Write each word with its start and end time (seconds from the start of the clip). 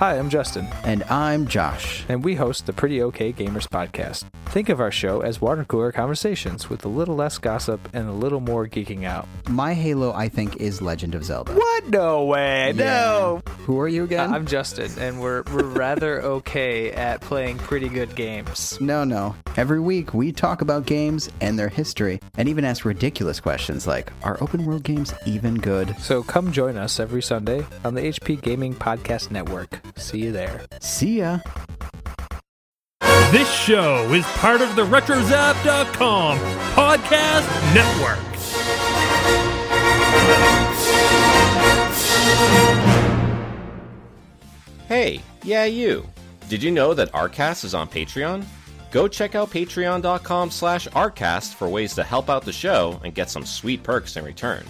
Hi, 0.00 0.18
I'm 0.18 0.28
Justin, 0.28 0.66
And 0.82 1.04
I'm 1.04 1.46
Josh. 1.46 2.04
and 2.08 2.24
we 2.24 2.34
host 2.34 2.66
the 2.66 2.72
Pretty 2.72 3.00
OK 3.00 3.32
Gamers 3.32 3.68
podcast. 3.68 4.24
Think 4.46 4.68
of 4.68 4.80
our 4.80 4.90
show 4.90 5.20
as 5.20 5.40
water 5.40 5.64
cooler 5.64 5.92
conversations 5.92 6.68
with 6.68 6.84
a 6.84 6.88
little 6.88 7.14
less 7.14 7.38
gossip 7.38 7.80
and 7.92 8.08
a 8.08 8.12
little 8.12 8.40
more 8.40 8.66
geeking 8.66 9.04
out. 9.04 9.28
My 9.48 9.72
Halo, 9.72 10.12
I 10.12 10.28
think, 10.28 10.56
is 10.56 10.82
Legend 10.82 11.14
of 11.14 11.24
Zelda. 11.24 11.52
What? 11.54 11.88
No 11.88 12.24
way. 12.24 12.72
No. 12.74 13.40
Who 13.66 13.78
are 13.80 13.86
you 13.88 14.02
again? 14.02 14.34
I'm 14.34 14.46
Justin, 14.46 14.90
and 14.98 15.20
we're 15.20 15.42
we're 15.52 15.62
rather 15.62 16.20
okay 16.38 16.90
at 16.90 17.20
playing 17.20 17.58
pretty 17.58 17.88
good 17.88 18.16
games. 18.16 18.76
no, 18.80 19.04
no. 19.04 19.36
Every 19.56 19.78
week 19.78 20.12
we 20.12 20.32
talk 20.32 20.60
about 20.60 20.86
games 20.86 21.30
and 21.40 21.56
their 21.56 21.68
history, 21.68 22.18
and 22.36 22.48
even 22.48 22.64
ask 22.64 22.84
ridiculous 22.84 23.38
questions 23.38 23.86
like 23.86 24.12
Are 24.24 24.38
open 24.40 24.64
world 24.66 24.82
games 24.82 25.14
even 25.24 25.54
good? 25.54 25.96
So 26.00 26.24
come 26.24 26.50
join 26.50 26.76
us 26.76 26.98
every 26.98 27.22
Sunday 27.22 27.64
on 27.84 27.94
the 27.94 28.02
HP 28.02 28.42
Gaming 28.42 28.74
Podcast 28.74 29.30
Network. 29.30 29.80
See 29.96 30.18
you 30.18 30.32
there. 30.32 30.66
See 30.80 31.18
ya. 31.18 31.38
This 33.30 33.50
show 33.52 34.12
is 34.12 34.24
part 34.38 34.60
of 34.60 34.76
the 34.76 34.84
RetroZap.com 34.84 36.38
podcast 36.74 37.74
network. 37.74 38.20
Hey, 44.86 45.20
yeah, 45.42 45.64
you. 45.64 46.06
Did 46.48 46.62
you 46.62 46.70
know 46.70 46.94
that 46.94 47.10
Arcast 47.12 47.64
is 47.64 47.74
on 47.74 47.88
Patreon? 47.88 48.44
Go 48.90 49.08
check 49.08 49.34
out 49.34 49.50
patreon.com 49.50 50.50
slash 50.50 50.86
arcast 50.88 51.54
for 51.54 51.68
ways 51.68 51.94
to 51.94 52.04
help 52.04 52.30
out 52.30 52.44
the 52.44 52.52
show 52.52 53.00
and 53.02 53.14
get 53.14 53.28
some 53.30 53.44
sweet 53.44 53.82
perks 53.82 54.16
in 54.16 54.24
return. 54.24 54.64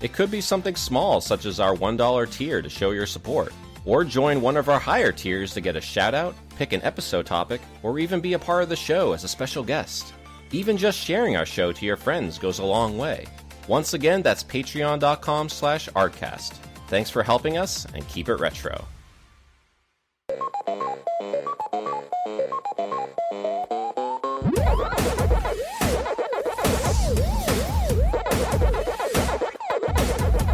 It 0.00 0.12
could 0.12 0.30
be 0.30 0.40
something 0.40 0.74
small, 0.74 1.20
such 1.20 1.44
as 1.44 1.60
our 1.60 1.74
$1 1.76 2.32
tier 2.32 2.62
to 2.62 2.68
show 2.68 2.90
your 2.90 3.06
support. 3.06 3.52
Or 3.84 4.04
join 4.04 4.40
one 4.40 4.56
of 4.56 4.68
our 4.68 4.78
higher 4.78 5.12
tiers 5.12 5.54
to 5.54 5.60
get 5.60 5.76
a 5.76 5.80
shout 5.80 6.14
out, 6.14 6.34
pick 6.56 6.72
an 6.72 6.82
episode 6.82 7.26
topic, 7.26 7.60
or 7.82 7.98
even 7.98 8.20
be 8.20 8.34
a 8.34 8.38
part 8.38 8.62
of 8.62 8.68
the 8.68 8.76
show 8.76 9.12
as 9.12 9.24
a 9.24 9.28
special 9.28 9.62
guest. 9.62 10.12
Even 10.50 10.76
just 10.76 10.98
sharing 10.98 11.36
our 11.36 11.46
show 11.46 11.72
to 11.72 11.86
your 11.86 11.96
friends 11.96 12.38
goes 12.38 12.58
a 12.58 12.64
long 12.64 12.96
way. 12.98 13.26
Once 13.66 13.92
again, 13.94 14.22
that's 14.22 14.42
patreon.com 14.44 15.48
slash 15.48 15.88
arcast. 15.90 16.52
Thanks 16.88 17.10
for 17.10 17.22
helping 17.22 17.58
us 17.58 17.86
and 17.94 18.06
keep 18.08 18.28
it 18.28 18.36
retro. 18.36 18.84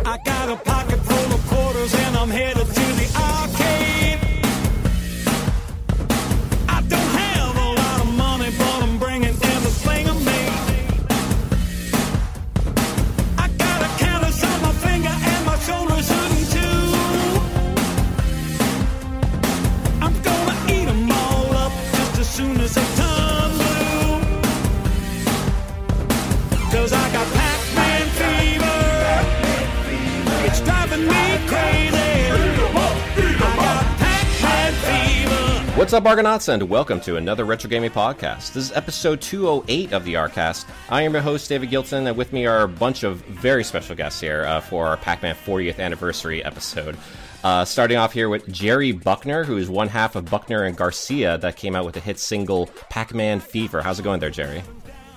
I 0.06 0.19
got 0.25 0.48
a 0.50 0.56
pocket 0.56 0.98
full 0.98 1.34
of 1.34 1.47
quarters 1.47 1.95
and 1.95 2.17
I'm 2.17 2.30
headed 2.30 2.67
to 2.67 2.94
What's 35.77 35.92
up, 35.92 36.07
Argonauts, 36.07 36.46
and 36.48 36.62
welcome 36.68 37.01
to 37.01 37.17
another 37.17 37.45
Retro 37.45 37.68
Gaming 37.68 37.90
Podcast. 37.90 38.52
This 38.52 38.70
is 38.70 38.73
episode 38.73 39.20
208 39.20 39.92
of 39.92 40.05
the 40.05 40.14
Arcast. 40.14 40.67
I 40.89 41.02
am 41.02 41.12
your 41.12 41.23
host, 41.23 41.48
David 41.48 41.68
Gilton, 41.70 42.07
and 42.07 42.17
with 42.17 42.33
me 42.33 42.46
are 42.46 42.62
a 42.62 42.68
bunch 42.68 43.02
of 43.02 43.17
very 43.24 43.64
special 43.64 43.96
guests 43.96 44.20
here 44.20 44.45
uh, 44.45 44.61
for 44.61 44.86
our 44.86 44.96
Pac 44.96 45.23
Man 45.23 45.35
40th 45.35 45.80
anniversary 45.80 46.45
episode. 46.45 46.96
Uh, 47.42 47.64
starting 47.64 47.96
off 47.96 48.12
here 48.12 48.29
with 48.29 48.51
Jerry 48.52 48.92
Buckner, 48.92 49.42
who 49.42 49.57
is 49.57 49.68
one 49.68 49.89
half 49.89 50.14
of 50.14 50.27
Buckner 50.27 50.62
and 50.62 50.77
Garcia 50.77 51.39
that 51.39 51.57
came 51.57 51.74
out 51.74 51.85
with 51.85 51.95
the 51.95 52.01
hit 52.01 52.20
single 52.20 52.68
Pac 52.89 53.12
Man 53.12 53.41
Fever. 53.41 53.83
How's 53.83 53.98
it 53.98 54.05
going 54.05 54.20
there, 54.20 54.30
Jerry? 54.30 54.62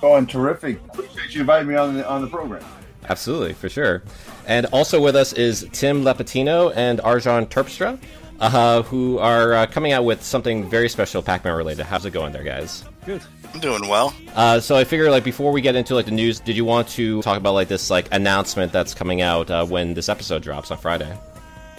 going 0.00 0.26
terrific. 0.26 0.80
Appreciate 0.92 1.34
you 1.34 1.40
inviting 1.42 1.68
me 1.68 1.76
on 1.76 1.94
the 1.94 2.08
on 2.08 2.20
the 2.20 2.28
program. 2.28 2.64
Absolutely, 3.08 3.52
for 3.52 3.68
sure. 3.68 4.02
And 4.46 4.66
also 4.66 5.00
with 5.00 5.14
us 5.16 5.32
is 5.32 5.68
Tim 5.72 6.02
Lapetino 6.02 6.72
and 6.74 6.98
Arjan 7.00 7.46
Terpstra, 7.48 7.98
uh, 8.40 8.82
who 8.82 9.18
are 9.18 9.54
uh, 9.54 9.66
coming 9.66 9.92
out 9.92 10.04
with 10.04 10.22
something 10.22 10.68
very 10.68 10.88
special 10.88 11.22
Pac 11.22 11.44
Man 11.44 11.56
related. 11.56 11.86
How's 11.86 12.04
it 12.04 12.12
going 12.12 12.32
there, 12.32 12.44
guys? 12.44 12.84
Good. 13.04 13.22
I'm 13.54 13.60
doing 13.60 13.88
well. 13.88 14.14
Uh, 14.34 14.60
so 14.60 14.76
I 14.76 14.84
figure, 14.84 15.10
like, 15.10 15.24
before 15.24 15.52
we 15.52 15.60
get 15.60 15.74
into 15.74 15.94
like 15.94 16.04
the 16.04 16.10
news, 16.12 16.40
did 16.40 16.56
you 16.56 16.64
want 16.64 16.88
to 16.88 17.22
talk 17.22 17.38
about 17.38 17.54
like 17.54 17.68
this 17.68 17.90
like 17.90 18.06
announcement 18.12 18.72
that's 18.72 18.94
coming 18.94 19.22
out 19.22 19.50
uh, 19.50 19.64
when 19.64 19.94
this 19.94 20.08
episode 20.08 20.42
drops 20.42 20.70
on 20.70 20.78
Friday? 20.78 21.18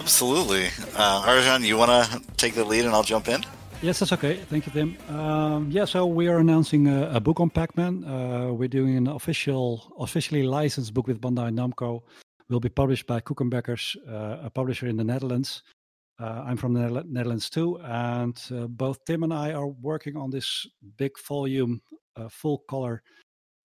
Absolutely. 0.00 0.66
Uh, 0.96 1.22
Arjan, 1.22 1.64
you 1.64 1.76
want 1.76 1.90
to 1.90 2.22
take 2.36 2.54
the 2.54 2.64
lead 2.64 2.84
and 2.84 2.94
I'll 2.94 3.02
jump 3.02 3.28
in? 3.28 3.44
Yes, 3.82 3.98
that's 4.00 4.12
okay. 4.12 4.36
Thank 4.36 4.66
you, 4.66 4.72
Tim. 4.72 4.96
Um, 5.16 5.70
yeah, 5.70 5.84
so 5.84 6.06
we 6.06 6.28
are 6.28 6.38
announcing 6.38 6.86
a, 6.88 7.12
a 7.12 7.20
book 7.20 7.40
on 7.40 7.48
Pac-Man. 7.48 8.04
Uh, 8.04 8.52
we're 8.52 8.68
doing 8.68 8.96
an 8.96 9.06
official, 9.06 9.92
officially 9.98 10.42
licensed 10.42 10.92
book 10.92 11.06
with 11.06 11.20
Bandai 11.20 11.50
Namco. 11.50 12.02
Will 12.48 12.60
be 12.60 12.68
published 12.68 13.06
by 13.06 13.20
Koekenbeckers, 13.20 13.96
uh, 14.08 14.46
a 14.46 14.50
publisher 14.50 14.86
in 14.86 14.96
the 14.96 15.04
Netherlands. 15.04 15.62
Uh, 16.20 16.44
I'm 16.46 16.58
from 16.58 16.74
the 16.74 17.04
Netherlands 17.08 17.48
too, 17.48 17.78
and 17.82 18.38
uh, 18.52 18.66
both 18.66 19.04
Tim 19.06 19.22
and 19.22 19.32
I 19.32 19.52
are 19.52 19.66
working 19.66 20.16
on 20.16 20.30
this 20.30 20.66
big 20.98 21.12
volume, 21.26 21.80
uh, 22.14 22.28
full 22.28 22.58
color 22.68 23.02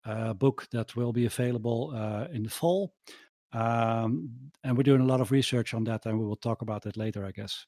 uh, 0.04 0.34
book 0.34 0.68
that 0.70 0.94
will 0.94 1.12
be 1.12 1.26
available 1.26 1.92
uh, 1.94 2.28
in 2.32 2.44
the 2.44 2.50
fall. 2.50 2.94
Um, 3.52 4.30
and 4.62 4.76
we're 4.76 4.84
doing 4.84 5.00
a 5.00 5.06
lot 5.06 5.20
of 5.20 5.32
research 5.32 5.74
on 5.74 5.84
that, 5.84 6.06
and 6.06 6.18
we 6.18 6.24
will 6.24 6.36
talk 6.36 6.62
about 6.62 6.86
it 6.86 6.96
later, 6.96 7.24
I 7.24 7.32
guess. 7.32 7.66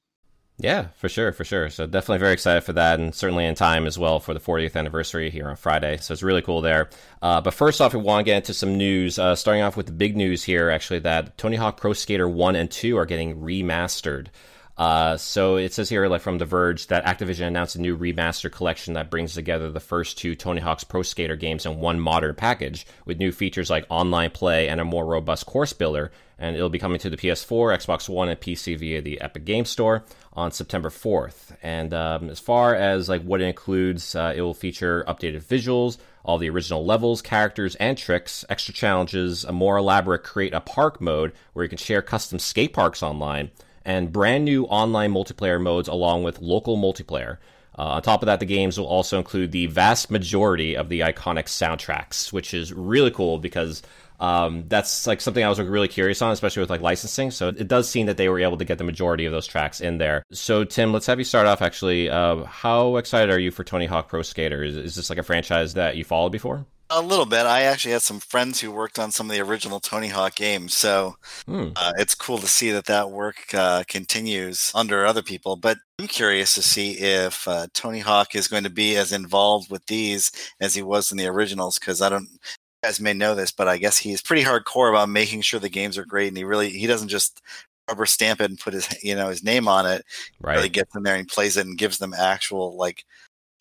Yeah, 0.58 0.86
for 0.96 1.08
sure, 1.08 1.32
for 1.32 1.44
sure. 1.44 1.68
So 1.68 1.86
definitely 1.86 2.18
very 2.18 2.32
excited 2.32 2.62
for 2.62 2.72
that, 2.74 2.98
and 2.98 3.14
certainly 3.14 3.44
in 3.44 3.56
time 3.56 3.86
as 3.86 3.98
well 3.98 4.20
for 4.20 4.32
the 4.34 4.40
40th 4.40 4.76
anniversary 4.76 5.30
here 5.30 5.48
on 5.48 5.56
Friday. 5.56 5.98
So 5.98 6.12
it's 6.12 6.22
really 6.22 6.42
cool 6.42 6.62
there. 6.62 6.88
Uh, 7.20 7.40
but 7.40 7.52
first 7.52 7.80
off, 7.80 7.92
we 7.92 8.00
want 8.00 8.20
to 8.20 8.30
get 8.30 8.36
into 8.36 8.54
some 8.54 8.78
news. 8.78 9.18
Uh, 9.18 9.34
starting 9.34 9.62
off 9.62 9.76
with 9.76 9.86
the 9.86 9.92
big 9.92 10.16
news 10.16 10.44
here, 10.44 10.70
actually, 10.70 11.00
that 11.00 11.36
Tony 11.36 11.56
Hawk 11.56 11.76
Pro 11.76 11.92
Skater 11.92 12.28
1 12.28 12.56
and 12.56 12.70
2 12.70 12.96
are 12.96 13.04
getting 13.04 13.40
remastered. 13.40 14.28
Uh, 14.76 15.16
so 15.16 15.56
it 15.56 15.72
says 15.72 15.88
here, 15.88 16.06
like 16.06 16.20
from 16.20 16.36
The 16.36 16.44
Verge, 16.44 16.88
that 16.88 17.06
Activision 17.06 17.46
announced 17.46 17.76
a 17.76 17.80
new 17.80 17.96
remaster 17.96 18.52
collection 18.52 18.94
that 18.94 19.10
brings 19.10 19.32
together 19.32 19.70
the 19.70 19.80
first 19.80 20.18
two 20.18 20.34
Tony 20.34 20.60
Hawk's 20.60 20.84
Pro 20.84 21.02
Skater 21.02 21.36
games 21.36 21.64
in 21.64 21.80
one 21.80 21.98
modern 21.98 22.34
package, 22.34 22.86
with 23.06 23.18
new 23.18 23.32
features 23.32 23.70
like 23.70 23.86
online 23.88 24.30
play 24.30 24.68
and 24.68 24.80
a 24.80 24.84
more 24.84 25.06
robust 25.06 25.46
course 25.46 25.72
builder. 25.72 26.12
And 26.38 26.54
it'll 26.54 26.68
be 26.68 26.78
coming 26.78 26.98
to 26.98 27.08
the 27.08 27.16
PS4, 27.16 27.78
Xbox 27.78 28.10
One, 28.10 28.28
and 28.28 28.38
PC 28.38 28.78
via 28.78 29.00
the 29.00 29.18
Epic 29.22 29.46
Game 29.46 29.64
Store 29.64 30.04
on 30.34 30.52
September 30.52 30.90
4th. 30.90 31.56
And 31.62 31.94
um, 31.94 32.28
as 32.28 32.38
far 32.38 32.74
as 32.74 33.08
like 33.08 33.22
what 33.22 33.40
it 33.40 33.46
includes, 33.46 34.14
uh, 34.14 34.34
it 34.36 34.42
will 34.42 34.52
feature 34.52 35.02
updated 35.08 35.42
visuals, 35.42 35.96
all 36.22 36.36
the 36.36 36.50
original 36.50 36.84
levels, 36.84 37.22
characters, 37.22 37.74
and 37.76 37.96
tricks, 37.96 38.44
extra 38.50 38.74
challenges, 38.74 39.44
a 39.44 39.52
more 39.52 39.78
elaborate 39.78 40.24
create 40.24 40.52
a 40.52 40.60
park 40.60 41.00
mode 41.00 41.32
where 41.54 41.64
you 41.64 41.70
can 41.70 41.78
share 41.78 42.02
custom 42.02 42.38
skate 42.38 42.74
parks 42.74 43.02
online, 43.02 43.50
and 43.86 44.12
brand 44.12 44.44
new 44.44 44.64
online 44.64 45.12
multiplayer 45.12 45.62
modes 45.62 45.88
along 45.88 46.24
with 46.24 46.42
local 46.42 46.76
multiplayer. 46.76 47.38
Uh, 47.78 47.82
on 47.82 48.02
top 48.02 48.22
of 48.22 48.26
that, 48.26 48.40
the 48.40 48.46
games 48.46 48.78
will 48.78 48.86
also 48.86 49.16
include 49.18 49.52
the 49.52 49.66
vast 49.66 50.10
majority 50.10 50.76
of 50.76 50.88
the 50.88 51.00
iconic 51.00 51.44
soundtracks, 51.44 52.32
which 52.32 52.52
is 52.52 52.72
really 52.72 53.10
cool 53.10 53.38
because 53.38 53.82
um, 54.18 54.64
that's 54.66 55.06
like 55.06 55.20
something 55.20 55.44
I 55.44 55.48
was 55.48 55.58
like, 55.58 55.68
really 55.68 55.88
curious 55.88 56.22
on, 56.22 56.32
especially 56.32 56.62
with 56.62 56.70
like 56.70 56.80
licensing. 56.80 57.30
So 57.30 57.48
it 57.48 57.68
does 57.68 57.88
seem 57.88 58.06
that 58.06 58.16
they 58.16 58.28
were 58.28 58.40
able 58.40 58.56
to 58.56 58.64
get 58.64 58.78
the 58.78 58.84
majority 58.84 59.26
of 59.26 59.32
those 59.32 59.46
tracks 59.46 59.80
in 59.80 59.98
there. 59.98 60.22
So 60.32 60.64
Tim, 60.64 60.92
let's 60.92 61.06
have 61.06 61.18
you 61.18 61.24
start 61.24 61.46
off. 61.46 61.62
Actually, 61.62 62.08
uh, 62.08 62.44
how 62.44 62.96
excited 62.96 63.30
are 63.30 63.38
you 63.38 63.50
for 63.50 63.62
Tony 63.62 63.86
Hawk 63.86 64.08
Pro 64.08 64.22
Skater? 64.22 64.64
Is, 64.64 64.76
is 64.76 64.94
this 64.94 65.10
like 65.10 65.18
a 65.18 65.22
franchise 65.22 65.74
that 65.74 65.96
you 65.96 66.04
followed 66.04 66.32
before? 66.32 66.66
A 66.88 67.02
little 67.02 67.26
bit. 67.26 67.46
I 67.46 67.62
actually 67.62 67.92
had 67.92 68.02
some 68.02 68.20
friends 68.20 68.60
who 68.60 68.70
worked 68.70 68.98
on 69.00 69.10
some 69.10 69.28
of 69.28 69.34
the 69.34 69.42
original 69.42 69.80
Tony 69.80 70.06
Hawk 70.06 70.36
games, 70.36 70.76
so 70.76 71.16
Hmm. 71.46 71.70
uh, 71.74 71.92
it's 71.98 72.14
cool 72.14 72.38
to 72.38 72.46
see 72.46 72.70
that 72.70 72.84
that 72.84 73.10
work 73.10 73.52
uh, 73.54 73.82
continues 73.88 74.70
under 74.72 75.04
other 75.04 75.22
people. 75.22 75.56
But 75.56 75.78
I'm 75.98 76.06
curious 76.06 76.54
to 76.54 76.62
see 76.62 76.92
if 76.92 77.48
uh, 77.48 77.66
Tony 77.74 77.98
Hawk 77.98 78.36
is 78.36 78.46
going 78.46 78.62
to 78.64 78.70
be 78.70 78.96
as 78.96 79.12
involved 79.12 79.68
with 79.68 79.84
these 79.86 80.30
as 80.60 80.74
he 80.76 80.82
was 80.82 81.10
in 81.10 81.18
the 81.18 81.26
originals, 81.26 81.78
because 81.78 82.00
I 82.00 82.08
don't. 82.08 82.28
You 82.30 82.88
guys 82.88 83.00
may 83.00 83.14
know 83.14 83.34
this, 83.34 83.50
but 83.50 83.66
I 83.66 83.78
guess 83.78 83.98
he's 83.98 84.22
pretty 84.22 84.44
hardcore 84.44 84.90
about 84.90 85.08
making 85.08 85.40
sure 85.40 85.58
the 85.58 85.68
games 85.68 85.98
are 85.98 86.04
great, 86.04 86.28
and 86.28 86.36
he 86.36 86.44
really 86.44 86.70
he 86.70 86.86
doesn't 86.86 87.08
just 87.08 87.42
rubber 87.88 88.06
stamp 88.06 88.40
it 88.40 88.50
and 88.50 88.58
put 88.60 88.74
his 88.74 88.88
you 89.02 89.16
know 89.16 89.28
his 89.28 89.42
name 89.42 89.66
on 89.66 89.86
it. 89.86 90.04
Right. 90.40 90.54
Really 90.54 90.68
gets 90.68 90.94
in 90.94 91.02
there 91.02 91.16
and 91.16 91.26
plays 91.26 91.56
it 91.56 91.66
and 91.66 91.76
gives 91.78 91.98
them 91.98 92.14
actual 92.14 92.76
like 92.76 93.04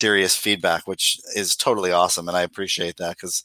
serious 0.00 0.36
feedback, 0.36 0.86
which 0.86 1.18
is 1.34 1.56
totally 1.56 1.92
awesome, 1.92 2.28
and 2.28 2.36
I 2.36 2.42
appreciate 2.42 2.96
that 2.98 3.16
because 3.16 3.44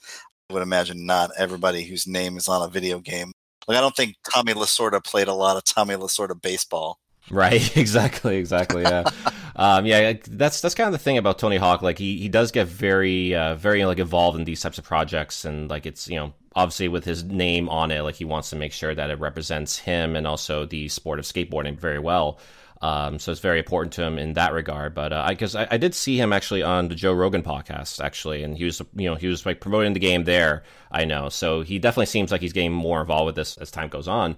I 0.50 0.54
would 0.54 0.64
imagine 0.64 1.06
not 1.06 1.32
everybody 1.38 1.84
whose 1.84 2.08
name 2.08 2.38
is 2.38 2.48
on 2.48 2.62
a 2.62 2.72
video 2.72 3.00
game. 3.00 3.34
Like 3.68 3.78
I 3.78 3.82
don't 3.82 3.96
think 3.96 4.16
Tommy 4.34 4.54
Lasorda 4.54 5.04
played 5.04 5.28
a 5.28 5.34
lot 5.34 5.58
of 5.58 5.64
Tommy 5.64 5.96
Lasorda 5.96 6.40
baseball. 6.40 6.98
Right, 7.30 7.78
exactly, 7.78 8.38
exactly. 8.38 8.84
Yeah, 8.84 9.04
um, 9.56 9.86
yeah. 9.86 10.14
That's 10.28 10.62
that's 10.62 10.76
kind 10.76 10.88
of 10.88 10.94
the 10.94 11.04
thing 11.04 11.18
about 11.18 11.40
Tony 11.40 11.58
Hawk. 11.58 11.82
Like 11.82 11.98
he, 11.98 12.18
he 12.18 12.30
does 12.30 12.52
get 12.52 12.68
very 12.68 13.36
uh, 13.36 13.56
very 13.56 13.86
like 13.86 14.00
involved 14.00 14.38
in 14.38 14.46
these 14.46 14.62
types 14.62 14.78
of 14.78 14.84
projects, 14.84 15.46
and 15.46 15.70
like 15.70 15.86
it's 15.86 16.08
you 16.08 16.18
know 16.18 16.34
obviously 16.56 16.88
with 16.88 17.06
his 17.06 17.24
name 17.24 17.70
on 17.70 17.92
it, 17.92 18.02
like 18.02 18.16
he 18.16 18.26
wants 18.26 18.50
to 18.50 18.56
make 18.56 18.74
sure 18.74 18.94
that 18.94 19.10
it 19.10 19.20
represents 19.20 19.78
him 19.78 20.16
and 20.16 20.28
also 20.28 20.66
the 20.66 20.90
sport 20.90 21.20
of 21.20 21.26
skateboarding 21.26 21.78
very 21.78 22.00
well. 22.00 22.40
Um, 22.82 23.20
so 23.20 23.32
it's 23.32 23.42
very 23.42 23.60
important 23.60 23.94
to 23.94 24.04
him 24.04 24.18
in 24.18 24.34
that 24.34 24.54
regard. 24.54 24.96
But 24.96 25.14
uh, 25.14 25.24
I 25.26 25.36
guess 25.36 25.54
I, 25.54 25.68
I, 25.70 25.78
did 25.78 25.94
see 25.94 26.18
him 26.20 26.34
actually 26.34 26.64
on 26.64 26.88
the 26.88 26.96
Joe 26.96 27.14
Rogan 27.14 27.44
podcast 27.44 28.04
actually, 28.04 28.42
and 28.42 28.58
he 28.58 28.66
was 28.66 28.82
you 28.96 29.08
know 29.08 29.16
he 29.16 29.28
was 29.28 29.46
like 29.46 29.62
promoting 29.62 29.94
the 29.94 30.00
game 30.00 30.24
there. 30.24 30.64
I 30.92 31.06
know, 31.06 31.30
so 31.30 31.62
he 31.62 31.78
definitely 31.78 32.08
seems 32.08 32.32
like 32.32 32.42
he's 32.42 32.54
getting 32.54 32.72
more 32.72 33.02
involved 33.02 33.28
with 33.28 33.36
this 33.36 33.56
as 33.58 33.70
time 33.70 33.90
goes 33.90 34.08
on. 34.08 34.38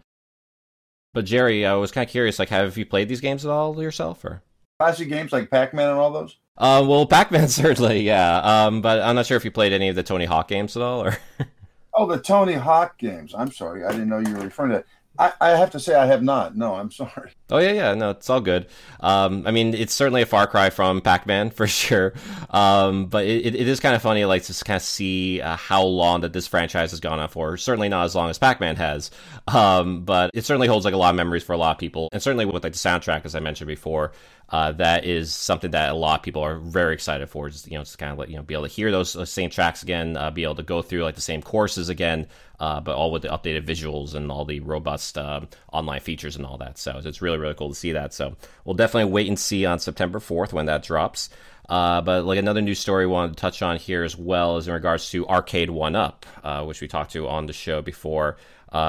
But 1.13 1.25
Jerry, 1.25 1.65
I 1.65 1.75
was 1.75 1.91
kind 1.91 2.05
of 2.07 2.11
curious, 2.11 2.39
like, 2.39 2.49
have 2.49 2.75
you 2.75 2.85
played 2.85 3.07
these 3.07 3.21
games 3.21 3.45
at 3.45 3.51
all 3.51 3.79
yourself, 3.81 4.25
or 4.25 4.41
classic 4.79 5.07
games 5.09 5.31
like 5.31 5.49
Pac-Man 5.49 5.89
and 5.89 5.99
all 5.99 6.11
those? 6.11 6.37
Uh, 6.57 6.83
well, 6.85 7.05
Pac-Man 7.05 7.47
certainly, 7.49 8.01
yeah. 8.01 8.39
Um, 8.39 8.81
but 8.81 8.99
I'm 9.01 9.15
not 9.15 9.25
sure 9.25 9.37
if 9.37 9.45
you 9.45 9.51
played 9.51 9.73
any 9.73 9.89
of 9.89 9.95
the 9.95 10.03
Tony 10.03 10.25
Hawk 10.25 10.47
games 10.47 10.75
at 10.75 10.81
all, 10.81 11.03
or. 11.03 11.17
oh, 11.93 12.07
the 12.07 12.19
Tony 12.19 12.53
Hawk 12.53 12.97
games. 12.97 13.33
I'm 13.37 13.51
sorry, 13.51 13.85
I 13.85 13.91
didn't 13.91 14.09
know 14.09 14.19
you 14.19 14.35
were 14.35 14.43
referring 14.43 14.71
to 14.71 14.77
that. 14.77 14.85
I, 15.18 15.31
I, 15.39 15.50
have 15.51 15.71
to 15.71 15.80
say 15.80 15.94
I 15.94 16.07
have 16.07 16.24
not. 16.24 16.57
No, 16.57 16.74
I'm 16.75 16.92
sorry. 16.92 17.31
Oh 17.51 17.60
yeah, 17.60 17.74
yeah, 17.74 17.94
no, 17.94 18.10
it's 18.10 18.31
all 18.31 18.42
good. 18.42 18.65
Um, 19.00 19.45
I 19.45 19.51
mean, 19.51 19.75
it's 19.75 19.94
certainly 19.94 20.24
a 20.24 20.25
far 20.25 20.48
cry 20.48 20.71
from 20.71 21.01
Pac-Man 21.01 21.50
for 21.51 21.68
sure. 21.68 22.13
Um, 22.50 23.06
but 23.06 23.27
it, 23.27 23.54
it 23.54 23.68
is 23.68 23.80
kind 23.80 23.95
of 23.95 24.01
funny, 24.01 24.25
like 24.25 24.42
to 24.44 24.63
kind 24.63 24.77
of 24.77 24.81
see 24.81 25.39
uh, 25.39 25.56
how 25.56 25.83
long 25.83 26.21
that 26.21 26.33
this 26.33 26.48
franchise 26.48 26.89
has 26.89 27.00
gone 27.00 27.19
on 27.19 27.30
for. 27.30 27.56
Certainly 27.57 27.89
not 27.89 28.06
as 28.06 28.15
long 28.15 28.31
as 28.31 28.39
Pac-Man 28.39 28.75
has, 28.77 29.12
um, 29.48 30.04
but 30.04 30.31
it 30.33 30.45
certainly 30.45 30.68
holds 30.68 30.83
like 30.83 30.95
a 30.95 30.98
lot 30.98 31.12
of 31.12 31.15
memories 31.15 31.44
for 31.44 31.54
a 31.54 31.57
lot 31.57 31.74
of 31.74 31.77
people, 31.77 32.10
and 32.12 32.24
certainly 32.24 32.45
with 32.45 32.63
like 32.63 32.74
the 32.74 32.80
soundtrack, 32.80 33.24
as 33.24 33.36
I 33.36 33.39
mentioned 33.39 33.68
before. 33.68 34.13
Uh, 34.49 34.71
that 34.73 35.03
is 35.03 35.33
something 35.33 35.71
that 35.71 35.89
a 35.89 35.95
lot 35.95 36.19
of 36.19 36.23
people 36.23 36.43
are 36.43 36.59
very 36.59 36.93
excited 36.93 37.27
for. 37.27 37.49
Just 37.49 37.67
you 37.67 37.77
know, 37.77 37.83
just 37.83 37.97
kind 37.97 38.19
of 38.19 38.29
you 38.29 38.35
know, 38.35 38.43
be 38.43 38.53
able 38.53 38.67
to 38.67 38.69
hear 38.69 38.91
those, 38.91 39.29
same 39.29 39.49
tracks 39.49 39.81
again, 39.83 40.15
uh, 40.15 40.29
be 40.29 40.43
able 40.43 40.55
to 40.55 40.63
go 40.63 40.81
through 40.81 41.03
like 41.03 41.15
the 41.15 41.21
same 41.21 41.41
courses 41.41 41.89
again, 41.89 42.27
uh, 42.59 42.79
but 42.79 42.95
all 42.95 43.11
with 43.11 43.23
the 43.23 43.29
updated 43.29 43.65
visuals 43.65 44.13
and 44.13 44.31
all 44.31 44.45
the 44.45 44.59
robust 44.59 45.17
uh, 45.17 45.41
online 45.71 46.01
features 46.01 46.35
and 46.35 46.45
all 46.45 46.57
that. 46.57 46.77
So 46.77 47.01
it's 47.03 47.21
really 47.21 47.37
really 47.37 47.55
cool 47.55 47.69
to 47.69 47.75
see 47.75 47.93
that. 47.93 48.13
So 48.13 48.35
we'll 48.63 48.75
definitely 48.75 49.11
wait 49.11 49.27
and 49.27 49.39
see 49.39 49.65
on 49.65 49.79
September 49.79 50.19
fourth 50.19 50.53
when 50.53 50.67
that 50.67 50.83
drops. 50.83 51.29
Uh, 51.67 52.01
but 52.01 52.25
like 52.25 52.37
another 52.37 52.61
news 52.61 52.77
story 52.77 53.07
we 53.07 53.13
wanted 53.13 53.35
to 53.35 53.41
touch 53.41 53.61
on 53.61 53.77
here 53.77 54.03
as 54.03 54.17
well 54.17 54.57
is 54.57 54.67
in 54.67 54.73
regards 54.73 55.09
to 55.11 55.25
Arcade 55.27 55.69
One 55.69 55.95
Up, 55.95 56.25
uh, 56.43 56.63
which 56.65 56.81
we 56.81 56.87
talked 56.87 57.13
to 57.13 57.27
on 57.27 57.45
the 57.45 57.53
show 57.53 57.81
before. 57.81 58.37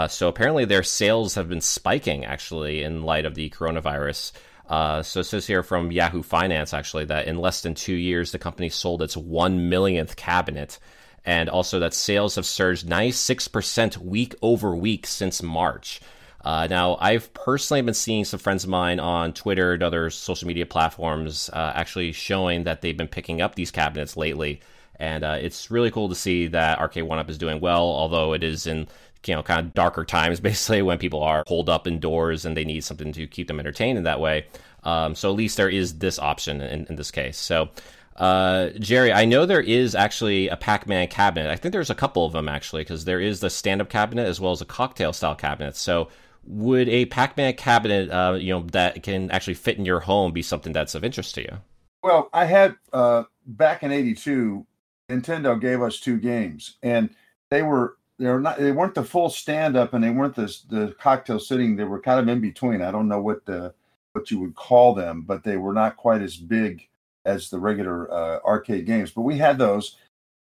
so 0.08 0.28
apparently 0.28 0.64
their 0.64 0.82
sales 0.82 1.36
have 1.36 1.48
been 1.48 1.60
spiking 1.60 2.24
actually 2.24 2.82
in 2.82 3.02
light 3.02 3.24
of 3.24 3.34
the 3.34 3.48
coronavirus. 3.48 4.32
Uh, 4.69 5.02
so 5.02 5.20
it 5.20 5.25
says 5.25 5.46
here 5.46 5.62
from 5.62 5.93
Yahoo 5.93 6.22
Finance 6.22 6.72
actually 6.72 7.05
that 7.06 7.26
in 7.26 7.38
less 7.38 7.61
than 7.61 7.75
two 7.75 7.94
years 7.94 8.32
the 8.32 8.38
company 8.38 8.69
sold 8.69 9.02
its 9.02 9.16
one 9.16 9.69
millionth 9.69 10.16
cabinet, 10.16 10.78
and 11.25 11.49
also 11.49 11.81
that 11.81 11.94
sales 11.94 12.37
have 12.37 12.46
surged 12.46 12.87
96% 12.87 13.99
week 13.99 14.34
over 14.43 14.75
week 14.75 15.06
since 15.06 15.43
March. 15.43 16.00
Uh, 16.44 16.66
now, 16.69 16.99
I've 17.00 17.32
personally 17.32 17.81
been 17.81 17.94
seeing 17.94 18.26
some 18.26 18.38
friends 18.38 18.64
of 18.64 18.70
mine 18.70 19.00
on 19.00 19.32
Twitter 19.32 19.72
and 19.72 19.82
other 19.82 20.11
social 20.11 20.46
media 20.46 20.66
platforms 20.66 21.49
uh, 21.50 21.72
actually 21.75 22.12
showing 22.12 22.64
that 22.64 22.82
they've 22.82 22.96
been 22.96 23.08
picking 23.08 23.40
up 23.40 23.55
these 23.55 23.70
cabinets 23.70 24.14
lately. 24.14 24.61
And 24.96 25.25
uh, 25.25 25.38
it's 25.40 25.70
really 25.70 25.90
cool 25.90 26.11
to 26.11 26.14
see 26.14 26.49
that 26.49 26.78
Arcade 26.78 27.05
One 27.05 27.19
Up 27.19 27.31
is 27.31 27.38
doing 27.38 27.61
well, 27.61 27.82
although 27.82 28.34
it 28.34 28.44
is 28.44 28.66
in 28.66 28.87
you 29.29 29.35
know 29.35 29.43
kind 29.43 29.67
of 29.67 29.75
darker 29.75 30.05
times 30.05 30.41
basically 30.49 30.82
when 30.82 30.99
people 30.99 31.23
are 31.23 31.44
holed 31.47 31.69
up 31.69 31.87
indoors 31.87 32.44
and 32.44 32.56
they 32.56 32.65
need 32.65 32.85
something 32.85 33.12
to 33.12 33.26
keep 33.26 33.49
them 33.49 33.61
entertained 33.61 33.99
in 33.99 34.05
that 34.05 34.21
way. 34.21 34.47
Um, 34.82 35.15
so 35.15 35.31
at 35.31 35.37
least 35.37 35.56
there 35.56 35.69
is 35.69 35.99
this 35.99 36.19
option 36.19 36.61
in, 36.61 36.87
in 36.87 36.97
this 36.97 37.11
case. 37.11 37.38
So. 37.38 37.71
Uh, 38.17 38.71
Jerry, 38.79 39.12
I 39.12 39.25
know 39.25 39.44
there 39.44 39.61
is 39.61 39.97
actually 39.97 40.47
a 40.47 40.56
Pac-Man 40.56 41.09
cabinet. 41.09 41.50
I 41.50 41.56
think 41.56 41.73
there's 41.73 41.91
a 41.91 41.97
couple 41.97 42.25
of 42.25 42.32
them 42.32 42.49
actually, 42.49 42.82
because 42.82 43.05
there 43.05 43.19
is 43.19 43.41
the 43.41 43.50
stand-up 43.50 43.88
cabinet 43.88 44.29
as 44.29 44.41
well 44.41 44.53
as 44.53 44.61
a 44.61 44.65
cocktail-style 44.65 45.35
cabinet. 45.35 45.75
So, 45.75 46.11
would 46.44 46.88
a 46.88 47.06
Pac-Man 47.06 47.55
cabinet, 47.55 48.11
uh, 48.11 48.37
you 48.38 48.53
know, 48.55 48.67
that 48.71 49.03
can 49.03 49.32
actually 49.32 49.55
fit 49.55 49.79
in 49.79 49.85
your 49.85 49.99
home, 49.99 50.31
be 50.31 50.43
something 50.43 50.73
that's 50.73 50.94
of 50.94 51.03
interest 51.03 51.35
to 51.35 51.43
you? 51.43 51.59
Well, 52.05 52.29
I 52.32 52.44
had 52.44 52.76
uh, 52.93 53.25
back 53.47 53.82
in 53.82 53.91
'82, 53.91 54.67
Nintendo 55.11 55.59
gave 55.59 55.81
us 55.81 55.99
two 56.00 56.19
games, 56.19 56.76
and 56.82 57.09
they 57.50 57.62
were 57.62 57.97
they're 58.19 58.40
not 58.40 58.58
they 58.58 58.72
weren't 58.72 58.94
the 58.94 59.05
full 59.05 59.28
stand 59.28 59.76
up 59.76 59.94
and 59.94 60.02
they 60.02 60.11
weren't 60.11 60.37
the 60.37 60.56
the 60.69 60.94
cocktail 61.00 61.40
sitting. 61.40 61.76
They 61.76 61.84
were 61.84 62.00
kind 62.00 62.20
of 62.20 62.28
in 62.28 62.40
between. 62.40 62.82
I 62.82 62.90
don't 62.90 63.08
know 63.08 63.20
what 63.20 63.44
the 63.44 63.75
what 64.12 64.31
you 64.31 64.38
would 64.40 64.55
call 64.55 64.94
them 64.94 65.22
but 65.22 65.43
they 65.43 65.56
were 65.56 65.72
not 65.72 65.96
quite 65.96 66.22
as 66.22 66.37
big 66.37 66.87
as 67.25 67.50
the 67.50 67.58
regular 67.58 68.12
uh, 68.12 68.40
arcade 68.44 68.87
games. 68.87 69.11
But 69.11 69.22
we 69.22 69.38
had 69.38 69.58
those. 69.58 69.96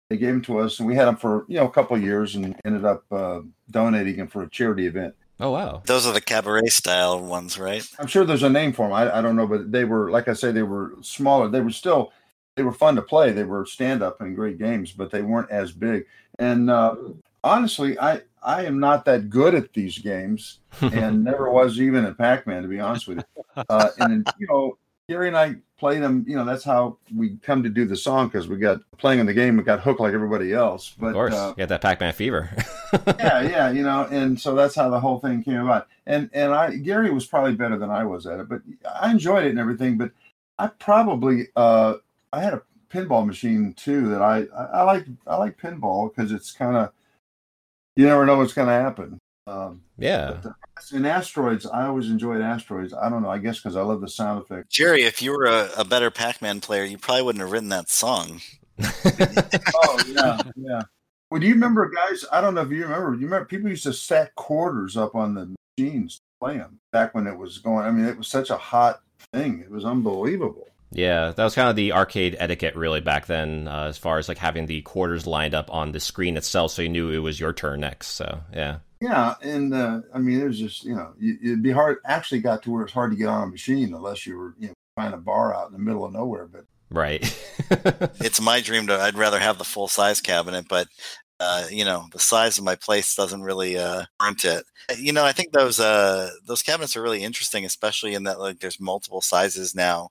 They 0.09 0.17
gave 0.17 0.33
them 0.33 0.41
to 0.43 0.59
us 0.59 0.79
and 0.79 0.87
we 0.87 0.95
had 0.95 1.07
them 1.07 1.15
for 1.15 1.45
you 1.47 1.57
know 1.57 1.67
a 1.67 1.71
couple 1.71 1.95
of 1.95 2.03
years 2.03 2.35
and 2.35 2.55
ended 2.65 2.85
up 2.85 3.03
uh, 3.11 3.41
donating 3.69 4.17
them 4.17 4.27
for 4.27 4.43
a 4.43 4.49
charity 4.49 4.87
event. 4.87 5.15
Oh 5.39 5.51
wow. 5.51 5.81
Those 5.85 6.05
are 6.05 6.13
the 6.13 6.21
cabaret 6.21 6.67
style 6.67 7.19
ones 7.19 7.57
right? 7.57 7.87
I'm 7.97 8.07
sure 8.07 8.25
there's 8.25 8.43
a 8.43 8.49
name 8.49 8.73
for 8.73 8.87
them 8.87 8.93
I, 8.93 9.19
I 9.19 9.21
don't 9.21 9.35
know 9.35 9.47
but 9.47 9.71
they 9.71 9.85
were 9.85 10.11
like 10.11 10.27
i 10.27 10.33
say 10.33 10.51
they 10.51 10.63
were 10.63 10.95
smaller. 11.01 11.47
They 11.47 11.61
were 11.61 11.71
still 11.71 12.11
they 12.57 12.63
were 12.63 12.73
fun 12.73 12.95
to 12.97 13.01
play. 13.01 13.31
They 13.31 13.45
were 13.45 13.65
stand 13.65 14.03
up 14.03 14.19
and 14.19 14.35
great 14.35 14.59
games 14.59 14.91
but 14.91 15.11
they 15.11 15.21
weren't 15.21 15.49
as 15.49 15.71
big. 15.71 16.05
And 16.39 16.69
uh, 16.69 16.95
honestly, 17.43 17.99
I 17.99 18.21
I 18.43 18.65
am 18.65 18.79
not 18.79 19.05
that 19.05 19.29
good 19.29 19.55
at 19.55 19.73
these 19.73 19.97
games, 19.97 20.59
and 20.81 21.23
never 21.23 21.49
was 21.49 21.79
even 21.79 22.05
at 22.05 22.17
Pac-Man 22.17 22.63
to 22.63 22.67
be 22.67 22.79
honest 22.79 23.07
with 23.07 23.17
you. 23.17 23.23
Uh, 23.67 23.89
and 23.99 24.25
you 24.39 24.47
know, 24.47 24.77
Gary 25.09 25.27
and 25.27 25.35
I 25.35 25.55
play 25.77 25.99
them. 25.99 26.23
You 26.25 26.37
know, 26.37 26.45
that's 26.45 26.63
how 26.63 26.97
we 27.13 27.35
come 27.43 27.63
to 27.63 27.69
do 27.69 27.83
the 27.83 27.97
song 27.97 28.27
because 28.27 28.47
we 28.47 28.55
got 28.55 28.79
playing 28.97 29.19
in 29.19 29.25
the 29.25 29.33
game. 29.33 29.57
We 29.57 29.63
got 29.63 29.81
hooked 29.81 29.99
like 29.99 30.13
everybody 30.13 30.53
else. 30.53 30.95
But 30.97 31.07
of 31.07 31.13
course, 31.13 31.33
uh, 31.33 31.53
you 31.57 31.61
got 31.63 31.67
that 31.67 31.81
Pac-Man 31.81 32.13
fever. 32.13 32.49
yeah, 33.19 33.41
yeah, 33.41 33.71
you 33.71 33.83
know, 33.83 34.07
and 34.09 34.39
so 34.39 34.55
that's 34.55 34.73
how 34.73 34.89
the 34.89 35.01
whole 35.01 35.19
thing 35.19 35.43
came 35.43 35.59
about. 35.59 35.87
And 36.05 36.29
and 36.31 36.53
I 36.53 36.77
Gary 36.77 37.11
was 37.11 37.25
probably 37.25 37.55
better 37.55 37.77
than 37.77 37.89
I 37.89 38.05
was 38.05 38.25
at 38.25 38.39
it, 38.39 38.47
but 38.47 38.61
I 39.01 39.11
enjoyed 39.11 39.43
it 39.43 39.49
and 39.49 39.59
everything. 39.59 39.97
But 39.97 40.11
I 40.57 40.67
probably 40.67 41.49
uh, 41.57 41.95
I 42.31 42.41
had 42.41 42.53
a 42.53 42.61
pinball 42.89 43.25
machine 43.27 43.73
too 43.73 44.07
that 44.11 44.21
I 44.21 44.45
I, 44.55 44.63
I 44.63 44.83
like 44.83 45.05
I 45.27 45.35
like 45.35 45.59
pinball 45.59 46.09
because 46.09 46.31
it's 46.31 46.53
kind 46.53 46.77
of 46.77 46.93
you 47.95 48.05
never 48.05 48.25
know 48.25 48.37
what's 48.37 48.53
going 48.53 48.67
to 48.67 48.73
happen. 48.73 49.19
Um, 49.47 49.81
yeah. 49.97 50.37
But, 50.43 50.53
in 50.93 51.05
asteroids, 51.05 51.65
I 51.65 51.85
always 51.85 52.09
enjoyed 52.09 52.41
asteroids. 52.41 52.93
I 52.93 53.09
don't 53.09 53.21
know. 53.21 53.29
I 53.29 53.37
guess 53.37 53.59
because 53.59 53.75
I 53.75 53.81
love 53.81 54.01
the 54.01 54.09
sound 54.09 54.41
effect. 54.41 54.69
Jerry, 54.69 55.03
if 55.03 55.21
you 55.21 55.31
were 55.31 55.45
a, 55.45 55.69
a 55.77 55.85
better 55.85 56.09
Pac-Man 56.09 56.61
player, 56.61 56.83
you 56.83 56.97
probably 56.97 57.23
wouldn't 57.23 57.41
have 57.41 57.51
written 57.51 57.69
that 57.69 57.89
song. 57.89 58.41
oh 58.81 60.03
yeah, 60.07 60.41
yeah. 60.55 60.81
Well, 61.29 61.39
do 61.39 61.47
you 61.47 61.53
remember, 61.53 61.89
guys? 61.89 62.25
I 62.31 62.41
don't 62.41 62.55
know 62.55 62.61
if 62.61 62.71
you 62.71 62.83
remember. 62.83 63.13
You 63.13 63.25
remember 63.25 63.45
people 63.45 63.69
used 63.69 63.83
to 63.83 63.93
stack 63.93 64.33
quarters 64.35 64.97
up 64.97 65.13
on 65.13 65.35
the 65.35 65.55
machines 65.77 66.15
to 66.15 66.21
play 66.39 66.57
them 66.57 66.79
back 66.91 67.13
when 67.13 67.27
it 67.27 67.37
was 67.37 67.59
going. 67.59 67.85
I 67.85 67.91
mean, 67.91 68.05
it 68.05 68.17
was 68.17 68.27
such 68.27 68.49
a 68.49 68.57
hot 68.57 69.01
thing. 69.31 69.59
It 69.59 69.69
was 69.69 69.85
unbelievable. 69.85 70.67
Yeah, 70.91 71.31
that 71.31 71.43
was 71.43 71.55
kind 71.55 71.69
of 71.69 71.75
the 71.75 71.93
arcade 71.93 72.35
etiquette 72.37 72.75
really 72.75 72.99
back 72.99 73.25
then, 73.25 73.67
uh, 73.67 73.85
as 73.85 73.97
far 73.97 74.17
as 74.17 74.27
like 74.27 74.37
having 74.37 74.65
the 74.65 74.81
quarters 74.81 75.25
lined 75.25 75.55
up 75.55 75.73
on 75.73 75.93
the 75.93 75.99
screen 75.99 76.35
itself, 76.35 76.71
so 76.71 76.81
you 76.81 76.89
knew 76.89 77.11
it 77.11 77.19
was 77.19 77.39
your 77.39 77.53
turn 77.53 77.79
next. 77.79 78.07
So 78.09 78.41
yeah. 78.53 78.79
Yeah, 78.99 79.33
and 79.41 79.73
uh, 79.73 80.01
I 80.13 80.19
mean, 80.19 80.41
it 80.41 80.45
was 80.45 80.59
just 80.59 80.83
you 80.83 80.95
know, 80.95 81.13
it'd 81.19 81.63
be 81.63 81.71
hard. 81.71 81.97
Actually, 82.05 82.41
got 82.41 82.61
to 82.63 82.71
where 82.71 82.83
it's 82.83 82.93
hard 82.93 83.11
to 83.11 83.17
get 83.17 83.29
on 83.29 83.43
a 83.43 83.47
machine 83.47 83.93
unless 83.93 84.27
you 84.27 84.37
were 84.37 84.53
you 84.59 84.67
know 84.67 84.73
find 84.95 85.13
a 85.13 85.17
bar 85.17 85.55
out 85.55 85.67
in 85.67 85.73
the 85.73 85.79
middle 85.79 86.05
of 86.05 86.13
nowhere. 86.13 86.45
But 86.45 86.65
right, 86.91 87.23
it's 88.19 88.39
my 88.39 88.61
dream 88.61 88.87
to. 88.87 88.99
I'd 88.99 89.17
rather 89.17 89.39
have 89.39 89.57
the 89.57 89.63
full 89.63 89.87
size 89.87 90.21
cabinet, 90.21 90.67
but 90.69 90.87
uh, 91.41 91.65
you 91.71 91.83
know, 91.83 92.05
the 92.11 92.19
size 92.19 92.59
of 92.59 92.63
my 92.63 92.75
place 92.75 93.15
doesn't 93.15 93.41
really 93.41 93.75
uh, 93.75 94.03
warrant 94.19 94.45
it. 94.45 94.63
You 94.99 95.11
know, 95.11 95.25
I 95.25 95.31
think 95.31 95.51
those 95.51 95.79
uh, 95.79 96.29
those 96.45 96.61
cabinets 96.61 96.95
are 96.95 97.01
really 97.01 97.23
interesting, 97.23 97.65
especially 97.65 98.13
in 98.13 98.25
that 98.25 98.39
like 98.39 98.59
there's 98.59 98.79
multiple 98.79 99.21
sizes 99.21 99.73
now. 99.73 100.09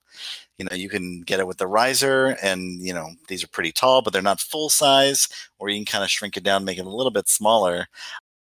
You 0.60 0.66
know, 0.70 0.76
you 0.76 0.90
can 0.90 1.22
get 1.22 1.40
it 1.40 1.46
with 1.46 1.56
the 1.56 1.66
riser, 1.66 2.36
and 2.42 2.82
you 2.82 2.92
know 2.92 3.12
these 3.28 3.42
are 3.42 3.48
pretty 3.48 3.72
tall, 3.72 4.02
but 4.02 4.12
they're 4.12 4.20
not 4.20 4.40
full 4.40 4.68
size. 4.68 5.26
Or 5.58 5.70
you 5.70 5.78
can 5.78 5.86
kind 5.86 6.04
of 6.04 6.10
shrink 6.10 6.36
it 6.36 6.42
down, 6.42 6.66
make 6.66 6.76
it 6.76 6.84
a 6.84 6.90
little 6.90 7.10
bit 7.10 7.30
smaller. 7.30 7.86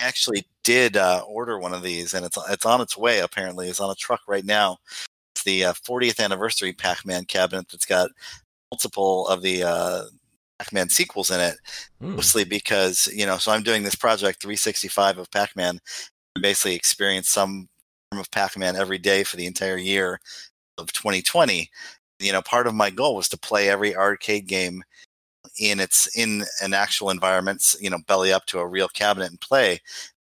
I 0.02 0.04
actually 0.04 0.46
did 0.66 0.98
uh, 0.98 1.24
order 1.26 1.58
one 1.58 1.74
of 1.74 1.82
these, 1.82 2.14
and 2.14 2.26
it's 2.26 2.38
it's 2.50 2.66
on 2.66 2.82
its 2.82 2.98
way. 2.98 3.20
Apparently, 3.20 3.70
it's 3.70 3.80
on 3.80 3.90
a 3.90 3.96
truck 3.96 4.20
right 4.28 4.44
now. 4.44 4.80
It's 5.34 5.44
the 5.44 5.62
40th 5.62 6.20
uh, 6.20 6.24
anniversary 6.24 6.74
Pac-Man 6.74 7.24
cabinet 7.24 7.70
that's 7.70 7.86
got 7.86 8.10
multiple 8.70 9.26
of 9.30 9.42
the 9.42 9.64
uh, 9.64 10.04
Pac-Man 10.60 10.90
sequels 10.90 11.32
in 11.32 11.40
it, 11.40 11.56
mm. 12.02 12.16
mostly 12.18 12.44
because 12.44 13.08
you 13.16 13.26
know. 13.26 13.38
So 13.38 13.54
I'm 13.54 13.64
doing 13.64 13.84
this 13.84 13.96
project 13.96 14.42
365 14.42 15.20
of 15.20 15.32
Pac-Man, 15.32 15.80
basically 16.42 16.76
experience 16.76 17.30
some 17.30 17.70
form 18.12 18.20
of 18.20 18.30
Pac-Man 18.32 18.76
every 18.76 18.98
day 18.98 19.24
for 19.24 19.38
the 19.38 19.46
entire 19.46 19.78
year 19.78 20.20
of 20.78 20.92
2020. 20.94 21.70
You 22.20 22.32
know, 22.34 22.42
part 22.42 22.68
of 22.68 22.76
my 22.76 22.90
goal 22.90 23.16
was 23.16 23.30
to 23.30 23.38
play 23.38 23.70
every 23.70 23.96
arcade 23.96 24.48
game 24.48 24.84
in 25.58 25.80
its 25.80 26.16
in 26.18 26.44
an 26.62 26.74
actual 26.74 27.10
environment, 27.10 27.76
you 27.80 27.90
know, 27.90 28.00
belly 28.08 28.34
up 28.34 28.46
to 28.48 28.60
a 28.60 28.68
real 28.68 28.88
cabinet 28.90 29.30
and 29.30 29.40
play. 29.40 29.80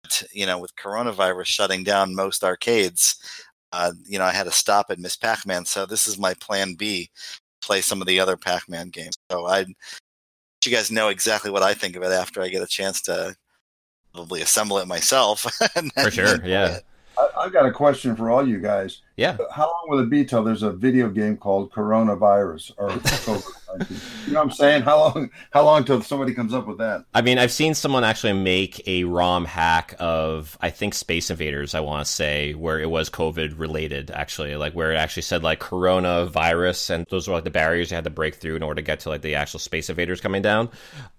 But, 0.03 0.23
you 0.33 0.45
know, 0.45 0.59
with 0.59 0.75
coronavirus 0.75 1.45
shutting 1.45 1.83
down 1.83 2.15
most 2.15 2.43
arcades, 2.43 3.15
uh, 3.71 3.91
you 4.05 4.17
know, 4.17 4.25
I 4.25 4.31
had 4.31 4.45
to 4.45 4.51
stop 4.51 4.87
at 4.89 4.99
Miss 4.99 5.15
Pac-Man. 5.15 5.65
So 5.65 5.85
this 5.85 6.07
is 6.07 6.17
my 6.17 6.33
plan 6.35 6.75
B, 6.75 7.09
play 7.61 7.81
some 7.81 8.01
of 8.01 8.07
the 8.07 8.19
other 8.19 8.37
Pac-Man 8.37 8.89
games. 8.89 9.15
So 9.29 9.45
I, 9.45 9.65
you 10.65 10.71
guys 10.71 10.91
know 10.91 11.09
exactly 11.09 11.51
what 11.51 11.63
I 11.63 11.73
think 11.73 11.95
of 11.95 12.03
it 12.03 12.11
after 12.11 12.41
I 12.41 12.49
get 12.49 12.63
a 12.63 12.67
chance 12.67 13.01
to 13.03 13.35
probably 14.13 14.41
assemble 14.41 14.77
it 14.79 14.87
myself. 14.87 15.41
For 16.01 16.11
sure, 16.11 16.45
yeah. 16.45 16.77
it. 16.77 16.85
I, 17.17 17.27
I've 17.41 17.53
got 17.53 17.65
a 17.65 17.71
question 17.71 18.15
for 18.15 18.29
all 18.29 18.47
you 18.47 18.59
guys. 18.59 19.01
Yeah. 19.17 19.35
How 19.51 19.65
long 19.65 19.85
will 19.87 19.99
it 19.99 20.11
be 20.11 20.23
till 20.23 20.43
there's 20.43 20.61
a 20.61 20.71
video 20.71 21.09
game 21.09 21.37
called 21.37 21.71
Coronavirus 21.71 22.73
or 22.77 22.89
COVID-19? 22.89 24.27
you 24.27 24.33
know 24.33 24.39
what 24.39 24.45
I'm 24.45 24.51
saying? 24.51 24.83
How 24.83 24.99
long? 24.99 25.31
How 25.51 25.65
long 25.65 25.83
till 25.83 26.03
somebody 26.03 26.35
comes 26.35 26.53
up 26.53 26.67
with 26.67 26.77
that? 26.77 27.03
I 27.15 27.23
mean, 27.23 27.39
I've 27.39 27.51
seen 27.51 27.73
someone 27.73 28.03
actually 28.03 28.33
make 28.33 28.87
a 28.87 29.05
ROM 29.05 29.43
hack 29.43 29.95
of, 29.97 30.55
I 30.61 30.69
think, 30.69 30.93
Space 30.93 31.31
Invaders, 31.31 31.73
I 31.73 31.79
want 31.79 32.05
to 32.05 32.11
say, 32.11 32.53
where 32.53 32.79
it 32.79 32.91
was 32.91 33.09
COVID 33.09 33.57
related, 33.57 34.11
actually, 34.11 34.55
like 34.55 34.73
where 34.73 34.91
it 34.91 34.97
actually 34.97 35.23
said 35.23 35.41
like 35.41 35.59
coronavirus, 35.59 36.91
and 36.91 37.05
those 37.09 37.27
were 37.27 37.33
like 37.33 37.43
the 37.43 37.49
barriers 37.49 37.89
you 37.89 37.95
had 37.95 38.03
to 38.03 38.11
break 38.11 38.35
through 38.35 38.55
in 38.55 38.61
order 38.61 38.81
to 38.81 38.85
get 38.85 38.99
to 39.01 39.09
like 39.09 39.21
the 39.21 39.33
actual 39.33 39.59
Space 39.59 39.89
Invaders 39.89 40.21
coming 40.21 40.43
down, 40.43 40.69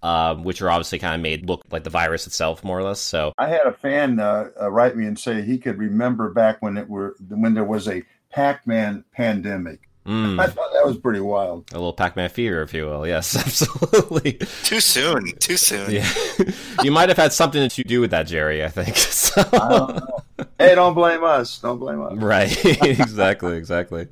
um, 0.05 0.45
which 0.45 0.63
are 0.63 0.71
obviously 0.71 1.01
kind 1.01 1.17
of 1.17 1.21
made 1.21 1.49
look 1.49 1.65
like 1.73 1.83
the 1.83 1.91
virus 1.91 2.29
itself, 2.29 2.63
more 2.63 2.79
or 2.79 2.85
less. 2.85 3.01
So, 3.01 3.33
I 3.39 3.49
had 3.49 3.67
a 3.67 3.73
fan 3.73 4.21
uh, 4.21 4.51
uh, 4.61 4.71
write 4.71 4.97
me 4.97 5.07
and 5.07 5.19
say 5.19 5.43
he 5.43 5.59
could 5.59 5.79
remember 5.79 6.31
back 6.31 6.63
when 6.63 6.77
it 6.77 6.89
were 6.89 7.17
when 7.29 7.55
there 7.55 7.65
was 7.65 7.88
a 7.89 8.03
Pac-Man 8.31 9.05
pandemic. 9.13 9.81
mm, 10.07 10.39
I 10.41 10.47
thought 10.47 10.73
that 10.73 10.87
was 10.87 10.97
pretty 10.99 11.21
wild. 11.21 11.71
a 11.73 11.75
little 11.75 11.93
Pac 11.93 12.17
Man 12.17 12.29
fever, 12.31 12.63
if 12.63 12.73
you 12.75 12.87
will. 12.87 13.07
Yes, 13.07 13.37
absolutely. 13.47 14.35
Too 14.65 14.81
soon. 14.81 15.33
Too 15.39 15.57
soon. 15.57 15.91
Yeah. 15.91 16.09
you 16.83 16.91
might 16.91 17.09
have 17.09 17.19
had 17.19 17.33
something 17.33 17.69
to 17.69 17.85
do 17.85 18.01
with 18.01 18.11
that, 18.11 18.27
Jerry, 18.27 18.65
I 18.65 18.69
think. 18.69 18.97
So. 18.97 19.43
I 19.53 19.69
don't 19.69 19.97
know. 19.97 20.47
hey, 20.59 20.75
don't 20.75 20.95
blame 20.95 21.23
us. 21.23 21.59
Don't 21.59 21.79
blame 21.79 22.01
us. 22.03 22.15
Right, 22.17 22.65
exactly, 22.83 23.57
exactly. 23.57 24.09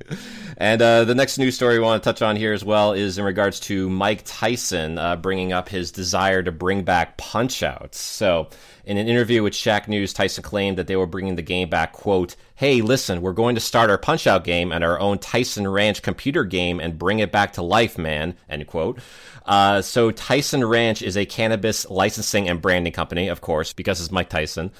And 0.57 0.81
uh, 0.81 1.03
the 1.05 1.15
next 1.15 1.37
news 1.39 1.55
story 1.55 1.79
we 1.79 1.83
want 1.83 2.01
to 2.03 2.07
touch 2.07 2.21
on 2.21 2.35
here 2.35 2.53
as 2.53 2.63
well 2.63 2.93
is 2.93 3.17
in 3.17 3.25
regards 3.25 3.59
to 3.61 3.89
Mike 3.89 4.21
Tyson 4.25 4.99
uh, 4.99 5.15
bringing 5.15 5.53
up 5.53 5.69
his 5.69 5.91
desire 5.91 6.43
to 6.43 6.51
bring 6.51 6.83
back 6.83 7.17
Punch 7.17 7.63
Out. 7.63 7.95
So, 7.95 8.49
in 8.87 8.97
an 8.97 9.09
interview 9.09 9.43
with 9.43 9.51
Shacknews, 9.51 10.15
Tyson 10.15 10.43
claimed 10.43 10.77
that 10.77 10.87
they 10.87 10.95
were 10.95 11.05
bringing 11.05 11.35
the 11.35 11.41
game 11.41 11.69
back, 11.69 11.91
quote, 11.91 12.37
Hey, 12.55 12.81
listen, 12.81 13.21
we're 13.21 13.33
going 13.33 13.55
to 13.55 13.61
start 13.61 13.89
our 13.89 13.97
Punch 13.97 14.25
Out 14.25 14.45
game 14.45 14.71
and 14.71 14.81
our 14.81 14.97
own 14.97 15.19
Tyson 15.19 15.67
Ranch 15.67 16.01
computer 16.01 16.45
game 16.45 16.79
and 16.79 16.97
bring 16.97 17.19
it 17.19 17.29
back 17.29 17.53
to 17.53 17.61
life, 17.61 17.97
man, 17.97 18.35
end 18.49 18.65
quote. 18.65 18.99
Uh, 19.45 19.81
so 19.81 20.11
Tyson 20.11 20.63
Ranch 20.63 21.01
is 21.01 21.17
a 21.17 21.25
cannabis 21.25 21.89
licensing 21.89 22.47
and 22.47 22.61
branding 22.61 22.93
company, 22.93 23.27
of 23.27 23.41
course, 23.41 23.73
because 23.73 23.99
it's 23.99 24.11
Mike 24.11 24.29
Tyson. 24.29 24.71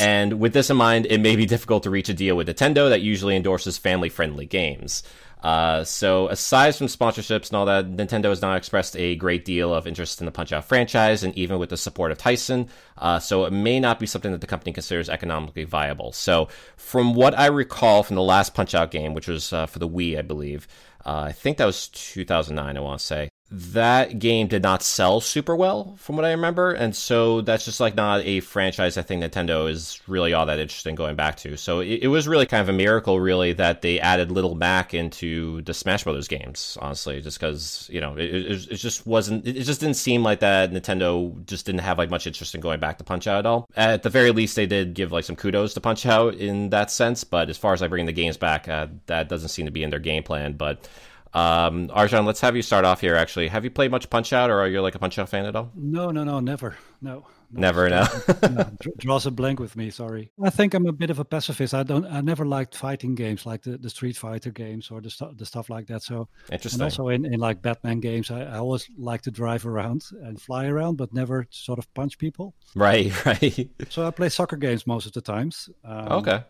And 0.00 0.38
with 0.38 0.52
this 0.52 0.70
in 0.70 0.76
mind, 0.76 1.06
it 1.06 1.18
may 1.18 1.34
be 1.34 1.44
difficult 1.44 1.82
to 1.82 1.90
reach 1.90 2.08
a 2.08 2.14
deal 2.14 2.36
with 2.36 2.48
Nintendo 2.48 2.88
that 2.88 3.02
usually 3.02 3.34
endorses 3.34 3.78
family-friendly 3.78 4.46
games. 4.46 5.02
Uh, 5.42 5.84
so 5.84 6.28
aside 6.28 6.74
from 6.74 6.86
sponsorships 6.86 7.48
and 7.48 7.56
all 7.56 7.66
that, 7.66 7.90
Nintendo 7.90 8.30
has 8.30 8.42
not 8.42 8.56
expressed 8.56 8.96
a 8.96 9.14
great 9.16 9.44
deal 9.44 9.72
of 9.72 9.86
interest 9.86 10.20
in 10.20 10.26
the 10.26 10.32
Punch 10.32 10.52
Out 10.52 10.64
franchise, 10.64 11.22
and 11.22 11.36
even 11.36 11.58
with 11.58 11.70
the 11.70 11.76
support 11.76 12.10
of 12.10 12.18
Tyson, 12.18 12.68
uh, 12.98 13.18
so 13.18 13.44
it 13.44 13.52
may 13.52 13.78
not 13.78 14.00
be 14.00 14.06
something 14.06 14.32
that 14.32 14.40
the 14.40 14.46
company 14.46 14.72
considers 14.72 15.08
economically 15.08 15.64
viable. 15.64 16.12
So, 16.12 16.48
from 16.76 17.14
what 17.14 17.38
I 17.38 17.46
recall 17.46 18.02
from 18.02 18.16
the 18.16 18.22
last 18.22 18.54
Punch 18.54 18.74
Out 18.74 18.90
game, 18.90 19.14
which 19.14 19.28
was 19.28 19.52
uh, 19.52 19.66
for 19.66 19.78
the 19.78 19.88
Wii, 19.88 20.18
I 20.18 20.22
believe, 20.22 20.66
uh, 21.04 21.26
I 21.26 21.32
think 21.32 21.58
that 21.58 21.66
was 21.66 21.88
2009. 21.88 22.76
I 22.76 22.80
want 22.80 22.98
to 22.98 23.06
say 23.06 23.28
that 23.48 24.18
game 24.18 24.48
did 24.48 24.62
not 24.62 24.82
sell 24.82 25.20
super 25.20 25.54
well, 25.54 25.94
from 25.98 26.16
what 26.16 26.24
I 26.24 26.32
remember, 26.32 26.72
and 26.72 26.96
so 26.96 27.42
that's 27.42 27.64
just 27.64 27.78
like 27.78 27.94
not 27.94 28.22
a 28.24 28.40
franchise 28.40 28.98
I 28.98 29.02
think 29.02 29.22
Nintendo 29.22 29.70
is 29.70 30.00
really 30.08 30.32
all 30.32 30.46
that 30.46 30.58
interested 30.58 30.88
in 30.88 30.96
going 30.96 31.14
back 31.14 31.36
to. 31.38 31.56
So 31.56 31.78
it, 31.78 32.00
it 32.02 32.08
was 32.08 32.26
really 32.26 32.46
kind 32.46 32.60
of 32.60 32.68
a 32.68 32.72
miracle, 32.72 33.20
really, 33.20 33.52
that 33.52 33.82
they 33.82 34.00
added 34.00 34.32
Little 34.32 34.56
Mac 34.56 34.94
into 34.94 35.62
the 35.62 35.74
Smash 35.74 36.02
Brothers 36.02 36.26
games. 36.26 36.76
Honestly, 36.80 37.22
just 37.22 37.38
because 37.38 37.88
you 37.92 38.00
know 38.00 38.16
it, 38.16 38.34
it, 38.34 38.72
it 38.72 38.76
just 38.76 39.06
wasn't, 39.06 39.46
it 39.46 39.62
just 39.62 39.78
didn't 39.78 39.96
seem 39.96 40.24
like 40.24 40.40
that 40.40 40.72
Nintendo 40.72 41.44
just 41.46 41.66
didn't 41.66 41.82
have 41.82 41.98
like 41.98 42.10
much 42.10 42.26
interest 42.26 42.54
in 42.56 42.60
going 42.60 42.80
back 42.80 42.98
to 42.98 43.04
Punch 43.04 43.28
Out 43.28 43.38
at 43.38 43.46
all. 43.46 43.68
At 43.76 44.02
the 44.02 44.10
very 44.10 44.32
least, 44.32 44.56
they 44.56 44.66
did 44.66 44.94
give 44.94 45.12
like 45.12 45.24
some 45.24 45.36
kudos 45.36 45.74
to 45.74 45.80
Punch 45.80 46.04
Out 46.04 46.34
in 46.34 46.70
that 46.70 46.90
sense, 46.90 47.22
but 47.22 47.48
as 47.48 47.56
far 47.56 47.74
as 47.74 47.80
like 47.80 47.90
bringing 47.90 48.06
the 48.06 48.12
games 48.12 48.36
back, 48.36 48.68
uh, 48.68 48.88
that 49.06 49.28
doesn't 49.28 49.50
seem 49.50 49.66
to 49.66 49.72
be 49.72 49.84
in 49.84 49.90
their 49.90 50.00
game 50.00 50.24
plan. 50.24 50.54
But 50.54 50.88
um, 51.36 51.88
Arjan, 51.88 52.24
let's 52.24 52.40
have 52.40 52.56
you 52.56 52.62
start 52.62 52.86
off 52.86 53.02
here. 53.02 53.14
Actually, 53.14 53.48
have 53.48 53.62
you 53.62 53.70
played 53.70 53.90
much 53.90 54.08
Punch 54.08 54.32
Out, 54.32 54.48
or 54.48 54.58
are 54.58 54.66
you 54.66 54.80
like 54.80 54.94
a 54.94 54.98
Punch 54.98 55.18
Out 55.18 55.28
fan 55.28 55.44
at 55.44 55.54
all? 55.54 55.70
No, 55.74 56.10
no, 56.10 56.24
no, 56.24 56.40
never. 56.40 56.78
No. 57.02 57.26
no. 57.50 57.60
Never, 57.60 57.90
no. 57.90 58.06
no, 58.42 58.70
dr- 58.80 58.96
draws 58.96 59.26
a 59.26 59.30
blank 59.30 59.60
with 59.60 59.76
me. 59.76 59.90
Sorry. 59.90 60.32
I 60.42 60.48
think 60.48 60.72
I'm 60.72 60.86
a 60.86 60.92
bit 60.92 61.10
of 61.10 61.18
a 61.18 61.26
pacifist. 61.26 61.74
I 61.74 61.82
don't. 61.82 62.06
I 62.06 62.22
never 62.22 62.46
liked 62.46 62.74
fighting 62.74 63.14
games 63.14 63.44
like 63.44 63.62
the, 63.64 63.76
the 63.76 63.90
Street 63.90 64.16
Fighter 64.16 64.50
games 64.50 64.90
or 64.90 65.02
the 65.02 65.10
stuff 65.10 65.36
the 65.36 65.44
stuff 65.44 65.68
like 65.68 65.88
that. 65.88 66.02
So 66.02 66.26
Interesting. 66.50 66.80
and 66.80 66.84
also 66.84 67.08
in, 67.08 67.26
in 67.26 67.38
like 67.38 67.60
Batman 67.60 68.00
games, 68.00 68.30
I, 68.30 68.40
I 68.40 68.56
always 68.56 68.88
like 68.96 69.20
to 69.22 69.30
drive 69.30 69.66
around 69.66 70.04
and 70.22 70.40
fly 70.40 70.68
around, 70.68 70.96
but 70.96 71.12
never 71.12 71.46
sort 71.50 71.78
of 71.78 71.92
punch 71.92 72.16
people. 72.16 72.54
Right, 72.74 73.12
right. 73.26 73.68
So 73.90 74.06
I 74.06 74.10
play 74.10 74.30
soccer 74.30 74.56
games 74.56 74.86
most 74.86 75.04
of 75.04 75.12
the 75.12 75.20
times. 75.20 75.68
Um, 75.84 76.12
okay. 76.12 76.44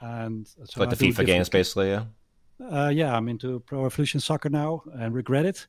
And 0.00 0.48
so 0.48 0.80
like 0.80 0.88
I 0.88 0.94
the 0.96 1.12
FIFA 1.12 1.26
games, 1.26 1.48
basically, 1.48 1.90
yeah. 1.90 2.06
Uh, 2.70 2.88
yeah, 2.88 3.16
I'm 3.16 3.28
into 3.28 3.60
Pro 3.60 3.86
Evolution 3.86 4.20
Soccer 4.20 4.48
now 4.48 4.82
and 4.98 5.14
regret 5.14 5.46
it. 5.46 5.66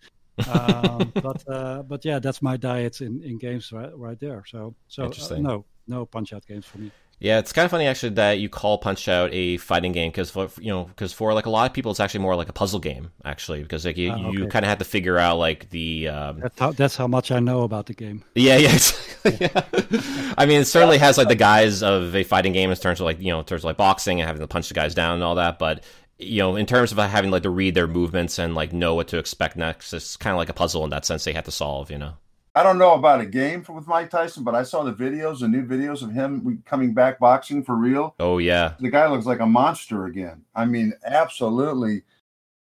um, 0.49 1.11
but 1.21 1.43
uh, 1.47 1.83
but 1.83 2.03
yeah, 2.05 2.19
that's 2.19 2.41
my 2.41 2.57
diet 2.57 3.01
in, 3.01 3.21
in 3.23 3.37
games 3.37 3.71
right, 3.71 3.95
right 3.97 4.19
there. 4.19 4.43
So 4.47 4.75
so 4.87 5.05
uh, 5.05 5.35
no 5.37 5.65
no 5.87 6.05
punch 6.05 6.33
out 6.33 6.45
games 6.47 6.65
for 6.65 6.79
me. 6.79 6.91
Yeah, 7.19 7.39
it's 7.39 7.53
kind 7.53 7.63
of 7.63 7.71
funny 7.71 7.85
actually 7.87 8.15
that 8.15 8.39
you 8.39 8.49
call 8.49 8.77
Punch 8.79 9.07
Out 9.07 9.29
a 9.31 9.55
fighting 9.57 9.93
game 9.93 10.11
because 10.11 10.29
for 10.29 10.49
you 10.59 10.71
know 10.71 10.85
because 10.85 11.13
for 11.13 11.33
like 11.33 11.45
a 11.45 11.49
lot 11.49 11.69
of 11.69 11.73
people 11.73 11.89
it's 11.91 12.01
actually 12.01 12.19
more 12.19 12.35
like 12.35 12.49
a 12.49 12.53
puzzle 12.53 12.79
game 12.81 13.11
actually 13.23 13.61
because 13.63 13.85
like 13.85 13.95
you, 13.95 14.11
Ah, 14.11 14.29
you 14.31 14.47
kind 14.47 14.65
of 14.65 14.69
have 14.69 14.79
to 14.79 14.83
figure 14.83 15.17
out 15.17 15.37
like 15.37 15.69
the 15.69 16.09
um, 16.09 16.39
That's 16.41 16.59
how, 16.59 16.71
that's 16.71 16.95
how 16.97 17.07
much 17.07 17.31
I 17.31 17.39
know 17.39 17.61
about 17.61 17.85
the 17.85 17.93
game. 17.93 18.23
yeah 18.35 18.57
yeah, 18.57 18.73
exactly, 18.73 19.37
yeah. 19.39 20.33
I 20.37 20.45
mean 20.45 20.59
it 20.61 20.65
certainly 20.65 20.97
has 20.97 21.17
like 21.17 21.29
the 21.29 21.35
guise 21.35 21.81
of 21.81 22.13
a 22.13 22.23
fighting 22.25 22.51
game 22.51 22.71
in 22.71 22.75
terms 22.75 22.99
of 22.99 23.05
like 23.05 23.21
you 23.21 23.31
know 23.31 23.39
in 23.39 23.45
terms 23.45 23.61
of 23.61 23.65
like 23.65 23.77
boxing 23.77 24.19
and 24.19 24.27
having 24.27 24.41
to 24.41 24.47
punch 24.47 24.67
the 24.67 24.73
guys 24.73 24.93
down 24.93 25.13
and 25.13 25.23
all 25.23 25.35
that 25.35 25.59
but 25.59 25.83
you 26.25 26.39
know 26.39 26.55
in 26.55 26.65
terms 26.65 26.91
of 26.91 26.97
having 26.97 27.31
like 27.31 27.43
to 27.43 27.49
read 27.49 27.75
their 27.75 27.87
movements 27.87 28.39
and 28.39 28.55
like 28.55 28.73
know 28.73 28.95
what 28.95 29.07
to 29.09 29.17
expect 29.17 29.55
next 29.55 29.93
it's 29.93 30.17
kind 30.17 30.33
of 30.33 30.37
like 30.37 30.49
a 30.49 30.53
puzzle 30.53 30.83
in 30.83 30.89
that 30.89 31.05
sense 31.05 31.23
they 31.23 31.33
have 31.33 31.45
to 31.45 31.51
solve 31.51 31.89
you 31.91 31.97
know 31.97 32.13
I 32.55 32.61
don't 32.61 32.77
know 32.77 32.93
about 32.93 33.19
a 33.19 33.25
game 33.25 33.63
for, 33.63 33.73
with 33.73 33.87
Mike 33.87 34.11
Tyson, 34.11 34.43
but 34.43 34.53
I 34.53 34.61
saw 34.61 34.83
the 34.83 34.93
videos, 34.93 35.39
the 35.39 35.47
new 35.47 35.65
videos 35.65 36.03
of 36.03 36.11
him 36.11 36.61
coming 36.67 36.93
back 36.93 37.17
boxing 37.17 37.63
for 37.63 37.73
real. 37.73 38.13
oh 38.19 38.37
yeah 38.37 38.73
The 38.79 38.91
guy 38.91 39.07
looks 39.07 39.25
like 39.25 39.39
a 39.39 39.45
monster 39.47 40.05
again. 40.05 40.43
I 40.53 40.65
mean, 40.65 40.93
absolutely. 41.03 42.03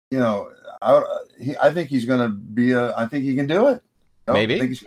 You 0.10 0.20
know, 0.20 0.50
I, 0.82 1.03
he, 1.41 1.58
I 1.58 1.74
think 1.74 1.89
he's 1.89 2.06
going 2.06 2.22
to 2.22 2.30
be 2.30 2.72
a. 2.72 2.96
I 2.96 3.06
think 3.06 3.25
he 3.25 3.36
can 3.36 3.48
do 3.48 3.68
it. 3.68 3.84
You 4.27 4.27
know, 4.27 4.34
Maybe. 4.34 4.56
I 4.56 4.60
think 4.60 4.70
he's 4.70 4.86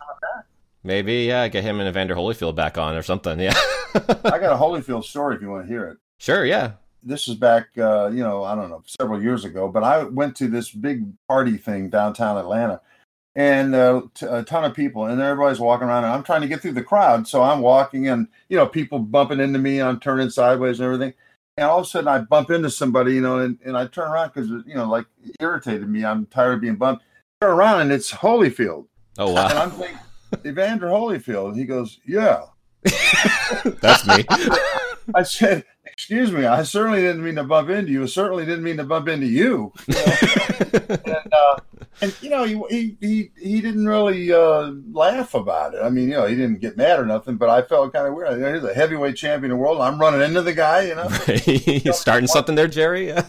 maybe 0.83 1.25
yeah 1.25 1.49
get 1.49 1.65
him 1.65 1.81
and 1.81 1.89
Evander 1.89 2.15
Holyfield 2.15 2.55
back 2.55 2.79
on 2.79 2.95
or 2.95 3.03
something 3.03 3.41
yeah 3.41 3.55
I 3.95 4.39
got 4.39 4.53
a 4.53 4.57
Holyfield 4.63 5.05
story 5.05 5.37
if 5.37 5.43
you 5.43 5.51
want 5.51 5.67
to 5.67 5.69
hear 5.69 5.87
it. 5.87 5.99
sure 6.19 6.45
yeah 6.45 6.73
This 7.05 7.29
is 7.29 7.35
back, 7.35 7.69
uh, 7.77 8.09
you 8.13 8.23
know, 8.23 8.45
I 8.45 8.55
don't 8.55 8.71
know, 8.71 8.83
several 8.87 9.23
years 9.23 9.45
ago. 9.45 9.69
But 9.69 9.85
I 9.85 10.05
went 10.05 10.35
to 10.37 10.49
this 10.49 10.71
big 10.71 11.05
party 11.29 11.59
thing 11.59 11.91
downtown 11.91 12.39
Atlanta, 12.39 12.81
and 13.37 13.75
uh, 13.75 14.03
t- 14.15 14.27
a 14.27 14.43
ton 14.43 14.65
of 14.65 14.75
people, 14.75 15.07
and 15.07 15.21
everybody's 15.21 15.61
walking 15.61 15.89
around, 15.89 16.05
and 16.05 16.13
I'm 16.13 16.23
trying 16.23 16.41
to 16.41 16.49
get 16.49 16.63
through 16.63 16.73
the 16.73 16.83
crowd. 16.83 17.29
So 17.29 17.43
I'm 17.43 17.61
walking, 17.61 18.09
and 18.09 18.29
you 18.49 18.57
know, 18.57 18.67
people 18.67 18.99
bumping 18.99 19.41
into 19.41 19.59
me, 19.59 19.83
I'm 19.83 20.01
turning 20.01 20.31
sideways 20.31 20.81
and 20.81 20.87
everything. 20.87 21.15
And 21.57 21.67
all 21.67 21.81
of 21.81 21.85
a 21.85 21.89
sudden, 21.89 22.09
I 22.09 22.19
bump 22.19 22.51
into 22.51 22.71
somebody, 22.71 23.15
you 23.15 23.21
know, 23.21 23.39
and, 23.39 23.59
and 23.65 23.77
I 23.77 23.87
turn 23.87 24.11
around 24.11 24.33
because 24.35 24.49
you 24.49 24.75
know, 24.75 24.89
like 24.89 25.07
it 25.23 25.37
irritated 25.41 25.89
me. 25.89 26.05
I'm 26.05 26.27
tired 26.27 26.55
of 26.55 26.61
being 26.63 26.77
bumped. 26.77 27.05
Turn 27.41 27.51
around, 27.51 27.83
and 27.83 27.93
it's 27.93 28.11
Holyfield, 28.11 28.87
oh 29.19 29.33
wow 29.33 29.49
and 29.49 29.59
I'm 29.59 29.71
thinking, 29.73 29.99
Evander 30.47 30.87
Holyfield. 30.87 31.49
And 31.49 31.57
he 31.57 31.65
goes, 31.65 32.01
"Yeah." 32.07 32.47
that's 33.81 34.07
me 34.07 34.27
I 35.15 35.23
said, 35.23 35.65
"Excuse 35.95 36.33
me, 36.33 36.45
I 36.45 36.65
certainly 36.65 37.01
didn't 37.01 37.25
mean 37.25 37.37
to 37.37 37.45
bump 37.45 37.71
into 37.71 37.91
you. 37.93 38.03
I 38.03 38.07
certainly 38.07 38.45
didn't 38.45 38.65
mean 38.65 38.77
to 38.79 38.85
bump 38.85 39.09
into 39.09 39.27
you." 39.27 39.73
you 39.87 39.95
know? 39.95 40.87
and, 40.89 41.33
uh, 41.33 41.57
and 42.01 42.15
you 42.21 42.31
know, 42.31 42.45
he 42.45 42.61
he 42.71 42.97
he, 43.01 43.31
he 43.41 43.61
didn't 43.61 43.87
really 43.87 44.33
uh, 44.33 44.73
laugh 44.93 45.35
about 45.35 45.75
it. 45.75 45.83
I 45.83 45.91
mean, 45.91 46.09
you 46.09 46.15
know, 46.15 46.27
he 46.27 46.35
didn't 46.35 46.61
get 46.61 46.77
mad 46.77 46.99
or 46.99 47.07
nothing. 47.07 47.37
But 47.37 47.49
I 47.51 47.63
felt 47.63 47.93
kind 47.93 48.07
of 48.07 48.15
weird. 48.15 48.33
You 48.33 48.39
know, 48.45 48.55
He's 48.55 48.65
a 48.65 48.75
heavyweight 48.75 49.17
champion 49.17 49.53
of 49.53 49.59
the 49.59 49.63
world. 49.63 49.81
I'm 49.81 49.99
running 49.99 50.21
into 50.23 50.43
the 50.43 50.53
guy. 50.53 50.83
You 50.83 50.95
know, 50.97 51.09
you 51.85 51.93
starting 51.93 52.27
something 52.27 52.55
there, 52.55 52.69
Jerry? 52.69 53.13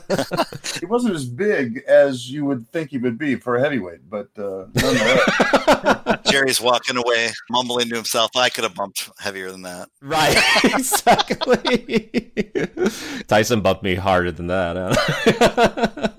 He 0.80 0.86
wasn't 0.86 1.16
as 1.16 1.26
big 1.26 1.84
as 1.88 2.30
you 2.30 2.46
would 2.46 2.70
think 2.72 2.92
he 2.92 2.98
would 2.98 3.18
be 3.18 3.36
for 3.36 3.56
a 3.56 3.62
heavyweight, 3.62 4.10
but 4.10 4.28
uh, 4.38 4.66
nonetheless, 4.76 6.20
Jerry's 6.30 6.60
walking 6.60 6.98
away, 6.98 7.30
mumbling 7.50 7.90
to 7.90 7.96
himself, 7.96 8.32
I 8.36 8.50
could 8.50 8.66
have 8.66 8.76
bumped 8.76 9.10
heavier 9.18 9.52
than 9.52 9.62
that. 9.62 9.90
right, 10.02 10.38
exactly. 10.66 12.32
Tyson 13.28 13.62
bumped 13.62 13.84
me 13.84 13.96
harder 13.96 14.32
than 14.32 14.48
that. 14.48 14.76
huh? 14.76 16.10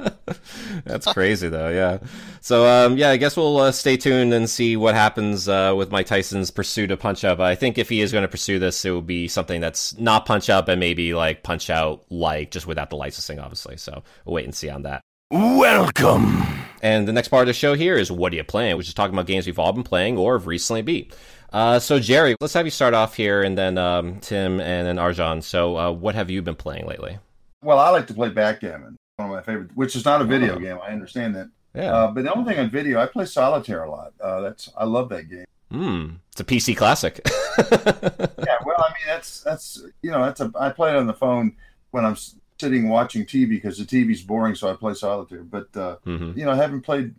That's 0.84 1.12
crazy, 1.12 1.48
though. 1.48 1.68
Yeah. 1.68 1.98
So, 2.40 2.66
um, 2.66 2.96
yeah, 2.96 3.10
I 3.10 3.16
guess 3.16 3.36
we'll 3.36 3.58
uh, 3.58 3.72
stay 3.72 3.96
tuned 3.96 4.32
and 4.32 4.48
see 4.48 4.76
what 4.76 4.94
happens 4.94 5.48
uh, 5.48 5.74
with 5.76 5.90
Mike 5.90 6.06
Tyson's 6.06 6.50
pursuit 6.50 6.90
of 6.90 6.98
Punch 6.98 7.24
Out. 7.24 7.40
I 7.40 7.54
think 7.54 7.78
if 7.78 7.88
he 7.88 8.00
is 8.00 8.12
going 8.12 8.22
to 8.22 8.28
pursue 8.28 8.58
this, 8.58 8.84
it 8.84 8.90
will 8.90 9.02
be 9.02 9.28
something 9.28 9.60
that's 9.60 9.98
not 9.98 10.26
Punch 10.26 10.50
Out, 10.50 10.66
but 10.66 10.78
maybe 10.78 11.14
like 11.14 11.42
Punch 11.42 11.70
Out 11.70 12.04
like, 12.10 12.50
just 12.50 12.66
without 12.66 12.90
the 12.90 12.96
licensing, 12.96 13.38
obviously. 13.38 13.76
So 13.76 14.02
we'll 14.24 14.34
wait 14.34 14.44
and 14.44 14.54
see 14.54 14.70
on 14.70 14.82
that. 14.82 15.00
Welcome. 15.30 16.46
And 16.82 17.08
the 17.08 17.12
next 17.12 17.28
part 17.28 17.42
of 17.42 17.46
the 17.48 17.52
show 17.52 17.74
here 17.74 17.96
is 17.96 18.12
what 18.12 18.32
are 18.32 18.36
you 18.36 18.44
playing? 18.44 18.76
Which 18.76 18.86
is 18.86 18.94
talking 18.94 19.14
about 19.14 19.26
games 19.26 19.46
we've 19.46 19.58
all 19.58 19.72
been 19.72 19.82
playing 19.82 20.18
or 20.18 20.38
have 20.38 20.46
recently 20.46 20.82
beat. 20.82 21.14
Uh, 21.52 21.78
so 21.78 21.98
Jerry, 21.98 22.36
let's 22.40 22.54
have 22.54 22.66
you 22.66 22.70
start 22.70 22.94
off 22.94 23.16
here, 23.16 23.42
and 23.42 23.56
then 23.56 23.78
um, 23.78 24.20
Tim, 24.20 24.60
and 24.60 24.86
then 24.86 24.96
Arjan. 24.96 25.42
So, 25.42 25.76
uh, 25.78 25.90
what 25.90 26.14
have 26.14 26.30
you 26.30 26.42
been 26.42 26.54
playing 26.54 26.86
lately? 26.86 27.18
Well, 27.62 27.78
I 27.78 27.90
like 27.90 28.06
to 28.08 28.14
play 28.14 28.28
backgammon, 28.28 28.96
one 29.16 29.30
of 29.30 29.34
my 29.34 29.42
favorite, 29.42 29.70
which 29.74 29.96
is 29.96 30.04
not 30.04 30.20
a 30.20 30.24
video 30.24 30.58
game. 30.58 30.78
I 30.82 30.88
understand 30.92 31.34
that. 31.36 31.48
Yeah. 31.74 31.92
Uh, 31.92 32.10
but 32.10 32.24
the 32.24 32.34
only 32.34 32.50
thing 32.52 32.60
on 32.62 32.70
video, 32.70 33.00
I 33.00 33.06
play 33.06 33.24
solitaire 33.24 33.84
a 33.84 33.90
lot. 33.90 34.12
Uh, 34.20 34.40
that's 34.40 34.70
I 34.76 34.84
love 34.84 35.08
that 35.10 35.28
game. 35.28 35.44
Hmm. 35.70 36.16
It's 36.32 36.40
a 36.40 36.44
PC 36.44 36.76
classic. 36.76 37.20
yeah. 37.58 38.58
Well, 38.64 38.76
I 38.78 38.92
mean, 38.92 39.06
that's 39.06 39.40
that's 39.42 39.82
you 40.02 40.10
know, 40.10 40.22
that's 40.24 40.40
a 40.40 40.52
I 40.58 40.70
play 40.70 40.90
it 40.90 40.96
on 40.96 41.06
the 41.06 41.14
phone 41.14 41.56
when 41.90 42.04
I'm 42.04 42.16
sitting 42.60 42.88
watching 42.88 43.24
TV 43.24 43.48
because 43.48 43.78
the 43.78 43.84
TV's 43.84 44.22
boring, 44.22 44.54
so 44.54 44.70
I 44.70 44.74
play 44.74 44.94
solitaire. 44.94 45.42
But 45.44 45.74
uh, 45.76 45.96
Mhm. 46.06 46.36
you 46.36 46.44
know, 46.44 46.50
I 46.52 46.56
haven't 46.56 46.82
played 46.82 47.14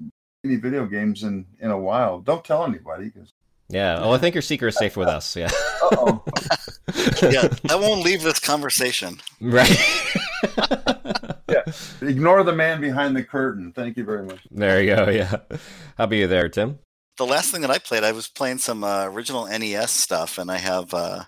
any 0.46 0.56
video 0.58 0.86
games 0.86 1.24
in 1.24 1.46
in 1.60 1.72
a 1.72 1.80
while. 1.80 2.20
Don't 2.20 2.44
tell 2.46 2.64
anybody 2.64 3.06
because 3.10 3.34
Yeah. 3.70 4.00
Oh, 4.02 4.12
I 4.12 4.18
think 4.20 4.36
your 4.36 4.44
secret 4.44 4.70
is 4.70 4.78
safe 4.78 4.96
with 4.98 5.08
us. 5.08 5.36
Yeah. 5.36 5.50
oh, 5.82 6.24
yeah, 7.24 7.48
I 7.70 7.76
won't 7.76 8.04
leave 8.04 8.22
this 8.22 8.40
conversation. 8.40 9.18
right. 9.42 9.78
yeah. 11.50 11.64
Ignore 12.02 12.44
the 12.44 12.54
man 12.54 12.82
behind 12.82 13.16
the 13.16 13.24
curtain. 13.24 13.72
Thank 13.74 13.98
you 13.98 14.04
very 14.04 14.24
much. 14.26 14.40
There 14.52 14.82
you 14.82 14.96
go. 14.96 15.10
Yeah. 15.10 15.38
How 15.98 16.04
about 16.06 16.16
you 16.16 16.28
there, 16.28 16.50
Tim? 16.50 16.80
The 17.18 17.26
last 17.26 17.52
thing 17.52 17.62
that 17.62 17.72
I 17.72 17.80
played, 17.80 18.04
I 18.04 18.12
was 18.12 18.28
playing 18.28 18.60
some 18.60 18.84
uh, 18.84 19.06
original 19.06 19.48
NES 19.48 19.92
stuff, 19.92 20.38
and 20.38 20.52
I 20.52 20.58
have 20.58 20.94
uh, 20.94 21.24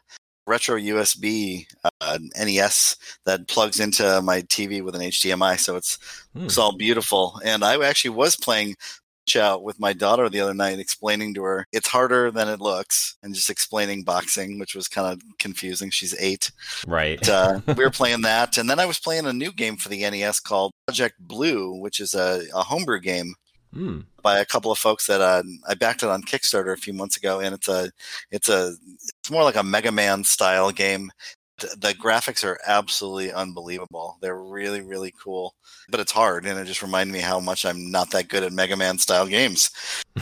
retro 0.46 0.78
USB 0.78 1.66
uh, 2.02 2.20
NES 2.38 2.96
that 3.26 3.48
plugs 3.48 3.80
into 3.80 4.22
my 4.22 4.42
TV 4.42 4.84
with 4.84 4.96
an 4.96 5.02
HDMI, 5.02 5.60
so 5.60 5.76
it's 5.76 5.98
Hmm. 6.36 6.46
it's 6.46 6.58
all 6.60 6.78
beautiful. 6.78 7.42
And 7.44 7.64
I 7.64 7.84
actually 7.84 8.12
was 8.12 8.36
playing 8.36 8.76
Punch 8.76 9.09
Out 9.36 9.64
with 9.64 9.80
my 9.80 9.94
daughter 9.94 10.30
the 10.30 10.40
other 10.42 10.54
night, 10.54 10.80
explaining 10.80 11.34
to 11.36 11.44
her 11.44 11.66
it's 11.72 11.88
harder 11.88 12.32
than 12.32 12.48
it 12.48 12.60
looks, 12.60 13.18
and 13.24 13.34
just 13.34 13.50
explaining 13.50 14.04
boxing, 14.04 14.60
which 14.60 14.76
was 14.76 14.88
kind 14.88 15.08
of 15.08 15.22
confusing. 15.40 15.90
She's 15.90 16.16
eight. 16.20 16.52
Right. 16.88 17.20
But, 17.20 17.30
uh, 17.30 17.62
we 17.68 17.84
were 17.84 17.90
playing 17.92 18.22
that, 18.22 18.58
and 18.58 18.70
then 18.70 18.80
I 18.80 18.86
was 18.86 19.00
playing 19.00 19.26
a 19.26 19.34
new 19.34 19.52
game 19.52 19.78
for 19.78 19.90
the 19.90 20.02
NES 20.10 20.40
called 20.40 20.72
Project 20.88 21.16
Blue, 21.20 21.76
which 21.80 22.00
is 22.00 22.14
a, 22.14 22.44
a 22.54 22.64
homebrew 22.64 23.00
game 23.00 23.36
Hmm. 23.72 24.00
by 24.24 24.40
a 24.40 24.46
couple 24.46 24.72
of 24.72 24.80
folks 24.80 25.06
that 25.06 25.22
uh, 25.22 25.44
I 25.68 25.76
backed 25.76 26.02
it 26.02 26.10
on 26.10 26.24
Kickstarter 26.24 26.74
a 26.74 26.78
few 26.78 26.92
months 26.92 27.18
ago, 27.18 27.40
and 27.40 27.54
it's 27.54 27.68
a 27.68 27.92
it's 28.32 28.50
a 28.50 28.74
it's 29.20 29.30
more 29.30 29.44
like 29.44 29.58
a 29.58 29.62
Mega 29.64 29.92
Man 29.92 30.24
style 30.24 30.72
game. 30.72 31.12
Th- 31.60 31.74
The 31.74 31.94
graphics 31.94 32.44
are 32.44 32.60
absolutely 32.66 33.32
unbelievable. 33.32 34.18
They're 34.22 34.42
really 34.42 34.82
really 34.82 35.14
cool, 35.22 35.56
but 35.90 36.00
it's 36.00 36.12
hard, 36.12 36.46
and 36.46 36.60
it 36.60 36.66
just 36.66 36.82
reminded 36.84 37.14
me 37.14 37.20
how 37.20 37.40
much 37.40 37.66
I'm 37.66 37.92
not 37.92 38.12
that 38.12 38.30
good 38.30 38.44
at 38.44 38.54
Mega 38.54 38.76
Man 38.78 38.98
style 38.98 39.28
games. 39.28 39.70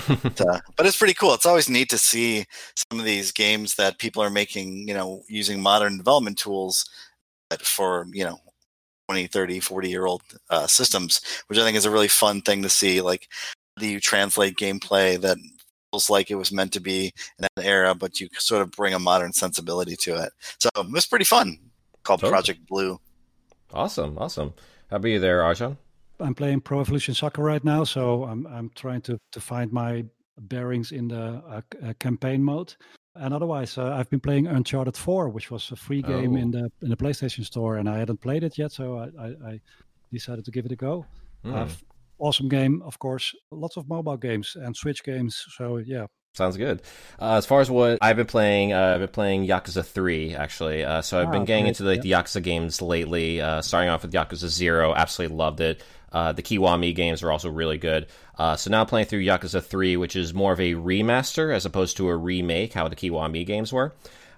But, 0.07 0.41
uh, 0.47 0.59
but 0.75 0.85
it's 0.85 0.97
pretty 0.97 1.13
cool. 1.13 1.33
It's 1.33 1.45
always 1.45 1.69
neat 1.69 1.89
to 1.89 1.97
see 1.97 2.45
some 2.91 2.99
of 2.99 3.05
these 3.05 3.31
games 3.31 3.75
that 3.75 3.99
people 3.99 4.21
are 4.23 4.29
making, 4.29 4.87
you 4.87 4.93
know, 4.93 5.23
using 5.27 5.61
modern 5.61 5.97
development 5.97 6.37
tools 6.37 6.85
for 7.63 8.05
you 8.11 8.23
know 8.23 8.39
20 9.07 9.27
30 9.27 9.59
40 9.59 9.89
year 9.89 10.05
old 10.05 10.21
uh, 10.49 10.67
systems 10.67 11.21
which 11.47 11.57
i 11.59 11.63
think 11.63 11.77
is 11.77 11.85
a 11.85 11.91
really 11.91 12.07
fun 12.07 12.41
thing 12.41 12.61
to 12.61 12.69
see 12.69 13.01
like 13.01 13.27
how 13.75 13.81
do 13.81 13.87
you 13.87 13.99
translate 13.99 14.57
gameplay 14.57 15.19
that 15.19 15.37
feels 15.91 16.09
like 16.09 16.29
it 16.31 16.35
was 16.35 16.51
meant 16.51 16.73
to 16.73 16.79
be 16.79 17.05
in 17.39 17.47
that 17.55 17.65
era 17.65 17.95
but 17.95 18.19
you 18.19 18.27
sort 18.37 18.61
of 18.61 18.71
bring 18.71 18.93
a 18.93 18.99
modern 18.99 19.31
sensibility 19.33 19.95
to 19.95 20.15
it 20.21 20.31
so 20.59 20.69
it 20.77 20.91
was 20.91 21.05
pretty 21.05 21.25
fun 21.25 21.57
called 22.03 22.19
Totally. 22.19 22.31
project 22.31 22.67
blue 22.67 22.99
Awesome. 23.73 24.17
Awesome. 24.17 24.53
How 24.89 24.95
about 24.95 25.09
you 25.09 25.19
there, 25.19 25.41
Arjan? 25.41 25.75
I'm 26.21 26.33
playing 26.33 26.61
Pro 26.61 26.79
Evolution 26.79 27.13
Soccer 27.13 27.43
right 27.43 27.61
now, 27.65 27.83
so 27.83 28.23
I'm 28.23 28.47
I'm 28.47 28.69
trying 28.75 29.01
to 29.01 29.19
to 29.33 29.41
find 29.41 29.73
my 29.73 30.05
bearings 30.39 30.93
in 30.93 31.09
the 31.09 31.43
uh, 31.49 31.61
uh, 31.85 31.93
campaign 31.99 32.41
mode. 32.41 32.73
And 33.15 33.33
otherwise, 33.33 33.77
uh, 33.77 33.91
I've 33.93 34.09
been 34.09 34.21
playing 34.21 34.47
Uncharted 34.47 34.95
4, 34.95 35.27
which 35.29 35.51
was 35.51 35.69
a 35.71 35.75
free 35.75 36.01
game 36.01 36.35
Oh. 36.35 36.39
in 36.39 36.51
the 36.51 36.71
in 36.81 36.89
the 36.89 36.95
PlayStation 36.95 37.43
Store, 37.43 37.75
and 37.75 37.89
I 37.89 37.97
hadn't 37.97 38.21
played 38.21 38.45
it 38.45 38.57
yet, 38.57 38.71
so 38.71 38.99
I, 38.99 39.07
I, 39.21 39.27
I 39.51 39.59
decided 40.13 40.45
to 40.45 40.51
give 40.51 40.65
it 40.65 40.71
a 40.71 40.77
go. 40.77 41.05
Uh, 41.43 41.63
f- 41.65 41.83
awesome 42.19 42.49
game, 42.49 42.81
of 42.85 42.99
course. 42.99 43.33
Lots 43.51 43.77
of 43.77 43.87
mobile 43.87 44.17
games 44.17 44.55
and 44.55 44.75
Switch 44.75 45.03
games. 45.03 45.43
So 45.57 45.77
yeah, 45.77 46.07
Sounds 46.33 46.55
good. 46.57 46.81
Uh, 47.19 47.37
as 47.37 47.47
far 47.47 47.61
as 47.61 47.71
what 47.71 47.97
I've 47.99 48.15
been 48.15 48.27
playing, 48.27 48.71
uh, 48.71 48.91
I've 48.93 48.99
been 48.99 49.07
playing 49.09 49.47
Yakuza 49.47 49.83
3, 49.83 50.35
actually. 50.35 50.83
Uh, 50.85 51.01
so 51.01 51.19
I've 51.19 51.29
Ah, 51.29 51.31
been 51.31 51.45
getting 51.45 51.63
great, 51.63 51.79
into 51.79 51.83
like 51.83 52.01
the 52.01 52.11
Yakuza 52.11 52.43
games 52.43 52.79
lately, 52.79 53.41
uh, 53.41 53.63
starting 53.63 53.89
off 53.89 54.03
with 54.03 54.13
Yakuza 54.13 54.47
0. 54.47 54.93
Absolutely 54.93 55.35
loved 55.35 55.61
it. 55.61 55.81
Uh, 56.11 56.31
the 56.33 56.43
Kiwami 56.43 56.93
games 56.95 57.23
are 57.23 57.31
also 57.31 57.49
really 57.49 57.79
good. 57.79 58.05
Uh, 58.37 58.55
so 58.55 58.69
now 58.69 58.81
I'm 58.81 58.85
playing 58.87 59.07
through 59.07 59.23
Yakuza 59.23 59.63
3, 59.63 59.97
which 59.97 60.15
is 60.15 60.31
more 60.33 60.53
of 60.53 60.59
a 60.59 60.73
remaster 60.73 61.53
as 61.53 61.65
opposed 61.65 61.97
to 61.97 62.07
a 62.07 62.15
remake, 62.15 62.73
how 62.73 62.87
the 62.87 62.95
Kiwami 62.95 63.43
games 63.45 63.73
were. 63.73 63.93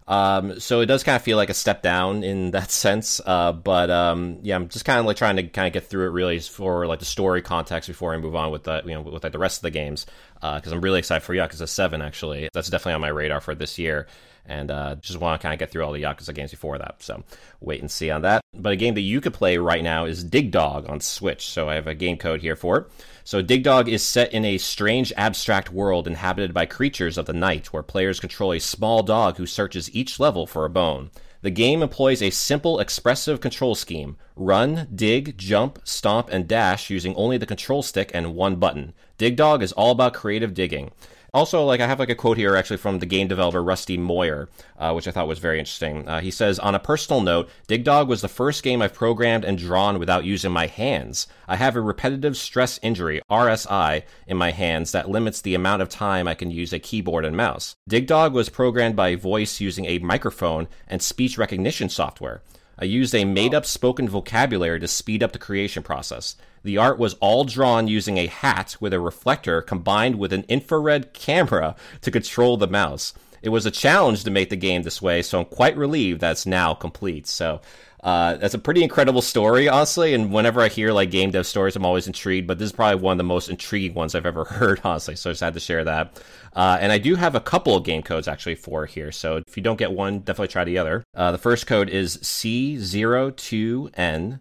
Um, 0.09 0.59
so 0.59 0.81
it 0.81 0.87
does 0.87 1.03
kind 1.03 1.15
of 1.15 1.21
feel 1.21 1.37
like 1.37 1.51
a 1.51 1.53
step 1.53 1.81
down 1.83 2.23
in 2.23 2.51
that 2.51 2.71
sense. 2.71 3.21
Uh, 3.25 3.53
but 3.53 3.89
um, 3.89 4.39
yeah, 4.41 4.55
I'm 4.55 4.67
just 4.67 4.83
kind 4.83 4.99
of 4.99 5.05
like 5.05 5.15
trying 5.15 5.37
to 5.37 5.43
kind 5.43 5.67
of 5.67 5.73
get 5.73 5.87
through 5.87 6.07
it 6.07 6.09
really 6.09 6.39
for 6.39 6.87
like 6.87 6.99
the 6.99 7.05
story 7.05 7.41
context 7.41 7.87
before 7.87 8.13
I 8.13 8.17
move 8.17 8.35
on 8.35 8.51
with 8.51 8.63
the 8.63 8.81
you 8.85 8.93
know 8.95 9.01
with 9.01 9.23
like 9.23 9.31
the 9.31 9.39
rest 9.39 9.59
of 9.59 9.63
the 9.63 9.71
games 9.71 10.05
because 10.41 10.71
I'm 10.71 10.81
really 10.81 10.99
excited 10.99 11.23
for 11.23 11.33
Yakuza 11.33 11.69
Seven. 11.69 12.01
Actually, 12.01 12.49
that's 12.51 12.69
definitely 12.69 12.95
on 12.95 13.01
my 13.01 13.09
radar 13.09 13.39
for 13.39 13.55
this 13.55 13.77
year. 13.77 14.07
And 14.49 14.71
uh, 14.71 14.95
just 14.95 15.19
want 15.19 15.39
to 15.39 15.43
kind 15.43 15.53
of 15.53 15.59
get 15.59 15.71
through 15.71 15.85
all 15.85 15.93
the 15.93 16.01
Yakuza 16.01 16.33
games 16.33 16.49
before 16.49 16.79
that. 16.79 17.03
So 17.03 17.23
wait 17.61 17.81
and 17.81 17.89
see 17.89 18.09
on 18.09 18.23
that. 18.23 18.41
But 18.53 18.73
a 18.73 18.75
game 18.75 18.95
that 18.95 19.01
you 19.01 19.21
could 19.21 19.33
play 19.33 19.57
right 19.57 19.83
now 19.83 20.05
is 20.05 20.23
Dig 20.23 20.49
Dog 20.49 20.89
on 20.89 20.99
Switch. 20.99 21.47
So 21.47 21.69
I 21.69 21.75
have 21.75 21.85
a 21.85 21.93
game 21.93 22.17
code 22.17 22.41
here 22.41 22.55
for 22.55 22.77
it. 22.77 22.87
So 23.23 23.43
Dig 23.43 23.63
Dog 23.63 23.87
is 23.87 24.01
set 24.01 24.33
in 24.33 24.43
a 24.43 24.57
strange 24.57 25.13
abstract 25.15 25.71
world 25.71 26.07
inhabited 26.07 26.51
by 26.51 26.65
creatures 26.65 27.15
of 27.15 27.27
the 27.27 27.33
night 27.33 27.71
where 27.71 27.83
players 27.83 28.19
control 28.19 28.51
a 28.51 28.59
small 28.59 29.03
dog 29.03 29.37
who 29.37 29.45
searches 29.45 29.93
each 29.93 30.19
level 30.19 30.47
for 30.47 30.65
a 30.65 30.69
bone. 30.69 31.11
The 31.41 31.51
game 31.51 31.81
employs 31.81 32.21
a 32.21 32.31
simple 32.31 32.79
expressive 32.79 33.39
control 33.39 33.75
scheme. 33.75 34.17
Run, 34.35 34.89
dig, 34.93 35.37
jump, 35.37 35.79
stomp, 35.85 36.27
and 36.31 36.47
dash 36.47 36.89
using 36.89 37.15
only 37.15 37.37
the 37.37 37.45
control 37.45 37.81
stick 37.81 38.11
and 38.13 38.35
one 38.35 38.55
button. 38.57 38.93
Dig 39.17 39.35
Dog 39.37 39.61
is 39.61 39.71
all 39.73 39.91
about 39.91 40.15
creative 40.15 40.53
digging. 40.53 40.91
Also, 41.33 41.63
like 41.63 41.79
I 41.79 41.87
have 41.87 41.99
like 41.99 42.09
a 42.09 42.15
quote 42.15 42.37
here 42.37 42.55
actually 42.55 42.77
from 42.77 42.99
the 42.99 43.05
game 43.05 43.27
developer 43.27 43.63
Rusty 43.63 43.97
Moyher, 43.97 44.49
uh, 44.77 44.93
which 44.93 45.07
I 45.07 45.11
thought 45.11 45.27
was 45.27 45.39
very 45.39 45.59
interesting. 45.59 46.07
Uh, 46.07 46.21
he 46.21 46.31
says, 46.31 46.57
"On 46.59 46.75
a 46.75 46.79
personal 46.79 47.21
note, 47.21 47.49
Dig 47.67 47.83
Dog 47.83 48.07
was 48.07 48.21
the 48.21 48.27
first 48.27 48.63
game 48.63 48.81
I've 48.81 48.93
programmed 48.93 49.45
and 49.45 49.57
drawn 49.57 49.99
without 49.99 50.25
using 50.25 50.51
my 50.51 50.67
hands. 50.67 51.27
I 51.47 51.55
have 51.55 51.75
a 51.75 51.81
repetitive 51.81 52.35
stress 52.35 52.79
injury 52.81 53.21
(RSI) 53.29 54.03
in 54.27 54.37
my 54.37 54.51
hands 54.51 54.91
that 54.91 55.09
limits 55.09 55.41
the 55.41 55.55
amount 55.55 55.81
of 55.81 55.89
time 55.89 56.27
I 56.27 56.33
can 56.33 56.51
use 56.51 56.73
a 56.73 56.79
keyboard 56.79 57.25
and 57.25 57.37
mouse. 57.37 57.75
Dig 57.87 58.07
Dog 58.07 58.33
was 58.33 58.49
programmed 58.49 58.95
by 58.95 59.15
voice 59.15 59.59
using 59.59 59.85
a 59.85 59.99
microphone 59.99 60.67
and 60.87 61.01
speech 61.01 61.37
recognition 61.37 61.89
software." 61.89 62.41
I 62.81 62.85
used 62.85 63.13
a 63.13 63.25
made 63.25 63.53
up 63.53 63.65
spoken 63.65 64.07
vocabulary 64.07 64.79
to 64.79 64.87
speed 64.87 65.21
up 65.21 65.33
the 65.33 65.37
creation 65.37 65.83
process. 65.83 66.37
The 66.63 66.77
art 66.77 66.99
was 66.99 67.15
all 67.15 67.43
drawn 67.43 67.87
using 67.87 68.17
a 68.17 68.27
hat 68.27 68.77
with 68.79 68.93
a 68.93 68.99
reflector 68.99 69.61
combined 69.61 70.19
with 70.19 70.33
an 70.33 70.45
infrared 70.47 71.13
camera 71.13 71.75
to 72.01 72.11
control 72.11 72.57
the 72.57 72.67
mouse. 72.67 73.13
It 73.41 73.49
was 73.49 73.65
a 73.65 73.71
challenge 73.71 74.25
to 74.25 74.31
make 74.31 74.49
the 74.49 74.57
game 74.57 74.83
this 74.83 75.01
way, 75.01 75.21
so 75.21 75.39
I'm 75.39 75.45
quite 75.45 75.77
relieved 75.77 76.21
that 76.21 76.31
it's 76.31 76.45
now 76.45 76.73
complete. 76.73 77.25
So, 77.25 77.61
uh, 78.03 78.35
that's 78.35 78.53
a 78.53 78.59
pretty 78.59 78.83
incredible 78.83 79.21
story, 79.21 79.67
honestly. 79.67 80.13
And 80.13 80.31
whenever 80.31 80.61
I 80.61 80.69
hear 80.69 80.93
like 80.93 81.11
game 81.11 81.31
dev 81.31 81.45
stories, 81.45 81.75
I'm 81.75 81.85
always 81.85 82.07
intrigued. 82.07 82.47
But 82.47 82.59
this 82.59 82.67
is 82.67 82.71
probably 82.71 83.01
one 83.01 83.11
of 83.13 83.17
the 83.17 83.25
most 83.25 83.49
intriguing 83.49 83.93
ones 83.93 84.15
I've 84.15 84.25
ever 84.25 84.45
heard, 84.45 84.79
honestly. 84.83 85.15
So 85.15 85.29
I 85.29 85.33
just 85.33 85.41
had 85.41 85.53
to 85.55 85.59
share 85.59 85.83
that. 85.83 86.21
Uh, 86.55 86.77
and 86.79 86.91
I 86.91 86.97
do 86.97 87.15
have 87.15 87.35
a 87.35 87.39
couple 87.39 87.75
of 87.75 87.83
game 87.83 88.01
codes 88.01 88.27
actually 88.27 88.55
for 88.55 88.85
here. 88.85 89.11
So 89.11 89.41
if 89.47 89.57
you 89.57 89.63
don't 89.63 89.77
get 89.77 89.91
one, 89.91 90.19
definitely 90.19 90.47
try 90.47 90.63
the 90.63 90.77
other. 90.77 91.03
Uh, 91.13 91.31
the 91.31 91.37
first 91.37 91.67
code 91.67 91.89
is 91.89 92.17
C02N 92.17 94.39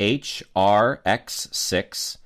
HRX6 0.00 2.16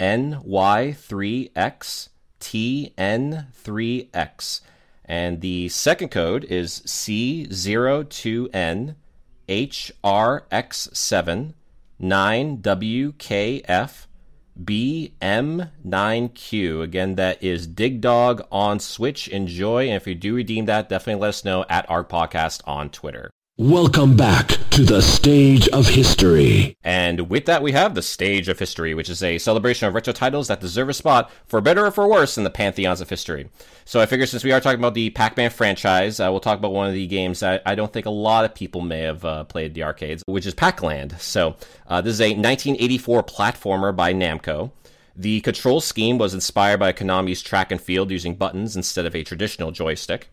NY3X 0.00 2.08
TN3X. 2.40 4.60
And 5.06 5.40
the 5.40 5.68
second 5.68 6.08
code 6.10 6.42
is 6.44 6.80
C02N 6.86 8.94
HRX7 9.48 11.54
9WKF 12.00 14.06
BM9Q. 14.62 16.82
Again, 16.82 17.16
that 17.16 17.42
is 17.42 17.66
Dig 17.66 18.00
Dog 18.00 18.46
on 18.52 18.78
Switch. 18.78 19.26
Enjoy. 19.28 19.84
And 19.84 19.96
if 19.96 20.06
you 20.06 20.14
do 20.14 20.34
redeem 20.34 20.66
that, 20.66 20.88
definitely 20.88 21.22
let 21.22 21.30
us 21.30 21.44
know 21.44 21.64
at 21.68 21.90
our 21.90 22.04
podcast 22.04 22.60
on 22.66 22.90
Twitter. 22.90 23.30
Welcome 23.56 24.16
back 24.16 24.48
to 24.70 24.82
the 24.82 25.00
stage 25.00 25.68
of 25.68 25.86
history. 25.86 26.76
And 26.82 27.30
with 27.30 27.46
that, 27.46 27.62
we 27.62 27.70
have 27.70 27.94
the 27.94 28.02
Stage 28.02 28.48
of 28.48 28.58
History, 28.58 28.94
which 28.94 29.08
is 29.08 29.22
a 29.22 29.38
celebration 29.38 29.86
of 29.86 29.94
retro 29.94 30.12
titles 30.12 30.48
that 30.48 30.60
deserve 30.60 30.88
a 30.88 30.92
spot, 30.92 31.30
for 31.46 31.60
better 31.60 31.86
or 31.86 31.92
for 31.92 32.08
worse, 32.08 32.36
in 32.36 32.42
the 32.42 32.50
pantheons 32.50 33.00
of 33.00 33.08
history. 33.08 33.48
So 33.84 34.00
I 34.00 34.06
figure 34.06 34.26
since 34.26 34.42
we 34.42 34.50
are 34.50 34.60
talking 34.60 34.80
about 34.80 34.94
the 34.94 35.10
Pac 35.10 35.36
Man 35.36 35.50
franchise, 35.50 36.18
uh, 36.18 36.26
we'll 36.32 36.40
talk 36.40 36.58
about 36.58 36.72
one 36.72 36.88
of 36.88 36.94
the 36.94 37.06
games 37.06 37.38
that 37.40 37.62
I 37.64 37.76
don't 37.76 37.92
think 37.92 38.06
a 38.06 38.10
lot 38.10 38.44
of 38.44 38.56
people 38.56 38.80
may 38.80 39.02
have 39.02 39.24
uh, 39.24 39.44
played 39.44 39.74
the 39.74 39.84
arcades, 39.84 40.24
which 40.26 40.46
is 40.46 40.54
Pac-Land. 40.54 41.14
So 41.20 41.54
uh, 41.86 42.00
this 42.00 42.14
is 42.14 42.20
a 42.20 42.30
1984 42.30 43.22
platformer 43.22 43.94
by 43.94 44.12
Namco. 44.12 44.72
The 45.14 45.40
control 45.42 45.80
scheme 45.80 46.18
was 46.18 46.34
inspired 46.34 46.80
by 46.80 46.92
Konami's 46.92 47.40
track 47.40 47.70
and 47.70 47.80
field 47.80 48.10
using 48.10 48.34
buttons 48.34 48.74
instead 48.74 49.06
of 49.06 49.14
a 49.14 49.22
traditional 49.22 49.70
joystick. 49.70 50.28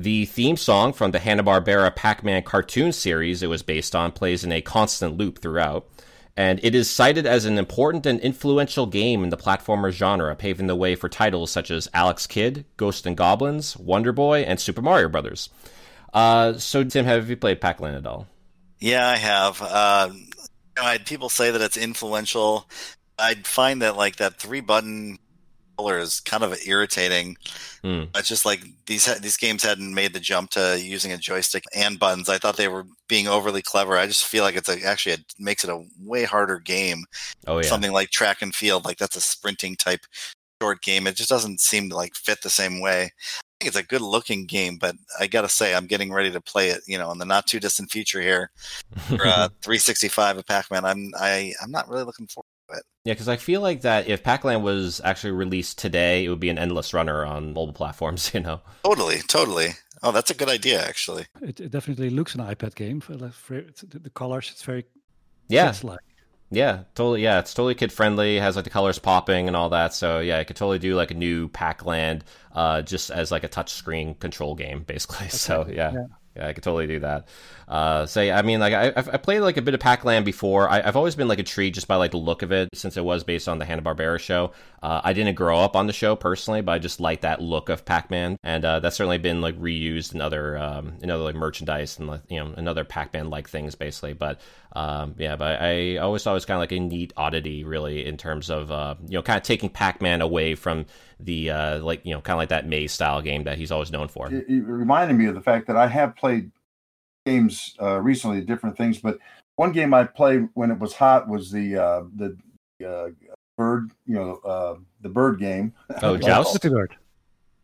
The 0.00 0.26
theme 0.26 0.56
song 0.56 0.92
from 0.92 1.10
the 1.10 1.18
Hanna-Barbera 1.18 1.96
Pac-Man 1.96 2.44
cartoon 2.44 2.92
series 2.92 3.42
it 3.42 3.48
was 3.48 3.64
based 3.64 3.96
on 3.96 4.12
plays 4.12 4.44
in 4.44 4.52
a 4.52 4.60
constant 4.60 5.16
loop 5.16 5.40
throughout, 5.40 5.88
and 6.36 6.60
it 6.62 6.76
is 6.76 6.88
cited 6.88 7.26
as 7.26 7.46
an 7.46 7.58
important 7.58 8.06
and 8.06 8.20
influential 8.20 8.86
game 8.86 9.24
in 9.24 9.30
the 9.30 9.36
platformer 9.36 9.90
genre, 9.90 10.36
paving 10.36 10.68
the 10.68 10.76
way 10.76 10.94
for 10.94 11.08
titles 11.08 11.50
such 11.50 11.72
as 11.72 11.88
Alex 11.92 12.28
Kidd, 12.28 12.64
Ghosts 12.76 13.06
and 13.06 13.16
Goblins, 13.16 13.76
Wonder 13.76 14.12
Boy, 14.12 14.42
and 14.42 14.60
Super 14.60 14.82
Mario 14.82 15.08
Brothers. 15.08 15.48
Uh, 16.14 16.52
so, 16.52 16.84
Tim, 16.84 17.04
have 17.04 17.28
you 17.28 17.36
played 17.36 17.60
Pac-Man 17.60 17.96
at 17.96 18.06
all? 18.06 18.28
Yeah, 18.78 19.04
I 19.04 19.16
have. 19.16 19.60
Uh, 19.60 20.10
you 20.12 20.20
know, 20.76 20.84
I 20.84 20.92
had 20.92 21.06
people 21.06 21.28
say 21.28 21.50
that 21.50 21.60
it's 21.60 21.76
influential. 21.76 22.70
I'd 23.18 23.48
find 23.48 23.82
that 23.82 23.96
like 23.96 24.14
that 24.18 24.36
three 24.36 24.60
button 24.60 25.18
controller 25.78 25.98
is 25.98 26.20
kind 26.20 26.42
of 26.42 26.58
irritating. 26.66 27.36
Mm. 27.84 28.08
It's 28.16 28.28
just 28.28 28.44
like 28.44 28.64
these 28.86 29.06
these 29.20 29.36
games 29.36 29.62
hadn't 29.62 29.94
made 29.94 30.12
the 30.12 30.20
jump 30.20 30.50
to 30.50 30.80
using 30.80 31.12
a 31.12 31.18
joystick 31.18 31.64
and 31.74 31.98
buttons. 31.98 32.28
I 32.28 32.38
thought 32.38 32.56
they 32.56 32.68
were 32.68 32.86
being 33.08 33.28
overly 33.28 33.62
clever. 33.62 33.96
I 33.96 34.06
just 34.06 34.26
feel 34.26 34.44
like 34.44 34.56
it's 34.56 34.68
a, 34.68 34.82
actually 34.84 35.12
it 35.12 35.34
makes 35.38 35.64
it 35.64 35.70
a 35.70 35.84
way 36.00 36.24
harder 36.24 36.58
game. 36.58 37.04
Oh 37.46 37.58
yeah, 37.58 37.68
Something 37.68 37.92
like 37.92 38.10
track 38.10 38.42
and 38.42 38.54
field, 38.54 38.84
like 38.84 38.98
that's 38.98 39.16
a 39.16 39.20
sprinting 39.20 39.76
type 39.76 40.00
short 40.60 40.82
game. 40.82 41.06
It 41.06 41.16
just 41.16 41.30
doesn't 41.30 41.60
seem 41.60 41.88
to 41.90 41.96
like 41.96 42.14
fit 42.14 42.42
the 42.42 42.50
same 42.50 42.80
way. 42.80 43.02
I 43.02 43.64
think 43.64 43.68
it's 43.68 43.76
a 43.76 43.82
good 43.82 44.02
looking 44.02 44.46
game, 44.46 44.78
but 44.78 44.94
I 45.18 45.26
gotta 45.26 45.48
say 45.48 45.74
I'm 45.74 45.86
getting 45.86 46.12
ready 46.12 46.30
to 46.30 46.40
play 46.40 46.68
it. 46.70 46.82
You 46.86 46.98
know, 46.98 47.10
in 47.12 47.18
the 47.18 47.24
not 47.24 47.46
too 47.46 47.60
distant 47.60 47.90
future 47.90 48.20
here, 48.20 48.50
for 49.06 49.26
uh, 49.26 49.48
365 49.62 50.38
of 50.38 50.46
Pac-Man. 50.46 50.84
I'm 50.84 51.12
I 51.18 51.52
I'm 51.62 51.70
not 51.70 51.88
really 51.88 52.04
looking 52.04 52.26
forward 52.26 52.47
it. 52.72 52.82
Yeah, 53.04 53.14
because 53.14 53.28
I 53.28 53.36
feel 53.36 53.60
like 53.60 53.82
that 53.82 54.08
if 54.08 54.22
Pac-Land 54.22 54.62
was 54.62 55.00
actually 55.02 55.32
released 55.32 55.78
today, 55.78 56.24
it 56.24 56.28
would 56.28 56.40
be 56.40 56.50
an 56.50 56.58
endless 56.58 56.92
runner 56.92 57.24
on 57.24 57.54
mobile 57.54 57.72
platforms. 57.72 58.30
You 58.34 58.40
know. 58.40 58.60
Totally, 58.84 59.18
totally. 59.28 59.68
Oh, 60.02 60.12
that's 60.12 60.30
a 60.30 60.34
good 60.34 60.48
idea, 60.48 60.84
actually. 60.86 61.26
It, 61.42 61.60
it 61.60 61.70
definitely 61.70 62.10
looks 62.10 62.34
an 62.34 62.40
iPad 62.40 62.74
game. 62.74 63.00
For 63.00 63.16
for 63.30 63.62
the, 63.86 63.98
the 63.98 64.10
colors, 64.10 64.50
it's 64.52 64.62
very 64.62 64.84
Yeah. 65.48 65.66
kids-like. 65.66 66.00
Yeah, 66.50 66.84
totally. 66.94 67.22
Yeah, 67.22 67.40
it's 67.40 67.52
totally 67.52 67.74
kid 67.74 67.92
friendly. 67.92 68.38
Has 68.38 68.56
like 68.56 68.64
the 68.64 68.70
colors 68.70 68.98
popping 68.98 69.48
and 69.48 69.56
all 69.56 69.70
that. 69.70 69.92
So 69.94 70.20
yeah, 70.20 70.38
I 70.38 70.44
could 70.44 70.56
totally 70.56 70.78
do 70.78 70.94
like 70.96 71.10
a 71.10 71.14
new 71.14 71.48
Pac-Land, 71.48 72.24
uh, 72.52 72.82
just 72.82 73.10
as 73.10 73.30
like 73.30 73.44
a 73.44 73.48
touchscreen 73.48 74.18
control 74.18 74.54
game, 74.54 74.82
basically. 74.84 75.28
So 75.30 75.66
yeah. 75.70 75.92
yeah. 75.92 76.06
I 76.40 76.52
could 76.52 76.62
totally 76.62 76.86
do 76.86 77.00
that. 77.00 77.28
Uh, 77.68 78.06
say, 78.06 78.30
I 78.32 78.42
mean, 78.42 78.60
like 78.60 78.72
I, 78.72 78.92
I've, 78.96 79.22
played 79.22 79.40
like 79.40 79.58
a 79.58 79.62
bit 79.62 79.74
of 79.74 79.80
Pac-Land 79.80 80.24
before. 80.24 80.70
I, 80.70 80.80
I've 80.80 80.96
always 80.96 81.14
been 81.14 81.28
like 81.28 81.38
intrigued 81.38 81.74
just 81.74 81.86
by 81.86 81.96
like 81.96 82.12
the 82.12 82.16
look 82.16 82.42
of 82.42 82.50
it, 82.50 82.70
since 82.72 82.96
it 82.96 83.04
was 83.04 83.24
based 83.24 83.46
on 83.46 83.58
the 83.58 83.66
Hanna 83.66 83.82
Barbera 83.82 84.18
show. 84.18 84.52
Uh, 84.82 85.02
I 85.04 85.12
didn't 85.12 85.34
grow 85.34 85.58
up 85.58 85.76
on 85.76 85.86
the 85.86 85.92
show 85.92 86.16
personally, 86.16 86.62
but 86.62 86.72
I 86.72 86.78
just 86.78 86.98
like 86.98 87.20
that 87.22 87.42
look 87.42 87.68
of 87.68 87.84
Pac-Man, 87.84 88.38
and 88.42 88.64
uh, 88.64 88.80
that's 88.80 88.96
certainly 88.96 89.18
been 89.18 89.42
like 89.42 89.58
reused 89.58 90.14
in 90.14 90.22
other, 90.22 90.56
um, 90.56 90.94
in 91.02 91.10
other 91.10 91.24
like 91.24 91.34
merchandise 91.34 91.98
and 91.98 92.20
you 92.28 92.42
know, 92.42 92.54
another 92.56 92.84
Pac-Man 92.84 93.28
like 93.28 93.48
things, 93.48 93.74
basically. 93.74 94.14
But 94.14 94.40
um, 94.72 95.14
yeah, 95.18 95.36
but 95.36 95.60
I 95.60 95.96
always 95.96 96.22
thought 96.22 96.32
it 96.32 96.34
was 96.34 96.44
kind 96.44 96.56
of 96.56 96.62
like 96.62 96.72
a 96.72 96.80
neat 96.80 97.12
oddity, 97.16 97.64
really, 97.64 98.06
in 98.06 98.16
terms 98.16 98.50
of 98.50 98.70
uh, 98.70 98.94
you 99.06 99.14
know, 99.14 99.22
kind 99.22 99.36
of 99.36 99.42
taking 99.42 99.70
Pac-Man 99.70 100.20
away 100.20 100.54
from 100.54 100.86
the 101.18 101.50
uh, 101.50 101.78
like 101.80 102.04
you 102.04 102.14
know, 102.14 102.20
kind 102.20 102.34
of 102.34 102.38
like 102.38 102.50
that 102.50 102.66
Maze 102.66 102.92
style 102.92 103.22
game 103.22 103.44
that 103.44 103.58
he's 103.58 103.72
always 103.72 103.90
known 103.90 104.08
for. 104.08 104.32
it, 104.32 104.48
it 104.48 104.62
reminded 104.64 105.14
me 105.14 105.26
of 105.26 105.34
the 105.34 105.40
fact 105.40 105.66
that 105.68 105.76
I 105.76 105.86
have 105.86 106.16
played 106.16 106.50
games 107.26 107.74
uh, 107.80 108.00
recently, 108.00 108.40
different 108.40 108.76
things. 108.76 108.98
But 108.98 109.18
one 109.56 109.72
game 109.72 109.92
I 109.94 110.04
played 110.04 110.48
when 110.54 110.70
it 110.70 110.78
was 110.78 110.94
hot 110.94 111.28
was 111.28 111.50
the 111.50 111.76
uh, 111.76 112.02
the 112.16 112.36
uh, 112.86 113.08
bird, 113.56 113.90
you 114.06 114.14
know, 114.14 114.36
uh, 114.44 114.76
the 115.00 115.08
bird 115.08 115.38
game. 115.38 115.74
Oh, 116.02 116.16
Joust? 116.18 116.62
Bird. 116.62 116.96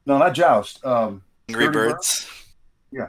No, 0.07 0.19
not 0.19 0.35
Joust. 0.35 0.85
Um, 0.85 1.23
Angry 1.49 1.67
Dirty 1.67 1.75
Bird? 1.75 1.93
Birds. 1.93 2.31
Yeah, 2.91 3.09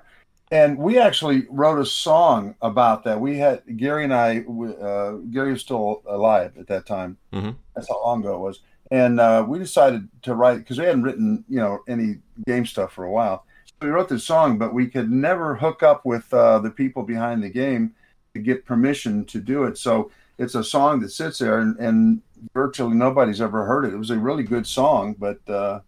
and 0.52 0.78
we 0.78 1.00
actually 1.00 1.48
wrote 1.50 1.80
a 1.80 1.86
song 1.86 2.56
about 2.62 3.04
that. 3.06 3.20
We 3.20 3.38
had 3.38 3.64
Gary 3.78 4.04
and 4.04 4.14
I. 4.14 4.40
Uh, 4.40 5.14
Gary 5.32 5.52
was 5.52 5.62
still 5.62 6.04
alive 6.08 6.54
at 6.58 6.68
that 6.68 6.86
time. 6.86 7.18
Mhm. 7.34 7.56
That's 7.76 7.88
how 7.90 8.02
long 8.04 8.22
ago 8.22 8.36
it 8.36 8.40
was. 8.40 8.62
And 8.92 9.20
uh, 9.20 9.44
we 9.48 9.58
decided 9.58 10.08
to 10.22 10.36
write 10.36 10.60
because 10.60 10.78
we 10.78 10.86
hadn't 10.86 11.04
written, 11.04 11.44
you 11.50 11.60
know, 11.60 11.80
any 11.88 12.20
game 12.46 12.66
stuff 12.66 12.94
for 12.94 13.06
a 13.06 13.12
while. 13.12 13.46
So 13.66 13.74
we 13.82 13.90
wrote 13.90 14.10
this 14.10 14.24
song, 14.24 14.58
but 14.58 14.74
we 14.74 14.88
could 14.88 15.12
never 15.12 15.56
hook 15.56 15.82
up 15.82 16.06
with 16.06 16.32
uh, 16.34 16.60
the 16.60 16.70
people 16.70 17.04
behind 17.04 17.44
the 17.44 17.50
game 17.50 17.96
to 18.36 18.40
get 18.40 18.66
permission 18.66 19.26
to 19.26 19.40
do 19.40 19.64
it. 19.64 19.78
So 19.78 20.12
it's 20.38 20.56
a 20.56 20.64
song 20.64 21.00
that 21.00 21.10
sits 21.10 21.40
there, 21.40 21.60
and, 21.60 21.78
and 21.80 22.22
virtually 22.54 22.96
nobody's 22.96 23.42
ever 23.42 23.66
heard 23.66 23.86
it. 23.86 23.94
It 23.94 23.98
was 23.98 24.12
a 24.12 24.20
really 24.20 24.44
good 24.44 24.68
song, 24.68 25.16
but 25.18 25.40
uh, 25.50 25.80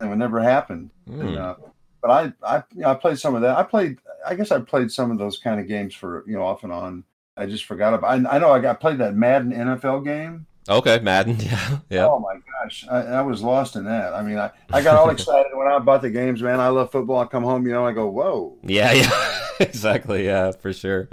it 0.00 0.06
never 0.16 0.40
happened. 0.40 0.90
Hmm. 1.06 1.20
And, 1.20 1.36
uh, 1.36 1.54
but 2.00 2.10
I, 2.10 2.32
I, 2.42 2.62
you 2.74 2.82
know, 2.82 2.90
I 2.90 2.94
played 2.94 3.18
some 3.18 3.34
of 3.34 3.42
that. 3.42 3.56
I 3.56 3.62
played. 3.62 3.98
I 4.26 4.34
guess 4.34 4.50
I 4.50 4.60
played 4.60 4.90
some 4.90 5.10
of 5.10 5.18
those 5.18 5.38
kind 5.38 5.60
of 5.60 5.68
games 5.68 5.94
for 5.94 6.24
you 6.26 6.36
know 6.36 6.44
off 6.44 6.64
and 6.64 6.72
on. 6.72 7.04
I 7.36 7.46
just 7.46 7.64
forgot 7.64 7.94
about. 7.94 8.26
I, 8.26 8.36
I 8.36 8.38
know 8.38 8.50
I 8.50 8.60
got 8.60 8.80
played 8.80 8.98
that 8.98 9.14
Madden 9.14 9.52
NFL 9.52 10.04
game. 10.04 10.46
Okay, 10.68 10.98
Madden. 11.00 11.38
Yeah, 11.48 11.78
yeah. 11.88 12.06
Oh 12.06 12.18
my 12.18 12.34
gosh, 12.34 12.84
I, 12.90 12.98
I 12.98 13.22
was 13.22 13.42
lost 13.42 13.76
in 13.76 13.84
that. 13.86 14.12
I 14.12 14.22
mean, 14.22 14.38
I, 14.38 14.50
I 14.70 14.82
got 14.82 14.96
all 14.96 15.08
excited 15.18 15.52
when 15.54 15.66
I 15.66 15.78
bought 15.78 16.02
the 16.02 16.10
games. 16.10 16.42
Man, 16.42 16.60
I 16.60 16.68
love 16.68 16.92
football. 16.92 17.20
I 17.20 17.24
come 17.24 17.42
home, 17.42 17.66
you 17.66 17.72
know, 17.72 17.86
I 17.86 17.92
go, 17.92 18.06
whoa. 18.08 18.58
Yeah, 18.62 18.92
yeah, 18.92 19.38
exactly. 19.60 20.26
Yeah, 20.26 20.50
for 20.52 20.72
sure. 20.74 21.08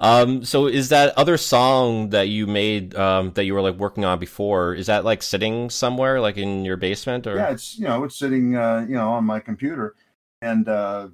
Um, 0.00 0.44
so 0.44 0.66
is 0.66 0.88
that 0.88 1.16
other 1.16 1.36
song 1.36 2.10
that 2.10 2.28
you 2.28 2.48
made 2.48 2.96
um, 2.96 3.30
that 3.32 3.44
you 3.44 3.54
were 3.54 3.60
like 3.60 3.76
working 3.76 4.04
on 4.04 4.18
before? 4.18 4.74
Is 4.74 4.86
that 4.86 5.04
like 5.04 5.22
sitting 5.22 5.70
somewhere, 5.70 6.20
like 6.20 6.36
in 6.36 6.64
your 6.64 6.76
basement, 6.76 7.26
or? 7.28 7.36
Yeah, 7.36 7.50
it's 7.50 7.78
you 7.78 7.84
know, 7.84 8.02
it's 8.02 8.16
sitting 8.16 8.56
uh, 8.56 8.84
you 8.88 8.96
know 8.96 9.10
on 9.12 9.24
my 9.24 9.38
computer, 9.38 9.94
and 10.42 10.68
uh, 10.68 11.08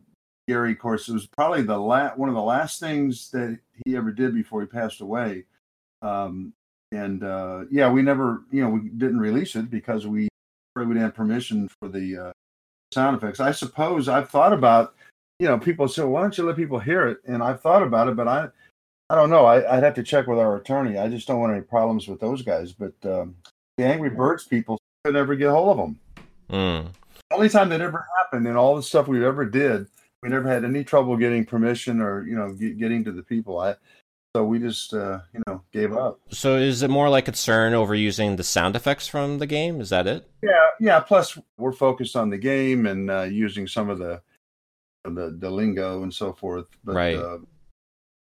Gary, 0.48 0.72
of 0.72 0.78
course, 0.78 1.08
it 1.08 1.12
was 1.12 1.26
probably 1.26 1.62
the 1.62 1.78
la- 1.78 2.14
one 2.14 2.28
of 2.28 2.34
the 2.34 2.42
last 2.42 2.80
things 2.80 3.30
that 3.30 3.58
he 3.84 3.96
ever 3.96 4.12
did 4.12 4.34
before 4.34 4.60
he 4.60 4.66
passed 4.66 5.00
away. 5.00 5.44
Um, 6.02 6.52
and 6.92 7.24
uh, 7.24 7.64
yeah, 7.70 7.90
we 7.90 8.02
never, 8.02 8.42
you 8.50 8.62
know, 8.62 8.68
we 8.68 8.88
didn't 8.88 9.18
release 9.18 9.56
it 9.56 9.70
because 9.70 10.06
we 10.06 10.28
we 10.76 10.84
didn't 10.84 11.02
have 11.02 11.14
permission 11.14 11.68
for 11.78 11.88
the 11.88 12.16
uh, 12.16 12.32
sound 12.92 13.16
effects. 13.16 13.40
I 13.40 13.52
suppose 13.52 14.08
I've 14.08 14.28
thought 14.28 14.52
about, 14.52 14.94
you 15.38 15.46
know, 15.46 15.58
people 15.58 15.88
say, 15.88 16.02
why 16.02 16.20
don't 16.20 16.36
you 16.36 16.44
let 16.44 16.56
people 16.56 16.78
hear 16.78 17.08
it? 17.08 17.18
And 17.26 17.42
I've 17.42 17.60
thought 17.60 17.82
about 17.82 18.08
it, 18.08 18.16
but 18.16 18.28
I, 18.28 18.48
I 19.08 19.14
don't 19.14 19.30
know. 19.30 19.44
I, 19.44 19.76
I'd 19.76 19.82
have 19.82 19.94
to 19.94 20.02
check 20.02 20.26
with 20.26 20.38
our 20.38 20.56
attorney. 20.56 20.98
I 20.98 21.08
just 21.08 21.28
don't 21.28 21.40
want 21.40 21.52
any 21.52 21.62
problems 21.62 22.08
with 22.08 22.20
those 22.20 22.42
guys. 22.42 22.72
But 22.72 22.94
um, 23.04 23.36
the 23.78 23.84
Angry 23.84 24.10
Birds 24.10 24.44
people 24.44 24.78
could 25.04 25.14
never 25.14 25.36
get 25.36 25.50
hold 25.50 25.70
of 25.70 25.76
them. 25.76 25.98
Mm. 26.50 26.88
Only 27.34 27.48
time 27.48 27.68
that 27.70 27.80
ever 27.80 28.06
happened 28.18 28.46
in 28.46 28.56
all 28.56 28.76
the 28.76 28.82
stuff 28.82 29.08
we've 29.08 29.22
ever 29.22 29.44
did, 29.44 29.86
we 30.22 30.28
never 30.28 30.48
had 30.48 30.64
any 30.64 30.84
trouble 30.84 31.16
getting 31.16 31.44
permission 31.44 32.00
or 32.00 32.26
you 32.26 32.36
know 32.36 32.52
get, 32.52 32.78
getting 32.78 33.04
to 33.04 33.12
the 33.12 33.22
people. 33.22 33.58
I 33.58 33.74
so 34.36 34.44
we 34.44 34.58
just 34.58 34.94
uh, 34.94 35.20
you 35.32 35.42
know 35.46 35.62
gave 35.72 35.92
up. 35.92 36.20
So 36.30 36.56
is 36.56 36.82
it 36.82 36.90
more 36.90 37.08
like 37.08 37.24
concern 37.24 37.74
over 37.74 37.94
using 37.94 38.36
the 38.36 38.44
sound 38.44 38.76
effects 38.76 39.06
from 39.06 39.38
the 39.38 39.46
game? 39.46 39.80
Is 39.80 39.90
that 39.90 40.06
it? 40.06 40.28
Yeah, 40.42 40.68
yeah. 40.80 41.00
Plus, 41.00 41.38
we're 41.58 41.72
focused 41.72 42.16
on 42.16 42.30
the 42.30 42.38
game 42.38 42.86
and 42.86 43.10
uh, 43.10 43.22
using 43.22 43.66
some 43.66 43.90
of 43.90 43.98
the 43.98 44.22
the, 45.04 45.36
the 45.38 45.50
lingo 45.50 46.02
and 46.02 46.12
so 46.14 46.32
forth. 46.32 46.66
But 46.82 46.94
Right. 46.94 47.16
uh, 47.16 47.38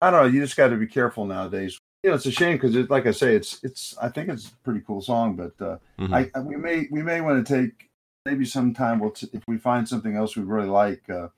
I 0.01 0.11
don't 0.11 0.23
know. 0.23 0.29
You 0.29 0.41
just 0.41 0.57
got 0.57 0.67
to 0.67 0.75
be 0.75 0.87
careful 0.87 1.25
nowadays. 1.25 1.79
You 2.03 2.11
know, 2.11 2.15
it's 2.15 2.25
a 2.25 2.31
shame 2.31 2.57
because, 2.57 2.75
like 2.89 3.07
I 3.07 3.11
say, 3.11 3.35
it's 3.35 3.63
it's. 3.63 3.97
I 4.01 4.09
think 4.09 4.29
it's 4.29 4.49
a 4.49 4.55
pretty 4.63 4.81
cool 4.85 5.01
song, 5.01 5.35
but 5.35 5.65
uh, 5.65 5.77
Mhm. 5.99 6.13
I, 6.13 6.29
I 6.35 6.41
we 6.41 6.55
may 6.57 6.87
we 6.91 7.01
may 7.01 7.21
want 7.21 7.45
to 7.45 7.55
take 7.61 7.86
maybe 8.27 8.45
sometime. 8.45 8.99
We'll 8.99 9.11
t- 9.11 9.29
if 9.31 9.43
we 9.47 9.57
find 9.57 9.87
something 9.87 10.15
else 10.15 10.35
we 10.35 10.43
really 10.43 10.67
like, 10.67 11.09
uh, 11.09 11.29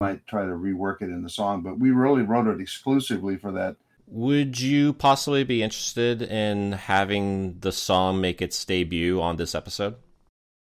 might 0.00 0.26
try 0.26 0.46
to 0.46 0.52
rework 0.52 1.02
it 1.02 1.10
in 1.10 1.22
the 1.22 1.28
song. 1.28 1.62
But 1.62 1.78
we 1.78 1.90
really 1.90 2.22
wrote 2.22 2.46
it 2.46 2.60
exclusively 2.60 3.36
for 3.36 3.52
that. 3.52 3.76
Would 4.06 4.58
you 4.58 4.94
possibly 4.94 5.44
be 5.44 5.62
interested 5.62 6.22
in 6.22 6.72
having 6.72 7.60
the 7.60 7.70
song 7.70 8.20
make 8.20 8.42
its 8.42 8.64
debut 8.64 9.20
on 9.20 9.36
this 9.36 9.54
episode? 9.54 9.96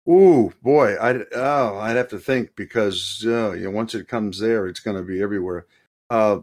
Ooh, 0.07 0.53
boy, 0.61 0.95
I 0.95 1.23
oh, 1.33 1.77
I'd 1.77 1.95
have 1.95 2.09
to 2.09 2.19
think 2.19 2.55
because 2.55 3.23
uh, 3.25 3.53
you 3.53 3.65
know, 3.65 3.71
once 3.71 3.95
it 3.95 4.07
comes 4.07 4.39
there, 4.39 4.67
it's 4.67 4.79
going 4.79 4.97
to 4.97 5.03
be 5.03 5.21
everywhere. 5.21 5.65
Uh, 6.09 6.39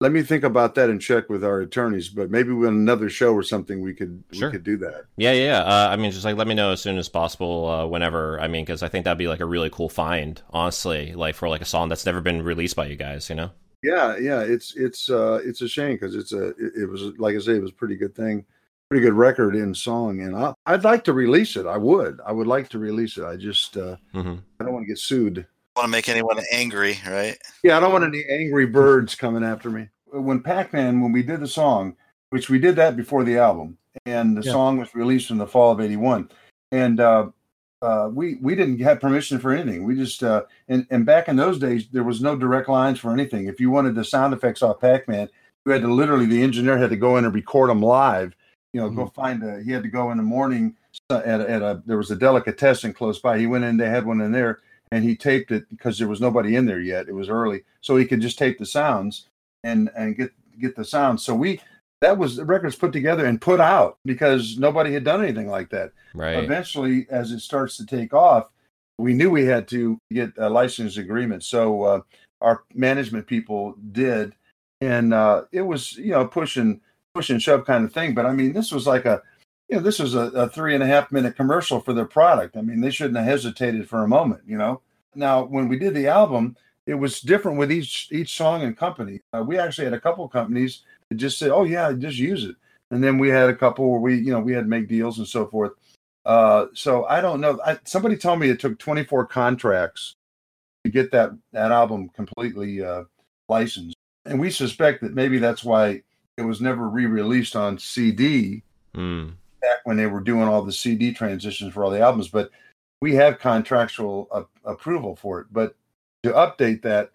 let 0.00 0.12
me 0.12 0.22
think 0.22 0.44
about 0.44 0.74
that 0.76 0.90
and 0.90 1.00
check 1.00 1.28
with 1.28 1.42
our 1.44 1.60
attorneys. 1.60 2.08
But 2.08 2.30
maybe 2.30 2.52
with 2.52 2.68
another 2.68 3.10
show 3.10 3.34
or 3.34 3.42
something, 3.42 3.80
we 3.80 3.94
could 3.94 4.22
Sure. 4.32 4.48
we 4.48 4.52
could 4.52 4.64
do 4.64 4.76
that. 4.78 5.06
Yeah, 5.16 5.32
yeah. 5.32 5.44
yeah. 5.44 5.60
Uh, 5.62 5.88
I 5.90 5.96
mean, 5.96 6.10
just 6.12 6.24
like 6.24 6.36
let 6.36 6.46
me 6.46 6.54
know 6.54 6.70
as 6.72 6.80
soon 6.80 6.98
as 6.98 7.08
possible, 7.08 7.66
uh, 7.68 7.86
whenever. 7.86 8.40
I 8.40 8.48
mean, 8.48 8.64
because 8.64 8.82
I 8.82 8.88
think 8.88 9.04
that'd 9.04 9.18
be 9.18 9.28
like 9.28 9.40
a 9.40 9.44
really 9.46 9.70
cool 9.70 9.88
find, 9.88 10.40
honestly, 10.50 11.12
like 11.14 11.34
for 11.34 11.48
like 11.48 11.60
a 11.62 11.66
song 11.66 11.88
that's 11.88 12.06
never 12.06 12.20
been 12.20 12.42
released 12.42 12.76
by 12.76 12.86
you 12.86 12.96
guys. 12.96 13.28
You 13.28 13.36
know? 13.36 13.50
Yeah, 13.82 14.16
yeah, 14.16 14.40
it's 14.40 14.74
it's 14.76 15.08
uh 15.10 15.40
it's 15.44 15.62
a 15.62 15.68
shame 15.68 15.94
because 15.94 16.14
it's 16.16 16.32
a 16.32 16.48
it, 16.48 16.72
it 16.82 16.86
was 16.88 17.02
like 17.18 17.36
I 17.36 17.38
say 17.38 17.52
it 17.56 17.62
was 17.62 17.70
a 17.70 17.74
pretty 17.74 17.96
good 17.96 18.14
thing, 18.14 18.44
pretty 18.90 19.04
good 19.04 19.14
record 19.14 19.54
in 19.54 19.72
song, 19.74 20.20
and 20.20 20.34
I, 20.36 20.52
I'd 20.66 20.82
like 20.84 21.04
to 21.04 21.12
release 21.12 21.54
it. 21.56 21.66
I 21.66 21.76
would, 21.76 22.20
I 22.26 22.32
would 22.32 22.46
like 22.48 22.68
to 22.70 22.78
release 22.78 23.16
it. 23.18 23.24
I 23.24 23.36
just 23.36 23.76
uh 23.76 23.96
Mhm. 24.14 24.42
I 24.60 24.64
don't 24.64 24.72
want 24.74 24.84
to 24.84 24.88
get 24.88 24.98
sued. 24.98 25.46
Want 25.78 25.86
to 25.86 25.92
make 25.92 26.08
anyone 26.08 26.40
angry, 26.50 26.98
right? 27.06 27.38
Yeah, 27.62 27.76
I 27.76 27.80
don't 27.80 27.92
want 27.92 28.02
any 28.02 28.24
angry 28.28 28.66
birds 28.66 29.14
coming 29.14 29.44
after 29.44 29.70
me. 29.70 29.86
When 30.10 30.42
Pac-Man, 30.42 31.00
when 31.00 31.12
we 31.12 31.22
did 31.22 31.38
the 31.38 31.46
song, 31.46 31.94
which 32.30 32.50
we 32.50 32.58
did 32.58 32.74
that 32.74 32.96
before 32.96 33.22
the 33.22 33.38
album, 33.38 33.78
and 34.04 34.36
the 34.36 34.42
Yeah. 34.44 34.50
song 34.50 34.78
was 34.78 34.92
released 34.96 35.30
in 35.30 35.38
the 35.38 35.46
fall 35.46 35.70
of 35.70 35.80
'81, 35.80 36.30
and 36.72 36.98
uh, 36.98 37.28
uh, 37.80 38.10
we 38.12 38.38
we 38.42 38.56
didn't 38.56 38.80
have 38.80 38.98
permission 39.00 39.38
for 39.38 39.52
anything. 39.52 39.84
We 39.84 39.94
just 39.94 40.24
uh, 40.24 40.42
and 40.66 40.84
and 40.90 41.06
back 41.06 41.28
in 41.28 41.36
those 41.36 41.60
days, 41.60 41.86
there 41.92 42.02
was 42.02 42.20
no 42.20 42.34
direct 42.34 42.68
lines 42.68 42.98
for 42.98 43.12
anything. 43.12 43.46
If 43.46 43.60
you 43.60 43.70
wanted 43.70 43.94
the 43.94 44.04
sound 44.04 44.34
effects 44.34 44.62
off 44.62 44.80
Pac-Man, 44.80 45.28
you 45.64 45.70
had 45.70 45.82
to 45.82 45.94
literally 45.94 46.26
the 46.26 46.42
engineer 46.42 46.76
had 46.76 46.90
to 46.90 46.96
go 46.96 47.18
in 47.18 47.24
and 47.24 47.32
record 47.32 47.70
them 47.70 47.82
live. 47.82 48.34
You 48.72 48.80
know, 48.80 48.90
go 48.90 49.06
find 49.06 49.44
a. 49.44 49.62
He 49.62 49.70
had 49.70 49.84
to 49.84 49.88
go 49.88 50.10
in 50.10 50.16
the 50.16 50.24
morning 50.24 50.74
uh, 51.08 51.22
at 51.24 51.40
a, 51.40 51.48
at 51.48 51.62
a. 51.62 51.82
There 51.86 51.98
was 51.98 52.10
a 52.10 52.16
delicatessen 52.16 52.94
close 52.94 53.20
by. 53.20 53.38
He 53.38 53.46
went 53.46 53.62
in. 53.62 53.76
They 53.76 53.88
had 53.88 54.04
one 54.04 54.20
in 54.20 54.32
there, 54.32 54.58
and 54.92 55.04
he 55.04 55.16
taped 55.16 55.50
it 55.50 55.68
because 55.68 55.98
there 55.98 56.08
was 56.08 56.20
nobody 56.20 56.56
in 56.56 56.66
there 56.66 56.80
yet. 56.80 57.08
It 57.08 57.14
was 57.14 57.28
early, 57.28 57.62
so 57.80 57.96
he 57.96 58.06
could 58.06 58.20
just 58.20 58.38
tape 58.38 58.58
the 58.58 58.66
sounds 58.66 59.26
and 59.64 59.90
and 59.96 60.16
get 60.16 60.32
get 60.60 60.76
the 60.76 60.84
sounds. 60.84 61.24
So 61.24 61.34
we 61.34 61.60
that 62.00 62.16
was 62.16 62.36
the 62.36 62.44
records 62.44 62.76
put 62.76 62.92
together 62.92 63.26
and 63.26 63.40
put 63.40 63.60
out 63.60 63.98
because 64.04 64.58
nobody 64.58 64.92
had 64.92 65.04
done 65.04 65.22
anything 65.22 65.48
like 65.48 65.70
that. 65.70 65.92
Right. 66.14 66.42
Eventually, 66.42 67.06
as 67.10 67.32
it 67.32 67.40
starts 67.40 67.76
to 67.78 67.86
take 67.86 68.14
off, 68.14 68.50
we 68.98 69.14
knew 69.14 69.30
we 69.30 69.44
had 69.44 69.68
to 69.68 69.98
get 70.12 70.32
a 70.38 70.48
license 70.48 70.96
agreement. 70.96 71.44
So 71.44 71.82
uh, 71.82 72.00
our 72.40 72.64
management 72.74 73.26
people 73.26 73.74
did, 73.92 74.34
and 74.80 75.12
uh, 75.12 75.44
it 75.52 75.62
was 75.62 75.96
you 75.96 76.12
know 76.12 76.26
pushing 76.26 76.80
push 77.14 77.30
and 77.30 77.42
shove 77.42 77.64
kind 77.64 77.84
of 77.84 77.92
thing. 77.92 78.14
But 78.14 78.26
I 78.26 78.32
mean, 78.32 78.52
this 78.52 78.72
was 78.72 78.86
like 78.86 79.04
a 79.04 79.22
you 79.68 79.76
know 79.76 79.82
this 79.82 79.98
was 79.98 80.14
a, 80.14 80.30
a 80.30 80.48
three 80.48 80.74
and 80.74 80.82
a 80.82 80.86
half 80.86 81.12
minute 81.12 81.36
commercial 81.36 81.80
for 81.80 81.92
their 81.92 82.04
product. 82.04 82.56
I 82.56 82.62
mean, 82.62 82.80
they 82.80 82.90
shouldn't 82.90 83.16
have 83.16 83.26
hesitated 83.26 83.88
for 83.88 84.02
a 84.02 84.08
moment. 84.08 84.42
You 84.46 84.58
know. 84.58 84.80
Now, 85.14 85.44
when 85.44 85.68
we 85.68 85.78
did 85.78 85.94
the 85.94 86.06
album, 86.06 86.56
it 86.86 86.94
was 86.94 87.20
different 87.20 87.58
with 87.58 87.72
each 87.72 88.08
each 88.10 88.36
song 88.36 88.62
and 88.62 88.76
company. 88.76 89.20
Uh, 89.32 89.42
we 89.46 89.58
actually 89.58 89.84
had 89.84 89.94
a 89.94 90.00
couple 90.00 90.26
companies 90.28 90.82
that 91.08 91.16
just 91.16 91.38
said, 91.38 91.50
"Oh 91.50 91.64
yeah, 91.64 91.92
just 91.92 92.18
use 92.18 92.44
it," 92.44 92.56
and 92.90 93.02
then 93.02 93.18
we 93.18 93.28
had 93.28 93.50
a 93.50 93.56
couple 93.56 93.90
where 93.90 94.00
we 94.00 94.16
you 94.16 94.32
know 94.32 94.40
we 94.40 94.52
had 94.52 94.64
to 94.64 94.70
make 94.70 94.88
deals 94.88 95.18
and 95.18 95.28
so 95.28 95.46
forth. 95.46 95.72
Uh, 96.24 96.66
so 96.74 97.04
I 97.04 97.20
don't 97.20 97.40
know. 97.40 97.58
I, 97.64 97.78
somebody 97.84 98.16
told 98.16 98.40
me 98.40 98.50
it 98.50 98.60
took 98.60 98.78
24 98.78 99.26
contracts 99.26 100.14
to 100.84 100.90
get 100.90 101.10
that 101.12 101.30
that 101.52 101.72
album 101.72 102.10
completely 102.10 102.82
uh, 102.82 103.04
licensed, 103.48 103.96
and 104.24 104.40
we 104.40 104.50
suspect 104.50 105.02
that 105.02 105.14
maybe 105.14 105.38
that's 105.38 105.64
why 105.64 106.02
it 106.36 106.42
was 106.42 106.60
never 106.60 106.88
re-released 106.88 107.56
on 107.56 107.78
CD 107.78 108.62
Mm. 108.94 109.34
Back 109.60 109.78
when 109.84 109.96
they 109.96 110.06
were 110.06 110.20
doing 110.20 110.48
all 110.48 110.62
the 110.62 110.72
CD 110.72 111.12
transitions 111.12 111.72
for 111.72 111.84
all 111.84 111.90
the 111.90 112.00
albums. 112.00 112.28
But 112.28 112.50
we 113.00 113.14
have 113.14 113.38
contractual 113.38 114.28
a- 114.32 114.70
approval 114.70 115.16
for 115.16 115.40
it. 115.40 115.46
But 115.50 115.76
to 116.22 116.30
update 116.32 116.82
that, 116.82 117.12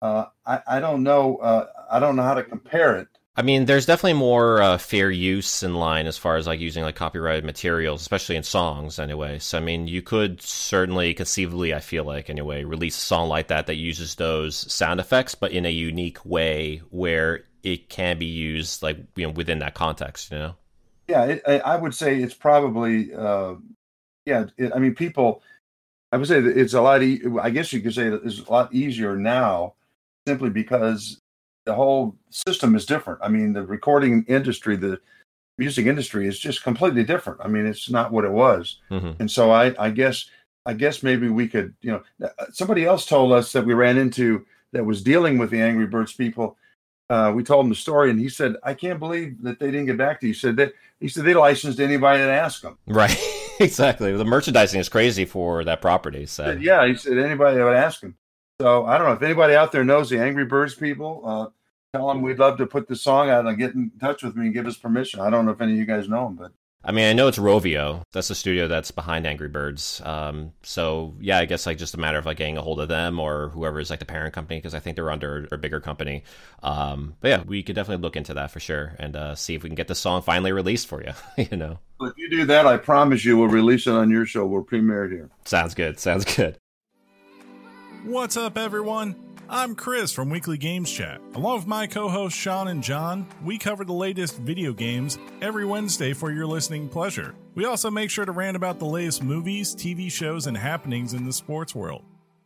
uh, 0.00 0.26
I, 0.44 0.60
I 0.66 0.80
don't 0.80 1.02
know. 1.02 1.36
Uh, 1.36 1.66
I 1.90 2.00
don't 2.00 2.16
know 2.16 2.22
how 2.22 2.34
to 2.34 2.42
compare 2.42 2.96
it. 2.96 3.08
I 3.34 3.40
mean, 3.40 3.64
there's 3.64 3.86
definitely 3.86 4.12
more 4.14 4.60
uh, 4.60 4.76
fair 4.76 5.10
use 5.10 5.62
in 5.62 5.74
line 5.74 6.06
as 6.06 6.18
far 6.18 6.36
as 6.36 6.46
like 6.46 6.60
using 6.60 6.82
like 6.82 6.96
copyrighted 6.96 7.44
materials, 7.44 8.02
especially 8.02 8.36
in 8.36 8.42
songs. 8.42 8.98
Anyway, 8.98 9.38
so 9.38 9.56
I 9.56 9.62
mean, 9.62 9.88
you 9.88 10.02
could 10.02 10.42
certainly, 10.42 11.14
conceivably, 11.14 11.72
I 11.72 11.80
feel 11.80 12.04
like 12.04 12.28
anyway, 12.28 12.64
release 12.64 12.96
a 12.96 13.00
song 13.00 13.30
like 13.30 13.48
that 13.48 13.68
that 13.68 13.76
uses 13.76 14.16
those 14.16 14.70
sound 14.70 15.00
effects, 15.00 15.34
but 15.34 15.52
in 15.52 15.64
a 15.64 15.70
unique 15.70 16.22
way 16.26 16.82
where 16.90 17.44
it 17.62 17.88
can 17.88 18.18
be 18.18 18.26
used 18.26 18.82
like 18.82 18.98
you 19.16 19.26
know 19.26 19.32
within 19.32 19.60
that 19.60 19.74
context. 19.74 20.30
You 20.30 20.38
know. 20.38 20.54
Yeah, 21.08 21.24
it, 21.24 21.42
I, 21.46 21.76
would 21.76 21.94
say 21.94 22.18
it's 22.20 22.34
probably. 22.34 23.14
Uh, 23.14 23.54
yeah, 24.24 24.46
it, 24.56 24.72
I 24.74 24.78
mean, 24.78 24.94
people. 24.94 25.42
I 26.12 26.16
would 26.16 26.28
say 26.28 26.40
that 26.40 26.56
it's 26.56 26.74
a 26.74 26.80
lot. 26.80 27.02
E- 27.02 27.22
I 27.40 27.50
guess 27.50 27.72
you 27.72 27.80
could 27.80 27.94
say 27.94 28.06
it's 28.08 28.40
a 28.40 28.50
lot 28.50 28.72
easier 28.72 29.16
now, 29.16 29.74
simply 30.26 30.50
because 30.50 31.18
the 31.64 31.74
whole 31.74 32.16
system 32.30 32.74
is 32.74 32.86
different. 32.86 33.20
I 33.22 33.28
mean, 33.28 33.52
the 33.52 33.64
recording 33.64 34.24
industry, 34.28 34.76
the 34.76 35.00
music 35.58 35.86
industry 35.86 36.26
is 36.26 36.38
just 36.38 36.62
completely 36.62 37.04
different. 37.04 37.40
I 37.42 37.48
mean, 37.48 37.66
it's 37.66 37.90
not 37.90 38.12
what 38.12 38.24
it 38.24 38.32
was. 38.32 38.78
Mhm. 38.90 39.18
And 39.20 39.30
so 39.30 39.50
I, 39.50 39.74
I 39.78 39.90
guess, 39.90 40.26
I 40.66 40.74
guess 40.74 41.02
maybe 41.02 41.28
we 41.28 41.46
could, 41.48 41.74
you 41.82 41.92
know, 41.92 42.30
somebody 42.52 42.84
else 42.84 43.06
told 43.06 43.32
us 43.32 43.52
that 43.52 43.64
we 43.64 43.74
ran 43.74 43.98
into 43.98 44.44
that 44.72 44.84
was 44.84 45.02
dealing 45.02 45.38
with 45.38 45.50
the 45.50 45.60
Angry 45.60 45.86
Birds 45.86 46.12
people. 46.12 46.56
Uh, 47.12 47.30
we 47.30 47.44
told 47.44 47.66
him 47.66 47.68
the 47.68 47.76
story, 47.76 48.08
and 48.08 48.18
he 48.18 48.30
said, 48.30 48.56
"I 48.62 48.72
can't 48.72 48.98
believe 48.98 49.42
that 49.42 49.58
they 49.58 49.70
didn't 49.70 49.84
get 49.84 49.98
back 49.98 50.18
to 50.20 50.26
you." 50.26 50.32
He 50.32 50.38
said 50.38 50.56
that 50.56 50.72
he 50.98 51.08
said 51.08 51.24
they 51.26 51.34
licensed 51.34 51.78
anybody 51.78 52.20
that 52.20 52.30
asked 52.30 52.62
them. 52.62 52.78
Right. 52.86 53.14
exactly. 53.60 54.16
The 54.16 54.24
merchandising 54.24 54.80
is 54.80 54.88
crazy 54.88 55.26
for 55.26 55.62
that 55.64 55.82
property. 55.82 56.24
So 56.24 56.44
Said, 56.44 56.62
yeah, 56.62 56.86
he 56.86 56.94
said 56.94 57.18
anybody 57.18 57.58
that 57.58 57.64
would 57.64 57.76
ask 57.76 58.02
him. 58.02 58.16
So 58.62 58.86
I 58.86 58.96
don't 58.96 59.08
know 59.08 59.12
if 59.12 59.22
anybody 59.22 59.54
out 59.54 59.72
there 59.72 59.84
knows 59.84 60.08
the 60.08 60.20
Angry 60.20 60.46
Birds 60.46 60.74
people. 60.74 61.22
Uh, 61.22 61.48
tell 61.94 62.08
them 62.08 62.22
we'd 62.22 62.38
love 62.38 62.56
to 62.56 62.66
put 62.66 62.88
the 62.88 62.96
song 62.96 63.28
out 63.28 63.44
and 63.44 63.58
get 63.58 63.74
in 63.74 63.90
touch 64.00 64.22
with 64.22 64.34
me 64.34 64.46
and 64.46 64.54
give 64.54 64.66
us 64.66 64.78
permission. 64.78 65.20
I 65.20 65.28
don't 65.28 65.44
know 65.44 65.52
if 65.52 65.60
any 65.60 65.72
of 65.72 65.78
you 65.78 65.84
guys 65.84 66.08
know 66.08 66.24
them, 66.24 66.36
but 66.36 66.52
I 66.84 66.90
mean, 66.90 67.04
I 67.04 67.12
know 67.12 67.28
it's 67.28 67.38
Rovio. 67.38 68.02
That's 68.12 68.28
the 68.28 68.34
studio 68.34 68.66
that's 68.66 68.90
behind 68.90 69.24
Angry 69.24 69.48
Birds. 69.48 70.02
Um, 70.04 70.52
so 70.62 71.14
yeah, 71.20 71.38
I 71.38 71.44
guess 71.44 71.64
like 71.64 71.78
just 71.78 71.94
a 71.94 71.98
matter 71.98 72.18
of 72.18 72.26
like 72.26 72.38
getting 72.38 72.58
a 72.58 72.62
hold 72.62 72.80
of 72.80 72.88
them 72.88 73.20
or 73.20 73.50
whoever 73.50 73.78
is 73.78 73.88
like 73.88 74.00
the 74.00 74.04
parent 74.04 74.34
company 74.34 74.58
because 74.58 74.74
I 74.74 74.80
think 74.80 74.96
they're 74.96 75.10
under 75.10 75.46
a 75.52 75.58
bigger 75.58 75.78
company. 75.78 76.24
Um, 76.62 77.14
but 77.20 77.28
yeah, 77.28 77.42
we 77.46 77.62
could 77.62 77.76
definitely 77.76 78.02
look 78.02 78.16
into 78.16 78.34
that 78.34 78.50
for 78.50 78.58
sure 78.58 78.96
and 78.98 79.14
uh, 79.14 79.34
see 79.36 79.54
if 79.54 79.62
we 79.62 79.68
can 79.68 79.76
get 79.76 79.86
the 79.86 79.94
song 79.94 80.22
finally 80.22 80.50
released 80.50 80.88
for 80.88 81.02
you. 81.04 81.12
you 81.50 81.56
know, 81.56 81.78
if 82.00 82.14
you 82.16 82.28
do 82.28 82.44
that, 82.46 82.66
I 82.66 82.78
promise 82.78 83.24
you 83.24 83.38
we'll 83.38 83.48
release 83.48 83.86
it 83.86 83.92
on 83.92 84.10
your 84.10 84.26
show. 84.26 84.44
We'll 84.44 84.64
premiere 84.64 85.04
it 85.04 85.12
here. 85.12 85.30
sounds 85.44 85.74
good. 85.74 86.00
Sounds 86.00 86.24
good. 86.24 86.58
What's 88.04 88.36
up, 88.36 88.58
everyone? 88.58 89.31
I'm 89.54 89.74
Chris 89.74 90.12
from 90.12 90.30
Weekly 90.30 90.56
Games 90.56 90.90
Chat. 90.90 91.20
Along 91.34 91.56
with 91.56 91.66
my 91.66 91.86
co 91.86 92.08
hosts 92.08 92.38
Sean 92.38 92.68
and 92.68 92.82
John, 92.82 93.26
we 93.44 93.58
cover 93.58 93.84
the 93.84 93.92
latest 93.92 94.38
video 94.38 94.72
games 94.72 95.18
every 95.42 95.66
Wednesday 95.66 96.14
for 96.14 96.32
your 96.32 96.46
listening 96.46 96.88
pleasure. 96.88 97.34
We 97.54 97.66
also 97.66 97.90
make 97.90 98.08
sure 98.08 98.24
to 98.24 98.32
rant 98.32 98.56
about 98.56 98.78
the 98.78 98.86
latest 98.86 99.22
movies, 99.22 99.76
TV 99.76 100.10
shows, 100.10 100.46
and 100.46 100.56
happenings 100.56 101.12
in 101.12 101.26
the 101.26 101.34
sports 101.34 101.74
world. 101.74 102.02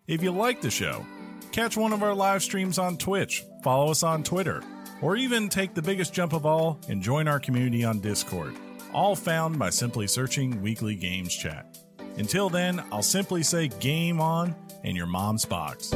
If 0.08 0.20
you 0.20 0.32
like 0.32 0.60
the 0.60 0.68
show, 0.68 1.06
catch 1.52 1.76
one 1.76 1.92
of 1.92 2.02
our 2.02 2.12
live 2.12 2.42
streams 2.42 2.76
on 2.76 2.96
Twitch, 2.96 3.44
follow 3.62 3.92
us 3.92 4.02
on 4.02 4.24
Twitter, 4.24 4.64
or 5.00 5.14
even 5.14 5.48
take 5.48 5.74
the 5.74 5.82
biggest 5.82 6.12
jump 6.12 6.32
of 6.32 6.44
all 6.44 6.80
and 6.88 7.00
join 7.00 7.28
our 7.28 7.38
community 7.38 7.84
on 7.84 8.00
Discord. 8.00 8.56
All 8.92 9.14
found 9.14 9.60
by 9.60 9.70
simply 9.70 10.08
searching 10.08 10.60
Weekly 10.60 10.96
Games 10.96 11.36
Chat. 11.36 11.78
Until 12.18 12.50
then, 12.50 12.82
I'll 12.90 13.00
simply 13.00 13.44
say 13.44 13.68
game 13.68 14.20
on 14.20 14.56
in 14.82 14.96
your 14.96 15.06
mom's 15.06 15.44
box. 15.44 15.94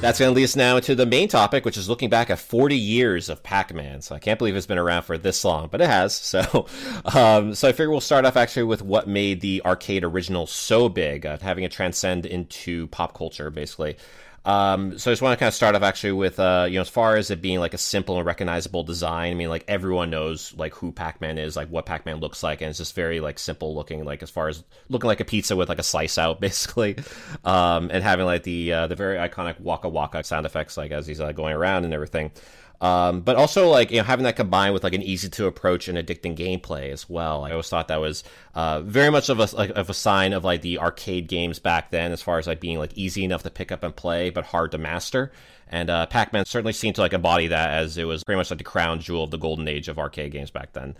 That's 0.00 0.18
going 0.18 0.32
to 0.32 0.34
lead 0.34 0.44
us 0.44 0.56
now 0.56 0.80
to 0.80 0.94
the 0.94 1.04
main 1.04 1.28
topic, 1.28 1.66
which 1.66 1.76
is 1.76 1.86
looking 1.86 2.08
back 2.08 2.30
at 2.30 2.38
40 2.38 2.74
years 2.74 3.28
of 3.28 3.42
Pac-Man. 3.42 4.00
So 4.00 4.14
I 4.14 4.18
can't 4.18 4.38
believe 4.38 4.56
it's 4.56 4.64
been 4.64 4.78
around 4.78 5.02
for 5.02 5.18
this 5.18 5.44
long, 5.44 5.68
but 5.70 5.82
it 5.82 5.88
has. 5.88 6.14
So, 6.30 6.66
um, 7.04 7.54
so 7.54 7.68
I 7.68 7.72
figure 7.72 7.90
we'll 7.90 8.00
start 8.00 8.24
off 8.24 8.36
actually 8.36 8.62
with 8.62 8.80
what 8.80 9.06
made 9.06 9.42
the 9.42 9.60
arcade 9.64 10.04
original 10.04 10.46
so 10.46 10.88
big, 10.88 11.26
uh, 11.26 11.36
having 11.38 11.64
it 11.64 11.72
transcend 11.72 12.24
into 12.24 12.86
pop 12.86 13.14
culture, 13.14 13.50
basically. 13.50 13.96
Um, 14.44 14.98
so 14.98 15.10
I 15.10 15.12
just 15.12 15.20
want 15.20 15.38
to 15.38 15.38
kind 15.38 15.48
of 15.48 15.54
start 15.54 15.74
off 15.74 15.82
actually 15.82 16.12
with, 16.12 16.40
uh, 16.40 16.66
you 16.68 16.76
know, 16.76 16.80
as 16.80 16.88
far 16.88 17.16
as 17.16 17.30
it 17.30 17.42
being 17.42 17.60
like 17.60 17.74
a 17.74 17.78
simple 17.78 18.16
and 18.16 18.24
recognizable 18.24 18.82
design. 18.82 19.32
I 19.32 19.34
mean, 19.34 19.50
like 19.50 19.64
everyone 19.68 20.08
knows 20.10 20.54
like 20.56 20.74
who 20.74 20.92
Pac-Man 20.92 21.36
is, 21.36 21.56
like 21.56 21.68
what 21.68 21.84
Pac-Man 21.84 22.20
looks 22.20 22.42
like, 22.42 22.62
and 22.62 22.70
it's 22.70 22.78
just 22.78 22.94
very 22.94 23.20
like 23.20 23.38
simple 23.38 23.74
looking, 23.74 24.04
like 24.04 24.22
as 24.22 24.30
far 24.30 24.48
as 24.48 24.64
looking 24.88 25.08
like 25.08 25.20
a 25.20 25.24
pizza 25.24 25.56
with 25.56 25.68
like 25.68 25.78
a 25.78 25.82
slice 25.82 26.16
out, 26.16 26.40
basically, 26.40 26.96
um, 27.44 27.90
and 27.92 28.02
having 28.02 28.24
like 28.24 28.42
the 28.44 28.72
uh, 28.72 28.86
the 28.86 28.96
very 28.96 29.18
iconic 29.18 29.60
Waka 29.60 29.88
Waka 29.88 30.24
sound 30.24 30.46
effects, 30.46 30.76
like 30.76 30.90
as 30.90 31.06
he's 31.06 31.20
uh, 31.20 31.32
going 31.32 31.54
around 31.54 31.84
and 31.84 31.92
everything. 31.92 32.30
Um, 32.80 33.20
but 33.20 33.36
also 33.36 33.68
like 33.68 33.90
you 33.90 33.98
know 33.98 34.04
having 34.04 34.24
that 34.24 34.36
combined 34.36 34.72
with 34.72 34.84
like 34.84 34.94
an 34.94 35.02
easy 35.02 35.28
to 35.28 35.46
approach 35.46 35.86
and 35.86 35.98
addicting 35.98 36.34
gameplay 36.34 36.90
as 36.90 37.10
well. 37.10 37.44
I 37.44 37.50
always 37.50 37.68
thought 37.68 37.88
that 37.88 38.00
was 38.00 38.24
uh, 38.54 38.80
very 38.80 39.10
much 39.10 39.28
of 39.28 39.38
a 39.38 39.54
like 39.54 39.70
of 39.70 39.90
a 39.90 39.94
sign 39.94 40.32
of 40.32 40.44
like 40.44 40.62
the 40.62 40.78
arcade 40.78 41.28
games 41.28 41.58
back 41.58 41.90
then, 41.90 42.10
as 42.10 42.22
far 42.22 42.38
as 42.38 42.46
like 42.46 42.60
being 42.60 42.78
like 42.78 42.96
easy 42.96 43.22
enough 43.22 43.42
to 43.42 43.50
pick 43.50 43.70
up 43.70 43.82
and 43.82 43.94
play, 43.94 44.30
but 44.30 44.46
hard 44.46 44.70
to 44.72 44.78
master. 44.78 45.30
And 45.68 45.88
uh, 45.88 46.06
Pac-Man 46.06 46.46
certainly 46.46 46.72
seemed 46.72 46.96
to 46.96 47.00
like 47.00 47.12
embody 47.12 47.46
that, 47.48 47.70
as 47.70 47.96
it 47.96 48.04
was 48.04 48.24
pretty 48.24 48.38
much 48.38 48.50
like 48.50 48.58
the 48.58 48.64
crown 48.64 48.98
jewel 48.98 49.24
of 49.24 49.30
the 49.30 49.38
golden 49.38 49.68
age 49.68 49.88
of 49.88 49.98
arcade 49.98 50.32
games 50.32 50.50
back 50.50 50.72
then. 50.72 50.96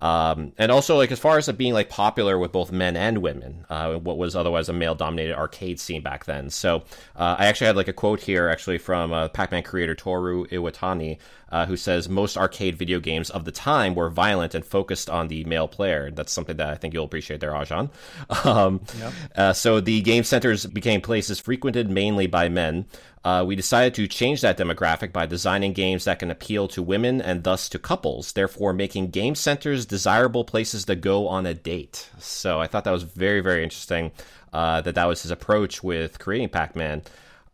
Um, 0.00 0.52
and 0.58 0.70
also, 0.70 0.96
like 0.96 1.10
as 1.12 1.18
far 1.18 1.38
as 1.38 1.48
it 1.48 1.56
being 1.56 1.72
like 1.72 1.88
popular 1.88 2.38
with 2.38 2.52
both 2.52 2.72
men 2.72 2.96
and 2.96 3.18
women, 3.18 3.64
uh, 3.70 3.94
what 3.94 4.18
was 4.18 4.36
otherwise 4.36 4.68
a 4.68 4.72
male-dominated 4.72 5.34
arcade 5.36 5.80
scene 5.80 6.02
back 6.02 6.24
then. 6.24 6.50
So 6.50 6.84
uh, 7.16 7.36
I 7.38 7.46
actually 7.46 7.68
had 7.68 7.76
like 7.76 7.88
a 7.88 7.92
quote 7.92 8.20
here, 8.20 8.48
actually 8.48 8.78
from 8.78 9.12
uh, 9.12 9.28
Pac-Man 9.28 9.62
creator 9.62 9.94
Toru 9.94 10.46
Iwatani, 10.46 11.18
uh, 11.50 11.66
who 11.66 11.76
says 11.76 12.08
most 12.08 12.36
arcade 12.36 12.76
video 12.76 13.00
games 13.00 13.30
of 13.30 13.44
the 13.44 13.52
time 13.52 13.94
were 13.94 14.10
violent 14.10 14.54
and 14.54 14.64
focused 14.64 15.08
on 15.08 15.28
the 15.28 15.44
male 15.44 15.68
player. 15.68 16.10
That's 16.10 16.32
something 16.32 16.56
that 16.56 16.68
I 16.68 16.74
think 16.74 16.92
you'll 16.92 17.04
appreciate 17.04 17.40
there, 17.40 17.52
Arjan. 17.52 17.90
Um, 18.46 18.82
yep. 18.98 19.12
uh, 19.34 19.52
so 19.52 19.80
the 19.80 20.02
game 20.02 20.22
centers 20.22 20.66
became 20.66 21.00
places 21.00 21.40
frequented 21.40 21.90
mainly 21.90 22.26
by 22.26 22.48
men. 22.48 22.84
Uh, 23.26 23.42
we 23.42 23.56
decided 23.56 23.92
to 23.92 24.06
change 24.06 24.40
that 24.40 24.56
demographic 24.56 25.12
by 25.12 25.26
designing 25.26 25.72
games 25.72 26.04
that 26.04 26.20
can 26.20 26.30
appeal 26.30 26.68
to 26.68 26.80
women 26.80 27.20
and 27.20 27.42
thus 27.42 27.68
to 27.68 27.76
couples, 27.76 28.34
therefore 28.34 28.72
making 28.72 29.08
game 29.08 29.34
centers 29.34 29.84
desirable 29.84 30.44
places 30.44 30.84
to 30.84 30.94
go 30.94 31.26
on 31.26 31.44
a 31.44 31.52
date. 31.52 32.08
So 32.20 32.60
I 32.60 32.68
thought 32.68 32.84
that 32.84 32.92
was 32.92 33.02
very, 33.02 33.40
very 33.40 33.64
interesting 33.64 34.12
uh, 34.52 34.80
that 34.82 34.94
that 34.94 35.06
was 35.06 35.22
his 35.22 35.32
approach 35.32 35.82
with 35.82 36.20
creating 36.20 36.50
Pac-Man. 36.50 37.02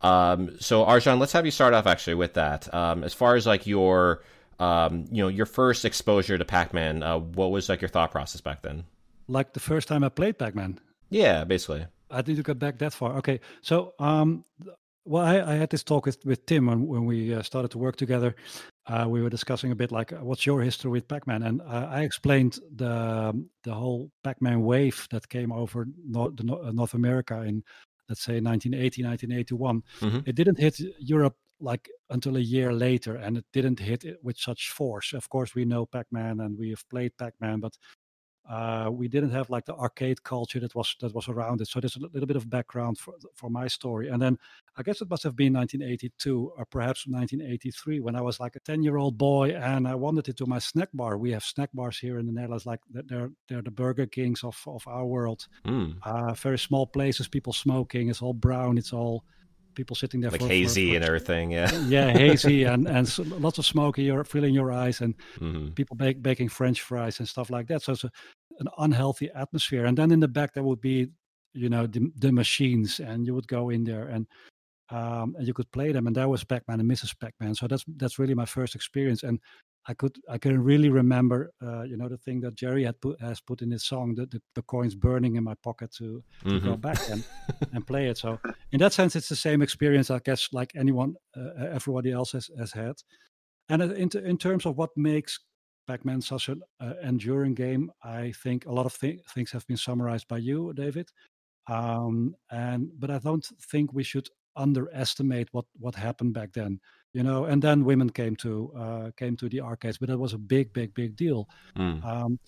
Um, 0.01 0.59
so 0.59 0.85
Arjan, 0.85 1.17
let's 1.17 1.31
have 1.31 1.43
you 1.43 1.49
start 1.49 1.73
off 1.73 1.87
actually 1.87 2.13
with 2.17 2.35
that. 2.35 2.71
Um, 2.71 3.03
as 3.03 3.15
far 3.15 3.35
as 3.35 3.47
like 3.47 3.65
your, 3.65 4.21
um, 4.59 5.05
you 5.11 5.23
know, 5.23 5.27
your 5.27 5.47
first 5.47 5.85
exposure 5.85 6.37
to 6.37 6.45
Pac-Man, 6.45 7.01
uh, 7.01 7.17
what 7.17 7.49
was 7.49 7.67
like 7.67 7.81
your 7.81 7.89
thought 7.89 8.11
process 8.11 8.41
back 8.41 8.61
then? 8.61 8.83
Like 9.27 9.53
the 9.53 9.59
first 9.59 9.87
time 9.87 10.03
I 10.03 10.09
played 10.09 10.37
Pac-Man. 10.37 10.79
Yeah, 11.09 11.45
basically. 11.45 11.87
I 12.11 12.21
need 12.21 12.35
to 12.35 12.43
go 12.43 12.53
back 12.53 12.77
that 12.77 12.93
far. 12.93 13.17
Okay, 13.17 13.39
so 13.61 13.95
um, 13.97 14.45
well, 15.05 15.23
I, 15.23 15.53
I, 15.53 15.55
had 15.55 15.69
this 15.69 15.83
talk 15.83 16.05
with, 16.05 16.23
with 16.25 16.45
Tim 16.45 16.67
when, 16.67 16.87
when 16.87 17.05
we 17.05 17.33
uh, 17.33 17.41
started 17.41 17.71
to 17.71 17.77
work 17.77 17.95
together. 17.95 18.35
Uh, 18.85 19.05
we 19.07 19.21
were 19.21 19.29
discussing 19.29 19.71
a 19.71 19.75
bit 19.75 19.91
like, 19.91 20.11
what's 20.11 20.45
your 20.45 20.61
history 20.61 20.91
with 20.91 21.07
Pac-Man? 21.07 21.43
And 21.43 21.61
uh, 21.61 21.87
I 21.89 22.01
explained 22.01 22.59
the 22.75 23.45
the 23.63 23.73
whole 23.73 24.11
Pac-Man 24.23 24.61
wave 24.61 25.07
that 25.11 25.27
came 25.29 25.51
over 25.51 25.87
North, 26.05 26.33
uh, 26.39 26.71
North 26.71 26.93
America 26.93 27.41
in, 27.41 27.63
let's 28.09 28.23
say, 28.23 28.39
1980, 28.39 29.03
1981. 29.03 29.83
Mm-hmm. 30.01 30.29
It 30.29 30.35
didn't 30.35 30.59
hit 30.59 30.79
Europe 30.99 31.35
like 31.59 31.89
until 32.09 32.35
a 32.35 32.41
year 32.41 32.73
later, 32.73 33.15
and 33.15 33.37
it 33.37 33.45
didn't 33.53 33.79
hit 33.79 34.03
it 34.03 34.17
with 34.21 34.37
such 34.37 34.69
force. 34.69 35.13
Of 35.13 35.29
course, 35.29 35.55
we 35.55 35.63
know 35.65 35.85
Pac-Man 35.85 36.41
and 36.41 36.57
we 36.57 36.69
have 36.71 36.87
played 36.89 37.17
Pac-Man, 37.17 37.59
but 37.59 37.77
uh, 38.49 38.89
we 38.91 39.07
didn't 39.07 39.31
have 39.31 39.49
like 39.49 39.65
the 39.65 39.75
arcade 39.75 40.21
culture 40.23 40.59
that 40.59 40.75
was 40.75 40.95
that 40.99 41.13
was 41.15 41.29
around 41.29 41.61
it. 41.61 41.67
So 41.67 41.79
there's 41.79 41.95
a 41.95 41.99
little 41.99 42.27
bit 42.27 42.35
of 42.35 42.49
background 42.49 42.97
for 42.97 43.13
for 43.33 43.49
my 43.49 43.67
story. 43.67 44.09
And 44.09 44.21
then 44.21 44.37
I 44.75 44.83
guess 44.83 45.01
it 45.01 45.09
must 45.09 45.23
have 45.23 45.35
been 45.35 45.53
1982 45.53 46.53
or 46.57 46.65
perhaps 46.65 47.07
1983 47.07 48.01
when 48.01 48.15
I 48.15 48.21
was 48.21 48.39
like 48.39 48.55
a 48.55 48.59
10 48.59 48.83
year 48.83 48.97
old 48.97 49.17
boy 49.17 49.51
and 49.51 49.87
I 49.87 49.95
wandered 49.95 50.27
into 50.27 50.45
my 50.45 50.59
snack 50.59 50.89
bar. 50.93 51.17
We 51.17 51.31
have 51.31 51.43
snack 51.43 51.69
bars 51.73 51.97
here 51.97 52.19
in 52.19 52.25
the 52.25 52.33
Netherlands, 52.33 52.65
like 52.65 52.81
they're 52.89 53.31
they're 53.47 53.61
the 53.61 53.71
Burger 53.71 54.07
Kings 54.07 54.43
of 54.43 54.61
of 54.67 54.85
our 54.87 55.05
world. 55.05 55.47
Mm. 55.65 55.95
Uh, 56.03 56.33
very 56.33 56.59
small 56.59 56.85
places, 56.85 57.29
people 57.29 57.53
smoking. 57.53 58.09
It's 58.09 58.21
all 58.21 58.33
brown. 58.33 58.77
It's 58.77 58.91
all 58.91 59.23
people 59.75 59.95
sitting 59.95 60.21
there 60.21 60.31
like 60.31 60.41
for, 60.41 60.47
hazy 60.47 60.87
for, 60.87 60.91
for, 60.91 60.95
and 60.95 61.05
everything 61.05 61.51
yeah. 61.51 61.71
Yeah 61.87 62.11
hazy 62.11 62.63
and 62.73 62.87
and 62.87 63.17
lots 63.41 63.57
of 63.57 63.65
smoke 63.65 63.97
in 63.99 64.05
your 64.05 64.23
filling 64.23 64.53
your 64.53 64.71
eyes 64.71 65.01
and 65.01 65.15
mm-hmm. 65.39 65.69
people 65.69 65.95
bake, 65.95 66.21
baking 66.21 66.49
french 66.49 66.81
fries 66.81 67.19
and 67.19 67.27
stuff 67.27 67.49
like 67.49 67.67
that. 67.67 67.81
So 67.81 67.93
it's 67.93 68.03
a, 68.03 68.11
an 68.59 68.67
unhealthy 68.77 69.29
atmosphere. 69.35 69.85
And 69.85 69.97
then 69.97 70.11
in 70.11 70.19
the 70.19 70.27
back 70.27 70.53
there 70.53 70.63
would 70.63 70.81
be 70.81 71.09
you 71.53 71.69
know 71.69 71.85
the, 71.87 72.11
the 72.17 72.31
machines 72.31 72.99
and 72.99 73.25
you 73.25 73.35
would 73.35 73.47
go 73.47 73.69
in 73.69 73.83
there 73.83 74.07
and 74.07 74.27
um, 74.89 75.35
and 75.37 75.47
you 75.47 75.53
could 75.53 75.71
play 75.71 75.91
them. 75.91 76.07
And 76.07 76.15
that 76.15 76.29
was 76.29 76.43
pac-man 76.43 76.79
and 76.79 76.89
mrs 76.89 77.17
pac-man. 77.19 77.55
So 77.55 77.67
that's 77.67 77.85
that's 77.97 78.19
really 78.19 78.35
my 78.35 78.45
first 78.45 78.75
experience. 78.75 79.23
And 79.23 79.39
I 79.87 79.93
could 79.93 80.15
I 80.29 80.37
can 80.37 80.63
really 80.63 80.89
remember 80.89 81.51
uh, 81.61 81.83
you 81.83 81.97
know 81.97 82.07
the 82.07 82.17
thing 82.17 82.41
that 82.41 82.55
Jerry 82.55 82.83
had 82.83 82.99
put 83.01 83.19
has 83.21 83.41
put 83.41 83.61
in 83.61 83.71
his 83.71 83.83
song 83.85 84.15
the, 84.15 84.25
the, 84.25 84.41
the 84.55 84.61
coins 84.61 84.95
burning 84.95 85.35
in 85.35 85.43
my 85.43 85.55
pocket 85.55 85.91
to, 85.97 86.23
to 86.43 86.49
mm-hmm. 86.49 86.65
go 86.65 86.75
back 86.77 86.99
and 87.09 87.23
and 87.73 87.85
play 87.85 88.07
it. 88.07 88.17
So 88.17 88.39
in 88.71 88.79
that 88.79 88.93
sense, 88.93 89.15
it's 89.15 89.29
the 89.29 89.35
same 89.35 89.61
experience 89.61 90.09
I 90.09 90.19
guess 90.19 90.49
like 90.51 90.71
anyone 90.75 91.15
uh, 91.35 91.65
everybody 91.71 92.11
else 92.11 92.31
has, 92.31 92.49
has 92.57 92.71
had. 92.71 92.95
And 93.69 93.81
in 93.81 94.09
in 94.25 94.37
terms 94.37 94.65
of 94.65 94.77
what 94.77 94.91
makes 94.95 95.39
Pac-Man 95.87 96.21
such 96.21 96.49
an 96.49 96.61
uh, 96.79 96.93
enduring 97.03 97.55
game, 97.55 97.91
I 98.03 98.33
think 98.43 98.65
a 98.65 98.71
lot 98.71 98.85
of 98.85 98.97
th- 98.97 99.19
things 99.33 99.51
have 99.51 99.67
been 99.67 99.77
summarized 99.77 100.27
by 100.27 100.37
you, 100.37 100.73
David. 100.73 101.09
Um, 101.67 102.35
and 102.51 102.89
but 102.97 103.09
I 103.09 103.19
don't 103.19 103.45
think 103.71 103.93
we 103.93 104.03
should 104.03 104.27
underestimate 104.55 105.47
what 105.51 105.65
what 105.79 105.95
happened 105.95 106.33
back 106.33 106.51
then 106.53 106.79
you 107.13 107.23
know 107.23 107.45
and 107.45 107.61
then 107.61 107.85
women 107.85 108.09
came 108.09 108.35
to 108.35 108.71
uh, 108.77 109.11
came 109.17 109.35
to 109.35 109.49
the 109.49 109.61
arcades 109.61 109.97
but 109.97 110.09
that 110.09 110.17
was 110.17 110.33
a 110.33 110.37
big 110.37 110.71
big 110.73 110.93
big 110.93 111.15
deal. 111.15 111.47
Mm. 111.77 112.03
um, 112.05 112.39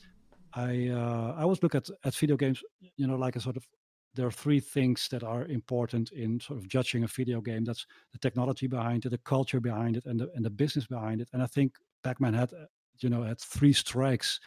i 0.53 0.89
uh, 0.89 1.33
i 1.37 1.41
always 1.41 1.61
look 1.63 1.75
at 1.75 1.89
at 2.03 2.15
video 2.15 2.37
games 2.37 2.63
you 2.97 3.07
know 3.07 3.15
like 3.15 3.35
a 3.35 3.41
sort 3.41 3.57
of 3.57 3.67
there 4.15 4.25
are 4.25 4.31
three 4.31 4.61
things 4.61 5.07
that 5.09 5.23
are 5.23 5.45
important 5.45 6.11
in 6.11 6.39
sort 6.39 6.57
of 6.57 6.67
judging 6.67 7.03
a 7.03 7.07
video 7.07 7.41
game. 7.41 7.65
That's 7.65 7.85
the 8.13 8.17
technology 8.19 8.65
behind 8.65 9.05
it 9.05 9.09
the 9.09 9.17
culture 9.19 9.59
behind 9.59 9.97
it 9.97 10.05
and 10.05 10.19
the, 10.19 10.31
and 10.35 10.45
the 10.45 10.49
business 10.49 10.87
behind 10.87 11.21
it. 11.21 11.29
And 11.33 11.43
i 11.43 11.47
think 11.47 11.73
pac-man 12.03 12.33
had 12.33 12.53
uh, 12.53 12.65
you 12.99 13.09
know 13.09 13.23
had 13.23 13.39
three 13.39 13.73
strikes 13.73 14.39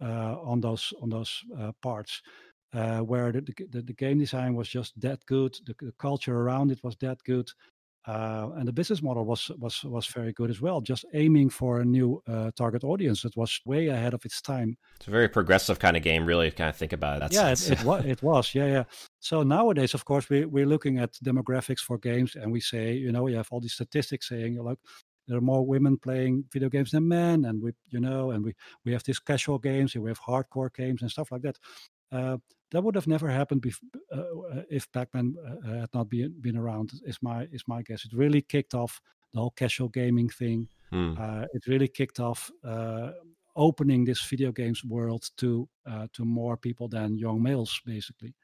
uh, 0.00 0.36
on 0.40 0.60
those 0.60 0.92
on 1.02 1.10
those 1.10 1.42
uh, 1.58 1.72
parts 1.82 2.22
uh, 2.72 3.00
where 3.00 3.32
the, 3.32 3.42
the, 3.70 3.82
the, 3.82 3.92
game 3.92 4.18
design 4.18 4.54
was 4.54 4.68
just 4.68 4.98
that 5.00 5.24
good, 5.26 5.54
the, 5.66 5.74
the 5.80 5.92
culture 5.98 6.36
around 6.36 6.70
it 6.70 6.82
was 6.82 6.96
that 6.96 7.18
good, 7.24 7.50
uh, 8.06 8.48
and 8.56 8.66
the 8.66 8.72
business 8.72 9.00
model 9.00 9.24
was 9.24 9.50
was 9.58 9.84
was 9.84 10.06
very 10.06 10.32
good 10.32 10.50
as 10.50 10.60
well. 10.60 10.80
Just 10.80 11.04
aiming 11.14 11.50
for 11.50 11.80
a 11.80 11.84
new 11.84 12.20
uh, 12.26 12.50
target 12.56 12.82
audience 12.82 13.22
that 13.22 13.36
was 13.36 13.60
way 13.64 13.88
ahead 13.88 14.12
of 14.12 14.24
its 14.24 14.42
time. 14.42 14.76
It's 14.96 15.06
a 15.06 15.10
very 15.10 15.28
progressive 15.28 15.78
kind 15.78 15.96
of 15.96 16.02
game, 16.02 16.26
really. 16.26 16.50
Kind 16.50 16.70
of 16.70 16.76
think 16.76 16.92
about 16.92 17.18
it. 17.18 17.20
That's, 17.20 17.34
yeah, 17.34 17.50
it, 17.50 17.80
it, 17.80 17.84
was, 17.84 18.04
it 18.04 18.22
was. 18.22 18.54
Yeah, 18.54 18.66
yeah. 18.66 18.84
So 19.20 19.44
nowadays, 19.44 19.94
of 19.94 20.04
course, 20.04 20.28
we 20.28 20.44
we're 20.46 20.66
looking 20.66 20.98
at 20.98 21.12
demographics 21.24 21.78
for 21.80 21.96
games, 21.96 22.34
and 22.34 22.50
we 22.50 22.60
say, 22.60 22.94
you 22.94 23.12
know, 23.12 23.28
you 23.28 23.36
have 23.36 23.48
all 23.52 23.60
these 23.60 23.74
statistics 23.74 24.28
saying, 24.28 24.56
like, 24.56 24.78
there 25.28 25.38
are 25.38 25.42
more 25.42 25.64
women 25.64 25.96
playing 25.96 26.44
video 26.52 26.68
games 26.68 26.90
than 26.90 27.06
men, 27.06 27.44
and 27.44 27.62
we, 27.62 27.70
you 27.90 28.00
know, 28.00 28.32
and 28.32 28.44
we 28.44 28.52
we 28.84 28.92
have 28.92 29.04
these 29.04 29.20
casual 29.20 29.60
games, 29.60 29.94
and 29.94 30.02
we 30.02 30.10
have 30.10 30.20
hardcore 30.20 30.74
games 30.74 31.02
and 31.02 31.10
stuff 31.10 31.30
like 31.30 31.42
that. 31.42 31.56
Uh, 32.12 32.36
that 32.70 32.82
would 32.82 32.94
have 32.94 33.06
never 33.06 33.28
happened 33.28 33.62
bef- 33.62 33.80
uh, 34.12 34.16
uh 34.16 34.62
if 34.70 34.90
Pac-Man 34.92 35.34
uh, 35.38 35.68
uh, 35.68 35.80
had 35.80 35.90
not 35.94 36.08
been 36.08 36.34
been 36.40 36.56
around. 36.56 36.92
Is 37.04 37.18
my 37.22 37.48
is 37.52 37.64
my 37.66 37.82
guess. 37.82 38.04
It 38.04 38.12
really 38.12 38.42
kicked 38.42 38.74
off 38.74 39.00
the 39.32 39.40
whole 39.40 39.50
casual 39.50 39.88
gaming 39.88 40.28
thing. 40.28 40.68
Hmm. 40.90 41.14
Uh, 41.18 41.44
it 41.54 41.66
really 41.66 41.88
kicked 41.88 42.20
off 42.20 42.50
opening 43.54 44.04
this 44.04 44.22
video 44.24 44.52
games 44.52 44.84
world 44.84 45.30
to 45.38 45.68
to 46.12 46.24
more 46.24 46.56
people 46.56 46.88
than 46.88 47.18
young 47.18 47.42
males, 47.42 47.80
basically. 47.86 48.34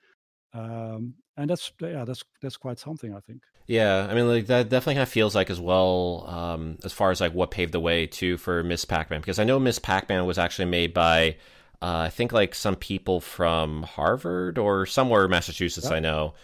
Um, 0.54 1.14
and 1.36 1.50
that's 1.50 1.72
yeah, 1.80 2.04
that's 2.04 2.24
that's 2.40 2.56
quite 2.56 2.78
something, 2.78 3.14
I 3.14 3.20
think. 3.20 3.42
Yeah, 3.66 4.06
I 4.10 4.14
mean, 4.14 4.28
like 4.28 4.46
that 4.46 4.70
definitely 4.70 4.94
kind 4.94 5.02
of 5.02 5.10
feels 5.10 5.34
like 5.34 5.50
as 5.50 5.60
well, 5.60 6.24
um, 6.26 6.78
as 6.84 6.92
far 6.94 7.10
as 7.10 7.20
like 7.20 7.34
what 7.34 7.50
paved 7.50 7.72
the 7.72 7.80
way 7.80 8.06
too 8.06 8.38
for 8.38 8.62
Miss 8.62 8.86
Pac-Man, 8.86 9.20
because 9.20 9.38
I 9.38 9.44
know 9.44 9.58
Miss 9.58 9.78
Pac-Man 9.78 10.24
was 10.24 10.38
actually 10.38 10.64
made 10.64 10.94
by 10.94 11.30
uh, 11.30 11.34
I 11.80 12.10
think 12.10 12.32
like 12.32 12.54
some 12.54 12.76
people 12.76 13.20
from 13.20 13.84
Harvard 13.84 14.58
or 14.58 14.86
somewhere 14.86 15.28
Massachusetts. 15.28 15.90
I 15.90 16.00
know 16.00 16.34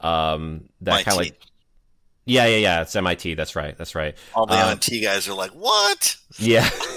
um, 0.00 0.68
that 0.82 1.04
kind 1.04 1.14
of 1.14 1.24
like 1.24 1.40
yeah, 2.26 2.46
yeah, 2.46 2.56
yeah. 2.56 2.82
It's 2.82 2.96
MIT. 2.96 3.34
That's 3.34 3.54
right. 3.54 3.76
That's 3.76 3.94
right. 3.94 4.16
All 4.34 4.46
the 4.46 4.54
um, 4.54 4.70
MIT 4.70 5.02
guys 5.02 5.28
are 5.28 5.34
like, 5.34 5.50
"What?" 5.50 6.16
Yeah, 6.38 6.68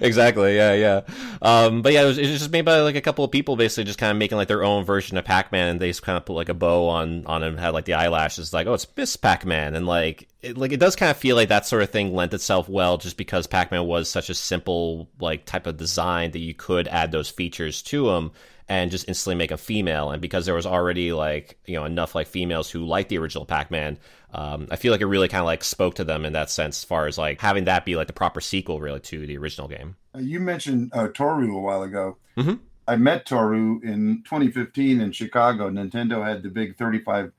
exactly. 0.00 0.56
Yeah, 0.56 0.74
yeah. 0.74 1.00
Um, 1.42 1.82
but 1.82 1.92
yeah, 1.92 2.02
it 2.02 2.06
was, 2.06 2.18
it 2.18 2.22
was, 2.22 2.38
just 2.38 2.50
made 2.50 2.64
by 2.64 2.80
like 2.80 2.96
a 2.96 3.00
couple 3.00 3.24
of 3.24 3.30
people, 3.30 3.56
basically 3.56 3.84
just 3.84 3.98
kind 3.98 4.10
of 4.10 4.16
making 4.16 4.36
like 4.36 4.48
their 4.48 4.64
own 4.64 4.84
version 4.84 5.16
of 5.16 5.24
Pac-Man, 5.24 5.78
they 5.78 5.88
just 5.88 6.02
kind 6.02 6.16
of 6.16 6.24
put 6.24 6.34
like 6.34 6.48
a 6.48 6.54
bow 6.54 6.88
on 6.88 7.26
on 7.26 7.42
him, 7.42 7.56
had 7.56 7.70
like 7.70 7.84
the 7.84 7.94
eyelashes, 7.94 8.52
like, 8.52 8.66
"Oh, 8.66 8.74
it's 8.74 8.86
Miss 8.96 9.16
Pac-Man," 9.16 9.74
and 9.74 9.86
like, 9.86 10.28
it, 10.42 10.56
like 10.56 10.72
it 10.72 10.80
does 10.80 10.96
kind 10.96 11.10
of 11.10 11.16
feel 11.16 11.36
like 11.36 11.48
that 11.48 11.66
sort 11.66 11.82
of 11.82 11.90
thing 11.90 12.14
lent 12.14 12.34
itself 12.34 12.68
well, 12.68 12.98
just 12.98 13.16
because 13.16 13.46
Pac-Man 13.46 13.86
was 13.86 14.08
such 14.08 14.30
a 14.30 14.34
simple 14.34 15.08
like 15.20 15.44
type 15.44 15.66
of 15.66 15.76
design 15.76 16.30
that 16.32 16.40
you 16.40 16.54
could 16.54 16.88
add 16.88 17.12
those 17.12 17.30
features 17.30 17.82
to 17.82 18.10
him 18.10 18.32
and 18.68 18.90
just 18.90 19.08
instantly 19.08 19.34
make 19.34 19.50
a 19.50 19.56
female. 19.56 20.10
And 20.10 20.20
because 20.20 20.44
there 20.46 20.54
was 20.54 20.66
already 20.66 21.12
like 21.12 21.58
you 21.66 21.74
know 21.74 21.84
enough 21.84 22.14
like 22.14 22.26
females 22.26 22.70
who 22.70 22.84
liked 22.84 23.08
the 23.08 23.18
original 23.18 23.46
Pac-Man, 23.46 23.98
um, 24.32 24.68
I 24.70 24.76
feel 24.76 24.92
like 24.92 25.00
it 25.00 25.06
really 25.06 25.28
kind 25.28 25.40
of 25.40 25.46
like 25.46 25.64
spoke 25.64 25.94
to 25.96 26.04
them 26.04 26.24
in 26.24 26.32
that 26.34 26.50
sense, 26.50 26.80
as 26.80 26.84
far 26.84 27.06
as 27.06 27.18
like 27.18 27.40
having 27.40 27.64
that 27.64 27.84
be 27.84 27.96
like 27.96 28.06
the 28.06 28.12
proper 28.12 28.40
sequel 28.40 28.80
really 28.80 29.00
to 29.00 29.26
the 29.26 29.38
original 29.38 29.68
game. 29.68 29.96
Uh, 30.14 30.18
you 30.18 30.40
mentioned 30.40 30.90
uh, 30.92 31.08
Toru 31.08 31.56
a 31.56 31.60
while 31.60 31.82
ago. 31.82 32.18
Mm-hmm. 32.36 32.54
I 32.86 32.96
met 32.96 33.26
Toru 33.26 33.80
in 33.82 34.22
2015 34.24 35.00
in 35.00 35.12
Chicago. 35.12 35.68
Nintendo 35.68 36.24
had 36.24 36.42
the 36.42 36.48
big 36.48 36.76
35 36.76 37.32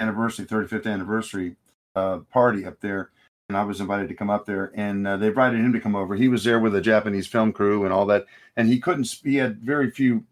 anniversary, 0.00 0.46
35th 0.46 0.92
anniversary 0.92 1.56
uh, 1.94 2.18
party 2.32 2.66
up 2.66 2.80
there, 2.80 3.10
and 3.48 3.56
I 3.56 3.62
was 3.62 3.80
invited 3.80 4.08
to 4.08 4.14
come 4.14 4.30
up 4.30 4.46
there. 4.46 4.72
And 4.74 5.06
uh, 5.06 5.16
they 5.16 5.28
invited 5.28 5.60
him 5.60 5.72
to 5.74 5.80
come 5.80 5.94
over. 5.94 6.16
He 6.16 6.26
was 6.26 6.42
there 6.42 6.58
with 6.58 6.74
a 6.74 6.80
Japanese 6.80 7.28
film 7.28 7.52
crew 7.52 7.84
and 7.84 7.92
all 7.92 8.06
that, 8.06 8.26
and 8.56 8.68
he 8.68 8.80
couldn't. 8.80 9.14
He 9.22 9.36
had 9.36 9.60
very 9.60 9.90
few 9.90 10.24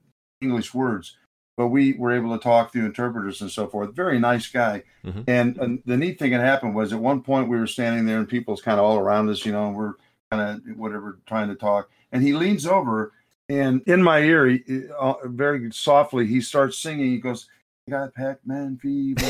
English 0.43 0.75
words, 0.75 1.17
but 1.57 1.69
we 1.69 1.95
were 1.95 2.13
able 2.13 2.37
to 2.37 2.43
talk 2.43 2.73
through 2.73 2.87
interpreters 2.87 3.41
and 3.41 3.51
so 3.51 3.67
forth. 3.67 3.95
Very 3.95 4.19
nice 4.19 4.49
guy. 4.49 4.83
Mm-hmm. 5.05 5.23
And, 5.29 5.57
and, 5.59 5.83
the 5.87 5.97
neat 5.97 6.19
thing 6.19 6.33
that 6.33 6.41
happened 6.41 6.75
was 6.75 6.93
at 6.93 6.99
one 6.99 7.23
point 7.23 7.49
we 7.49 7.59
were 7.59 7.67
standing 7.67 8.07
there 8.07 8.19
and 8.19 8.29
people's 8.29 8.63
kind 8.63 8.79
of 8.79 8.85
all 8.85 8.99
around 8.99 9.29
us, 9.29 9.47
you 9.47 9.53
know, 9.53 9.69
and 9.69 9.77
we're 9.77 9.95
kind 10.31 10.43
of 10.43 10.77
whatever 10.77 11.19
trying 11.27 11.49
to 11.49 11.55
talk. 11.55 11.91
and 12.11 12.23
he 12.23 12.33
leans 12.33 12.67
over 12.67 13.13
and 13.49 13.83
in 13.87 14.03
my 14.03 14.19
ear, 14.21 14.47
he, 14.47 14.63
uh, 14.99 15.15
very 15.25 15.71
softly, 15.73 16.27
he 16.27 16.41
starts 16.41 16.79
singing. 16.79 17.11
He 17.11 17.19
goes, 17.19 17.49
"I 17.87 17.91
got 17.91 18.15
Pac-Man 18.15 18.79
fever," 18.79 19.21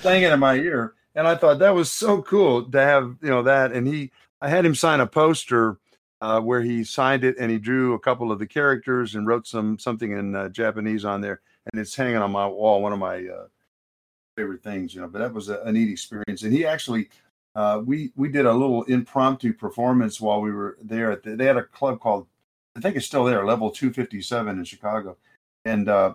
saying 0.00 0.24
it 0.24 0.32
in 0.32 0.40
my 0.40 0.54
ear, 0.54 0.94
and 1.14 1.28
I 1.28 1.36
thought 1.36 1.60
that 1.60 1.74
was 1.74 1.92
so 1.92 2.22
cool 2.22 2.64
to 2.70 2.80
have 2.80 3.16
you 3.22 3.30
know 3.30 3.42
that. 3.42 3.72
And 3.72 3.86
he, 3.86 4.10
I 4.40 4.48
had 4.48 4.66
him 4.66 4.74
sign 4.74 5.00
a 5.00 5.06
poster 5.06 5.78
uh, 6.22 6.40
where 6.40 6.62
he 6.62 6.84
signed 6.84 7.24
it 7.24 7.36
and 7.38 7.50
he 7.50 7.58
drew 7.58 7.94
a 7.94 7.98
couple 7.98 8.30
of 8.30 8.38
the 8.38 8.46
characters 8.46 9.16
and 9.16 9.26
wrote 9.26 9.46
some 9.46 9.76
something 9.78 10.12
in 10.12 10.36
uh, 10.36 10.48
Japanese 10.48 11.04
on 11.04 11.20
there, 11.20 11.40
and 11.70 11.80
it's 11.80 11.96
hanging 11.96 12.16
on 12.16 12.30
my 12.30 12.46
wall. 12.46 12.80
One 12.80 12.92
of 12.92 13.00
my 13.00 13.26
uh, 13.26 13.46
favorite 14.36 14.62
things, 14.62 14.94
you 14.94 15.00
know. 15.00 15.08
But 15.08 15.18
that 15.18 15.34
was 15.34 15.48
a, 15.48 15.60
a 15.62 15.72
neat 15.72 15.90
experience, 15.90 16.44
and 16.44 16.52
he 16.52 16.64
actually. 16.64 17.10
Uh, 17.54 17.82
we 17.84 18.12
we 18.16 18.30
did 18.30 18.46
a 18.46 18.52
little 18.52 18.82
impromptu 18.84 19.52
performance 19.52 20.22
while 20.22 20.40
we 20.40 20.50
were 20.50 20.78
there. 20.80 21.12
At 21.12 21.22
the, 21.22 21.36
they 21.36 21.44
had 21.44 21.58
a 21.58 21.64
club 21.64 22.00
called, 22.00 22.26
I 22.74 22.80
think 22.80 22.96
it's 22.96 23.04
still 23.04 23.24
there, 23.24 23.44
Level 23.44 23.70
Two 23.70 23.92
Fifty 23.92 24.22
Seven 24.22 24.58
in 24.58 24.64
Chicago, 24.64 25.18
and 25.66 25.86
uh, 25.86 26.14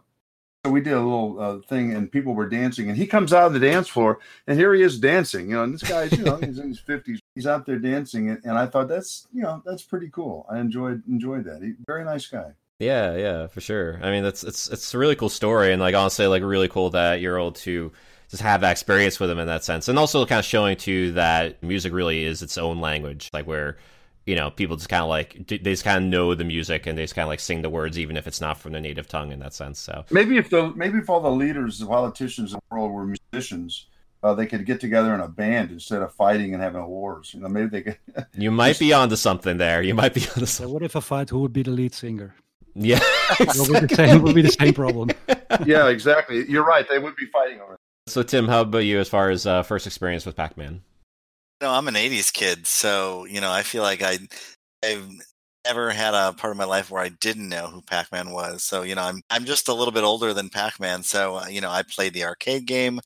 so 0.66 0.72
we 0.72 0.82
did 0.82 0.94
a 0.94 1.00
little 1.00 1.40
uh, 1.40 1.60
thing, 1.60 1.94
and 1.94 2.12
people 2.12 2.34
were 2.34 2.50
dancing. 2.50 2.90
And 2.90 2.98
he 2.98 3.06
comes 3.06 3.34
out 3.34 3.44
on 3.44 3.54
the 3.54 3.60
dance 3.60 3.88
floor, 3.88 4.18
and 4.48 4.58
here 4.58 4.74
he 4.74 4.82
is 4.82 5.00
dancing. 5.00 5.50
You 5.50 5.58
know, 5.58 5.64
and 5.64 5.76
this 5.76 5.84
guy's 5.84 6.12
you 6.12 6.24
know 6.24 6.38
he's 6.38 6.58
in 6.58 6.70
his 6.70 6.80
fifties. 6.80 7.20
He's 7.38 7.46
out 7.46 7.68
there 7.68 7.78
dancing, 7.78 8.32
and, 8.32 8.40
and 8.44 8.58
I 8.58 8.66
thought 8.66 8.88
that's 8.88 9.28
you 9.32 9.44
know 9.44 9.62
that's 9.64 9.84
pretty 9.84 10.10
cool. 10.10 10.48
I 10.50 10.58
enjoyed 10.58 11.04
enjoyed 11.08 11.44
that. 11.44 11.62
He, 11.62 11.74
very 11.86 12.04
nice 12.04 12.26
guy. 12.26 12.54
Yeah, 12.80 13.16
yeah, 13.16 13.46
for 13.46 13.62
sure. 13.62 14.00
I 14.02 14.10
mean, 14.10 14.24
that's 14.24 14.44
it's 14.44 14.68
it's 14.70 14.92
a 14.92 14.98
really 14.98 15.16
cool 15.16 15.30
story, 15.30 15.72
and 15.72 15.80
like 15.80 15.94
honestly, 15.94 16.26
like 16.26 16.42
really 16.42 16.68
cool 16.68 16.90
that 16.90 17.22
you're 17.22 17.38
able 17.38 17.52
to 17.52 17.92
just 18.28 18.42
have 18.42 18.62
that 18.62 18.72
experience 18.72 19.20
with 19.20 19.30
him 19.30 19.38
in 19.38 19.46
that 19.46 19.64
sense, 19.64 19.88
and 19.88 20.00
also 20.00 20.26
kind 20.26 20.40
of 20.40 20.46
showing 20.46 20.78
too 20.78 21.12
that 21.12 21.62
music 21.62 21.94
really 21.94 22.24
is 22.24 22.42
its 22.42 22.58
own 22.58 22.82
language, 22.82 23.30
like 23.34 23.46
where 23.46 23.78
you 24.26 24.36
know 24.36 24.50
people 24.50 24.76
just 24.76 24.90
kind 24.90 25.04
of 25.04 25.10
like 25.10 25.46
they 25.48 25.60
just 25.60 25.84
kind 25.84 26.04
of 26.04 26.10
know 26.10 26.34
the 26.34 26.44
music 26.44 26.88
and 26.88 26.98
they 26.98 27.04
just 27.04 27.14
kind 27.14 27.26
of 27.26 27.30
like 27.30 27.40
sing 27.40 27.62
the 27.62 27.70
words 27.70 28.00
even 28.00 28.18
if 28.18 28.26
it's 28.26 28.42
not 28.42 28.58
from 28.58 28.72
their 28.72 28.82
native 28.82 29.08
tongue 29.08 29.32
in 29.32 29.40
that 29.42 29.54
sense. 29.54 29.78
So 29.80 30.06
maybe 30.10 30.38
if 30.38 30.50
the 30.50 30.72
maybe 30.76 30.98
if 30.98 31.08
all 31.08 31.22
the 31.22 31.30
leaders, 31.30 31.78
the 31.78 31.86
politicians 31.86 32.54
in 32.54 32.60
the 32.60 32.76
world 32.76 32.92
were 32.92 33.06
musicians. 33.06 33.86
Uh, 34.24 34.34
they 34.34 34.48
could 34.48 34.66
get 34.66 34.82
together 34.82 35.14
in 35.14 35.20
a 35.20 35.28
band 35.28 35.72
instead 35.72 36.02
of 36.02 36.14
fighting 36.14 36.54
and 36.54 36.62
having 36.62 36.86
wars. 36.86 37.34
You 37.34 37.42
know, 37.42 37.50
maybe 37.50 37.68
they 37.68 37.82
could. 37.82 37.98
you 38.34 38.52
might 38.52 38.80
be 38.80 38.92
onto 38.94 39.16
something 39.16 39.58
there. 39.58 39.82
You 39.82 39.94
might 39.94 40.14
be 40.14 40.22
onto 40.22 40.46
something. 40.46 40.68
So 40.68 40.70
what 40.70 40.84
if 40.84 40.96
a 40.96 41.02
fight? 41.02 41.30
Who 41.30 41.40
would 41.40 41.54
be 41.54 41.64
the 41.64 41.72
lead 41.72 41.94
singer? 41.94 42.36
Yeah, 42.74 43.00
exactly. 43.40 43.74
would, 43.74 43.82
be 43.82 43.88
the 43.88 43.96
same, 43.96 44.22
would 44.22 44.36
be 44.36 44.42
the 44.42 44.52
same 44.52 44.74
problem. 44.74 45.10
yeah, 45.66 45.88
exactly. 45.88 46.50
You're 46.50 46.66
right. 46.66 46.88
They 46.88 47.00
would 47.00 47.16
be 47.16 47.26
fighting 47.28 47.60
over. 47.60 47.74
It. 47.74 47.80
So, 48.08 48.24
Tim, 48.24 48.48
how 48.48 48.62
about 48.62 48.80
you 48.80 49.00
as 49.00 49.10
far 49.10 49.30
as 49.30 49.46
uh, 49.46 49.64
first 49.64 49.88
experience 49.88 50.26
with 50.26 50.36
Pac 50.36 50.58
Man? 50.58 50.82
No, 51.62 51.72
I'm 51.72 51.88
an 51.88 51.96
'80s 51.96 52.32
kid, 52.32 52.68
so 52.68 53.26
you 53.26 53.42
know, 53.42 53.52
I 53.52 53.64
feel 53.64 53.82
like 53.82 54.04
I, 54.04 54.20
I've 54.86 55.10
never 55.68 55.90
had 55.90 56.14
a 56.14 56.34
part 56.34 56.52
of 56.52 56.58
my 56.58 56.64
life 56.64 56.90
where 56.90 57.02
I 57.02 57.10
didn't 57.10 57.50
know 57.50 57.68
who 57.68 57.82
Pac-Man 57.82 58.32
was. 58.32 58.64
So 58.64 58.84
you 58.84 58.96
know, 58.96 59.04
I'm 59.04 59.22
I'm 59.30 59.46
just 59.46 59.68
a 59.68 59.74
little 59.74 59.92
bit 59.92 60.04
older 60.04 60.34
than 60.34 60.50
Pac-Man, 60.50 61.04
so 61.04 61.36
uh, 61.36 61.48
you 61.48 61.62
know, 61.62 61.70
I 61.70 61.84
played 61.84 62.14
the 62.14 62.24
arcade 62.24 62.66
game. 62.66 63.00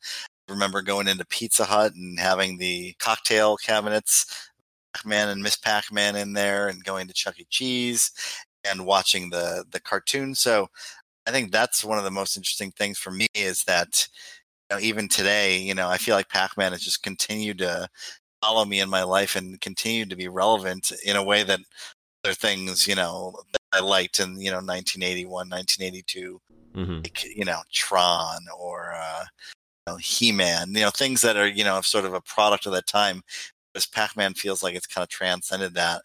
Remember 0.52 0.82
going 0.82 1.08
into 1.08 1.26
Pizza 1.26 1.66
Hut 1.66 1.94
and 1.96 2.20
having 2.20 2.58
the 2.58 2.94
cocktail 3.00 3.58
cabinets, 3.58 4.50
Pac-Man 4.94 5.30
and 5.30 5.42
Miss 5.42 5.58
Pac-Man 5.58 6.16
in 6.16 6.34
there, 6.34 6.68
and 6.68 6.84
going 6.84 7.08
to 7.08 7.14
Chuck 7.14 7.40
E. 7.40 7.48
Cheese 7.50 8.12
and 8.64 8.86
watching 8.86 9.30
the 9.30 9.66
the 9.72 9.80
cartoon. 9.80 10.36
So 10.36 10.68
I 11.28 11.32
think 11.32 11.52
that's 11.52 11.84
one 11.84 11.98
of 11.98 12.04
the 12.04 12.12
most 12.12 12.38
interesting 12.38 12.72
things 12.72 12.98
for 12.98 13.12
me 13.12 13.28
is 13.34 13.64
that 13.64 14.08
know, 14.72 14.80
even 14.80 15.08
today, 15.08 15.58
you 15.58 15.76
know, 15.76 15.88
I 15.90 15.98
feel 15.98 16.16
like 16.16 16.30
Pac-Man 16.30 16.72
has 16.72 16.82
just 16.82 17.04
continued 17.04 17.60
to 17.60 17.88
follow 18.42 18.66
me 18.66 18.80
in 18.80 18.90
my 18.90 19.04
life 19.04 19.36
and 19.36 19.62
continue 19.62 20.06
to 20.06 20.16
be 20.16 20.28
relevant 20.28 20.92
in 21.06 21.16
a 21.16 21.24
way 21.24 21.44
that 21.44 21.60
other 22.24 22.34
things, 22.34 22.88
you 22.88 22.96
know, 22.96 23.36
I 23.72 23.82
liked 23.82 24.20
in, 24.20 24.40
you 24.40 24.52
know, 24.52 24.58
1981, 24.58 25.50
1982, 25.50 26.42
mm-hmm. 26.76 26.96
like, 26.96 27.24
you 27.36 27.46
know, 27.46 27.60
Tron 27.72 28.40
or, 28.58 28.94
uh, 28.96 29.24
you 29.46 29.61
know, 29.88 29.98
He-Man, 29.98 30.74
you 30.74 30.82
know, 30.82 30.90
things 30.90 31.22
that 31.22 31.38
are, 31.38 31.48
you 31.48 31.64
know, 31.64 31.82
sort 31.82 32.06
of 32.06 32.14
a 32.14 32.22
product 32.22 32.66
of 32.66 32.74
that 32.74 32.88
time. 32.88 33.22
Whereas 33.74 33.88
Pac-Man 33.88 34.34
feels 34.34 34.64
like 34.64 34.76
it's 34.76 34.88
kind 34.88 35.04
of 35.04 35.10
transcended 35.10 35.74
that. 35.76 36.02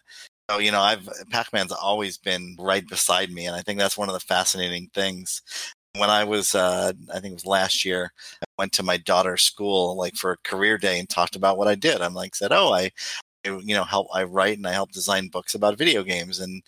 So, 0.49 0.59
you 0.59 0.71
know, 0.71 0.81
I've 0.81 1.09
Pac-Man's 1.31 1.73
always 1.73 2.17
been 2.17 2.55
right 2.59 2.87
beside 2.87 3.31
me, 3.31 3.45
and 3.45 3.55
I 3.55 3.61
think 3.61 3.79
that's 3.79 3.97
one 3.97 4.07
of 4.07 4.13
the 4.13 4.21
fascinating 4.21 4.89
things 4.93 5.41
when 5.97 6.09
I 6.09 6.23
was, 6.23 6.55
uh, 6.55 6.93
I 7.13 7.19
think 7.19 7.31
it 7.31 7.35
was 7.35 7.45
last 7.45 7.83
year, 7.85 8.11
I 8.41 8.45
went 8.57 8.71
to 8.73 8.83
my 8.83 8.97
daughter's 8.97 9.43
school 9.43 9.95
like 9.97 10.15
for 10.15 10.31
a 10.31 10.37
career 10.43 10.77
day 10.77 10.99
and 10.99 11.09
talked 11.09 11.35
about 11.35 11.57
what 11.57 11.67
I 11.67 11.75
did. 11.75 12.01
I'm 12.01 12.13
like, 12.13 12.35
said, 12.35 12.51
oh, 12.51 12.73
I, 12.73 12.91
you 13.45 13.75
know, 13.75 13.83
help, 13.83 14.07
I 14.13 14.23
write 14.23 14.57
and 14.57 14.67
I 14.67 14.73
help 14.73 14.91
design 14.91 15.29
books 15.29 15.55
about 15.55 15.77
video 15.77 16.03
games. 16.03 16.39
And 16.39 16.61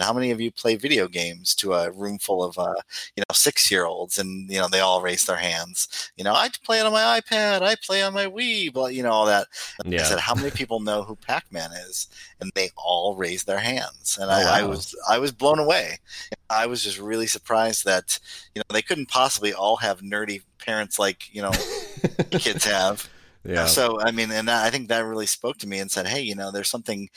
how 0.00 0.12
many 0.12 0.30
of 0.30 0.40
you 0.40 0.50
play 0.50 0.76
video 0.76 1.06
games 1.06 1.54
to 1.56 1.72
a 1.72 1.90
room 1.90 2.18
full 2.18 2.42
of, 2.42 2.58
uh, 2.58 2.74
you 3.16 3.20
know, 3.20 3.32
six 3.32 3.70
year 3.70 3.86
olds? 3.86 4.18
And, 4.18 4.50
you 4.50 4.58
know, 4.58 4.68
they 4.68 4.80
all 4.80 5.00
raise 5.00 5.24
their 5.24 5.36
hands. 5.36 6.10
You 6.16 6.24
know, 6.24 6.34
I 6.34 6.50
play 6.64 6.80
it 6.80 6.86
on 6.86 6.92
my 6.92 7.20
iPad, 7.20 7.62
I 7.62 7.76
play 7.84 8.02
on 8.02 8.14
my 8.14 8.26
Wii, 8.26 8.72
but, 8.72 8.94
you 8.94 9.02
know, 9.02 9.10
all 9.10 9.26
that. 9.26 9.46
Yeah. 9.84 10.00
I 10.00 10.04
said, 10.04 10.18
how 10.18 10.34
many 10.34 10.50
people 10.50 10.80
know 10.80 11.02
who 11.02 11.16
Pac 11.16 11.50
Man 11.52 11.70
is? 11.88 12.08
And 12.40 12.50
they 12.54 12.70
all 12.76 13.16
raised 13.16 13.46
their 13.46 13.58
hands. 13.58 14.18
And 14.20 14.30
Oh, 14.30 14.34
I, 14.34 14.60
I 14.60 14.62
was, 14.64 14.94
I 15.08 15.18
was 15.18 15.32
blown 15.32 15.58
away. 15.58 15.98
I 16.50 16.66
was 16.66 16.82
just 16.82 16.98
really 16.98 17.26
surprised 17.26 17.84
that, 17.84 18.18
you 18.54 18.60
know, 18.60 18.74
they 18.74 18.82
couldn't 18.82 19.08
possibly 19.08 19.52
all 19.52 19.76
have 19.76 20.00
nerdy 20.00 20.42
parents 20.58 20.98
like, 20.98 21.32
you 21.34 21.42
know, 21.42 21.52
kids 22.32 22.64
have. 22.64 23.08
Yeah. 23.44 23.66
So, 23.66 24.00
I 24.00 24.10
mean, 24.10 24.30
and 24.32 24.48
that, 24.48 24.64
I 24.64 24.70
think 24.70 24.88
that 24.88 25.04
really 25.04 25.26
spoke 25.26 25.58
to 25.58 25.68
me 25.68 25.78
and 25.78 25.90
said, 25.90 26.06
hey, 26.06 26.20
you 26.20 26.34
know, 26.34 26.50
there's 26.50 26.68
something 26.68 27.08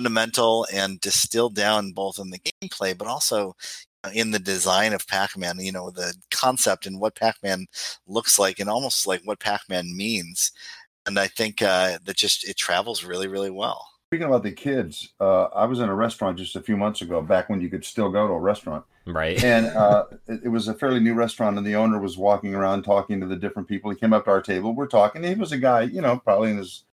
fundamental 0.00 0.66
and 0.72 0.98
distilled 1.00 1.54
down 1.54 1.92
both 1.92 2.18
in 2.18 2.30
the 2.30 2.38
gameplay, 2.38 2.96
but 2.96 3.06
also 3.06 3.54
uh, 4.02 4.10
in 4.14 4.30
the 4.30 4.38
design 4.38 4.94
of 4.94 5.06
Pac-Man, 5.06 5.60
you 5.60 5.72
know, 5.72 5.90
the 5.90 6.14
concept 6.30 6.86
and 6.86 6.98
what 6.98 7.14
Pac-Man 7.14 7.66
looks 8.06 8.38
like 8.38 8.60
and 8.60 8.70
almost 8.70 9.06
like 9.06 9.20
what 9.24 9.40
Pac-Man 9.40 9.94
means. 9.94 10.52
And 11.04 11.18
I 11.18 11.26
think 11.26 11.60
uh, 11.60 11.98
that 12.02 12.16
just, 12.16 12.48
it 12.48 12.56
travels 12.56 13.04
really, 13.04 13.28
really 13.28 13.50
well. 13.50 13.86
Speaking 14.08 14.26
about 14.26 14.42
the 14.42 14.52
kids, 14.52 15.12
uh, 15.20 15.44
I 15.54 15.66
was 15.66 15.80
in 15.80 15.90
a 15.90 15.94
restaurant 15.94 16.38
just 16.38 16.56
a 16.56 16.62
few 16.62 16.78
months 16.78 17.02
ago, 17.02 17.20
back 17.20 17.50
when 17.50 17.60
you 17.60 17.68
could 17.68 17.84
still 17.84 18.08
go 18.08 18.26
to 18.26 18.32
a 18.32 18.40
restaurant. 18.40 18.86
Right. 19.06 19.42
and 19.44 19.66
uh, 19.66 20.06
it, 20.28 20.44
it 20.44 20.48
was 20.48 20.68
a 20.68 20.74
fairly 20.74 21.00
new 21.00 21.12
restaurant, 21.12 21.58
and 21.58 21.66
the 21.66 21.76
owner 21.76 22.00
was 22.00 22.16
walking 22.16 22.54
around 22.54 22.84
talking 22.84 23.20
to 23.20 23.26
the 23.26 23.36
different 23.36 23.68
people. 23.68 23.90
He 23.90 23.98
came 23.98 24.14
up 24.14 24.24
to 24.24 24.30
our 24.30 24.40
table. 24.40 24.74
We're 24.74 24.86
talking. 24.86 25.22
He 25.22 25.34
was 25.34 25.52
a 25.52 25.58
guy, 25.58 25.82
you 25.82 26.00
know, 26.00 26.16
probably 26.16 26.52
in 26.52 26.56
his 26.56 26.84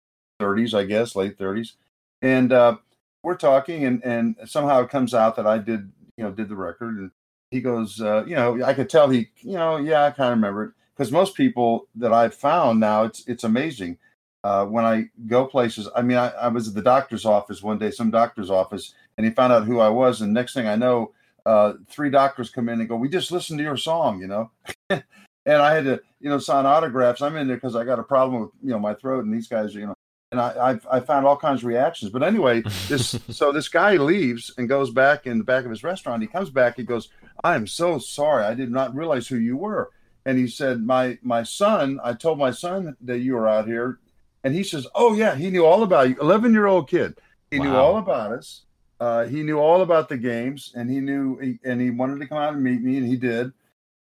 30s, 0.40 0.74
I 0.74 0.84
guess, 0.84 1.14
late 1.14 1.38
30s. 1.38 1.74
And 2.20 2.52
uh, 2.52 2.78
we're 3.26 3.36
talking, 3.36 3.84
and 3.84 4.02
and 4.04 4.36
somehow 4.46 4.80
it 4.82 4.88
comes 4.88 5.12
out 5.12 5.34
that 5.34 5.48
I 5.48 5.58
did, 5.58 5.90
you 6.16 6.22
know, 6.22 6.30
did 6.30 6.48
the 6.48 6.54
record. 6.54 6.96
And 6.96 7.10
he 7.50 7.60
goes, 7.60 8.00
uh, 8.00 8.24
you 8.24 8.36
know, 8.36 8.62
I 8.64 8.72
could 8.72 8.88
tell 8.88 9.10
he, 9.10 9.30
you 9.40 9.54
know, 9.54 9.78
yeah, 9.78 10.04
I 10.04 10.12
kind 10.12 10.32
of 10.32 10.38
remember 10.38 10.64
it 10.66 10.72
because 10.94 11.10
most 11.10 11.34
people 11.34 11.88
that 11.96 12.12
I've 12.12 12.36
found 12.36 12.78
now, 12.78 13.02
it's 13.02 13.26
it's 13.26 13.42
amazing. 13.42 13.98
Uh, 14.44 14.64
when 14.64 14.84
I 14.84 15.06
go 15.26 15.44
places, 15.44 15.88
I 15.96 16.02
mean, 16.02 16.18
I, 16.18 16.28
I 16.28 16.46
was 16.46 16.68
at 16.68 16.74
the 16.74 16.82
doctor's 16.82 17.24
office 17.24 17.64
one 17.64 17.78
day, 17.78 17.90
some 17.90 18.12
doctor's 18.12 18.48
office, 18.48 18.94
and 19.18 19.26
he 19.26 19.32
found 19.32 19.52
out 19.52 19.64
who 19.64 19.80
I 19.80 19.88
was. 19.88 20.20
And 20.20 20.32
next 20.32 20.54
thing 20.54 20.68
I 20.68 20.76
know, 20.76 21.10
uh, 21.44 21.72
three 21.88 22.10
doctors 22.10 22.50
come 22.50 22.68
in 22.68 22.78
and 22.78 22.88
go, 22.88 22.94
"We 22.94 23.08
just 23.08 23.32
listened 23.32 23.58
to 23.58 23.64
your 23.64 23.76
song," 23.76 24.20
you 24.20 24.28
know. 24.28 24.52
and 24.90 25.02
I 25.46 25.74
had 25.74 25.84
to, 25.86 26.00
you 26.20 26.30
know, 26.30 26.38
sign 26.38 26.64
autographs. 26.64 27.22
I'm 27.22 27.36
in 27.36 27.48
there 27.48 27.56
because 27.56 27.74
I 27.74 27.82
got 27.84 27.98
a 27.98 28.04
problem 28.04 28.42
with, 28.42 28.50
you 28.62 28.70
know, 28.70 28.78
my 28.78 28.94
throat, 28.94 29.24
and 29.24 29.34
these 29.34 29.48
guys, 29.48 29.74
you 29.74 29.86
know, 29.86 29.96
and 30.36 30.40
I, 30.40 30.70
I've 30.70 30.86
I 30.90 31.00
found 31.00 31.26
all 31.26 31.36
kinds 31.36 31.62
of 31.62 31.66
reactions. 31.66 32.10
But 32.10 32.22
anyway, 32.22 32.62
this 32.88 33.18
so 33.30 33.52
this 33.52 33.68
guy 33.68 33.96
leaves 33.96 34.52
and 34.58 34.68
goes 34.68 34.90
back 34.90 35.26
in 35.26 35.38
the 35.38 35.44
back 35.44 35.64
of 35.64 35.70
his 35.70 35.82
restaurant. 35.82 36.22
He 36.22 36.28
comes 36.28 36.50
back. 36.50 36.76
He 36.76 36.82
goes, 36.82 37.08
"I 37.42 37.54
am 37.54 37.66
so 37.66 37.98
sorry. 37.98 38.44
I 38.44 38.54
did 38.54 38.70
not 38.70 38.94
realize 38.94 39.26
who 39.28 39.36
you 39.36 39.56
were." 39.56 39.90
And 40.24 40.38
he 40.38 40.46
said, 40.46 40.82
"My 40.82 41.18
my 41.22 41.42
son. 41.42 41.98
I 42.04 42.12
told 42.12 42.38
my 42.38 42.50
son 42.50 42.96
that 43.00 43.20
you 43.20 43.34
were 43.34 43.48
out 43.48 43.66
here." 43.66 43.98
And 44.44 44.54
he 44.54 44.62
says, 44.62 44.86
"Oh 44.94 45.14
yeah, 45.14 45.34
he 45.34 45.50
knew 45.50 45.64
all 45.64 45.82
about 45.82 46.10
you. 46.10 46.16
Eleven 46.20 46.52
year 46.52 46.66
old 46.66 46.88
kid. 46.88 47.18
He 47.50 47.58
knew 47.58 47.74
all 47.74 47.96
about 47.96 48.32
us. 48.32 48.62
Uh, 48.98 49.24
he 49.24 49.42
knew 49.42 49.58
all 49.58 49.82
about 49.82 50.08
the 50.08 50.16
games, 50.16 50.72
and 50.74 50.90
he 50.90 51.00
knew, 51.00 51.38
he, 51.38 51.58
and 51.64 51.80
he 51.80 51.90
wanted 51.90 52.18
to 52.18 52.26
come 52.26 52.38
out 52.38 52.54
and 52.54 52.62
meet 52.62 52.82
me, 52.82 52.96
and 52.96 53.06
he 53.06 53.16
did. 53.16 53.52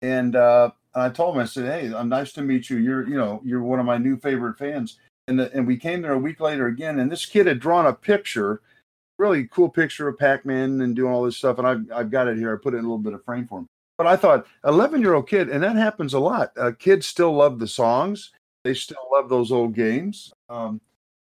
And 0.00 0.36
uh, 0.36 0.70
I 0.94 1.08
told 1.08 1.34
him, 1.34 1.42
I 1.42 1.46
said, 1.46 1.64
"Hey, 1.64 1.94
I'm 1.94 2.08
nice 2.08 2.32
to 2.34 2.42
meet 2.42 2.70
you. 2.70 2.76
You're, 2.78 3.08
you 3.08 3.16
know, 3.16 3.40
you're 3.44 3.62
one 3.62 3.80
of 3.80 3.86
my 3.86 3.98
new 3.98 4.16
favorite 4.16 4.58
fans." 4.58 4.98
And 5.28 5.38
the, 5.38 5.52
and 5.52 5.66
we 5.66 5.76
came 5.76 6.02
there 6.02 6.12
a 6.12 6.18
week 6.18 6.40
later 6.40 6.66
again, 6.66 6.98
and 6.98 7.10
this 7.10 7.24
kid 7.24 7.46
had 7.46 7.60
drawn 7.60 7.86
a 7.86 7.92
picture, 7.92 8.60
really 9.18 9.46
cool 9.46 9.68
picture 9.68 10.08
of 10.08 10.18
Pac-Man 10.18 10.80
and 10.80 10.96
doing 10.96 11.12
all 11.12 11.22
this 11.22 11.36
stuff, 11.36 11.58
and 11.58 11.66
I've 11.66 11.92
I've 11.92 12.10
got 12.10 12.28
it 12.28 12.38
here. 12.38 12.52
I 12.52 12.62
put 12.62 12.74
it 12.74 12.78
in 12.78 12.84
a 12.84 12.88
little 12.88 12.98
bit 12.98 13.12
of 13.12 13.24
frame 13.24 13.46
for 13.46 13.60
him. 13.60 13.68
But 13.98 14.06
I 14.06 14.16
thought, 14.16 14.46
11 14.64 15.00
year 15.00 15.14
old 15.14 15.28
kid, 15.28 15.48
and 15.48 15.62
that 15.62 15.76
happens 15.76 16.14
a 16.14 16.18
lot. 16.18 16.52
Uh, 16.56 16.72
kids 16.76 17.06
still 17.06 17.32
love 17.32 17.58
the 17.58 17.68
songs. 17.68 18.32
They 18.64 18.74
still 18.74 18.96
love 19.12 19.28
those 19.28 19.52
old 19.52 19.74
games. 19.74 20.32
Um, 20.48 20.80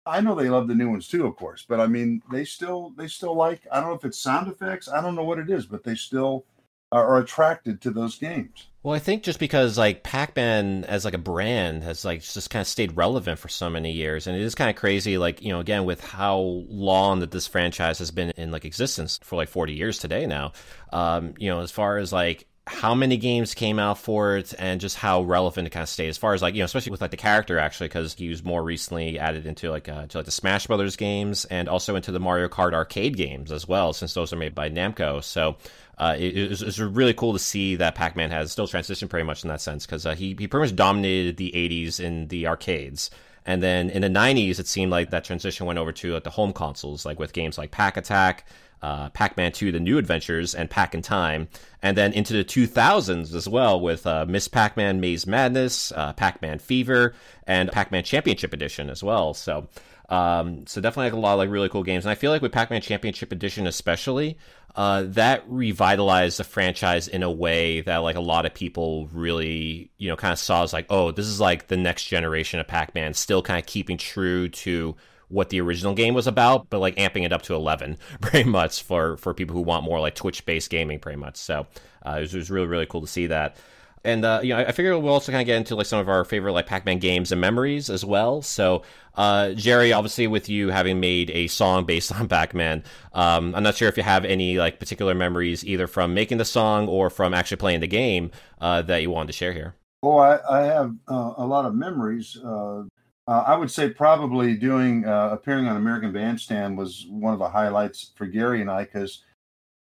I 0.05 0.21
know 0.21 0.35
they 0.35 0.49
love 0.49 0.67
the 0.67 0.75
new 0.75 0.89
ones 0.89 1.07
too, 1.07 1.25
of 1.25 1.35
course. 1.35 1.65
But 1.67 1.79
I 1.79 1.87
mean, 1.87 2.21
they 2.31 2.45
still 2.45 2.93
they 2.97 3.07
still 3.07 3.35
like. 3.35 3.65
I 3.71 3.79
don't 3.79 3.89
know 3.89 3.95
if 3.95 4.05
it's 4.05 4.19
sound 4.19 4.47
effects. 4.47 4.87
I 4.87 5.01
don't 5.01 5.15
know 5.15 5.23
what 5.23 5.39
it 5.39 5.49
is, 5.49 5.65
but 5.65 5.83
they 5.83 5.95
still 5.95 6.45
are, 6.91 7.17
attracted 7.17 7.81
to 7.81 7.91
those 7.91 8.17
games. 8.17 8.67
Well, 8.83 8.95
I 8.95 8.99
think 8.99 9.23
just 9.23 9.39
because 9.39 9.77
like 9.77 10.03
Pac-Man 10.03 10.85
as 10.85 11.03
like 11.03 11.13
a 11.13 11.19
brand 11.19 11.83
has 11.83 12.05
like 12.05 12.21
just 12.21 12.49
kind 12.49 12.61
of 12.61 12.67
stayed 12.67 12.95
relevant 12.95 13.39
for 13.39 13.49
so 13.49 13.69
many 13.69 13.91
years, 13.91 14.27
and 14.27 14.38
it 14.38 14.41
is 14.41 14.55
kind 14.55 14.69
of 14.69 14.75
crazy. 14.75 15.17
Like 15.17 15.41
you 15.41 15.49
know, 15.49 15.59
again 15.59 15.85
with 15.85 16.01
how 16.01 16.38
long 16.38 17.19
that 17.19 17.31
this 17.31 17.47
franchise 17.47 17.99
has 17.99 18.11
been 18.11 18.31
in 18.31 18.51
like 18.51 18.63
existence 18.63 19.19
for 19.23 19.35
like 19.35 19.49
forty 19.49 19.73
years 19.73 19.97
today 19.97 20.25
now. 20.25 20.53
Um, 20.93 21.33
you 21.38 21.49
know, 21.49 21.59
as 21.59 21.71
far 21.71 21.97
as 21.97 22.13
like 22.13 22.47
how 22.67 22.93
many 22.93 23.15
games 23.15 23.53
came 23.53 23.79
out 23.79 23.97
for 23.97 24.35
it 24.35 24.53
and 24.59 24.81
just 24.81 24.97
how 24.97 25.21
relevant 25.21 25.65
it 25.65 25.69
kind 25.69 25.83
of 25.83 25.89
stayed 25.89 26.09
as 26.09 26.17
far 26.17 26.33
as 26.33 26.41
like 26.41 26.53
you 26.53 26.59
know 26.59 26.65
especially 26.65 26.91
with 26.91 26.99
like 26.99 27.11
the 27.11 27.17
character 27.17 27.57
actually 27.57 27.88
because 27.88 28.13
he 28.13 28.27
was 28.27 28.43
more 28.43 28.61
recently 28.61 29.17
added 29.17 29.45
into 29.45 29.69
like 29.69 29.88
uh, 29.88 30.05
to 30.07 30.17
like 30.17 30.25
the 30.25 30.31
smash 30.31 30.67
brothers 30.67 30.97
games 30.97 31.45
and 31.45 31.69
also 31.69 31.95
into 31.95 32.11
the 32.11 32.19
mario 32.19 32.49
kart 32.49 32.73
arcade 32.73 33.15
games 33.15 33.53
as 33.53 33.67
well 33.67 33.93
since 33.93 34.13
those 34.13 34.33
are 34.33 34.38
made 34.38 34.53
by 34.53 34.69
namco 34.69 35.23
so 35.23 35.55
uh, 35.97 36.15
it, 36.17 36.37
it's, 36.37 36.61
it's 36.61 36.79
really 36.79 37.13
cool 37.13 37.33
to 37.33 37.39
see 37.39 37.75
that 37.75 37.95
pac-man 37.95 38.29
has 38.31 38.51
still 38.51 38.67
transitioned 38.67 39.09
pretty 39.09 39.25
much 39.25 39.43
in 39.43 39.49
that 39.49 39.61
sense 39.61 39.85
because 39.85 40.05
uh, 40.05 40.15
he, 40.15 40.35
he 40.37 40.47
pretty 40.47 40.67
much 40.67 40.75
dominated 40.75 41.37
the 41.37 41.51
80s 41.55 41.99
in 41.99 42.27
the 42.27 42.47
arcades. 42.47 43.09
And 43.45 43.63
then 43.63 43.89
in 43.89 44.01
the 44.01 44.09
90s 44.09 44.59
it 44.59 44.67
seemed 44.67 44.91
like 44.91 45.09
that 45.09 45.23
transition 45.23 45.65
went 45.65 45.79
over 45.79 45.91
to 45.93 46.13
like, 46.13 46.23
the 46.23 46.29
home 46.29 46.53
consoles 46.53 47.05
like 47.05 47.19
with 47.19 47.33
games 47.33 47.57
like 47.57 47.71
pac 47.71 47.97
attack 47.97 48.45
uh, 48.81 49.09
Pac-Man 49.09 49.51
2: 49.51 49.71
The 49.71 49.79
New 49.79 49.97
Adventures 49.97 50.53
and 50.53 50.69
Pac 50.69 50.93
in 50.93 51.01
Time, 51.01 51.47
and 51.81 51.97
then 51.97 52.13
into 52.13 52.33
the 52.33 52.43
2000s 52.43 53.33
as 53.33 53.47
well 53.47 53.79
with 53.79 54.05
uh, 54.05 54.25
Miss 54.27 54.47
Pac-Man: 54.47 54.99
Maze 54.99 55.25
Madness, 55.25 55.91
uh, 55.93 56.13
Pac-Man 56.13 56.59
Fever, 56.59 57.13
and 57.45 57.71
Pac-Man 57.71 58.03
Championship 58.03 58.53
Edition 58.53 58.89
as 58.89 59.03
well. 59.03 59.33
So, 59.33 59.67
um, 60.09 60.67
so 60.67 60.79
definitely 60.79 61.11
like 61.11 61.17
a 61.17 61.19
lot 61.19 61.33
of 61.33 61.39
like 61.39 61.49
really 61.49 61.69
cool 61.69 61.83
games, 61.83 62.05
and 62.05 62.11
I 62.11 62.15
feel 62.15 62.31
like 62.31 62.41
with 62.41 62.51
Pac-Man 62.51 62.81
Championship 62.81 63.31
Edition 63.31 63.65
especially, 63.65 64.37
uh, 64.78 65.03
that 65.07 65.43
revitalized 65.47 66.38
the 66.38 66.43
franchise 66.43 67.07
in 67.07 67.23
a 67.23 67.32
way 67.32 67.82
that 67.82 67.97
like 67.97 68.15
a 68.15 68.21
lot 68.21 68.45
of 68.45 68.53
people 68.53 69.07
really 69.11 69.89
you 69.97 70.07
know 70.07 70.15
kind 70.15 70.32
of 70.32 70.38
saw 70.38 70.61
as 70.63 70.71
like, 70.71 70.86
oh, 70.91 71.11
this 71.11 71.25
is 71.25 71.39
like 71.41 71.67
the 71.67 71.75
next 71.75 72.05
generation 72.05 72.59
of 72.59 72.67
Pac-Man, 72.67 73.15
still 73.15 73.41
kind 73.41 73.59
of 73.59 73.65
keeping 73.65 73.97
true 73.97 74.47
to 74.49 74.95
what 75.30 75.49
the 75.49 75.59
original 75.59 75.93
game 75.93 76.13
was 76.13 76.28
about, 76.28 76.69
but 76.69 76.80
like 76.80 76.95
amping 76.95 77.25
it 77.25 77.34
up 77.34 77.41
to 77.41 77.55
11 77.55 77.97
pretty 78.21 78.47
much 78.47 78.84
for, 78.84 79.17
for 79.17 79.34
people 79.34 79.55
who 79.55 79.61
want 79.61 79.84
more 79.84 79.99
like 79.99 80.15
Twitch 80.15 80.45
based 80.45 80.69
gaming 80.69 80.99
pretty 80.99 81.17
much. 81.17 81.38
So 81.38 81.67
uh, 82.05 82.15
it, 82.17 82.21
was, 82.21 82.36
it 82.36 82.38
was 82.38 82.51
really, 82.51 82.67
really 82.67 82.86
cool 82.86 83.01
to 83.01 83.07
see 83.07 83.28
that. 83.28 83.57
And 84.03 84.23
uh, 84.23 84.39
you 84.43 84.53
know, 84.53 84.59
I 84.59 84.71
figure 84.71 84.97
we'll 84.97 85.13
also 85.13 85.31
kind 85.31 85.41
of 85.41 85.45
get 85.45 85.57
into 85.57 85.75
like 85.75 85.85
some 85.85 85.99
of 85.99 86.07
our 86.07 86.23
favorite 86.23 86.53
like 86.53 86.65
Pac-Man 86.65 86.99
games 86.99 87.31
and 87.31 87.41
memories 87.41 87.89
as 87.89 88.05
well. 88.05 88.41
So, 88.41 88.83
uh, 89.15 89.51
Jerry, 89.51 89.91
obviously, 89.91 90.27
with 90.27 90.49
you 90.49 90.69
having 90.69 90.99
made 90.99 91.29
a 91.31 91.47
song 91.47 91.85
based 91.85 92.11
on 92.19 92.27
Pac-Man, 92.27 92.83
um, 93.13 93.53
I'm 93.55 93.63
not 93.63 93.75
sure 93.75 93.87
if 93.87 93.97
you 93.97 94.03
have 94.03 94.23
any 94.25 94.57
like 94.57 94.79
particular 94.79 95.13
memories 95.13 95.65
either 95.65 95.87
from 95.87 96.13
making 96.13 96.37
the 96.37 96.45
song 96.45 96.87
or 96.87 97.09
from 97.09 97.33
actually 97.33 97.57
playing 97.57 97.81
the 97.81 97.87
game 97.87 98.31
uh, 98.61 98.81
that 98.83 99.01
you 99.01 99.09
wanted 99.09 99.27
to 99.27 99.33
share 99.33 99.53
here. 99.53 99.75
Oh, 100.03 100.17
I, 100.17 100.39
I 100.49 100.65
have 100.65 100.95
uh, 101.07 101.33
a 101.37 101.45
lot 101.45 101.65
of 101.65 101.73
memories. 101.73 102.37
Uh, 102.43 102.83
uh, 103.27 103.43
I 103.45 103.55
would 103.55 103.69
say 103.69 103.89
probably 103.89 104.55
doing 104.55 105.05
uh, 105.05 105.29
appearing 105.31 105.67
on 105.67 105.75
American 105.75 106.13
Bandstand 106.13 106.77
was 106.77 107.05
one 107.09 107.33
of 107.33 107.39
the 107.39 107.49
highlights 107.49 108.11
for 108.15 108.25
Gary 108.25 108.61
and 108.61 108.71
I 108.71 108.85
because 108.85 109.23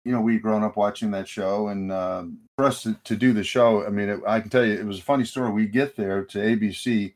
you 0.05 0.11
know 0.11 0.21
we'd 0.21 0.43
grown 0.43 0.63
up 0.63 0.77
watching 0.77 1.11
that 1.11 1.27
show, 1.27 1.69
and 1.69 1.91
uh, 1.91 2.25
for 2.61 2.67
us 2.67 2.83
to, 2.83 2.93
to, 3.05 3.15
do 3.15 3.33
the 3.33 3.43
show, 3.43 3.83
I 3.83 3.89
mean, 3.89 4.07
it, 4.07 4.19
I 4.27 4.39
can 4.39 4.51
tell 4.51 4.63
you 4.63 4.73
it 4.73 4.85
was 4.85 4.99
a 4.99 5.03
funny 5.03 5.25
story. 5.25 5.51
We 5.51 5.65
get 5.65 5.95
there 5.95 6.23
to 6.25 6.37
ABC, 6.37 7.13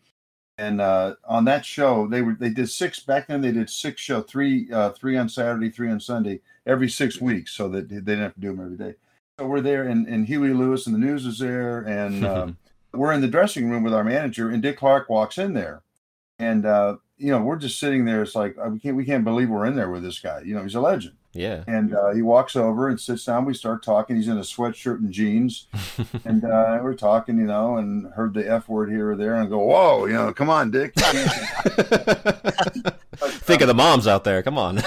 and 0.57 0.81
uh, 0.81 1.15
on 1.23 1.45
that 1.45 1.63
show 1.63 2.07
they 2.07 2.23
were 2.23 2.33
they 2.33 2.49
did 2.49 2.67
six 2.69 2.99
back 3.01 3.27
then. 3.27 3.41
They 3.41 3.51
did 3.51 3.69
six 3.69 4.01
show 4.01 4.21
three 4.21 4.71
uh, 4.71 4.89
three 4.91 5.17
on 5.17 5.29
Saturday, 5.29 5.69
three 5.69 5.91
on 5.91 5.99
Sunday 5.99 6.41
every 6.65 6.89
six 6.89 7.21
weeks, 7.21 7.51
so 7.51 7.69
that 7.69 7.89
they 7.89 7.97
didn't 7.97 8.21
have 8.21 8.33
to 8.33 8.39
do 8.39 8.55
them 8.55 8.61
every 8.65 8.77
day. 8.77 8.97
So 9.37 9.45
we're 9.45 9.61
there, 9.61 9.83
and, 9.83 10.07
and 10.07 10.25
Huey 10.25 10.53
Lewis 10.53 10.87
and 10.87 10.95
the 10.95 10.99
news 10.99 11.27
is 11.27 11.37
there, 11.37 11.81
and 11.81 12.25
um, 12.25 12.57
we're 12.93 13.13
in 13.13 13.21
the 13.21 13.27
dressing 13.27 13.69
room 13.69 13.83
with 13.83 13.93
our 13.93 14.03
manager, 14.03 14.49
and 14.49 14.63
Dick 14.63 14.77
Clark 14.77 15.09
walks 15.09 15.37
in 15.37 15.53
there 15.53 15.83
and 16.39 16.65
uh, 16.65 16.97
you 17.17 17.31
know 17.31 17.41
we're 17.41 17.55
just 17.55 17.79
sitting 17.79 18.05
there. 18.05 18.23
It's 18.23 18.35
like 18.35 18.55
uh, 18.57 18.69
we 18.69 18.79
can't 18.79 18.95
we 18.95 19.05
can't 19.05 19.23
believe 19.23 19.49
we're 19.49 19.65
in 19.65 19.75
there 19.75 19.89
with 19.89 20.03
this 20.03 20.19
guy. 20.19 20.41
You 20.41 20.55
know, 20.55 20.63
he's 20.63 20.75
a 20.75 20.81
legend. 20.81 21.15
Yeah. 21.35 21.65
And 21.67 21.93
uh, 21.93 22.13
he 22.13 22.21
walks 22.21 22.55
over 22.55 22.87
and 22.87 22.99
sits 22.99 23.25
down. 23.25 23.43
We 23.43 23.53
start 23.53 23.83
talking. 23.83 24.15
He's 24.15 24.29
in 24.29 24.37
a 24.37 24.41
sweatshirt 24.41 24.99
and 24.99 25.11
jeans, 25.11 25.67
and 26.25 26.45
uh, 26.45 26.79
we're 26.81 26.95
talking. 26.95 27.37
You 27.37 27.45
know, 27.45 27.77
and 27.77 28.07
heard 28.13 28.33
the 28.33 28.49
f 28.49 28.69
word 28.69 28.89
here 28.89 29.11
or 29.11 29.15
there, 29.17 29.35
and 29.35 29.45
I 29.45 29.49
go, 29.49 29.59
"Whoa, 29.59 30.05
you 30.05 30.13
know, 30.13 30.33
come 30.33 30.49
on, 30.49 30.71
Dick." 30.71 30.93
Think 33.15 33.61
of 33.61 33.67
the 33.67 33.75
moms 33.75 34.07
out 34.07 34.23
there. 34.23 34.41
Come 34.41 34.57
on. 34.57 34.79
I 34.79 34.83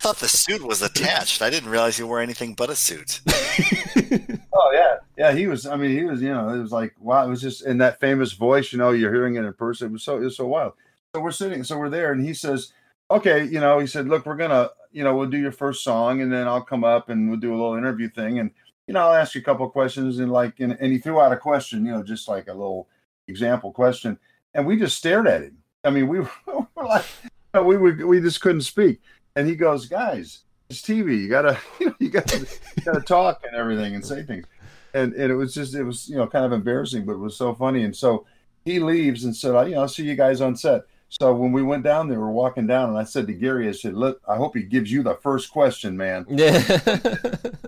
thought 0.00 0.16
the 0.16 0.28
suit 0.28 0.62
was 0.62 0.80
attached. 0.80 1.42
I 1.42 1.50
didn't 1.50 1.68
realize 1.68 1.98
you 1.98 2.06
wore 2.06 2.20
anything 2.20 2.54
but 2.54 2.70
a 2.70 2.76
suit. 2.76 3.20
oh 3.26 4.70
yeah, 4.72 4.96
yeah. 5.18 5.32
He 5.32 5.46
was. 5.46 5.66
I 5.66 5.76
mean, 5.76 5.90
he 5.90 6.04
was. 6.04 6.22
You 6.22 6.32
know, 6.32 6.48
it 6.48 6.58
was 6.58 6.72
like 6.72 6.94
wow. 6.98 7.26
It 7.26 7.28
was 7.28 7.42
just 7.42 7.66
in 7.66 7.76
that 7.78 8.00
famous 8.00 8.32
voice. 8.32 8.72
You 8.72 8.78
know, 8.78 8.92
you're 8.92 9.12
hearing 9.12 9.34
it 9.34 9.44
in 9.44 9.52
person. 9.52 9.88
It 9.88 9.92
was 9.92 10.04
so. 10.04 10.16
It 10.16 10.24
was 10.24 10.38
so 10.38 10.46
wild. 10.46 10.72
So 11.14 11.20
we're 11.20 11.32
sitting. 11.32 11.64
So 11.64 11.78
we're 11.78 11.90
there, 11.90 12.12
and 12.12 12.24
he 12.24 12.32
says, 12.32 12.72
"Okay, 13.10 13.44
you 13.44 13.60
know," 13.60 13.78
he 13.78 13.86
said, 13.86 14.08
"Look, 14.08 14.24
we're 14.26 14.36
gonna, 14.36 14.70
you 14.96 15.04
know, 15.04 15.14
we'll 15.14 15.28
do 15.28 15.38
your 15.38 15.52
first 15.52 15.84
song, 15.84 16.22
and 16.22 16.32
then 16.32 16.48
I'll 16.48 16.62
come 16.62 16.84
up 16.84 17.10
and 17.10 17.28
we'll 17.28 17.38
do 17.38 17.52
a 17.52 17.56
little 17.56 17.76
interview 17.76 18.08
thing, 18.08 18.38
and 18.38 18.50
you 18.86 18.94
know, 18.94 19.00
I'll 19.00 19.14
ask 19.14 19.34
you 19.34 19.40
a 19.40 19.44
couple 19.44 19.68
questions, 19.68 20.20
and 20.20 20.32
like, 20.32 20.60
and, 20.60 20.76
and 20.80 20.92
he 20.92 20.98
threw 20.98 21.20
out 21.20 21.32
a 21.32 21.36
question, 21.36 21.84
you 21.84 21.92
know, 21.92 22.02
just 22.02 22.28
like 22.28 22.48
a 22.48 22.52
little 22.52 22.88
example 23.28 23.72
question, 23.72 24.18
and 24.54 24.66
we 24.66 24.78
just 24.78 24.96
stared 24.96 25.26
at 25.26 25.42
him. 25.42 25.58
I 25.84 25.90
mean, 25.90 26.08
we 26.08 26.20
were, 26.46 26.66
like, 26.76 27.04
we 27.54 27.76
we 27.76 28.04
we 28.04 28.20
just 28.20 28.40
couldn't 28.40 28.62
speak." 28.62 29.00
and 29.36 29.46
he 29.46 29.54
goes, 29.54 29.86
"Guys, 29.86 30.40
it's 30.68 30.82
TV. 30.82 31.20
You 31.20 31.28
gotta, 31.28 31.58
you 31.80 31.86
know, 31.86 31.94
you 32.00 32.08
gotta, 32.08 32.40
you 32.40 32.82
gotta 32.84 33.00
talk 33.00 33.44
and 33.46 33.54
everything 33.54 33.94
and 33.94 34.04
say 34.04 34.24
things." 34.24 34.46
And 34.94 35.12
and 35.12 35.30
it 35.30 35.36
was 35.36 35.54
just, 35.54 35.74
it 35.74 35.84
was, 35.84 36.08
you 36.08 36.16
know, 36.16 36.26
kind 36.26 36.44
of 36.44 36.52
embarrassing, 36.52 37.04
but 37.04 37.12
it 37.12 37.18
was 37.18 37.36
so 37.36 37.54
funny. 37.54 37.84
And 37.84 37.94
so 37.94 38.26
he 38.64 38.80
leaves 38.80 39.24
and 39.24 39.36
said, 39.36 39.54
"I, 39.54 39.66
you 39.66 39.74
know, 39.76 39.82
I'll 39.82 39.88
see 39.88 40.04
you 40.04 40.16
guys 40.16 40.40
on 40.40 40.56
set." 40.56 40.82
So 41.08 41.32
when 41.34 41.52
we 41.52 41.62
went 41.62 41.84
down 41.84 42.08
there, 42.08 42.18
we 42.18 42.26
are 42.26 42.30
walking 42.30 42.66
down, 42.66 42.88
and 42.88 42.98
I 42.98 43.04
said 43.04 43.26
to 43.28 43.32
Gary, 43.32 43.68
"I 43.68 43.72
said, 43.72 43.94
look, 43.94 44.20
I 44.28 44.36
hope 44.36 44.56
he 44.56 44.62
gives 44.62 44.90
you 44.90 45.02
the 45.02 45.14
first 45.14 45.50
question, 45.50 45.96
man." 45.96 46.26
Yeah. 46.36 46.58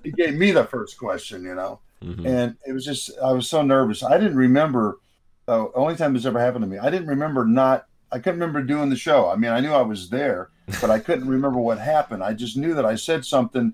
he 0.02 0.10
gave 0.10 0.34
me 0.34 0.50
the 0.50 0.64
first 0.64 0.98
question, 0.98 1.44
you 1.44 1.54
know, 1.54 1.80
mm-hmm. 2.02 2.26
and 2.26 2.56
it 2.66 2.72
was 2.72 2.84
just, 2.84 3.10
I 3.22 3.32
was 3.32 3.48
so 3.48 3.62
nervous. 3.62 4.02
I 4.02 4.18
didn't 4.18 4.36
remember. 4.36 4.98
The 5.46 5.70
only 5.74 5.96
time 5.96 6.12
this 6.12 6.26
ever 6.26 6.38
happened 6.38 6.64
to 6.64 6.68
me, 6.68 6.78
I 6.78 6.90
didn't 6.90 7.08
remember 7.08 7.46
not. 7.46 7.86
I 8.12 8.18
couldn't 8.18 8.40
remember 8.40 8.62
doing 8.62 8.90
the 8.90 8.96
show. 8.96 9.30
I 9.30 9.36
mean, 9.36 9.50
I 9.50 9.60
knew 9.60 9.72
I 9.72 9.82
was 9.82 10.10
there, 10.10 10.50
but 10.80 10.90
I 10.90 10.98
couldn't 10.98 11.28
remember 11.28 11.58
what 11.58 11.78
happened. 11.78 12.22
I 12.22 12.34
just 12.34 12.56
knew 12.56 12.74
that 12.74 12.84
I 12.84 12.96
said 12.96 13.24
something 13.24 13.72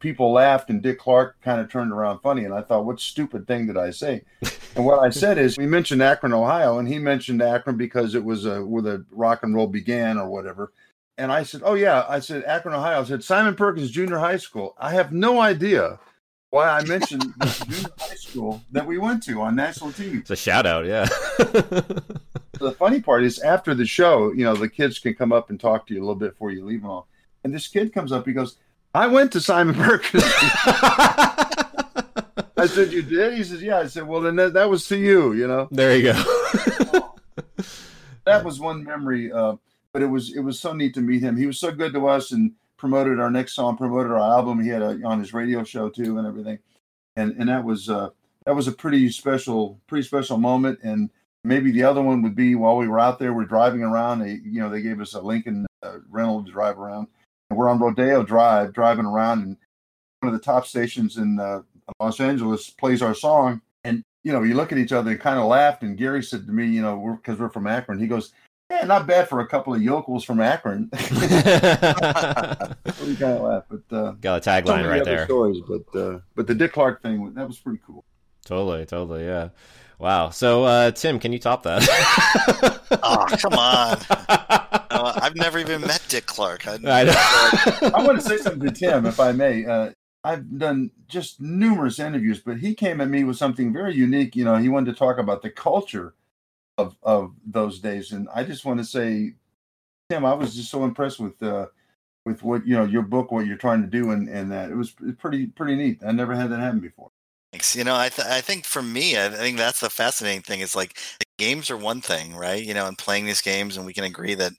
people 0.00 0.32
laughed 0.32 0.70
and 0.70 0.82
Dick 0.82 0.98
Clark 0.98 1.40
kind 1.42 1.60
of 1.60 1.70
turned 1.70 1.92
around 1.92 2.20
funny. 2.20 2.44
And 2.44 2.54
I 2.54 2.62
thought, 2.62 2.84
what 2.84 3.00
stupid 3.00 3.46
thing 3.46 3.66
did 3.66 3.76
I 3.76 3.90
say? 3.90 4.22
And 4.74 4.84
what 4.84 4.98
I 4.98 5.10
said 5.10 5.38
is, 5.38 5.56
we 5.56 5.66
mentioned 5.66 6.02
Akron, 6.02 6.32
Ohio, 6.32 6.78
and 6.78 6.86
he 6.86 6.98
mentioned 6.98 7.42
Akron 7.42 7.76
because 7.76 8.14
it 8.14 8.24
was 8.24 8.44
a, 8.44 8.64
where 8.64 8.82
the 8.82 9.04
rock 9.10 9.42
and 9.42 9.54
roll 9.54 9.66
began 9.66 10.18
or 10.18 10.28
whatever. 10.28 10.72
And 11.18 11.32
I 11.32 11.44
said, 11.44 11.62
oh, 11.64 11.74
yeah. 11.74 12.04
I 12.08 12.20
said, 12.20 12.44
Akron, 12.44 12.74
Ohio. 12.74 13.00
I 13.00 13.04
said, 13.04 13.24
Simon 13.24 13.54
Perkins 13.54 13.90
Junior 13.90 14.18
High 14.18 14.36
School. 14.36 14.74
I 14.78 14.90
have 14.90 15.12
no 15.12 15.40
idea 15.40 15.98
why 16.50 16.68
I 16.68 16.84
mentioned 16.84 17.22
the 17.38 17.64
junior 17.66 17.88
high 17.98 18.14
school 18.14 18.62
that 18.72 18.86
we 18.86 18.98
went 18.98 19.22
to 19.24 19.40
on 19.40 19.56
national 19.56 19.90
TV. 19.90 20.20
It's 20.20 20.30
a 20.30 20.36
shout 20.36 20.66
out, 20.66 20.86
yeah. 20.86 21.04
the 21.38 22.74
funny 22.78 23.00
part 23.00 23.24
is 23.24 23.38
after 23.40 23.74
the 23.74 23.86
show, 23.86 24.32
you 24.32 24.44
know, 24.44 24.54
the 24.54 24.68
kids 24.68 24.98
can 24.98 25.14
come 25.14 25.32
up 25.32 25.50
and 25.50 25.58
talk 25.58 25.86
to 25.86 25.94
you 25.94 26.00
a 26.00 26.04
little 26.04 26.14
bit 26.14 26.32
before 26.32 26.50
you 26.50 26.64
leave 26.64 26.82
them 26.82 26.90
all. 26.90 27.08
And 27.44 27.54
this 27.54 27.68
kid 27.68 27.92
comes 27.92 28.12
up, 28.12 28.26
he 28.26 28.32
goes, 28.32 28.56
I 28.96 29.06
went 29.06 29.32
to 29.32 29.40
Simon 29.40 29.74
Perkins. 29.74 30.22
I 32.56 32.66
said, 32.66 32.92
You 32.92 33.02
did? 33.02 33.34
He 33.34 33.44
says, 33.44 33.62
Yeah. 33.62 33.80
I 33.80 33.86
said, 33.86 34.06
Well, 34.06 34.22
then 34.22 34.36
that, 34.36 34.54
that 34.54 34.70
was 34.70 34.86
to 34.88 34.96
you, 34.96 35.34
you 35.34 35.46
know. 35.46 35.68
There 35.70 35.94
you 35.96 36.12
go. 36.12 36.12
that 38.24 38.42
was 38.44 38.58
one 38.58 38.84
memory. 38.84 39.30
Uh, 39.30 39.56
but 39.92 40.02
it 40.02 40.06
was 40.06 40.34
it 40.36 40.40
was 40.40 40.60
so 40.60 40.74
neat 40.74 40.92
to 40.94 41.00
meet 41.00 41.22
him. 41.22 41.36
He 41.36 41.46
was 41.46 41.58
so 41.58 41.72
good 41.72 41.94
to 41.94 42.06
us 42.06 42.32
and 42.32 42.52
promoted 42.76 43.18
our 43.18 43.30
next 43.30 43.54
song, 43.54 43.78
promoted 43.78 44.12
our 44.12 44.18
album. 44.18 44.62
He 44.62 44.68
had 44.68 44.82
a, 44.82 45.00
on 45.04 45.18
his 45.18 45.32
radio 45.32 45.64
show 45.64 45.88
too 45.88 46.18
and 46.18 46.26
everything. 46.26 46.58
And 47.16 47.34
and 47.38 47.48
that 47.48 47.64
was 47.64 47.88
uh, 47.88 48.10
that 48.44 48.54
was 48.54 48.68
a 48.68 48.72
pretty 48.72 49.10
special 49.10 49.80
pretty 49.86 50.06
special 50.06 50.36
moment. 50.36 50.80
And 50.82 51.08
maybe 51.44 51.70
the 51.70 51.82
other 51.82 52.02
one 52.02 52.20
would 52.22 52.34
be 52.34 52.54
while 52.56 52.76
we 52.76 52.88
were 52.88 53.00
out 53.00 53.18
there, 53.18 53.32
we're 53.32 53.44
driving 53.44 53.82
around. 53.82 54.18
They, 54.18 54.40
you 54.44 54.60
know, 54.60 54.68
they 54.68 54.82
gave 54.82 55.00
us 55.00 55.14
a 55.14 55.20
Lincoln 55.20 55.66
uh, 55.82 55.98
rental 56.10 56.44
to 56.44 56.50
drive 56.50 56.78
around, 56.78 57.08
and 57.50 57.58
we're 57.58 57.68
on 57.68 57.78
Rodeo 57.78 58.22
Drive 58.22 58.72
driving 58.72 59.06
around, 59.06 59.42
and 59.42 59.56
one 60.20 60.32
of 60.32 60.38
the 60.38 60.44
top 60.44 60.66
stations 60.66 61.16
in 61.16 61.38
uh, 61.38 61.62
Los 62.00 62.20
Angeles 62.20 62.70
plays 62.70 63.02
our 63.02 63.14
song, 63.14 63.60
and 63.84 64.02
you 64.24 64.32
know, 64.32 64.42
you 64.42 64.54
look 64.54 64.72
at 64.72 64.78
each 64.78 64.92
other 64.92 65.12
and 65.12 65.20
kind 65.20 65.38
of 65.38 65.46
laughed. 65.46 65.82
And 65.82 65.96
Gary 65.96 66.22
said 66.22 66.46
to 66.46 66.52
me, 66.52 66.66
you 66.66 66.82
know, 66.82 67.16
because 67.20 67.38
we're, 67.38 67.46
we're, 67.46 67.52
from 67.52 67.66
Akron, 67.66 67.98
he 67.98 68.06
goes, 68.06 68.32
"Yeah, 68.70 68.84
not 68.84 69.06
bad 69.06 69.28
for 69.28 69.40
a 69.40 69.46
couple 69.46 69.74
of 69.74 69.82
yokels 69.82 70.24
from 70.24 70.40
Akron." 70.40 70.90
we 70.92 70.98
kind 73.16 73.36
of 73.36 73.42
laughed, 73.42 73.70
but 73.70 73.96
uh, 73.96 74.12
got 74.20 74.46
a 74.46 74.50
tagline 74.50 74.88
right 74.88 75.04
there. 75.04 75.26
Stories, 75.26 75.62
but 75.66 75.98
uh, 75.98 76.18
but 76.34 76.46
the 76.46 76.54
Dick 76.54 76.72
Clark 76.72 77.02
thing 77.02 77.32
that 77.34 77.46
was 77.46 77.58
pretty 77.58 77.80
cool. 77.86 78.04
Totally, 78.44 78.86
totally, 78.86 79.24
yeah. 79.24 79.48
Wow. 79.98 80.30
So, 80.30 80.64
uh, 80.64 80.90
Tim, 80.90 81.18
can 81.18 81.32
you 81.32 81.38
top 81.38 81.62
that? 81.62 81.82
oh, 83.02 83.26
come 83.38 83.54
on. 83.54 83.98
Uh, 84.96 85.12
I've 85.20 85.36
never 85.36 85.58
even 85.58 85.82
met 85.82 86.02
Dick 86.08 86.24
Clark. 86.24 86.66
I, 86.66 86.78
I, 86.86 87.90
I 87.94 88.06
want 88.06 88.18
to 88.18 88.26
say 88.26 88.38
something 88.38 88.66
to 88.66 88.70
Tim, 88.72 89.04
if 89.04 89.20
I 89.20 89.32
may. 89.32 89.66
Uh, 89.66 89.90
I've 90.24 90.58
done 90.58 90.90
just 91.06 91.38
numerous 91.38 91.98
interviews, 91.98 92.40
but 92.40 92.56
he 92.58 92.74
came 92.74 93.02
at 93.02 93.08
me 93.08 93.22
with 93.22 93.36
something 93.36 93.74
very 93.74 93.94
unique. 93.94 94.34
You 94.34 94.44
know, 94.44 94.56
he 94.56 94.70
wanted 94.70 94.92
to 94.92 94.98
talk 94.98 95.18
about 95.18 95.42
the 95.42 95.50
culture 95.50 96.14
of 96.78 96.96
of 97.02 97.34
those 97.44 97.78
days, 97.78 98.12
and 98.12 98.26
I 98.34 98.42
just 98.42 98.64
want 98.64 98.78
to 98.78 98.84
say, 98.84 99.34
Tim, 100.08 100.24
I 100.24 100.34
was 100.34 100.56
just 100.56 100.70
so 100.70 100.84
impressed 100.84 101.20
with 101.20 101.42
uh, 101.42 101.66
with 102.24 102.42
what 102.42 102.66
you 102.66 102.74
know 102.74 102.84
your 102.84 103.02
book, 103.02 103.30
what 103.30 103.46
you're 103.46 103.56
trying 103.56 103.82
to 103.82 103.88
do, 103.88 104.10
and 104.12 104.28
and 104.28 104.50
that 104.50 104.70
it 104.70 104.76
was 104.76 104.94
pretty 105.18 105.46
pretty 105.46 105.76
neat. 105.76 106.00
I 106.04 106.12
never 106.12 106.34
had 106.34 106.50
that 106.50 106.60
happen 106.60 106.80
before. 106.80 107.10
You 107.76 107.84
know, 107.84 107.96
I 107.96 108.08
th- 108.08 108.26
I 108.28 108.40
think 108.40 108.64
for 108.64 108.82
me, 108.82 109.18
I 109.18 109.28
think 109.30 109.56
that's 109.58 109.80
the 109.80 109.90
fascinating 109.90 110.42
thing 110.42 110.60
is 110.60 110.74
like 110.76 110.98
games 111.38 111.70
are 111.70 111.76
one 111.76 112.00
thing, 112.00 112.34
right? 112.34 112.62
You 112.62 112.74
know, 112.74 112.86
and 112.86 112.98
playing 112.98 113.26
these 113.26 113.40
games, 113.42 113.76
and 113.76 113.86
we 113.86 113.92
can 113.94 114.04
agree 114.04 114.34
that 114.34 114.52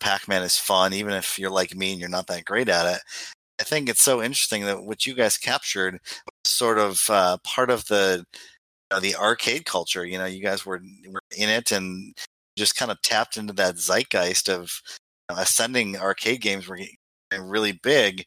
Pac-Man 0.00 0.42
is 0.42 0.58
fun, 0.58 0.94
even 0.94 1.14
if 1.14 1.38
you're 1.38 1.50
like 1.50 1.74
me 1.76 1.92
and 1.92 2.00
you're 2.00 2.10
not 2.10 2.26
that 2.28 2.44
great 2.46 2.68
at 2.68 2.96
it. 2.96 3.02
I 3.60 3.64
think 3.64 3.88
it's 3.88 4.04
so 4.04 4.22
interesting 4.22 4.64
that 4.66 4.84
what 4.84 5.06
you 5.06 5.14
guys 5.14 5.38
captured 5.38 5.94
was 5.94 6.52
sort 6.52 6.78
of 6.78 7.04
uh, 7.10 7.38
part 7.44 7.70
of 7.70 7.86
the 7.86 8.24
you 8.92 8.96
know, 8.96 9.00
the 9.00 9.16
arcade 9.16 9.64
culture. 9.66 10.04
You 10.04 10.18
know, 10.18 10.26
you 10.26 10.42
guys 10.42 10.66
were 10.66 10.80
were 11.10 11.20
in 11.36 11.48
it 11.48 11.72
and 11.72 12.14
just 12.56 12.76
kind 12.76 12.90
of 12.90 13.00
tapped 13.02 13.36
into 13.36 13.52
that 13.54 13.76
zeitgeist 13.78 14.48
of 14.48 14.80
you 15.30 15.36
know, 15.36 15.42
ascending 15.42 15.96
arcade 15.98 16.40
games 16.42 16.68
were 16.68 16.76
getting 16.78 17.46
really 17.48 17.72
big. 17.72 18.24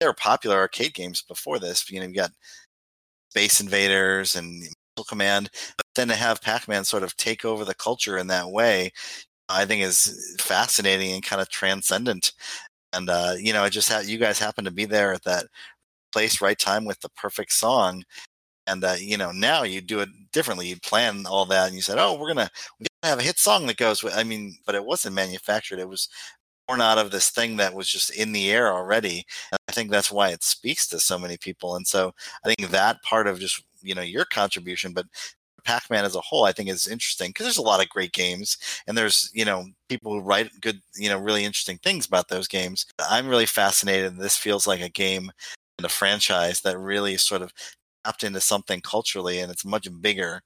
There 0.00 0.08
were 0.10 0.14
popular 0.14 0.56
arcade 0.58 0.94
games 0.94 1.22
before 1.22 1.58
this. 1.58 1.90
You 1.90 2.00
know, 2.00 2.06
you 2.06 2.14
got 2.14 2.32
Space 3.30 3.60
Invaders 3.60 4.36
and 4.36 4.60
Missile 4.60 5.04
Command, 5.08 5.50
but 5.76 5.86
then 5.94 6.08
to 6.08 6.14
have 6.14 6.40
Pac-Man 6.42 6.84
sort 6.84 7.02
of 7.02 7.16
take 7.16 7.44
over 7.44 7.64
the 7.64 7.74
culture 7.74 8.18
in 8.18 8.26
that 8.28 8.50
way, 8.50 8.92
I 9.48 9.66
think 9.66 9.82
is 9.84 10.36
fascinating 10.40 11.12
and 11.12 11.22
kind 11.24 11.42
of 11.42 11.48
transcendent. 11.50 12.32
And 12.92 13.10
uh, 13.10 13.34
you 13.38 13.52
know, 13.52 13.62
I 13.64 13.70
just 13.70 13.88
had 13.88 14.06
you 14.06 14.18
guys 14.18 14.38
happen 14.38 14.64
to 14.66 14.70
be 14.72 14.86
there 14.86 15.12
at 15.14 15.24
that 15.24 15.46
place, 16.12 16.40
right 16.40 16.58
time 16.58 16.84
with 16.86 17.00
the 17.00 17.10
perfect 17.10 17.52
song. 17.52 18.04
And 18.66 18.84
uh, 18.84 18.96
you 18.98 19.16
know, 19.16 19.32
now 19.32 19.62
you 19.64 19.80
do 19.80 20.00
it 20.00 20.08
differently. 20.32 20.68
You 20.68 20.76
plan 20.80 21.24
all 21.26 21.46
that, 21.46 21.66
and 21.68 21.76
you 21.76 21.82
said, 21.82 21.98
"Oh, 21.98 22.14
we're 22.18 22.28
gonna 22.28 22.50
we 22.80 22.86
gotta 23.02 23.10
have 23.12 23.18
a 23.20 23.22
hit 23.22 23.38
song 23.38 23.66
that 23.66 23.76
goes 23.76 24.02
with." 24.02 24.16
I 24.16 24.24
mean, 24.24 24.56
but 24.66 24.74
it 24.74 24.84
wasn't 24.84 25.14
manufactured. 25.14 25.78
It 25.80 25.88
was 25.88 26.08
born 26.66 26.80
out 26.80 26.98
of 26.98 27.10
this 27.10 27.30
thing 27.30 27.56
that 27.56 27.74
was 27.74 27.88
just 27.88 28.10
in 28.10 28.32
the 28.32 28.50
air 28.50 28.72
already. 28.72 29.24
And 29.50 29.58
I 29.68 29.72
think 29.72 29.90
that's 29.90 30.10
why 30.10 30.30
it 30.30 30.42
speaks 30.42 30.86
to 30.88 31.00
so 31.00 31.18
many 31.18 31.36
people. 31.36 31.76
And 31.76 31.86
so 31.86 32.12
I 32.44 32.52
think 32.52 32.70
that 32.70 33.02
part 33.02 33.26
of 33.26 33.38
just 33.38 33.62
you 33.82 33.94
know 33.94 34.02
your 34.02 34.24
contribution, 34.24 34.92
but 34.92 35.06
Pac-Man 35.64 36.04
as 36.04 36.14
a 36.14 36.20
whole, 36.20 36.44
I 36.44 36.52
think 36.52 36.68
is 36.68 36.86
interesting 36.86 37.30
because 37.30 37.44
there's 37.44 37.58
a 37.58 37.62
lot 37.62 37.82
of 37.82 37.88
great 37.88 38.12
games, 38.12 38.56
and 38.86 38.96
there's 38.96 39.30
you 39.34 39.44
know 39.44 39.66
people 39.88 40.12
who 40.12 40.20
write 40.20 40.50
good, 40.60 40.80
you 40.96 41.08
know, 41.08 41.18
really 41.18 41.44
interesting 41.44 41.78
things 41.78 42.06
about 42.06 42.28
those 42.28 42.48
games. 42.48 42.86
I'm 43.10 43.28
really 43.28 43.46
fascinated. 43.46 44.16
This 44.16 44.36
feels 44.36 44.66
like 44.66 44.80
a 44.80 44.88
game 44.88 45.30
and 45.78 45.84
a 45.84 45.90
franchise 45.90 46.60
that 46.62 46.78
really 46.78 47.16
sort 47.16 47.42
of 47.42 47.52
tapped 48.04 48.24
into 48.24 48.40
something 48.40 48.80
culturally, 48.80 49.40
and 49.40 49.50
it's 49.50 49.64
much 49.64 49.88
bigger 50.00 50.42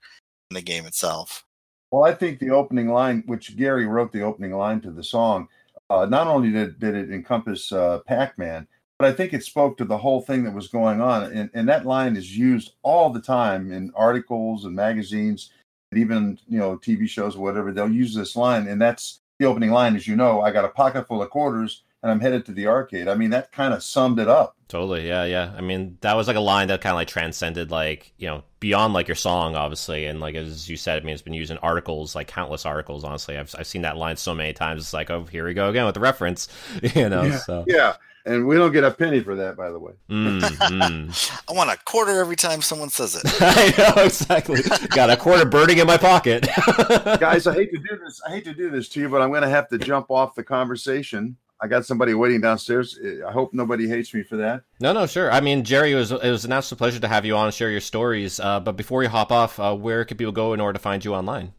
than 0.48 0.54
the 0.54 0.62
game 0.62 0.86
itself. 0.86 1.44
Well, 1.90 2.04
I 2.04 2.14
think 2.14 2.38
the 2.38 2.50
opening 2.50 2.88
line, 2.88 3.24
which 3.26 3.56
Gary 3.56 3.86
wrote 3.86 4.12
the 4.12 4.22
opening 4.22 4.52
line 4.52 4.80
to 4.82 4.90
the 4.90 5.02
song, 5.02 5.48
uh, 5.90 6.06
not 6.06 6.28
only 6.28 6.50
did, 6.50 6.78
did 6.78 6.94
it 6.94 7.10
encompass 7.10 7.72
uh, 7.72 7.98
Pac-Man, 8.06 8.66
but 8.98 9.08
I 9.08 9.12
think 9.12 9.32
it 9.32 9.42
spoke 9.42 9.76
to 9.78 9.84
the 9.84 9.98
whole 9.98 10.20
thing 10.20 10.44
that 10.44 10.54
was 10.54 10.68
going 10.68 11.00
on. 11.00 11.24
And, 11.32 11.50
and 11.52 11.68
that 11.68 11.84
line 11.84 12.16
is 12.16 12.36
used 12.36 12.74
all 12.82 13.10
the 13.10 13.20
time 13.20 13.72
in 13.72 13.92
articles 13.94 14.64
and 14.64 14.74
magazines, 14.74 15.50
and 15.90 16.00
even 16.00 16.38
you 16.48 16.58
know 16.58 16.76
TV 16.76 17.08
shows 17.08 17.34
or 17.34 17.40
whatever. 17.40 17.72
They'll 17.72 17.90
use 17.90 18.14
this 18.14 18.36
line, 18.36 18.68
and 18.68 18.80
that's 18.80 19.20
the 19.38 19.46
opening 19.46 19.70
line. 19.70 19.96
As 19.96 20.06
you 20.06 20.16
know, 20.16 20.40
I 20.42 20.52
got 20.52 20.64
a 20.64 20.68
pocket 20.68 21.08
full 21.08 21.22
of 21.22 21.30
quarters, 21.30 21.82
and 22.02 22.10
I'm 22.10 22.20
headed 22.20 22.46
to 22.46 22.52
the 22.52 22.66
arcade. 22.66 23.08
I 23.08 23.14
mean, 23.14 23.30
that 23.30 23.52
kind 23.52 23.74
of 23.74 23.82
summed 23.82 24.18
it 24.18 24.28
up. 24.28 24.56
Totally, 24.68 25.06
yeah, 25.06 25.24
yeah. 25.24 25.52
I 25.56 25.60
mean, 25.60 25.98
that 26.00 26.14
was 26.14 26.28
like 26.28 26.36
a 26.36 26.40
line 26.40 26.68
that 26.68 26.80
kind 26.80 26.92
of 26.92 26.96
like 26.96 27.08
transcended, 27.08 27.70
like 27.70 28.12
you 28.18 28.28
know, 28.28 28.42
beyond 28.60 28.94
like 28.94 29.08
your 29.08 29.16
song, 29.16 29.56
obviously, 29.56 30.06
and 30.06 30.20
like 30.20 30.34
as 30.34 30.68
you 30.68 30.76
said, 30.76 31.02
I 31.02 31.04
mean, 31.04 31.12
it's 31.12 31.22
been 31.22 31.34
used 31.34 31.50
in 31.50 31.58
articles, 31.58 32.14
like 32.14 32.28
countless 32.28 32.64
articles. 32.64 33.04
Honestly, 33.04 33.36
I've 33.36 33.54
I've 33.58 33.66
seen 33.66 33.82
that 33.82 33.96
line 33.96 34.16
so 34.16 34.34
many 34.34 34.52
times. 34.52 34.82
It's 34.82 34.92
like, 34.92 35.10
oh, 35.10 35.24
here 35.24 35.44
we 35.44 35.54
go 35.54 35.68
again 35.68 35.86
with 35.86 35.94
the 35.94 36.00
reference, 36.00 36.48
you 36.94 37.08
know. 37.08 37.22
Yeah. 37.22 37.38
So 37.38 37.64
yeah, 37.66 37.96
and 38.26 38.46
we 38.46 38.56
don't 38.56 38.72
get 38.72 38.84
a 38.84 38.90
penny 38.90 39.20
for 39.20 39.34
that, 39.34 39.56
by 39.56 39.70
the 39.70 39.78
way. 39.78 39.92
Mm, 40.08 40.40
mm. 40.40 41.40
I 41.48 41.52
want 41.52 41.70
a 41.70 41.76
quarter 41.84 42.20
every 42.20 42.36
time 42.36 42.62
someone 42.62 42.90
says 42.90 43.16
it. 43.16 43.22
I 43.40 43.94
know 43.96 44.04
exactly. 44.04 44.60
Got 44.88 45.10
a 45.10 45.16
quarter 45.16 45.44
burning 45.44 45.78
in 45.78 45.86
my 45.86 45.96
pocket. 45.96 46.46
Guys, 47.18 47.46
I 47.46 47.54
hate 47.54 47.72
to 47.72 47.78
do 47.78 47.98
this. 48.04 48.20
I 48.26 48.30
hate 48.30 48.44
to 48.44 48.54
do 48.54 48.70
this 48.70 48.88
to 48.90 49.00
you, 49.00 49.08
but 49.08 49.22
I'm 49.22 49.30
going 49.30 49.42
to 49.42 49.48
have 49.48 49.68
to 49.70 49.78
jump 49.78 50.10
off 50.10 50.34
the 50.34 50.44
conversation. 50.44 51.36
I 51.62 51.68
got 51.68 51.84
somebody 51.84 52.14
waiting 52.14 52.40
downstairs. 52.40 52.98
I 53.26 53.30
hope 53.30 53.52
nobody 53.52 53.86
hates 53.86 54.14
me 54.14 54.22
for 54.22 54.36
that. 54.36 54.62
No, 54.80 54.92
no, 54.92 55.06
sure. 55.06 55.30
I 55.30 55.40
mean, 55.40 55.62
Jerry, 55.62 55.92
it 55.92 55.96
was 55.96 56.10
it 56.10 56.30
was 56.30 56.44
an 56.44 56.52
absolute 56.52 56.78
pleasure 56.78 57.00
to 57.00 57.08
have 57.08 57.26
you 57.26 57.36
on 57.36 57.46
and 57.46 57.54
share 57.54 57.70
your 57.70 57.80
stories. 57.80 58.40
Uh, 58.40 58.60
but 58.60 58.76
before 58.76 59.02
you 59.02 59.08
hop 59.08 59.30
off, 59.30 59.60
uh, 59.60 59.74
where 59.74 60.04
could 60.04 60.18
people 60.18 60.32
go 60.32 60.54
in 60.54 60.60
order 60.60 60.74
to 60.74 60.82
find 60.82 61.04
you 61.04 61.14
online? 61.14 61.52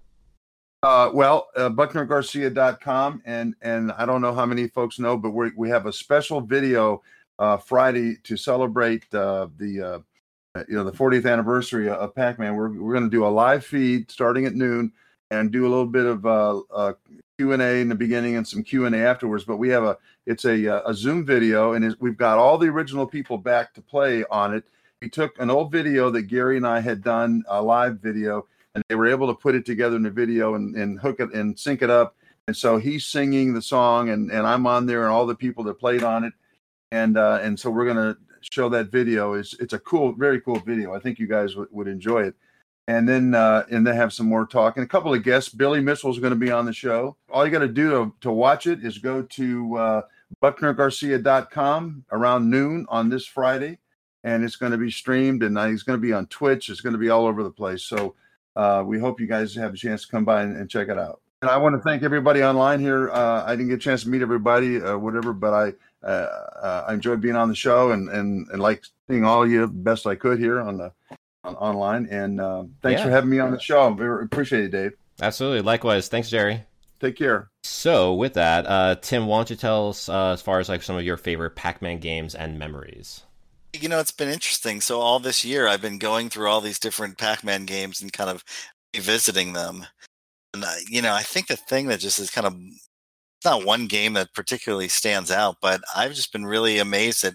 Uh, 0.84 1.12
well, 1.14 1.49
uh, 1.56 1.70
BucknerGarcia.com, 1.70 3.22
and 3.26 3.54
and 3.62 3.91
I 3.91 4.08
don't 4.08 4.22
know 4.22 4.34
how 4.34 4.47
many 4.47 4.68
folks 4.68 4.97
know, 4.97 5.16
but 5.18 5.32
we 5.32 5.52
we 5.56 5.70
have 5.70 5.86
a 5.86 5.93
special 5.93 6.41
video 6.41 7.04
uh, 7.38 7.58
Friday 7.58 8.18
to 8.24 8.36
celebrate 8.36 9.04
uh, 9.14 9.47
the 9.58 9.82
uh, 9.82 10.64
you 10.68 10.76
know 10.76 10.84
the 10.84 10.91
40th 10.91 11.32
anniversary 11.32 11.89
of 11.89 12.16
Pac-Man. 12.16 12.56
We're 12.56 12.70
we're 12.70 12.93
going 12.93 13.10
to 13.10 13.16
do 13.16 13.26
a 13.26 13.30
live 13.30 13.64
feed 13.64 14.10
starting 14.10 14.45
at 14.45 14.56
noon 14.56 14.91
and 15.30 15.52
do 15.52 15.66
a 15.66 15.70
little 15.70 15.86
bit 15.86 16.06
of 16.06 16.26
uh, 16.26 16.60
uh, 16.74 16.93
Q 17.42 17.54
and 17.54 17.62
A 17.62 17.82
in 17.82 17.89
the 17.89 17.96
beginning 17.96 18.36
and 18.36 18.48
some 18.48 18.62
Q 18.62 18.86
and 18.86 18.94
A 18.94 19.00
afterwards. 19.00 19.44
But 19.44 19.58
we 19.58 19.70
have 19.70 19.84
a 19.84 19.98
it's 20.28 20.46
a 20.46 20.68
uh, 20.68 20.89
a 20.89 20.94
Zoom 20.94 21.26
video, 21.26 21.74
and 21.74 21.96
we've 22.00 22.18
got 22.18 22.38
all 22.38 22.60
the 22.60 22.68
original 22.68 23.08
people 23.08 23.38
back 23.39 23.74
to 23.74 23.82
play 23.82 24.24
on 24.30 24.54
it. 24.54 24.64
We 25.02 25.10
took 25.10 25.39
an 25.39 25.50
old 25.50 25.72
video 25.72 26.12
that 26.12 26.24
Gary 26.24 26.58
and 26.58 26.68
I 26.68 26.82
had 26.82 27.04
done 27.04 27.44
a 27.50 27.60
live 27.60 28.00
video 28.00 28.46
and 28.76 28.84
they 28.88 28.96
were 28.96 29.08
able 29.08 29.28
to 29.28 29.34
put 29.34 29.56
it 29.56 29.66
together 29.66 29.96
in 29.96 30.06
a 30.06 30.12
video 30.12 30.54
and, 30.54 30.76
and 30.76 31.00
hook 31.00 31.20
it 31.20 31.34
and 31.34 31.58
sync 31.58 31.82
it 31.82 31.89
up. 31.89 32.16
And 32.48 32.56
so 32.56 32.78
he's 32.78 33.06
singing 33.06 33.54
the 33.54 33.62
song, 33.62 34.10
and, 34.10 34.32
and 34.32 34.46
I'm 34.46 34.68
on 34.68 34.86
there, 34.86 35.04
and 35.04 35.12
all 35.12 35.26
the 35.26 35.36
people 35.36 35.64
that 35.64 35.80
played 35.80 36.04
on 36.04 36.24
it, 36.24 36.34
and 36.92 37.18
uh, 37.18 37.39
and 37.42 37.60
so 37.60 37.72
we're 37.72 37.88
gonna 37.88 38.18
show 38.42 38.70
that 38.70 38.92
video. 38.92 39.34
It's 39.34 39.54
it's 39.56 39.74
a 39.74 39.80
cool, 39.80 40.14
very 40.14 40.42
cool 40.42 40.60
video. 40.60 40.94
I 40.94 41.00
think 41.00 41.18
you 41.18 41.28
guys 41.28 41.52
w- 41.52 41.70
would 41.72 41.88
enjoy 41.88 42.24
it. 42.24 42.36
And 42.88 43.08
then 43.08 43.36
uh, 43.36 43.64
and 43.72 43.86
then 43.86 43.96
have 43.96 44.12
some 44.12 44.28
more 44.28 44.46
talk 44.46 44.76
and 44.76 44.84
a 44.84 44.88
couple 44.88 45.14
of 45.14 45.24
guests. 45.24 45.50
Billy 45.50 45.80
Mitchell 45.80 46.12
is 46.12 46.20
going 46.20 46.34
to 46.34 46.40
be 46.40 46.52
on 46.52 46.66
the 46.66 46.74
show. 46.74 47.16
All 47.30 47.46
you 47.46 47.52
got 47.52 47.60
to 47.60 47.68
do 47.68 48.14
to, 48.22 48.32
watch 48.32 48.68
it 48.68 48.84
is 48.84 48.98
go 48.98 49.22
to 49.22 49.78
uh, 49.78 50.02
BucknerGarcia.com 50.42 52.06
around 52.12 52.50
noon 52.50 52.86
on 52.90 53.10
this 53.10 53.26
Friday, 53.26 53.78
and 54.24 54.44
it's 54.44 54.56
going 54.56 54.72
to 54.72 54.78
be 54.78 54.92
streamed. 54.92 55.44
And 55.44 55.58
uh, 55.58 55.68
he's 55.68 55.84
going 55.84 55.98
to 55.98 56.02
be 56.02 56.12
on 56.12 56.26
Twitch. 56.28 56.70
It's 56.70 56.82
going 56.82 56.94
to 56.94 57.00
be 57.00 57.10
all 57.10 57.28
over 57.28 57.44
the 57.44 57.52
place. 57.52 57.84
So 57.84 58.16
uh, 58.56 58.84
we 58.86 59.00
hope 59.00 59.22
you 59.22 59.28
guys 59.28 59.56
have 59.56 59.74
a 59.74 59.78
chance 59.78 60.06
to 60.06 60.12
come 60.12 60.26
by 60.26 60.42
and, 60.42 60.58
and, 60.58 60.70
check 60.70 60.90
it 60.90 60.98
out. 60.98 61.22
And 61.42 61.50
I 61.50 61.58
want 61.58 61.76
to 61.76 61.82
thank 61.82 62.04
everybody 62.04 62.44
online 62.44 62.80
here. 62.80 63.10
Uh, 63.12 63.44
I 63.46 63.52
didn't 63.52 63.70
get 63.70 63.76
a 63.76 63.78
chance 63.78 64.04
to 64.04 64.10
meet 64.10 64.22
everybody, 64.22 64.82
uh, 64.82 64.98
whatever, 64.98 65.34
but 65.34 65.54
I 65.54 65.74
uh, 66.06 66.84
I 66.88 66.94
enjoyed 66.94 67.22
being 67.22 67.36
on 67.36 67.48
the 67.48 67.56
show 67.56 67.92
and 67.92 68.10
and 68.10 68.48
and 68.50 68.62
like 68.62 68.84
seeing 69.08 69.24
all 69.24 69.48
you 69.48 69.68
best 69.68 70.08
I 70.08 70.16
could 70.16 70.40
here 70.40 70.60
on 70.60 70.78
the 70.78 70.92
online. 71.44 72.08
And 72.12 72.39
uh, 72.39 72.64
thanks 72.82 73.00
Yeah. 73.00 73.06
for 73.06 73.12
having 73.12 73.30
me 73.30 73.39
on 73.39 73.52
the 73.52 73.60
show. 73.60 73.88
I 73.92 73.94
very 73.94 74.26
appreciate 74.26 74.66
it, 74.66 74.72
Dave. 74.72 74.92
Absolutely. 75.22 75.62
Likewise. 75.62 76.08
Thanks, 76.08 76.30
Jerry. 76.30 76.64
Take 77.00 77.16
care. 77.18 77.50
So, 77.64 78.14
with 78.14 78.34
that, 78.34 78.66
uh, 78.68 78.96
Tim, 79.02 79.26
why 79.26 79.39
don't 79.39 79.50
you 79.50 79.56
tell 79.56 79.89
us 79.89 80.08
uh, 80.08 80.32
as 80.32 80.42
far 80.42 80.60
as 80.60 80.70
like 80.70 80.84
some 80.84 80.96
of 80.96 81.04
your 81.04 81.18
favorite 81.18 81.56
Pac-Man 81.56 82.00
games 82.00 82.36
and 82.36 82.60
memories? 82.60 83.24
You 83.74 83.89
know, 83.89 84.00
it's 84.00 84.12
been 84.12 84.30
interesting. 84.30 84.82
So 84.82 85.00
all 85.00 85.20
this 85.20 85.44
year, 85.46 85.68
I've 85.68 85.82
been 85.82 85.98
going 85.98 86.30
through 86.30 86.48
all 86.48 86.62
these 86.62 86.78
different 86.80 87.18
Pac-Man 87.18 87.66
games 87.66 88.02
and 88.02 88.12
kind 88.14 88.30
of 88.30 88.44
revisiting 88.96 89.54
them. 89.54 89.86
And 90.54 90.64
uh, 90.64 90.74
you 90.89 91.02
know, 91.02 91.14
I 91.14 91.22
think 91.24 91.48
the 91.48 91.56
thing 91.56 91.88
that 91.88 92.02
just 92.02 92.20
is 92.20 92.30
kind 92.30 92.46
of 92.46 92.54
it's 92.60 93.46
not 93.46 93.66
one 93.66 93.88
game 93.88 94.14
that 94.14 94.34
particularly 94.36 94.89
stands 94.89 95.32
out, 95.32 95.56
but 95.62 95.82
I've 95.96 96.14
just 96.14 96.32
been 96.32 96.46
really 96.46 96.78
amazed 96.78 97.24
at 97.24 97.34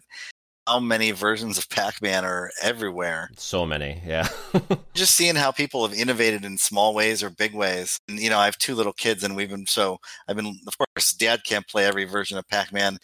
how 0.66 0.80
many 0.80 1.12
versions 1.12 1.58
of 1.58 1.68
Pac-Man 1.70 2.24
are 2.24 2.50
everywhere. 2.62 3.30
So 3.36 3.64
many, 3.64 4.00
yeah. 4.04 4.28
just 4.94 5.14
seeing 5.14 5.36
how 5.36 5.52
people 5.52 5.86
have 5.86 5.96
innovated 5.96 6.44
in 6.44 6.58
small 6.58 6.94
ways 6.94 7.22
or 7.22 7.30
big 7.30 7.54
ways. 7.54 7.98
And 8.08 8.18
you 8.18 8.30
know, 8.30 8.38
I 8.38 8.46
have 8.46 8.58
two 8.58 8.74
little 8.74 8.92
kids, 8.92 9.22
and 9.22 9.36
we've 9.36 9.50
been 9.50 9.66
so 9.66 9.98
I've 10.28 10.36
been, 10.36 10.58
of 10.66 10.78
course, 10.78 11.12
Dad 11.12 11.42
can't 11.44 11.66
play 11.68 11.84
every 11.86 12.04
version 12.04 12.38
of 12.38 12.48
Pac-Man. 12.48 12.98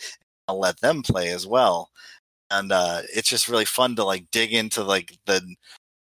I'll 0.49 0.59
let 0.59 0.81
them 0.81 1.03
play 1.03 1.31
as 1.31 1.47
well, 1.47 1.91
and 2.51 2.73
uh, 2.73 3.03
it's 3.15 3.29
just 3.29 3.49
really 3.49 3.65
fun 3.65 3.97
to 3.97 4.05
like 4.05 4.27
dig 4.33 4.53
into 4.53 4.83
like 4.83 5.17
the 5.27 5.43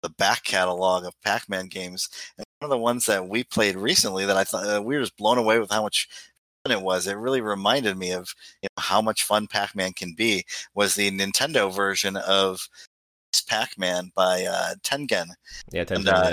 the 0.02 0.10
back 0.10 0.44
catalog 0.44 1.06
of 1.06 1.14
Pac-Man 1.24 1.68
games. 1.68 2.10
And 2.38 2.46
one 2.60 2.66
of 2.68 2.70
the 2.72 2.78
ones 2.78 3.06
that 3.06 3.28
we 3.28 3.44
played 3.44 3.76
recently 3.76 4.26
that 4.26 4.38
I 4.38 4.44
thought 4.44 4.68
uh, 4.68 4.82
we 4.82 4.96
were 4.96 5.04
just 5.04 5.18
blown 5.18 5.38
away 5.38 5.60
with 5.60 5.72
how 5.72 5.84
much 5.84 6.08
it 6.70 6.82
was. 6.82 7.08
It 7.08 7.18
really 7.18 7.42
reminded 7.42 7.98
me 7.98 8.12
of 8.12 8.36
you 8.62 8.68
know, 8.78 8.82
how 8.82 9.02
much 9.02 9.24
fun 9.24 9.48
Pac-Man 9.48 9.94
can 9.94 10.14
be. 10.14 10.46
Was 10.76 10.96
the 10.96 11.10
Nintendo 11.10 11.74
version 11.74 12.16
of 12.18 12.68
Pac-Man 13.48 14.12
by 14.16 14.46
uh, 14.46 14.76
Tengen. 14.84 15.28
Yeah, 15.72 15.82
And, 15.82 16.06
Tengen, 16.06 16.08
uh, 16.08 16.30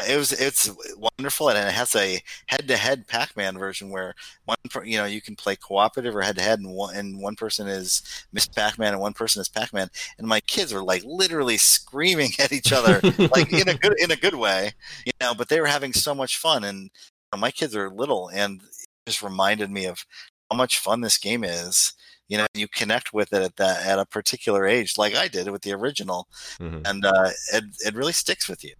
yeah. 0.00 0.06
it 0.08 0.16
was 0.16 0.32
it's 0.32 0.70
wonderful 0.96 1.50
and 1.50 1.58
it 1.58 1.72
has 1.72 1.94
a 1.94 2.20
head-to-head 2.46 3.06
pac-man 3.06 3.58
version 3.58 3.90
where 3.90 4.14
one 4.46 4.56
you 4.84 4.96
know 4.96 5.04
you 5.04 5.20
can 5.20 5.36
play 5.36 5.54
cooperative 5.54 6.16
or 6.16 6.22
head-to-head 6.22 6.58
and 6.58 6.72
one, 6.72 6.96
and 6.96 7.20
one 7.20 7.36
person 7.36 7.68
is 7.68 8.02
miss 8.32 8.46
pac-man 8.46 8.94
and 8.94 9.00
one 9.00 9.12
person 9.12 9.40
is 9.40 9.48
pac-man 9.48 9.88
and 10.18 10.26
my 10.26 10.40
kids 10.40 10.72
were 10.72 10.82
like 10.82 11.02
literally 11.04 11.58
screaming 11.58 12.30
at 12.38 12.52
each 12.52 12.72
other 12.72 13.00
like 13.34 13.52
in 13.52 13.68
a 13.68 13.74
good 13.78 13.94
in 14.00 14.10
a 14.10 14.16
good 14.16 14.34
way 14.34 14.72
you 15.04 15.12
know 15.20 15.34
but 15.34 15.48
they 15.48 15.60
were 15.60 15.66
having 15.66 15.92
so 15.92 16.14
much 16.14 16.38
fun 16.38 16.64
and 16.64 16.84
you 16.84 16.90
know, 17.34 17.38
my 17.38 17.50
kids 17.50 17.76
are 17.76 17.90
little 17.90 18.28
and 18.28 18.62
just 19.06 19.22
reminded 19.22 19.70
me 19.70 19.86
of 19.86 20.04
how 20.50 20.56
much 20.56 20.78
fun 20.78 21.00
this 21.00 21.18
game 21.18 21.44
is 21.44 21.92
you 22.28 22.38
know 22.38 22.46
you 22.54 22.68
connect 22.68 23.12
with 23.12 23.32
it 23.32 23.42
at 23.42 23.56
that 23.56 23.86
at 23.86 23.98
a 23.98 24.06
particular 24.06 24.66
age 24.66 24.96
like 24.96 25.14
i 25.14 25.28
did 25.28 25.50
with 25.50 25.62
the 25.62 25.72
original 25.72 26.28
mm-hmm. 26.58 26.80
and 26.84 27.04
uh, 27.04 27.30
it, 27.52 27.64
it 27.80 27.94
really 27.94 28.12
sticks 28.12 28.48
with 28.48 28.62
you 28.64 28.74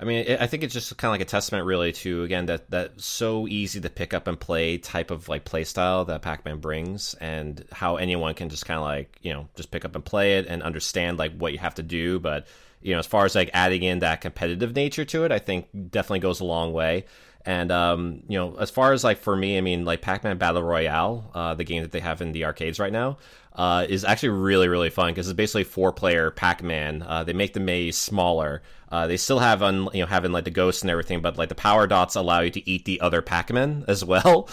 I 0.00 0.04
mean, 0.04 0.38
I 0.40 0.46
think 0.46 0.62
it's 0.62 0.72
just 0.72 0.96
kind 0.96 1.10
of 1.10 1.12
like 1.12 1.20
a 1.20 1.30
testament, 1.30 1.66
really, 1.66 1.92
to 1.92 2.22
again 2.22 2.46
that 2.46 2.70
that 2.70 2.98
so 2.98 3.46
easy 3.46 3.82
to 3.82 3.90
pick 3.90 4.14
up 4.14 4.26
and 4.28 4.40
play 4.40 4.78
type 4.78 5.10
of 5.10 5.28
like 5.28 5.44
play 5.44 5.62
style 5.62 6.06
that 6.06 6.22
Pac-Man 6.22 6.58
brings, 6.58 7.12
and 7.20 7.62
how 7.70 7.96
anyone 7.96 8.32
can 8.32 8.48
just 8.48 8.64
kind 8.64 8.78
of 8.78 8.84
like 8.84 9.18
you 9.20 9.34
know 9.34 9.46
just 9.56 9.70
pick 9.70 9.84
up 9.84 9.94
and 9.94 10.02
play 10.02 10.38
it 10.38 10.46
and 10.46 10.62
understand 10.62 11.18
like 11.18 11.36
what 11.36 11.52
you 11.52 11.58
have 11.58 11.74
to 11.74 11.82
do. 11.82 12.18
But 12.18 12.46
you 12.80 12.94
know, 12.94 12.98
as 12.98 13.06
far 13.06 13.26
as 13.26 13.34
like 13.34 13.50
adding 13.52 13.82
in 13.82 13.98
that 13.98 14.22
competitive 14.22 14.74
nature 14.74 15.04
to 15.04 15.24
it, 15.24 15.32
I 15.32 15.38
think 15.38 15.68
definitely 15.90 16.20
goes 16.20 16.40
a 16.40 16.46
long 16.46 16.72
way. 16.72 17.04
And 17.46 17.72
um, 17.72 18.22
you 18.28 18.38
know, 18.38 18.56
as 18.56 18.70
far 18.70 18.92
as 18.92 19.02
like 19.02 19.18
for 19.18 19.34
me, 19.34 19.56
I 19.56 19.60
mean, 19.60 19.84
like 19.84 20.02
Pac-Man 20.02 20.36
Battle 20.36 20.62
Royale, 20.62 21.30
uh, 21.34 21.54
the 21.54 21.64
game 21.64 21.82
that 21.82 21.92
they 21.92 22.00
have 22.00 22.20
in 22.20 22.32
the 22.32 22.44
arcades 22.44 22.78
right 22.78 22.92
now, 22.92 23.18
uh, 23.60 23.84
is 23.86 24.06
actually 24.06 24.30
really 24.30 24.68
really 24.68 24.88
fun 24.88 25.10
because 25.10 25.28
it's 25.28 25.36
basically 25.36 25.64
four 25.64 25.92
player 25.92 26.30
Pac-Man. 26.30 27.04
Uh, 27.06 27.24
they 27.24 27.34
make 27.34 27.52
the 27.52 27.60
maze 27.60 27.98
smaller. 27.98 28.62
Uh, 28.90 29.06
they 29.06 29.18
still 29.18 29.38
have 29.38 29.62
on 29.62 29.88
you 29.92 30.00
know 30.00 30.06
having 30.06 30.32
like 30.32 30.44
the 30.44 30.50
ghosts 30.50 30.80
and 30.80 30.90
everything, 30.90 31.20
but 31.20 31.36
like 31.36 31.50
the 31.50 31.54
power 31.54 31.86
dots 31.86 32.16
allow 32.16 32.40
you 32.40 32.50
to 32.50 32.68
eat 32.68 32.86
the 32.86 33.02
other 33.02 33.20
Pac-Man 33.20 33.84
as 33.88 34.02
well. 34.02 34.48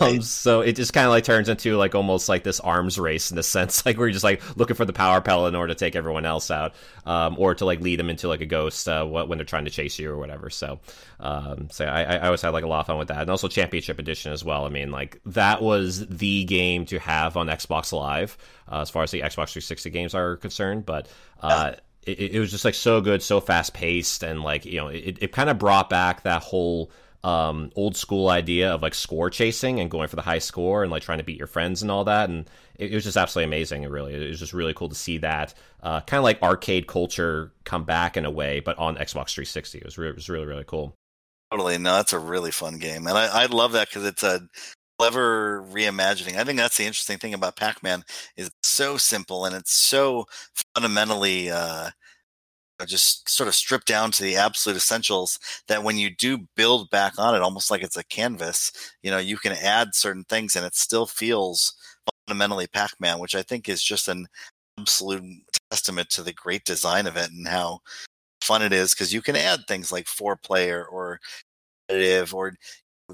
um, 0.00 0.22
so 0.22 0.62
it 0.62 0.76
just 0.76 0.94
kind 0.94 1.04
of 1.04 1.10
like 1.10 1.24
turns 1.24 1.50
into 1.50 1.76
like 1.76 1.94
almost 1.94 2.26
like 2.26 2.42
this 2.42 2.58
arms 2.58 2.98
race 2.98 3.30
in 3.30 3.36
a 3.36 3.42
sense, 3.58 3.84
like 3.84 3.98
where 3.98 4.06
you're 4.06 4.14
just 4.14 4.24
like 4.24 4.40
looking 4.56 4.76
for 4.76 4.86
the 4.86 4.94
power 4.94 5.20
pellet 5.20 5.52
in 5.52 5.54
order 5.54 5.74
to 5.74 5.78
take 5.78 5.94
everyone 5.94 6.24
else 6.24 6.50
out, 6.50 6.72
um, 7.04 7.36
or 7.38 7.54
to 7.54 7.66
like 7.66 7.82
lead 7.82 7.98
them 7.98 8.08
into 8.08 8.28
like 8.28 8.40
a 8.40 8.46
ghost 8.46 8.88
uh, 8.88 9.04
when 9.04 9.36
they're 9.36 9.44
trying 9.44 9.66
to 9.66 9.70
chase 9.70 9.98
you 9.98 10.10
or 10.10 10.16
whatever. 10.16 10.48
So, 10.48 10.80
um, 11.20 11.68
so 11.70 11.84
I, 11.84 12.02
I 12.04 12.26
always 12.26 12.40
had 12.40 12.54
like 12.54 12.64
a 12.64 12.68
lot 12.68 12.80
of 12.80 12.86
fun 12.86 12.96
with 12.96 13.08
that, 13.08 13.20
and 13.20 13.30
also 13.30 13.46
Championship 13.46 13.98
Edition 13.98 14.32
as 14.32 14.42
well. 14.42 14.64
I 14.64 14.70
mean, 14.70 14.90
like 14.90 15.20
that 15.26 15.60
was 15.60 16.06
the 16.06 16.44
game 16.44 16.86
to 16.86 16.98
have 16.98 17.36
on 17.36 17.48
Xbox 17.48 17.92
Live 17.92 18.37
uh, 18.70 18.80
as 18.80 18.90
far 18.90 19.02
as 19.02 19.10
the 19.10 19.20
Xbox 19.20 19.52
360 19.52 19.90
games 19.90 20.14
are 20.14 20.36
concerned, 20.36 20.86
but. 20.86 21.08
Uh, 21.40 21.72
it, 22.04 22.36
it 22.36 22.40
was 22.40 22.50
just 22.50 22.64
like 22.64 22.74
so 22.74 23.02
good, 23.02 23.22
so 23.22 23.38
fast 23.38 23.74
paced, 23.74 24.22
and 24.22 24.42
like 24.42 24.64
you 24.64 24.78
know, 24.78 24.88
it, 24.88 25.18
it 25.20 25.32
kind 25.32 25.50
of 25.50 25.58
brought 25.58 25.90
back 25.90 26.22
that 26.22 26.42
whole 26.42 26.90
um, 27.24 27.70
old 27.74 27.96
school 27.96 28.28
idea 28.28 28.72
of 28.72 28.82
like 28.82 28.94
score 28.94 29.30
chasing 29.30 29.80
and 29.80 29.90
going 29.90 30.08
for 30.08 30.16
the 30.16 30.22
high 30.22 30.38
score 30.38 30.82
and 30.82 30.90
like 30.90 31.02
trying 31.02 31.18
to 31.18 31.24
beat 31.24 31.38
your 31.38 31.46
friends 31.46 31.82
and 31.82 31.90
all 31.90 32.04
that. 32.04 32.30
And 32.30 32.48
it, 32.76 32.92
it 32.92 32.94
was 32.94 33.04
just 33.04 33.16
absolutely 33.16 33.44
amazing. 33.44 33.82
It 33.82 33.90
really, 33.90 34.14
it 34.14 34.28
was 34.28 34.38
just 34.38 34.52
really 34.52 34.74
cool 34.74 34.88
to 34.88 34.94
see 34.94 35.18
that 35.18 35.54
uh, 35.82 36.00
kind 36.02 36.18
of 36.18 36.24
like 36.24 36.42
arcade 36.42 36.86
culture 36.86 37.52
come 37.64 37.84
back 37.84 38.16
in 38.16 38.24
a 38.24 38.30
way, 38.30 38.60
but 38.60 38.78
on 38.78 38.94
Xbox 38.94 39.34
360. 39.34 39.78
It 39.78 39.84
was, 39.84 39.98
re- 39.98 40.08
it 40.08 40.14
was 40.14 40.28
really, 40.28 40.46
really 40.46 40.64
cool. 40.64 40.94
Totally. 41.50 41.78
No, 41.78 41.94
that's 41.96 42.12
a 42.12 42.18
really 42.18 42.50
fun 42.50 42.78
game. 42.78 43.06
And 43.06 43.18
I, 43.18 43.42
I 43.42 43.46
love 43.46 43.72
that 43.72 43.88
because 43.88 44.04
it's 44.04 44.22
a 44.22 44.40
clever 44.98 45.64
reimagining. 45.70 46.36
I 46.36 46.44
think 46.44 46.58
that's 46.58 46.76
the 46.76 46.84
interesting 46.84 47.18
thing 47.18 47.34
about 47.34 47.56
Pac-Man 47.56 48.02
is 48.36 48.48
it's 48.48 48.68
so 48.68 48.96
simple 48.96 49.44
and 49.46 49.54
it's 49.54 49.72
so 49.72 50.26
fundamentally 50.74 51.50
uh, 51.50 51.90
just 52.86 53.28
sort 53.28 53.48
of 53.48 53.54
stripped 53.54 53.86
down 53.86 54.10
to 54.12 54.22
the 54.22 54.36
absolute 54.36 54.76
essentials 54.76 55.38
that 55.66 55.82
when 55.82 55.98
you 55.98 56.10
do 56.14 56.38
build 56.56 56.88
back 56.90 57.14
on 57.18 57.34
it 57.34 57.42
almost 57.42 57.70
like 57.70 57.82
it's 57.82 57.96
a 57.96 58.04
canvas 58.04 58.70
you 59.02 59.10
know 59.10 59.18
you 59.18 59.36
can 59.36 59.52
add 59.52 59.94
certain 59.94 60.24
things 60.24 60.54
and 60.54 60.64
it 60.64 60.74
still 60.76 61.06
feels 61.06 61.74
fundamentally 62.26 62.66
pac-man 62.68 63.18
which 63.18 63.34
i 63.34 63.42
think 63.42 63.68
is 63.68 63.82
just 63.82 64.06
an 64.08 64.26
absolute 64.78 65.24
testament 65.70 66.08
to 66.08 66.22
the 66.22 66.32
great 66.32 66.64
design 66.64 67.06
of 67.06 67.16
it 67.16 67.30
and 67.30 67.48
how 67.48 67.80
fun 68.42 68.62
it 68.62 68.72
is 68.72 68.94
because 68.94 69.12
you 69.12 69.22
can 69.22 69.36
add 69.36 69.60
things 69.66 69.90
like 69.90 70.06
four 70.06 70.36
player 70.36 70.86
or 70.86 71.18
competitive 71.88 72.34
or 72.34 72.54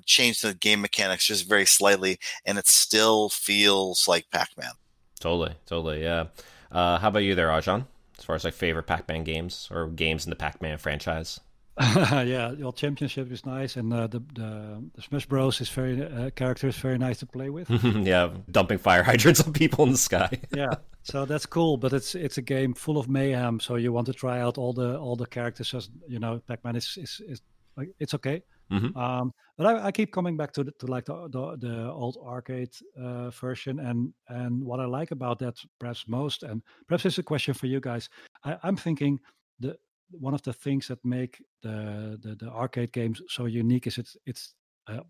change 0.04 0.40
the 0.40 0.54
game 0.54 0.80
mechanics 0.80 1.26
just 1.26 1.48
very 1.48 1.66
slightly 1.66 2.18
and 2.44 2.58
it 2.58 2.66
still 2.66 3.28
feels 3.28 4.06
like 4.08 4.24
pac-man 4.30 4.72
totally 5.20 5.54
totally 5.66 6.02
yeah 6.02 6.24
uh, 6.72 6.98
how 6.98 7.08
about 7.08 7.20
you 7.20 7.34
there 7.34 7.48
Arjan? 7.48 7.86
as 8.18 8.24
far 8.24 8.36
as 8.36 8.44
like 8.44 8.54
favorite 8.54 8.84
Pac-Man 8.84 9.24
games 9.24 9.68
or 9.70 9.88
games 9.88 10.24
in 10.24 10.30
the 10.30 10.36
Pac-Man 10.36 10.78
franchise? 10.78 11.40
yeah, 11.80 12.52
your 12.52 12.72
championship 12.72 13.32
is 13.32 13.44
nice, 13.44 13.74
and 13.74 13.92
uh, 13.92 14.06
the, 14.06 14.20
the, 14.34 14.82
the 14.94 15.02
Smash 15.02 15.26
Bros 15.26 15.60
is 15.60 15.68
very 15.68 16.00
uh, 16.00 16.30
character 16.30 16.68
is 16.68 16.76
very 16.76 16.98
nice 16.98 17.18
to 17.18 17.26
play 17.26 17.50
with. 17.50 17.68
yeah, 17.84 18.30
dumping 18.48 18.78
fire 18.78 19.02
hydrants 19.10 19.40
on 19.40 19.52
people 19.52 19.84
in 19.84 19.90
the 19.90 19.98
sky. 19.98 20.38
yeah, 20.54 20.74
so 21.02 21.24
that's 21.24 21.46
cool, 21.46 21.76
but 21.76 21.92
it's 21.92 22.14
it's 22.14 22.38
a 22.38 22.42
game 22.42 22.74
full 22.74 22.96
of 22.96 23.08
mayhem. 23.08 23.58
So 23.58 23.74
you 23.74 23.92
want 23.92 24.06
to 24.06 24.12
try 24.12 24.40
out 24.40 24.56
all 24.56 24.72
the 24.72 24.96
all 24.96 25.16
the 25.16 25.26
characters. 25.26 25.74
As 25.74 25.90
you 26.06 26.20
know, 26.20 26.40
Pac-Man 26.46 26.76
is 26.76 26.96
is, 26.96 27.20
is 27.26 27.42
like 27.76 27.88
it's 27.98 28.14
okay. 28.14 28.44
Mm-hmm. 28.72 28.96
Um, 28.98 29.32
but 29.56 29.66
I, 29.66 29.86
I, 29.86 29.92
keep 29.92 30.10
coming 30.10 30.36
back 30.36 30.52
to 30.54 30.64
the, 30.64 30.72
to 30.80 30.86
like 30.86 31.04
the 31.04 31.28
the, 31.28 31.56
the 31.58 31.90
old 31.92 32.16
arcade 32.24 32.70
uh, 33.00 33.30
version, 33.30 33.78
and 33.78 34.12
and 34.28 34.64
what 34.64 34.80
I 34.80 34.86
like 34.86 35.10
about 35.10 35.38
that 35.40 35.56
perhaps 35.78 36.08
most, 36.08 36.42
and 36.42 36.62
perhaps 36.88 37.04
it's 37.04 37.18
a 37.18 37.22
question 37.22 37.54
for 37.54 37.66
you 37.66 37.78
guys. 37.78 38.08
I, 38.44 38.56
I'm 38.62 38.76
thinking 38.76 39.20
the 39.60 39.76
one 40.10 40.34
of 40.34 40.42
the 40.42 40.52
things 40.52 40.88
that 40.88 41.04
make 41.04 41.42
the 41.62 42.18
the, 42.22 42.36
the 42.36 42.50
arcade 42.50 42.92
games 42.92 43.20
so 43.28 43.46
unique 43.46 43.86
is 43.86 43.98
it's 43.98 44.16
it's 44.26 44.54
uh, 44.88 45.00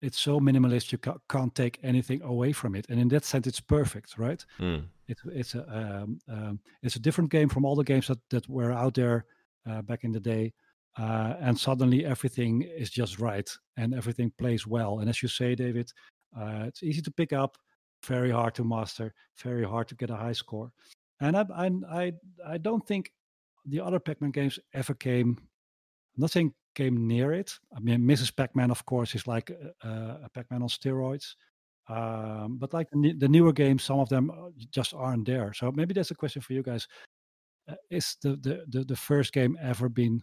it's 0.00 0.18
so 0.18 0.40
minimalist 0.40 0.92
you 0.92 0.98
ca- 0.98 1.18
can't 1.28 1.54
take 1.54 1.78
anything 1.82 2.22
away 2.22 2.52
from 2.52 2.74
it 2.74 2.86
and 2.88 2.98
in 2.98 3.08
that 3.08 3.24
sense 3.24 3.46
it's 3.46 3.60
perfect 3.60 4.16
right 4.18 4.44
mm. 4.58 4.82
it, 5.08 5.18
it's 5.26 5.54
a 5.54 5.62
um, 5.76 6.18
um, 6.28 6.58
it's 6.82 6.96
a 6.96 7.00
different 7.00 7.30
game 7.30 7.48
from 7.48 7.64
all 7.64 7.76
the 7.76 7.84
games 7.84 8.06
that, 8.06 8.18
that 8.30 8.48
were 8.48 8.72
out 8.72 8.94
there 8.94 9.26
uh, 9.68 9.82
back 9.82 10.04
in 10.04 10.12
the 10.12 10.20
day 10.20 10.52
uh, 10.98 11.34
and 11.40 11.58
suddenly 11.58 12.04
everything 12.04 12.62
is 12.62 12.90
just 12.90 13.18
right 13.18 13.50
and 13.76 13.94
everything 13.94 14.32
plays 14.38 14.66
well. 14.66 15.00
And 15.00 15.08
as 15.08 15.22
you 15.22 15.28
say, 15.28 15.54
David, 15.54 15.90
uh, 16.38 16.64
it's 16.66 16.82
easy 16.82 17.02
to 17.02 17.10
pick 17.10 17.32
up, 17.32 17.56
very 18.06 18.30
hard 18.30 18.54
to 18.56 18.64
master, 18.64 19.12
very 19.42 19.64
hard 19.64 19.88
to 19.88 19.94
get 19.94 20.10
a 20.10 20.16
high 20.16 20.32
score. 20.32 20.70
And 21.20 21.36
I, 21.36 21.46
I, 21.54 21.70
I, 21.90 22.12
I 22.46 22.58
don't 22.58 22.86
think 22.86 23.12
the 23.66 23.80
other 23.80 23.98
Pac-Man 23.98 24.30
games 24.30 24.58
ever 24.72 24.94
came. 24.94 25.38
Nothing 26.16 26.52
came 26.74 27.06
near 27.06 27.32
it. 27.32 27.58
I 27.74 27.80
mean, 27.80 28.00
Mrs. 28.00 28.36
Pac-Man, 28.36 28.70
of 28.70 28.84
course, 28.84 29.14
is 29.14 29.26
like 29.26 29.50
a, 29.82 29.88
a 30.24 30.28
Pac-Man 30.34 30.62
on 30.62 30.68
steroids. 30.68 31.34
Um, 31.88 32.56
but 32.58 32.72
like 32.72 32.88
the, 32.90 33.12
the, 33.12 33.28
newer 33.28 33.52
games, 33.52 33.82
some 33.82 33.98
of 33.98 34.08
them 34.08 34.30
uh, 34.30 34.48
just 34.70 34.94
aren't 34.94 35.26
there. 35.26 35.52
So 35.52 35.70
maybe 35.70 35.92
that's 35.92 36.10
a 36.10 36.14
question 36.14 36.40
for 36.40 36.54
you 36.54 36.62
guys. 36.62 36.88
Uh, 37.68 37.74
is 37.90 38.16
the, 38.22 38.36
the, 38.36 38.64
the 38.68 38.84
the 38.84 38.96
first 38.96 39.32
game 39.32 39.56
ever 39.60 39.88
been 39.88 40.22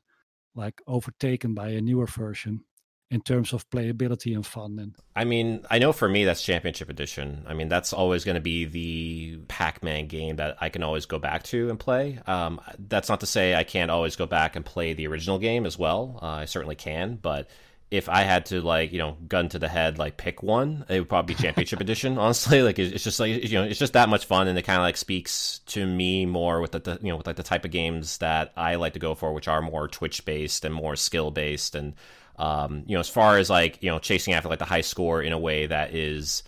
like 0.55 0.81
overtaken 0.87 1.53
by 1.53 1.69
a 1.69 1.81
newer 1.81 2.05
version 2.05 2.63
in 3.09 3.19
terms 3.21 3.51
of 3.51 3.69
playability 3.69 4.33
and 4.33 4.45
fun 4.45 4.79
and 4.79 4.95
i 5.17 5.25
mean 5.25 5.65
i 5.69 5.77
know 5.77 5.91
for 5.91 6.07
me 6.07 6.23
that's 6.23 6.41
championship 6.41 6.89
edition. 6.89 7.45
I 7.45 7.53
mean 7.53 7.67
that's 7.67 7.91
always 7.91 8.23
going 8.23 8.35
to 8.35 8.41
be 8.41 8.65
the 8.65 9.37
pac-man 9.47 10.07
game 10.07 10.37
that 10.37 10.57
i 10.61 10.69
can 10.69 10.81
always 10.81 11.05
go 11.05 11.19
back 11.19 11.43
to 11.43 11.69
and 11.69 11.79
play. 11.79 12.19
Um, 12.25 12.61
that's 12.79 13.09
not 13.09 13.19
to 13.19 13.25
say 13.25 13.53
i 13.55 13.63
can't 13.63 13.91
always 13.91 14.15
go 14.15 14.25
back 14.25 14.55
and 14.55 14.65
play 14.65 14.93
the 14.93 15.07
original 15.07 15.39
game 15.39 15.65
as 15.65 15.77
well. 15.77 16.19
Uh, 16.21 16.25
i 16.27 16.45
certainly 16.45 16.75
can 16.75 17.19
but 17.21 17.49
if 17.91 18.07
I 18.07 18.21
had 18.21 18.45
to 18.47 18.61
like 18.61 18.93
you 18.93 18.99
know 18.99 19.17
gun 19.27 19.49
to 19.49 19.59
the 19.59 19.67
head 19.67 19.99
like 19.99 20.15
pick 20.15 20.41
one, 20.41 20.85
it 20.87 20.99
would 20.99 21.09
probably 21.09 21.35
be 21.35 21.43
Championship 21.43 21.81
Edition. 21.81 22.17
Honestly, 22.17 22.61
like 22.61 22.79
it's 22.79 23.03
just 23.03 23.19
like 23.19 23.43
you 23.43 23.59
know 23.59 23.65
it's 23.65 23.77
just 23.77 23.93
that 23.93 24.07
much 24.07 24.25
fun, 24.25 24.47
and 24.47 24.57
it 24.57 24.63
kind 24.63 24.77
of 24.77 24.83
like 24.83 24.95
speaks 24.95 25.59
to 25.67 25.85
me 25.85 26.25
more 26.25 26.61
with 26.61 26.71
the, 26.71 26.79
the, 26.79 26.99
you 27.01 27.09
know 27.09 27.17
with 27.17 27.27
like 27.27 27.35
the 27.35 27.43
type 27.43 27.65
of 27.65 27.71
games 27.71 28.17
that 28.19 28.53
I 28.55 28.75
like 28.75 28.93
to 28.93 28.99
go 28.99 29.13
for, 29.13 29.33
which 29.33 29.49
are 29.49 29.61
more 29.61 29.89
Twitch 29.89 30.23
based 30.23 30.63
and 30.63 30.73
more 30.73 30.95
skill 30.95 31.31
based, 31.31 31.75
and 31.75 31.93
um, 32.37 32.83
you 32.87 32.95
know 32.95 33.01
as 33.01 33.09
far 33.09 33.37
as 33.37 33.49
like 33.49 33.83
you 33.83 33.91
know 33.91 33.99
chasing 33.99 34.33
after 34.33 34.47
like 34.47 34.59
the 34.59 34.65
high 34.65 34.81
score 34.81 35.21
in 35.21 35.33
a 35.33 35.39
way 35.39 35.67
that 35.67 35.93
is 35.93 36.43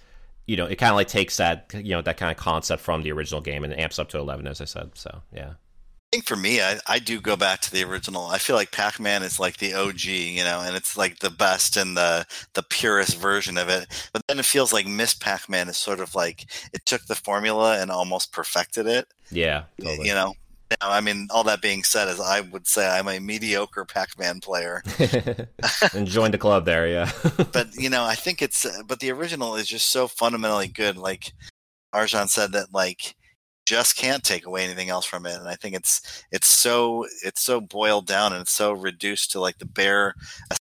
you 0.47 0.55
know 0.55 0.65
it 0.65 0.77
kind 0.77 0.91
of 0.91 0.95
like 0.95 1.09
takes 1.09 1.37
that 1.37 1.71
you 1.75 1.91
know 1.91 2.01
that 2.01 2.15
kind 2.15 2.31
of 2.31 2.37
concept 2.37 2.81
from 2.81 3.03
the 3.03 3.11
original 3.11 3.41
game 3.41 3.65
and 3.65 3.77
amps 3.77 3.99
up 3.99 4.07
to 4.09 4.17
eleven, 4.17 4.47
as 4.47 4.61
I 4.61 4.65
said. 4.65 4.91
So 4.95 5.21
yeah 5.33 5.55
think 6.13 6.25
for 6.25 6.35
me, 6.35 6.61
I, 6.61 6.79
I 6.85 6.99
do 6.99 7.19
go 7.19 7.35
back 7.35 7.59
to 7.61 7.71
the 7.71 7.83
original. 7.83 8.27
I 8.27 8.37
feel 8.37 8.55
like 8.55 8.71
Pac 8.71 8.99
Man 8.99 9.23
is 9.23 9.39
like 9.39 9.57
the 9.57 9.73
OG, 9.73 10.03
you 10.05 10.43
know, 10.43 10.61
and 10.61 10.75
it's 10.75 10.95
like 10.95 11.19
the 11.19 11.31
best 11.31 11.75
and 11.75 11.97
the 11.97 12.25
the 12.53 12.61
purest 12.63 13.17
version 13.17 13.57
of 13.57 13.67
it. 13.67 13.87
But 14.13 14.21
then 14.27 14.37
it 14.37 14.45
feels 14.45 14.71
like 14.71 14.85
Miss 14.85 15.15
Pac 15.15 15.49
Man 15.49 15.67
is 15.69 15.77
sort 15.77 15.99
of 15.99 16.13
like 16.13 16.45
it 16.71 16.85
took 16.85 17.05
the 17.05 17.15
formula 17.15 17.81
and 17.81 17.89
almost 17.89 18.31
perfected 18.31 18.85
it. 18.85 19.07
Yeah, 19.31 19.63
totally. 19.81 20.07
you 20.07 20.13
know. 20.13 20.35
Now, 20.81 20.89
I 20.89 21.01
mean, 21.01 21.27
all 21.29 21.43
that 21.43 21.61
being 21.61 21.83
said, 21.83 22.07
is 22.07 22.19
I 22.19 22.41
would 22.41 22.67
say 22.67 22.87
I'm 22.87 23.07
a 23.07 23.19
mediocre 23.19 23.85
Pac-Man 23.85 24.39
player. 24.39 24.81
and 25.93 26.07
joined 26.07 26.33
the 26.33 26.39
club 26.39 26.65
there, 26.65 26.87
yeah. 26.87 27.11
but 27.51 27.73
you 27.75 27.89
know, 27.89 28.03
I 28.03 28.15
think 28.15 28.41
it's. 28.41 28.65
Uh, 28.65 28.81
but 28.87 28.99
the 28.99 29.11
original 29.11 29.55
is 29.55 29.67
just 29.67 29.89
so 29.89 30.07
fundamentally 30.07 30.67
good. 30.67 30.97
Like 30.97 31.33
Arjan 31.93 32.27
said, 32.27 32.53
that 32.53 32.73
like 32.73 33.15
just 33.65 33.95
can't 33.95 34.23
take 34.23 34.45
away 34.45 34.63
anything 34.63 34.89
else 34.89 35.05
from 35.05 35.25
it 35.25 35.37
and 35.37 35.47
i 35.47 35.55
think 35.55 35.75
it's 35.75 36.25
it's 36.31 36.47
so 36.47 37.05
it's 37.23 37.41
so 37.41 37.61
boiled 37.61 38.05
down 38.05 38.33
and 38.33 38.41
it's 38.41 38.51
so 38.51 38.73
reduced 38.73 39.31
to 39.31 39.39
like 39.39 39.57
the 39.59 39.65
bare 39.65 40.13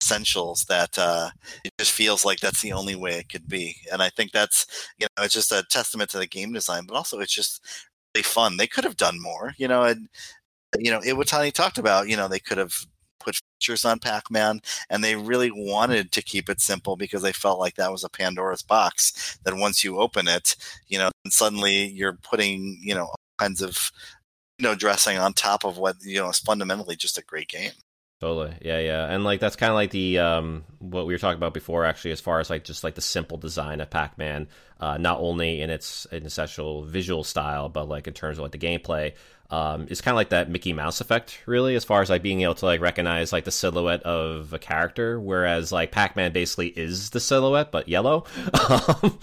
essentials 0.01 0.65
that 0.67 0.97
uh 0.97 1.29
it 1.63 1.71
just 1.77 1.91
feels 1.91 2.25
like 2.25 2.39
that's 2.39 2.61
the 2.61 2.73
only 2.73 2.95
way 2.95 3.17
it 3.17 3.29
could 3.29 3.47
be 3.47 3.75
and 3.91 4.01
i 4.01 4.09
think 4.09 4.31
that's 4.31 4.65
you 4.97 5.05
know 5.17 5.23
it's 5.23 5.33
just 5.33 5.51
a 5.51 5.63
testament 5.69 6.09
to 6.09 6.17
the 6.17 6.27
game 6.27 6.53
design 6.53 6.83
but 6.87 6.95
also 6.95 7.19
it's 7.19 7.33
just 7.33 7.63
really 8.15 8.23
fun. 8.23 8.57
They 8.57 8.67
could 8.67 8.83
have 8.83 8.97
done 8.97 9.21
more 9.21 9.53
you 9.57 9.67
know 9.67 9.83
and 9.83 10.07
you 10.77 10.91
know 10.91 10.99
iwatani 11.01 11.53
talked 11.53 11.77
about 11.77 12.09
you 12.09 12.17
know 12.17 12.27
they 12.27 12.39
could 12.39 12.57
have 12.57 12.73
features 13.57 13.85
on 13.85 13.99
pac-man 13.99 14.61
and 14.89 15.03
they 15.03 15.15
really 15.15 15.51
wanted 15.51 16.11
to 16.11 16.21
keep 16.21 16.49
it 16.49 16.61
simple 16.61 16.95
because 16.95 17.21
they 17.21 17.31
felt 17.31 17.59
like 17.59 17.75
that 17.75 17.91
was 17.91 18.03
a 18.03 18.09
pandora's 18.09 18.61
box 18.61 19.39
that 19.43 19.55
once 19.55 19.83
you 19.83 19.99
open 19.99 20.27
it 20.27 20.55
you 20.87 20.97
know 20.97 21.09
suddenly 21.27 21.85
you're 21.85 22.13
putting 22.13 22.77
you 22.81 22.93
know 22.93 23.05
all 23.05 23.19
kinds 23.39 23.61
of 23.61 23.91
you 24.59 24.63
know 24.63 24.75
dressing 24.75 25.17
on 25.17 25.33
top 25.33 25.63
of 25.65 25.77
what 25.77 25.95
you 26.01 26.19
know 26.19 26.29
is 26.29 26.39
fundamentally 26.39 26.95
just 26.95 27.17
a 27.17 27.23
great 27.23 27.47
game 27.47 27.71
Totally. 28.19 28.55
Yeah, 28.61 28.79
yeah. 28.79 29.05
And 29.05 29.23
like 29.23 29.39
that's 29.39 29.55
kind 29.55 29.69
of 29.69 29.75
like 29.75 29.91
the 29.91 30.17
um 30.17 30.63
what 30.79 31.05
we 31.05 31.13
were 31.13 31.19
talking 31.19 31.37
about 31.37 31.53
before 31.53 31.85
actually 31.85 32.11
as 32.11 32.19
far 32.19 32.39
as 32.39 32.49
like 32.49 32.63
just 32.63 32.83
like 32.83 32.95
the 32.95 33.01
simple 33.01 33.37
design 33.37 33.79
of 33.79 33.91
Pac-Man, 33.91 34.47
uh 34.79 34.97
not 34.97 35.19
only 35.19 35.61
in 35.61 35.69
its 35.69 36.07
actual 36.11 36.83
visual 36.83 37.23
style, 37.23 37.69
but 37.69 37.87
like 37.87 38.07
in 38.07 38.13
terms 38.15 38.39
of 38.39 38.41
like 38.41 38.51
the 38.51 38.57
gameplay 38.57 39.13
um, 39.49 39.87
it's 39.89 40.01
kind 40.01 40.13
of 40.13 40.17
like 40.17 40.29
that 40.29 40.49
Mickey 40.49 40.73
Mouse 40.73 40.99
effect, 40.99 41.39
really, 41.45 41.75
as 41.75 41.85
far 41.85 42.01
as 42.01 42.09
like 42.09 42.21
being 42.21 42.41
able 42.41 42.55
to 42.55 42.65
like 42.65 42.81
recognize 42.81 43.31
like 43.31 43.45
the 43.45 43.51
silhouette 43.51 44.03
of 44.03 44.51
a 44.51 44.59
character, 44.59 45.19
whereas 45.19 45.71
like 45.71 45.91
Pac-Man 45.91 46.33
basically 46.33 46.67
is 46.67 47.11
the 47.11 47.19
silhouette 47.19 47.71
but 47.71 47.87
yellow. 47.87 48.25
Um, 48.67 49.17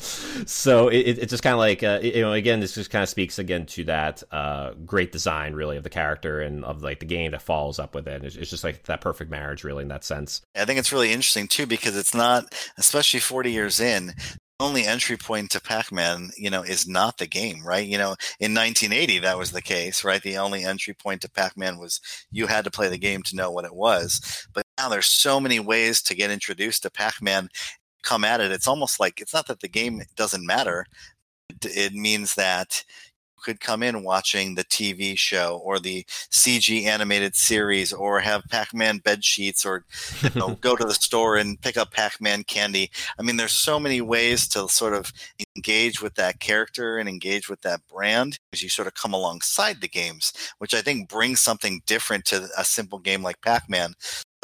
so 0.46 0.88
it, 0.88 1.18
it 1.18 1.28
just 1.28 1.42
kind 1.42 1.52
of 1.52 1.58
like 1.58 1.82
uh, 1.82 2.00
you 2.02 2.22
know 2.22 2.32
again 2.32 2.60
this 2.60 2.74
just 2.74 2.90
kind 2.90 3.02
of 3.02 3.08
speaks 3.08 3.38
again 3.38 3.66
to 3.66 3.84
that 3.84 4.22
uh, 4.30 4.72
great 4.86 5.12
design 5.12 5.54
really 5.54 5.76
of 5.76 5.82
the 5.82 5.90
character 5.90 6.40
and 6.40 6.64
of 6.64 6.82
like 6.82 7.00
the 7.00 7.06
game 7.06 7.32
that 7.32 7.42
follows 7.42 7.78
up 7.78 7.94
with 7.94 8.08
it. 8.08 8.24
It's, 8.24 8.36
it's 8.36 8.50
just 8.50 8.64
like 8.64 8.84
that 8.84 9.00
perfect 9.00 9.30
marriage 9.30 9.64
really 9.64 9.82
in 9.82 9.88
that 9.88 10.04
sense. 10.04 10.40
I 10.54 10.64
think 10.64 10.78
it's 10.78 10.92
really 10.92 11.12
interesting 11.12 11.48
too 11.48 11.66
because 11.66 11.96
it's 11.96 12.14
not, 12.14 12.54
especially 12.78 13.20
40 13.20 13.52
years 13.52 13.80
in, 13.80 14.14
only 14.60 14.84
entry 14.84 15.16
point 15.16 15.50
to 15.50 15.60
Pac-Man, 15.60 16.30
you 16.36 16.50
know, 16.50 16.62
is 16.62 16.86
not 16.86 17.18
the 17.18 17.26
game, 17.26 17.64
right? 17.64 17.86
You 17.86 17.98
know, 17.98 18.16
in 18.38 18.54
1980 18.54 19.18
that 19.20 19.38
was 19.38 19.50
the 19.50 19.62
case, 19.62 20.04
right? 20.04 20.22
The 20.22 20.38
only 20.38 20.64
entry 20.64 20.94
point 20.94 21.22
to 21.22 21.30
Pac-Man 21.30 21.78
was 21.78 22.00
you 22.30 22.46
had 22.46 22.64
to 22.64 22.70
play 22.70 22.88
the 22.88 22.98
game 22.98 23.22
to 23.24 23.36
know 23.36 23.50
what 23.50 23.64
it 23.64 23.74
was. 23.74 24.46
But 24.52 24.64
now 24.78 24.88
there's 24.88 25.06
so 25.06 25.40
many 25.40 25.60
ways 25.60 26.02
to 26.02 26.14
get 26.14 26.30
introduced 26.30 26.82
to 26.82 26.90
Pac-Man. 26.90 27.48
Come 28.02 28.24
at 28.24 28.40
it. 28.40 28.52
It's 28.52 28.68
almost 28.68 29.00
like 29.00 29.20
it's 29.20 29.34
not 29.34 29.46
that 29.48 29.60
the 29.60 29.68
game 29.68 30.02
doesn't 30.14 30.46
matter. 30.46 30.86
It 31.62 31.92
means 31.92 32.34
that 32.34 32.84
could 33.44 33.60
come 33.60 33.82
in 33.82 34.02
watching 34.02 34.54
the 34.54 34.64
TV 34.64 35.16
show 35.16 35.60
or 35.62 35.78
the 35.78 36.04
CG 36.30 36.84
animated 36.84 37.36
series 37.36 37.92
or 37.92 38.20
have 38.20 38.42
Pac-Man 38.50 38.98
bed 38.98 39.24
sheets 39.24 39.64
or 39.64 39.84
you 40.22 40.30
know, 40.34 40.54
go 40.60 40.74
to 40.74 40.84
the 40.84 40.94
store 40.94 41.36
and 41.36 41.60
pick 41.60 41.76
up 41.76 41.92
Pac-Man 41.92 42.44
candy. 42.44 42.90
I 43.18 43.22
mean, 43.22 43.36
there's 43.36 43.52
so 43.52 43.78
many 43.78 44.00
ways 44.00 44.48
to 44.48 44.68
sort 44.68 44.94
of 44.94 45.12
engage 45.56 46.02
with 46.02 46.14
that 46.14 46.40
character 46.40 46.98
and 46.98 47.08
engage 47.08 47.48
with 47.48 47.60
that 47.62 47.86
brand 47.86 48.38
as 48.52 48.62
you 48.62 48.68
sort 48.68 48.88
of 48.88 48.94
come 48.94 49.12
alongside 49.12 49.80
the 49.80 49.88
games, 49.88 50.32
which 50.58 50.74
I 50.74 50.80
think 50.80 51.08
brings 51.08 51.40
something 51.40 51.82
different 51.86 52.24
to 52.26 52.48
a 52.56 52.64
simple 52.64 52.98
game 52.98 53.22
like 53.22 53.40
Pac-Man 53.42 53.94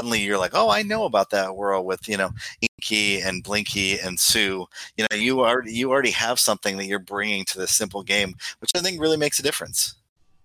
suddenly 0.00 0.20
you're 0.20 0.38
like, 0.38 0.52
oh, 0.54 0.70
I 0.70 0.82
know 0.82 1.04
about 1.04 1.28
that 1.30 1.56
world 1.56 1.84
with 1.84 2.08
you 2.08 2.16
know 2.16 2.30
Inky 2.62 3.20
and 3.20 3.42
Blinky 3.42 3.98
and 3.98 4.18
Sue. 4.18 4.66
You 4.96 5.06
know, 5.10 5.16
you 5.16 5.40
already 5.40 5.74
you 5.74 5.90
already 5.90 6.12
have 6.12 6.40
something 6.40 6.78
that 6.78 6.86
you're 6.86 6.98
bringing 6.98 7.44
to 7.46 7.58
this 7.58 7.72
simple 7.72 8.02
game, 8.02 8.34
which 8.60 8.70
I 8.74 8.80
think 8.80 8.98
really 8.98 9.18
makes 9.18 9.38
a 9.38 9.42
difference. 9.42 9.96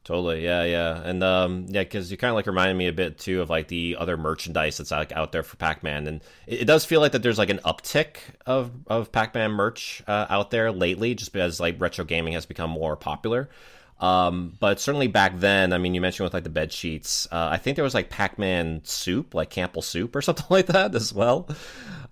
Totally, 0.04 0.44
yeah, 0.44 0.64
yeah, 0.64 1.02
and 1.04 1.24
um, 1.24 1.66
yeah, 1.70 1.84
because 1.84 2.12
you 2.12 2.18
kind 2.18 2.30
of 2.30 2.36
like 2.36 2.48
reminded 2.48 2.76
me 2.76 2.88
a 2.88 2.94
bit 2.94 3.18
too 3.18 3.42
of 3.42 3.50
like 3.50 3.70
the 3.70 3.96
other 3.98 4.18
merchandise 4.18 4.78
that's 4.78 4.92
like 4.92 5.14
out 5.14 5.32
there 5.32 5.42
for 5.42 5.56
Pac-Man, 5.56 6.06
and 6.06 6.22
it, 6.46 6.62
it 6.62 6.66
does 6.66 6.84
feel 6.84 7.00
like 7.00 7.14
that 7.14 7.24
there's 7.24 7.40
like 7.40 7.50
an 7.50 7.60
uptick 7.66 8.18
of 8.46 8.72
of 8.88 9.12
Pac-Man 9.14 9.52
merch 9.52 10.04
uh, 10.06 10.26
out 10.30 10.52
there 10.52 10.72
lately, 10.72 11.16
just 11.16 11.32
because 11.32 11.62
like 11.62 11.80
retro 11.80 12.04
gaming 12.04 12.34
has 12.34 12.46
become 12.46 12.70
more 12.70 12.98
popular. 12.98 13.50
Um, 14.00 14.58
but 14.60 14.80
certainly 14.80 15.08
back 15.08 15.40
then, 15.40 15.72
I 15.72 15.78
mean, 15.78 15.94
you 15.94 16.02
mentioned 16.02 16.26
with 16.26 16.34
like 16.34 16.44
the 16.44 16.50
bed 16.50 16.72
sheets. 16.72 17.28
Uh, 17.32 17.50
I 17.52 17.58
think 17.58 17.76
there 17.76 17.84
was 17.84 17.94
like 17.94 18.10
Pac-Man 18.10 18.82
soup, 18.84 19.34
like 19.34 19.50
Campbell 19.50 19.82
soup 19.82 20.16
or 20.16 20.22
something 20.24 20.46
like 20.50 20.68
that 20.68 20.96
as 20.96 21.14
well. 21.14 21.48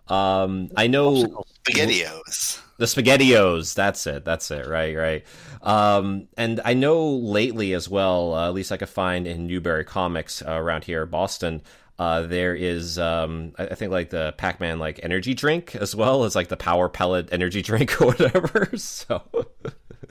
Um, 0.07 0.69
I 0.75 0.87
know 0.87 1.45
spaghettios. 1.65 2.61
The 2.77 2.85
spaghettios. 2.85 3.73
That's 3.73 4.05
it. 4.07 4.25
That's 4.25 4.49
it. 4.51 4.67
Right. 4.67 4.95
Right. 4.95 5.25
Um, 5.61 6.27
and 6.37 6.59
I 6.65 6.73
know 6.73 7.09
lately 7.09 7.73
as 7.73 7.87
well. 7.89 8.33
Uh, 8.33 8.47
at 8.47 8.53
least 8.53 8.71
I 8.71 8.77
could 8.77 8.89
find 8.89 9.27
in 9.27 9.47
Newbury 9.47 9.85
Comics 9.85 10.41
uh, 10.41 10.51
around 10.51 10.85
here, 10.85 11.05
Boston. 11.05 11.61
Uh, 11.99 12.23
there 12.23 12.55
is, 12.55 12.97
um, 12.97 13.53
I, 13.57 13.67
I 13.67 13.75
think, 13.75 13.91
like 13.91 14.09
the 14.09 14.33
Pac-Man 14.37 14.79
like 14.79 14.99
energy 15.03 15.33
drink 15.33 15.75
as 15.75 15.95
well 15.95 16.23
as 16.23 16.35
like 16.35 16.47
the 16.47 16.57
Power 16.57 16.89
Pellet 16.89 17.29
energy 17.31 17.61
drink 17.69 18.01
or 18.01 18.07
whatever. 18.07 18.71
so 18.77 19.21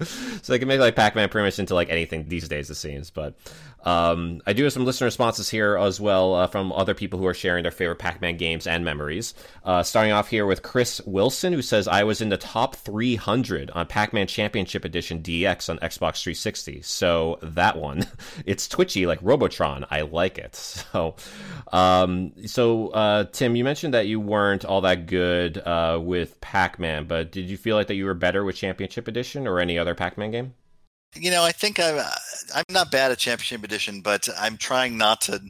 so 0.42 0.52
they 0.52 0.58
can 0.58 0.68
make 0.68 0.80
like 0.80 0.96
Pac-Man 0.96 1.28
pretty 1.28 1.46
much 1.46 1.58
into 1.58 1.74
like 1.74 1.90
anything 1.90 2.28
these 2.28 2.48
days, 2.48 2.70
it 2.70 2.74
seems. 2.76 3.10
But 3.10 3.34
um, 3.82 4.40
I 4.46 4.52
do 4.52 4.64
have 4.64 4.72
some 4.72 4.84
listener 4.84 5.06
responses 5.06 5.48
here 5.48 5.76
as 5.76 6.00
well 6.00 6.34
uh, 6.34 6.46
from 6.46 6.72
other 6.72 6.94
people 6.94 7.18
who 7.18 7.26
are 7.26 7.34
sharing 7.34 7.62
their 7.62 7.72
favorite 7.72 7.98
Pac-Man 7.98 8.36
games 8.36 8.66
and 8.66 8.84
memories. 8.84 9.34
Uh, 9.64 9.82
starting 9.82 10.12
off 10.12 10.28
here 10.28 10.46
with 10.46 10.62
Chris 10.62 11.00
Wilson, 11.04 11.52
who 11.52 11.62
says 11.62 11.88
I 11.88 12.04
was 12.04 12.20
in 12.20 12.28
the 12.28 12.36
top 12.36 12.76
300 12.76 13.70
on 13.70 13.86
Pac-Man 13.86 14.26
Championship 14.26 14.84
Edition 14.84 15.22
DX 15.22 15.68
on 15.68 15.78
Xbox 15.78 16.22
360. 16.22 16.82
So 16.82 17.38
that 17.42 17.76
one, 17.76 18.06
it's 18.46 18.68
twitchy 18.68 19.06
like 19.06 19.18
Robotron. 19.22 19.84
I 19.90 20.02
like 20.02 20.38
it. 20.38 20.52
So, 20.92 21.14
um, 21.72 22.32
so 22.46 22.88
uh, 22.88 23.24
Tim, 23.24 23.56
you 23.56 23.64
mentioned 23.64 23.94
that 23.94 24.06
you 24.06 24.20
weren't 24.20 24.64
all 24.64 24.82
that 24.82 25.06
good 25.06 25.56
uh, 25.58 25.98
with 26.02 26.38
Pac-Man, 26.40 27.06
but 27.06 27.32
did 27.32 27.48
you 27.48 27.56
feel 27.56 27.76
like 27.76 27.86
that 27.86 27.94
you 27.94 28.04
were 28.04 28.14
better 28.14 28.44
with 28.44 28.56
Championship 28.56 29.08
Edition 29.08 29.46
or 29.46 29.58
any 29.58 29.78
other 29.78 29.94
Pac-Man 29.94 30.30
game? 30.32 30.54
You 31.14 31.30
know, 31.30 31.42
I 31.42 31.52
think 31.52 31.78
I'm 31.78 31.98
I'm 32.54 32.64
not 32.70 32.90
bad 32.90 33.12
at 33.12 33.18
Championship 33.18 33.64
Edition, 33.64 34.00
but 34.00 34.28
I'm 34.38 34.56
trying 34.56 34.96
not 34.96 35.20
to 35.22 35.40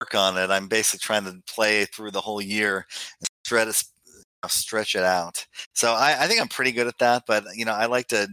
work 0.00 0.14
on 0.14 0.36
it. 0.36 0.50
I'm 0.50 0.68
basically 0.68 1.00
trying 1.00 1.24
to 1.24 1.40
play 1.46 1.84
through 1.84 2.10
the 2.10 2.20
whole 2.20 2.42
year 2.42 2.86
and 3.20 3.28
stretch 3.44 3.68
it, 3.68 4.50
stretch 4.50 4.94
it 4.94 5.04
out. 5.04 5.46
So 5.74 5.92
I, 5.92 6.24
I 6.24 6.26
think 6.26 6.40
I'm 6.40 6.48
pretty 6.48 6.72
good 6.72 6.86
at 6.86 6.98
that. 6.98 7.24
But 7.26 7.44
you 7.54 7.64
know, 7.64 7.72
I 7.72 7.86
like 7.86 8.08
to 8.08 8.28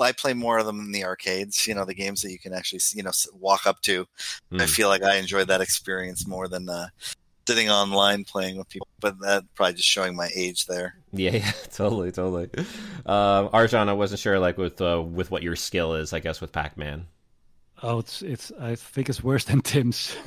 I 0.00 0.12
play 0.12 0.32
more 0.32 0.58
of 0.58 0.66
them 0.66 0.80
in 0.80 0.92
the 0.92 1.04
arcades. 1.04 1.66
You 1.66 1.74
know, 1.74 1.84
the 1.84 1.94
games 1.94 2.22
that 2.22 2.30
you 2.30 2.38
can 2.38 2.54
actually 2.54 2.80
you 2.94 3.02
know 3.02 3.12
walk 3.34 3.66
up 3.66 3.80
to. 3.82 4.06
Mm. 4.52 4.60
I 4.60 4.64
hmm. 4.64 4.70
feel 4.70 4.88
like 4.88 5.02
I 5.02 5.16
enjoy 5.16 5.44
that 5.44 5.60
experience 5.60 6.26
more 6.26 6.48
than 6.48 6.68
uh, 6.68 6.88
sitting 7.52 7.70
online 7.70 8.24
playing 8.24 8.56
with 8.56 8.68
people, 8.68 8.88
but 9.00 9.18
that 9.20 9.44
probably 9.54 9.74
just 9.74 9.88
showing 9.88 10.16
my 10.16 10.30
age 10.34 10.66
there. 10.66 10.96
Yeah, 11.12 11.30
yeah, 11.34 11.52
totally, 11.72 12.10
totally. 12.10 12.48
Uh, 13.04 13.48
Arjan, 13.48 13.88
I 13.88 13.92
wasn't 13.92 14.20
sure 14.20 14.38
like 14.38 14.56
with 14.56 14.80
uh, 14.80 15.02
with 15.02 15.30
what 15.30 15.42
your 15.42 15.56
skill 15.56 15.94
is. 15.94 16.12
I 16.12 16.20
guess 16.20 16.40
with 16.40 16.52
Pac 16.52 16.78
Man. 16.78 17.06
Oh, 17.82 17.98
it's 17.98 18.22
it's. 18.22 18.52
I 18.60 18.74
think 18.76 19.08
it's 19.10 19.22
worse 19.22 19.44
than 19.44 19.60
Tim's. 19.60 20.16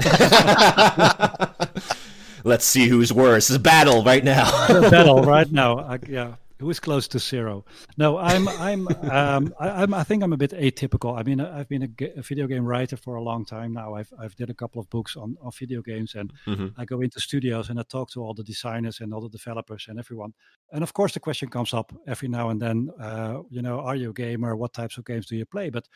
Let's 2.44 2.66
see 2.66 2.88
who's 2.88 3.12
worse. 3.12 3.50
It's 3.50 3.58
a 3.58 3.60
battle 3.60 4.04
right 4.04 4.24
now. 4.24 4.46
battle 4.90 5.24
right 5.24 5.52
now. 5.52 5.80
I, 5.80 5.98
yeah 6.08 6.36
who 6.60 6.70
is 6.70 6.80
close 6.80 7.08
to 7.10 7.20
zero. 7.20 7.66
No, 7.98 8.18
I'm 8.18 8.48
I'm 8.48 8.88
um, 9.12 9.54
I, 9.60 9.84
am 9.84 9.94
I 9.94 10.04
think 10.04 10.24
I'm 10.24 10.34
a 10.34 10.38
bit 10.38 10.52
atypical. 10.52 11.18
I 11.20 11.24
mean, 11.24 11.42
I've 11.42 11.68
been 11.68 11.84
a, 11.84 12.20
a, 12.20 12.22
video 12.22 12.48
game 12.48 12.66
writer 12.66 12.98
for 12.98 13.16
a 13.16 13.22
long 13.22 13.46
time 13.46 13.74
now. 13.74 13.96
I've 13.96 14.12
I've 14.20 14.36
did 14.36 14.50
a 14.50 14.54
couple 14.54 14.80
of 14.80 14.90
books 14.90 15.16
on, 15.16 15.38
on 15.42 15.52
video 15.58 15.82
games, 15.82 16.16
and 16.16 16.32
mm-hmm. 16.46 16.68
I 16.78 16.86
go 16.86 17.02
into 17.02 17.20
studios 17.20 17.70
and 17.70 17.80
I 17.80 17.84
talk 17.84 18.10
to 18.12 18.22
all 18.22 18.34
the 18.34 18.44
designers 18.44 19.00
and 19.02 19.14
all 19.14 19.22
the 19.22 19.30
developers 19.30 19.86
and 19.90 20.00
everyone. 20.00 20.34
And 20.72 20.84
of 20.84 20.94
course, 20.94 21.14
the 21.14 21.20
question 21.20 21.50
comes 21.50 21.74
up 21.74 21.94
every 22.08 22.28
now 22.28 22.50
and 22.50 22.62
then. 22.62 22.90
Uh, 23.00 23.42
you 23.50 23.62
know, 23.62 23.80
are 23.82 23.96
you 23.96 24.12
a 24.12 24.14
gamer? 24.14 24.56
What 24.56 24.74
types 24.74 24.98
of 24.98 25.06
games 25.06 25.28
do 25.28 25.36
you 25.36 25.46
play? 25.46 25.70
But 25.70 25.88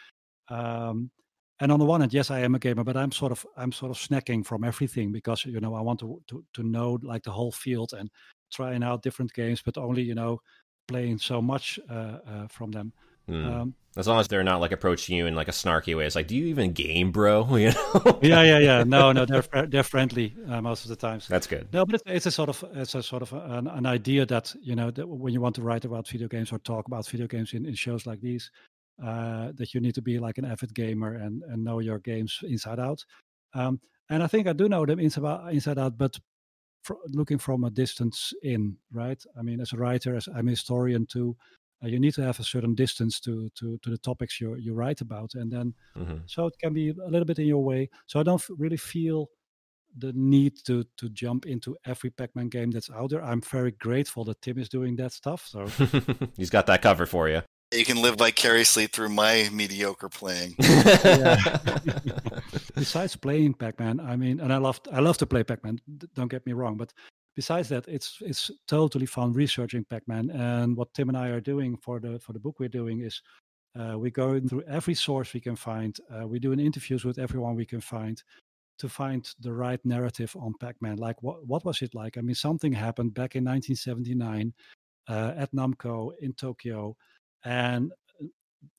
um, 0.49 1.11
and 1.61 1.71
on 1.71 1.79
the 1.79 1.85
one 1.85 1.99
hand, 1.99 2.13
yes, 2.13 2.31
I 2.31 2.39
am 2.39 2.55
a 2.55 2.59
gamer, 2.59 2.83
but 2.83 2.95
I'm 2.95 3.11
sort 3.11 3.31
of 3.31 3.45
I'm 3.57 3.71
sort 3.71 3.91
of 3.91 3.97
snacking 3.97 4.45
from 4.45 4.63
everything 4.63 5.11
because 5.11 5.45
you 5.45 5.59
know 5.59 5.75
I 5.75 5.81
want 5.81 5.99
to 5.99 6.21
to 6.27 6.43
to 6.53 6.63
know 6.63 6.99
like 7.03 7.23
the 7.23 7.31
whole 7.31 7.51
field 7.51 7.93
and 7.93 8.09
trying 8.51 8.83
out 8.83 9.03
different 9.03 9.33
games, 9.33 9.61
but 9.61 9.77
only 9.77 10.03
you 10.03 10.15
know 10.15 10.41
playing 10.87 11.19
so 11.19 11.41
much 11.41 11.79
uh, 11.89 12.17
uh, 12.27 12.47
from 12.47 12.71
them. 12.71 12.91
Mm. 13.29 13.45
Um, 13.45 13.75
as 13.95 14.07
long 14.07 14.19
as 14.19 14.27
they're 14.27 14.43
not 14.43 14.59
like 14.61 14.71
approaching 14.71 15.15
you 15.15 15.27
in 15.27 15.35
like 15.35 15.47
a 15.47 15.51
snarky 15.51 15.95
way, 15.95 16.05
it's 16.05 16.15
like, 16.15 16.27
"Do 16.27 16.35
you 16.35 16.45
even 16.47 16.73
game, 16.73 17.11
bro?" 17.11 17.43
You 17.57 17.71
know? 17.71 18.19
yeah, 18.21 18.43
yeah, 18.43 18.59
yeah. 18.59 18.83
No, 18.83 19.11
no, 19.11 19.25
they're 19.25 19.67
they're 19.67 19.83
friendly 19.83 20.35
uh, 20.47 20.61
most 20.61 20.83
of 20.83 20.89
the 20.89 20.95
times. 20.95 21.27
That's 21.27 21.47
good. 21.47 21.67
No, 21.73 21.85
but 21.85 21.95
it's, 21.95 22.03
it's 22.05 22.25
a 22.25 22.31
sort 22.31 22.49
of 22.49 22.63
it's 22.73 22.95
a 22.95 23.03
sort 23.03 23.21
of 23.21 23.33
an, 23.33 23.67
an 23.67 23.85
idea 23.85 24.25
that 24.25 24.53
you 24.61 24.75
know 24.75 24.91
that 24.91 25.07
when 25.07 25.33
you 25.33 25.41
want 25.41 25.55
to 25.55 25.61
write 25.61 25.85
about 25.85 26.07
video 26.07 26.27
games 26.27 26.51
or 26.51 26.59
talk 26.59 26.87
about 26.87 27.07
video 27.07 27.27
games 27.27 27.53
in, 27.53 27.65
in 27.65 27.75
shows 27.75 28.05
like 28.05 28.21
these, 28.21 28.51
uh, 29.03 29.51
that 29.55 29.73
you 29.73 29.81
need 29.81 29.95
to 29.95 30.01
be 30.01 30.19
like 30.19 30.37
an 30.37 30.45
avid 30.45 30.73
gamer 30.73 31.13
and 31.15 31.43
and 31.43 31.63
know 31.63 31.79
your 31.79 31.99
games 31.99 32.39
inside 32.43 32.79
out. 32.79 33.03
Um, 33.53 33.79
and 34.09 34.23
I 34.23 34.27
think 34.27 34.47
I 34.47 34.53
do 34.53 34.69
know 34.69 34.85
them 34.85 34.99
inside 34.99 35.53
inside 35.53 35.77
out, 35.77 35.97
but 35.97 36.17
looking 37.07 37.37
from 37.39 37.63
a 37.63 37.69
distance 37.69 38.33
in, 38.43 38.77
right? 38.91 39.23
I 39.37 39.41
mean, 39.41 39.59
as 39.61 39.73
a 39.73 39.77
writer, 39.77 40.15
as 40.15 40.27
I'm 40.27 40.47
a 40.47 40.51
historian 40.51 41.05
too, 41.05 41.35
Uh, 41.81 41.87
you 41.87 41.97
need 41.99 42.13
to 42.13 42.21
have 42.21 42.39
a 42.41 42.43
certain 42.43 42.75
distance 42.75 43.21
to 43.21 43.49
to 43.59 43.77
to 43.83 43.89
the 43.89 43.97
topics 43.97 44.41
you 44.41 44.55
you 44.65 44.73
write 44.75 45.01
about, 45.01 45.35
and 45.35 45.49
then 45.51 45.73
Mhm. 45.95 46.19
so 46.25 46.47
it 46.47 46.55
can 46.61 46.73
be 46.73 46.89
a 46.89 47.09
little 47.13 47.25
bit 47.25 47.39
in 47.39 47.47
your 47.47 47.63
way. 47.63 47.89
So 48.05 48.19
I 48.19 48.23
don't 48.23 48.41
f- 48.41 48.59
really 48.63 48.77
feel 48.77 49.27
the 49.97 50.11
need 50.13 50.53
to 50.65 50.83
to 50.99 51.07
jump 51.23 51.45
into 51.45 51.77
every 51.85 52.09
Pac-Man 52.11 52.49
game 52.49 52.71
that's 52.71 52.89
out 52.91 53.09
there. 53.11 53.23
I'm 53.23 53.41
very 53.41 53.71
grateful 53.71 54.23
that 54.25 54.41
Tim 54.41 54.57
is 54.57 54.69
doing 54.69 54.97
that 54.97 55.11
stuff. 55.13 55.41
So 55.47 55.59
He's 56.37 56.49
got 56.49 56.65
that 56.65 56.81
cover 56.81 57.05
for 57.05 57.29
you. 57.29 57.41
You 57.71 57.85
can 57.85 58.01
live 58.01 58.15
vicariously 58.15 58.87
through 58.87 59.09
my 59.09 59.47
mediocre 59.51 60.09
playing. 60.09 60.55
besides 62.75 63.15
playing 63.15 63.53
Pac-Man, 63.53 63.99
I 63.99 64.15
mean, 64.15 64.39
and 64.39 64.51
I 64.51 64.57
love 64.57 64.81
I 64.91 64.99
love 64.99 65.19
to 65.19 65.27
play 65.27 65.43
Pac-Man. 65.43 65.79
Don't 66.15 66.31
get 66.31 66.45
me 66.47 66.53
wrong, 66.53 66.77
but 66.77 66.91
besides 67.35 67.69
that, 67.69 67.87
it's 67.87 68.17
it's 68.21 68.49
totally 68.67 69.05
fun 69.05 69.33
researching 69.33 69.85
Pac-Man. 69.85 70.31
And 70.31 70.75
what 70.75 70.93
Tim 70.93 71.09
and 71.09 71.17
I 71.17 71.29
are 71.29 71.41
doing 71.41 71.77
for 71.77 71.99
the 71.99 72.19
for 72.19 72.33
the 72.33 72.39
book 72.39 72.59
we're 72.59 72.69
doing 72.69 73.01
is 73.01 73.21
uh, 73.79 73.99
we 73.99 74.09
go 74.09 74.39
through 74.39 74.63
every 74.63 74.95
source 74.95 75.33
we 75.33 75.39
can 75.39 75.55
find. 75.55 75.95
Uh, 76.09 76.27
we 76.27 76.39
do 76.39 76.51
an 76.51 76.59
interviews 76.59 77.05
with 77.05 77.19
everyone 77.19 77.55
we 77.55 77.65
can 77.65 77.81
find 77.81 78.23
to 78.79 78.89
find 78.89 79.31
the 79.41 79.53
right 79.53 79.83
narrative 79.85 80.35
on 80.39 80.53
Pac-Man. 80.59 80.97
Like 80.97 81.21
what 81.21 81.45
what 81.45 81.65
was 81.65 81.81
it 81.81 81.93
like? 81.93 82.17
I 82.17 82.21
mean, 82.21 82.35
something 82.35 82.73
happened 82.73 83.13
back 83.13 83.35
in 83.35 83.43
1979 83.43 84.53
uh, 85.07 85.33
at 85.37 85.51
Namco 85.51 86.11
in 86.19 86.33
Tokyo, 86.33 86.95
and 87.43 87.91
uh, 88.21 88.25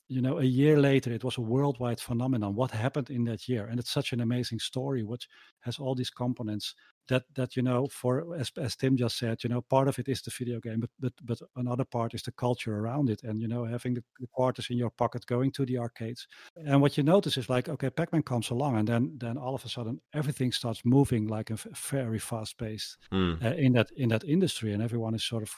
you 0.09 0.21
know, 0.21 0.39
a 0.39 0.45
year 0.45 0.81
later, 0.81 1.13
it 1.13 1.23
was 1.25 1.39
a 1.39 1.41
worldwide 1.41 2.01
phenomenon. 2.01 2.55
What 2.57 2.73
happened 2.73 3.11
in 3.11 3.25
that 3.25 3.49
year? 3.49 3.67
And 3.67 3.79
it's 3.79 3.93
such 3.93 4.13
an 4.13 4.21
amazing 4.21 4.59
story, 4.59 5.05
which 5.05 5.29
has 5.61 5.79
all 5.79 5.95
these 5.95 6.11
components 6.11 6.75
that 7.09 7.23
that 7.35 7.57
you 7.57 7.63
know, 7.63 7.87
for 7.89 8.35
as 8.37 8.51
as 8.57 8.77
Tim 8.77 8.97
just 8.97 9.19
said, 9.19 9.43
you 9.45 9.51
know, 9.51 9.61
part 9.63 9.89
of 9.89 9.99
it 9.99 10.09
is 10.09 10.23
the 10.23 10.31
video 10.31 10.61
game, 10.61 10.81
but 10.81 10.91
but 10.99 11.13
but 11.25 11.39
another 11.57 11.85
part 11.85 12.15
is 12.15 12.23
the 12.23 12.33
culture 12.33 12.77
around 12.79 13.11
it, 13.11 13.23
and 13.23 13.41
you 13.41 13.49
know, 13.49 13.65
having 13.65 13.95
the, 13.95 14.05
the 14.21 14.27
quarters 14.29 14.69
in 14.71 14.79
your 14.79 14.91
pocket, 14.91 15.27
going 15.27 15.53
to 15.53 15.65
the 15.67 15.79
arcades, 15.79 16.27
and 16.57 16.81
what 16.81 16.97
you 16.97 17.03
notice 17.05 17.37
is 17.37 17.49
like, 17.49 17.69
okay, 17.69 17.91
Pac-Man 17.91 18.23
comes 18.23 18.51
along, 18.51 18.77
and 18.79 18.89
then 18.89 19.17
then 19.19 19.37
all 19.39 19.55
of 19.55 19.65
a 19.65 19.69
sudden 19.69 20.01
everything 20.13 20.53
starts 20.53 20.83
moving 20.85 21.27
like 21.29 21.51
a 21.51 21.55
f- 21.55 21.67
very 21.91 22.19
fast 22.19 22.59
pace 22.59 22.97
Mm. 23.13 23.43
uh, 23.45 23.55
in 23.55 23.73
that 23.73 23.91
in 23.97 24.09
that 24.09 24.25
industry, 24.25 24.73
and 24.73 24.83
everyone 24.83 25.15
is 25.15 25.25
sort 25.25 25.43
of 25.43 25.53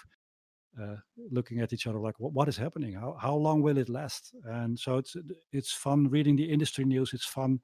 uh, 0.80 0.96
looking 1.30 1.60
at 1.60 1.72
each 1.72 1.86
other 1.86 1.98
like 1.98 2.18
what, 2.18 2.32
what 2.32 2.48
is 2.48 2.56
happening? 2.56 2.94
How, 2.94 3.16
how 3.20 3.34
long 3.34 3.62
will 3.62 3.78
it 3.78 3.88
last? 3.88 4.34
And 4.44 4.78
so 4.78 4.98
it's 4.98 5.16
it's 5.52 5.72
fun 5.72 6.08
reading 6.08 6.36
the 6.36 6.50
industry 6.50 6.84
news. 6.84 7.12
It's 7.12 7.26
fun 7.26 7.60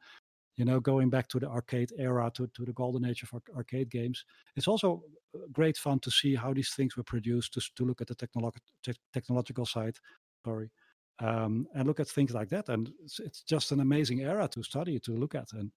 you 0.56 0.64
know 0.64 0.80
going 0.80 1.08
back 1.08 1.28
to 1.28 1.38
the 1.38 1.48
arcade 1.48 1.92
era 1.98 2.30
to, 2.34 2.46
to 2.48 2.64
the 2.64 2.72
golden 2.72 3.04
age 3.04 3.22
of 3.22 3.30
arcade 3.56 3.90
games. 3.90 4.24
It's 4.56 4.68
also 4.68 5.02
uh, 5.34 5.40
great 5.52 5.76
fun 5.76 6.00
to 6.00 6.10
see 6.10 6.34
how 6.34 6.52
these 6.52 6.70
things 6.70 6.96
were 6.96 7.04
produced 7.04 7.54
to, 7.54 7.60
to 7.76 7.84
look 7.84 8.00
at 8.00 8.08
the 8.08 8.16
technolog- 8.16 8.56
te- 8.82 9.00
technological 9.12 9.66
side 9.66 9.96
sorry 10.44 10.70
um, 11.20 11.66
and 11.74 11.86
look 11.86 12.00
at 12.00 12.08
things 12.08 12.32
like 12.32 12.48
that. 12.50 12.68
And 12.68 12.90
it's, 13.04 13.20
it's 13.20 13.42
just 13.42 13.72
an 13.72 13.80
amazing 13.80 14.20
era 14.20 14.48
to 14.48 14.62
study 14.62 14.98
to 15.00 15.12
look 15.12 15.34
at 15.34 15.52
and 15.52 15.70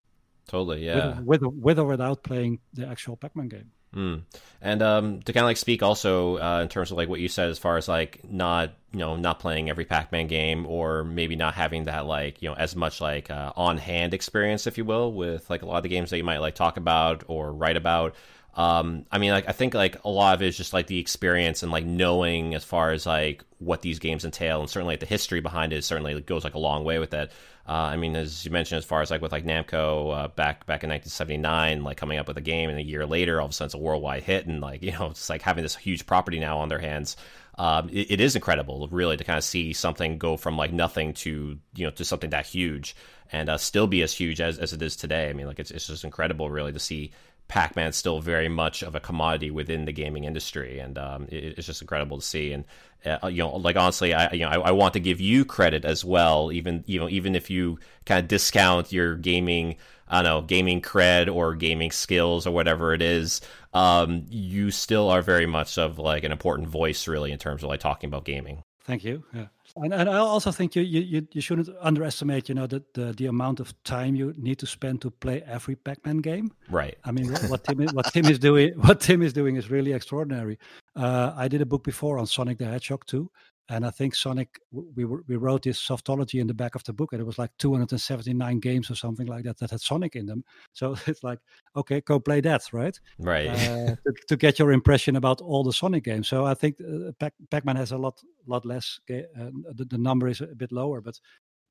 Totally, 0.47 0.85
yeah. 0.85 1.19
with, 1.19 1.43
or- 1.43 1.51
with 1.51 1.79
or 1.79 1.85
without 1.85 2.23
playing 2.23 2.59
the 2.73 2.87
actual 2.87 3.15
pac-man 3.15 3.47
game 3.47 3.71
Mm. 3.95 4.21
And 4.61 4.81
um, 4.81 5.21
to 5.23 5.33
kind 5.33 5.43
of 5.43 5.47
like 5.47 5.57
speak 5.57 5.83
also 5.83 6.37
uh, 6.37 6.61
in 6.61 6.69
terms 6.69 6.91
of 6.91 6.97
like 6.97 7.09
what 7.09 7.19
you 7.19 7.27
said 7.27 7.49
as 7.49 7.59
far 7.59 7.77
as 7.77 7.87
like 7.87 8.21
not 8.29 8.73
you 8.93 8.99
know 8.99 9.15
not 9.15 9.39
playing 9.39 9.69
every 9.69 9.85
Pac-Man 9.85 10.27
game 10.27 10.65
or 10.65 11.03
maybe 11.03 11.35
not 11.35 11.55
having 11.55 11.85
that 11.85 12.05
like 12.05 12.41
you 12.41 12.49
know 12.49 12.55
as 12.55 12.75
much 12.75 13.01
like 13.01 13.29
uh, 13.29 13.51
on 13.55 13.77
hand 13.77 14.13
experience 14.13 14.67
if 14.67 14.77
you 14.77 14.85
will 14.85 15.11
with 15.11 15.49
like 15.49 15.61
a 15.61 15.65
lot 15.65 15.77
of 15.77 15.83
the 15.83 15.89
games 15.89 16.09
that 16.11 16.17
you 16.17 16.23
might 16.23 16.37
like 16.37 16.55
talk 16.55 16.77
about 16.77 17.23
or 17.27 17.51
write 17.51 17.77
about. 17.77 18.15
Um, 18.53 19.05
I 19.11 19.17
mean 19.17 19.31
like 19.31 19.49
I 19.49 19.51
think 19.51 19.73
like 19.73 20.03
a 20.05 20.09
lot 20.09 20.35
of 20.35 20.41
it 20.41 20.47
is 20.47 20.57
just 20.57 20.73
like 20.73 20.87
the 20.87 20.99
experience 20.99 21.63
and 21.63 21.71
like 21.71 21.85
knowing 21.85 22.53
as 22.53 22.63
far 22.63 22.91
as 22.91 23.05
like 23.05 23.43
what 23.59 23.81
these 23.81 23.99
games 23.99 24.25
entail 24.25 24.61
and 24.61 24.69
certainly 24.69 24.93
like, 24.93 24.99
the 25.01 25.05
history 25.05 25.41
behind 25.41 25.73
it 25.73 25.83
certainly 25.83 26.19
goes 26.21 26.43
like 26.43 26.53
a 26.53 26.59
long 26.59 26.83
way 26.83 26.99
with 26.99 27.13
it. 27.13 27.31
Uh, 27.67 27.73
I 27.73 27.95
mean, 27.95 28.15
as 28.15 28.43
you 28.43 28.51
mentioned, 28.51 28.79
as 28.79 28.85
far 28.85 29.01
as 29.01 29.11
like 29.11 29.21
with 29.21 29.31
like 29.31 29.45
Namco 29.45 30.15
uh, 30.15 30.27
back 30.29 30.65
back 30.65 30.83
in 30.83 30.89
1979, 30.89 31.83
like 31.83 31.97
coming 31.97 32.17
up 32.17 32.27
with 32.27 32.37
a 32.37 32.41
game, 32.41 32.69
and 32.69 32.79
a 32.79 32.83
year 32.83 33.05
later, 33.05 33.39
all 33.39 33.45
of 33.45 33.51
a 33.51 33.53
sudden 33.53 33.67
it's 33.67 33.73
a 33.75 33.77
worldwide 33.77 34.23
hit, 34.23 34.47
and 34.47 34.61
like 34.61 34.81
you 34.83 34.91
know, 34.91 35.07
it's 35.11 35.29
like 35.29 35.41
having 35.41 35.63
this 35.63 35.75
huge 35.75 36.05
property 36.05 36.39
now 36.39 36.59
on 36.59 36.69
their 36.69 36.79
hands. 36.79 37.15
Um, 37.57 37.89
it, 37.89 38.11
it 38.11 38.21
is 38.21 38.35
incredible, 38.35 38.87
really, 38.91 39.17
to 39.17 39.23
kind 39.23 39.37
of 39.37 39.43
see 39.43 39.73
something 39.73 40.17
go 40.17 40.37
from 40.37 40.57
like 40.57 40.73
nothing 40.73 41.13
to 41.15 41.59
you 41.75 41.85
know 41.85 41.91
to 41.91 42.03
something 42.05 42.31
that 42.31 42.45
huge, 42.45 42.95
and 43.31 43.49
uh, 43.49 43.57
still 43.57 43.87
be 43.87 44.01
as 44.01 44.13
huge 44.13 44.41
as, 44.41 44.57
as 44.57 44.73
it 44.73 44.81
is 44.81 44.95
today. 44.95 45.29
I 45.29 45.33
mean, 45.33 45.47
like 45.47 45.59
it's 45.59 45.71
it's 45.71 45.87
just 45.87 46.03
incredible, 46.03 46.49
really, 46.49 46.73
to 46.73 46.79
see 46.79 47.11
Pac-Man 47.51 47.91
still 47.91 48.21
very 48.21 48.47
much 48.47 48.81
of 48.81 48.95
a 48.95 49.01
commodity 49.01 49.51
within 49.51 49.83
the 49.83 49.91
gaming 49.91 50.23
industry, 50.23 50.79
and 50.79 50.97
um, 50.97 51.27
it, 51.29 51.57
it's 51.57 51.67
just 51.67 51.81
incredible 51.81 52.17
to 52.17 52.23
see. 52.23 52.53
And 52.53 52.63
uh, 53.05 53.27
you 53.27 53.39
know, 53.39 53.57
like 53.57 53.75
honestly, 53.75 54.13
I 54.13 54.31
you 54.31 54.45
know 54.45 54.47
I, 54.47 54.69
I 54.69 54.71
want 54.71 54.93
to 54.93 55.01
give 55.01 55.19
you 55.19 55.43
credit 55.43 55.83
as 55.83 56.05
well, 56.05 56.53
even 56.53 56.85
you 56.87 56.97
know 56.97 57.09
even 57.09 57.35
if 57.35 57.49
you 57.49 57.77
kind 58.05 58.23
of 58.23 58.29
discount 58.29 58.93
your 58.93 59.15
gaming. 59.15 59.75
I 60.07 60.21
don't 60.21 60.23
know, 60.25 60.41
gaming 60.41 60.81
cred 60.81 61.33
or 61.33 61.55
gaming 61.55 61.89
skills 61.91 62.45
or 62.45 62.51
whatever 62.51 62.93
it 62.93 63.01
is, 63.01 63.39
um, 63.73 64.25
you 64.29 64.69
still 64.69 65.09
are 65.09 65.21
very 65.21 65.45
much 65.45 65.77
of 65.77 65.99
like 65.99 66.25
an 66.25 66.33
important 66.33 66.67
voice, 66.67 67.07
really, 67.07 67.31
in 67.31 67.37
terms 67.37 67.63
of 67.63 67.69
like 67.69 67.79
talking 67.79 68.09
about 68.09 68.25
gaming. 68.25 68.61
Thank 68.83 69.05
you. 69.05 69.23
Yeah. 69.33 69.45
And, 69.75 69.93
and 69.93 70.09
I 70.09 70.17
also 70.17 70.51
think 70.51 70.75
you, 70.75 70.81
you, 70.81 71.27
you, 71.31 71.41
shouldn't 71.41 71.69
underestimate, 71.79 72.49
you 72.49 72.55
know, 72.55 72.67
the, 72.67 72.83
the, 72.93 73.13
the 73.13 73.27
amount 73.27 73.59
of 73.59 73.73
time 73.83 74.15
you 74.15 74.33
need 74.37 74.59
to 74.59 74.67
spend 74.67 75.01
to 75.01 75.11
play 75.11 75.41
every 75.43 75.75
Pac-Man 75.75 76.17
game. 76.17 76.51
Right. 76.69 76.97
I 77.05 77.11
mean, 77.11 77.31
what, 77.31 77.43
what 77.49 77.63
Tim 77.63 77.81
is, 77.81 77.93
what 77.93 78.11
Tim 78.13 78.25
is 78.25 78.39
doing, 78.39 78.73
what 78.81 78.99
Tim 78.99 79.21
is 79.21 79.33
doing 79.33 79.55
is 79.55 79.69
really 79.69 79.93
extraordinary. 79.93 80.59
Uh, 80.95 81.33
I 81.35 81.47
did 81.47 81.61
a 81.61 81.65
book 81.65 81.83
before 81.83 82.19
on 82.19 82.27
Sonic 82.27 82.57
the 82.57 82.65
Hedgehog 82.65 83.05
2, 83.05 83.29
and 83.69 83.85
I 83.85 83.89
think 83.89 84.15
Sonic, 84.15 84.59
we 84.71 85.05
we 85.05 85.37
wrote 85.37 85.63
this 85.63 85.79
softography 85.79 86.39
in 86.39 86.47
the 86.47 86.53
back 86.53 86.75
of 86.75 86.83
the 86.83 86.93
book, 86.93 87.13
and 87.13 87.21
it 87.21 87.25
was 87.25 87.39
like 87.39 87.51
279 87.57 88.59
games 88.59 88.91
or 88.91 88.95
something 88.95 89.27
like 89.27 89.43
that 89.45 89.57
that 89.59 89.71
had 89.71 89.81
Sonic 89.81 90.15
in 90.15 90.25
them. 90.25 90.43
So 90.73 90.95
it's 91.05 91.23
like, 91.23 91.39
okay, 91.75 92.01
go 92.01 92.19
play 92.19 92.41
that, 92.41 92.63
right? 92.73 92.99
Right. 93.19 93.47
Uh, 93.47 93.95
to, 94.05 94.13
to 94.27 94.35
get 94.37 94.59
your 94.59 94.71
impression 94.71 95.15
about 95.15 95.41
all 95.41 95.63
the 95.63 95.73
Sonic 95.73 96.03
games. 96.03 96.27
So 96.27 96.45
I 96.45 96.53
think 96.53 96.77
uh, 96.81 97.11
Pac- 97.19 97.33
Pac-Man 97.49 97.75
has 97.75 97.91
a 97.91 97.97
lot 97.97 98.21
lot 98.45 98.65
less. 98.65 98.99
Ga- 99.07 99.27
uh, 99.39 99.51
the, 99.73 99.85
the 99.85 99.97
number 99.97 100.27
is 100.27 100.41
a 100.41 100.47
bit 100.47 100.71
lower, 100.71 101.01
but 101.01 101.19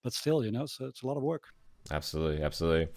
but 0.03 0.12
still, 0.12 0.45
you 0.45 0.53
know, 0.53 0.66
so 0.66 0.86
it's 0.86 1.03
a 1.03 1.07
lot 1.07 1.16
of 1.16 1.22
work. 1.22 1.45
Absolutely, 1.91 2.43
absolutely. 2.43 2.89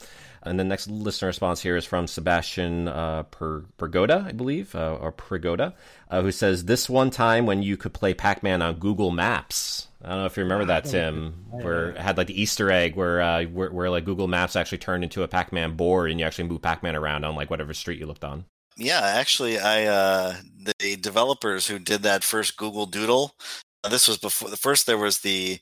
And 0.43 0.59
the 0.59 0.63
next 0.63 0.87
listener 0.87 1.27
response 1.27 1.61
here 1.61 1.77
is 1.77 1.85
from 1.85 2.05
Sebastian 2.05 2.87
uh, 2.89 3.23
per- 3.23 3.63
Pergoda, 3.77 4.25
I 4.27 4.33
believe, 4.33 4.75
uh, 4.75 4.95
or 4.95 5.11
Pergoda, 5.11 5.73
uh, 6.11 6.21
who 6.21 6.31
says, 6.31 6.65
This 6.65 6.89
one 6.89 7.09
time 7.09 7.45
when 7.45 7.63
you 7.63 7.77
could 7.77 7.93
play 7.93 8.13
Pac 8.13 8.43
Man 8.43 8.61
on 8.61 8.75
Google 8.75 9.09
Maps. 9.09 9.87
I 10.03 10.09
don't 10.09 10.17
know 10.19 10.25
if 10.25 10.35
you 10.35 10.43
remember 10.43 10.65
that, 10.65 10.83
Tim, 10.83 11.33
where 11.49 11.91
it 11.91 11.97
had 11.97 12.17
like 12.17 12.27
the 12.27 12.39
Easter 12.39 12.69
egg 12.69 12.95
where, 12.95 13.21
uh, 13.21 13.43
where, 13.45 13.71
where 13.71 13.89
like 13.89 14.03
Google 14.03 14.27
Maps 14.27 14.55
actually 14.57 14.79
turned 14.79 15.03
into 15.03 15.23
a 15.23 15.27
Pac 15.29 15.53
Man 15.53 15.77
board 15.77 16.11
and 16.11 16.19
you 16.19 16.25
actually 16.25 16.49
move 16.49 16.61
Pac 16.61 16.83
Man 16.83 16.95
around 16.95 17.23
on 17.23 17.35
like 17.35 17.49
whatever 17.49 17.73
street 17.73 17.99
you 17.99 18.05
looked 18.05 18.25
on. 18.25 18.45
Yeah, 18.75 18.99
actually, 19.01 19.59
I 19.59 19.85
uh, 19.85 20.35
the 20.79 20.95
developers 20.97 21.67
who 21.67 21.79
did 21.79 22.01
that 22.03 22.23
first 22.23 22.57
Google 22.57 22.85
Doodle. 22.87 23.35
uh, 23.83 23.89
This 23.89 24.07
was 24.07 24.17
before 24.17 24.49
the 24.49 24.57
first. 24.57 24.87
There 24.87 24.97
was 24.97 25.19
the 25.19 25.59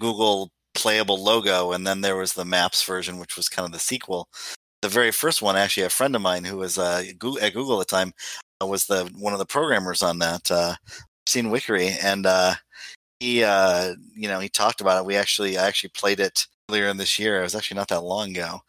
Google 0.00 0.52
playable 0.74 1.22
logo, 1.22 1.72
and 1.72 1.86
then 1.86 2.00
there 2.00 2.16
was 2.16 2.32
the 2.34 2.44
Maps 2.44 2.82
version, 2.82 3.18
which 3.18 3.36
was 3.36 3.48
kind 3.48 3.66
of 3.66 3.72
the 3.72 3.78
sequel. 3.78 4.28
The 4.82 4.88
very 4.88 5.12
first 5.12 5.42
one, 5.42 5.56
actually, 5.56 5.84
a 5.84 5.90
friend 5.90 6.16
of 6.16 6.22
mine 6.22 6.44
who 6.44 6.56
was 6.58 6.78
uh, 6.78 7.04
at 7.08 7.18
Google 7.18 7.80
at 7.80 7.88
the 7.88 7.96
time 7.96 8.12
uh, 8.62 8.66
was 8.66 8.86
the 8.86 9.10
one 9.16 9.32
of 9.32 9.38
the 9.38 9.46
programmers 9.46 10.02
on 10.02 10.18
that, 10.20 10.50
uh, 10.50 10.74
Seen 11.26 11.46
Wichary, 11.46 11.96
and 12.02 12.26
uh, 12.26 12.54
he, 13.20 13.44
uh, 13.44 13.94
you 14.14 14.28
know, 14.28 14.40
he 14.40 14.48
talked 14.48 14.80
about 14.80 15.00
it. 15.00 15.06
We 15.06 15.16
actually, 15.16 15.58
I 15.58 15.66
actually 15.68 15.90
played 15.90 16.20
it 16.20 16.46
earlier 16.70 16.88
in 16.88 16.96
this 16.96 17.18
year. 17.18 17.40
It 17.40 17.44
was 17.44 17.54
actually 17.54 17.76
not 17.76 17.88
that 17.88 18.02
long 18.02 18.30
ago 18.30 18.60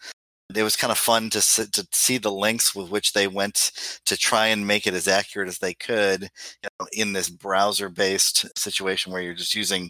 it 0.55 0.63
was 0.63 0.75
kind 0.75 0.91
of 0.91 0.97
fun 0.97 1.29
to 1.31 1.41
sit, 1.41 1.71
to 1.73 1.87
see 1.91 2.17
the 2.17 2.31
links 2.31 2.75
with 2.75 2.89
which 2.89 3.13
they 3.13 3.27
went 3.27 3.71
to 4.05 4.17
try 4.17 4.47
and 4.47 4.67
make 4.67 4.87
it 4.87 4.93
as 4.93 5.07
accurate 5.07 5.47
as 5.47 5.59
they 5.59 5.73
could 5.73 6.23
you 6.23 6.69
know, 6.79 6.87
in 6.91 7.13
this 7.13 7.29
browser 7.29 7.89
based 7.89 8.47
situation 8.57 9.11
where 9.11 9.21
you're 9.21 9.33
just 9.33 9.55
using 9.55 9.89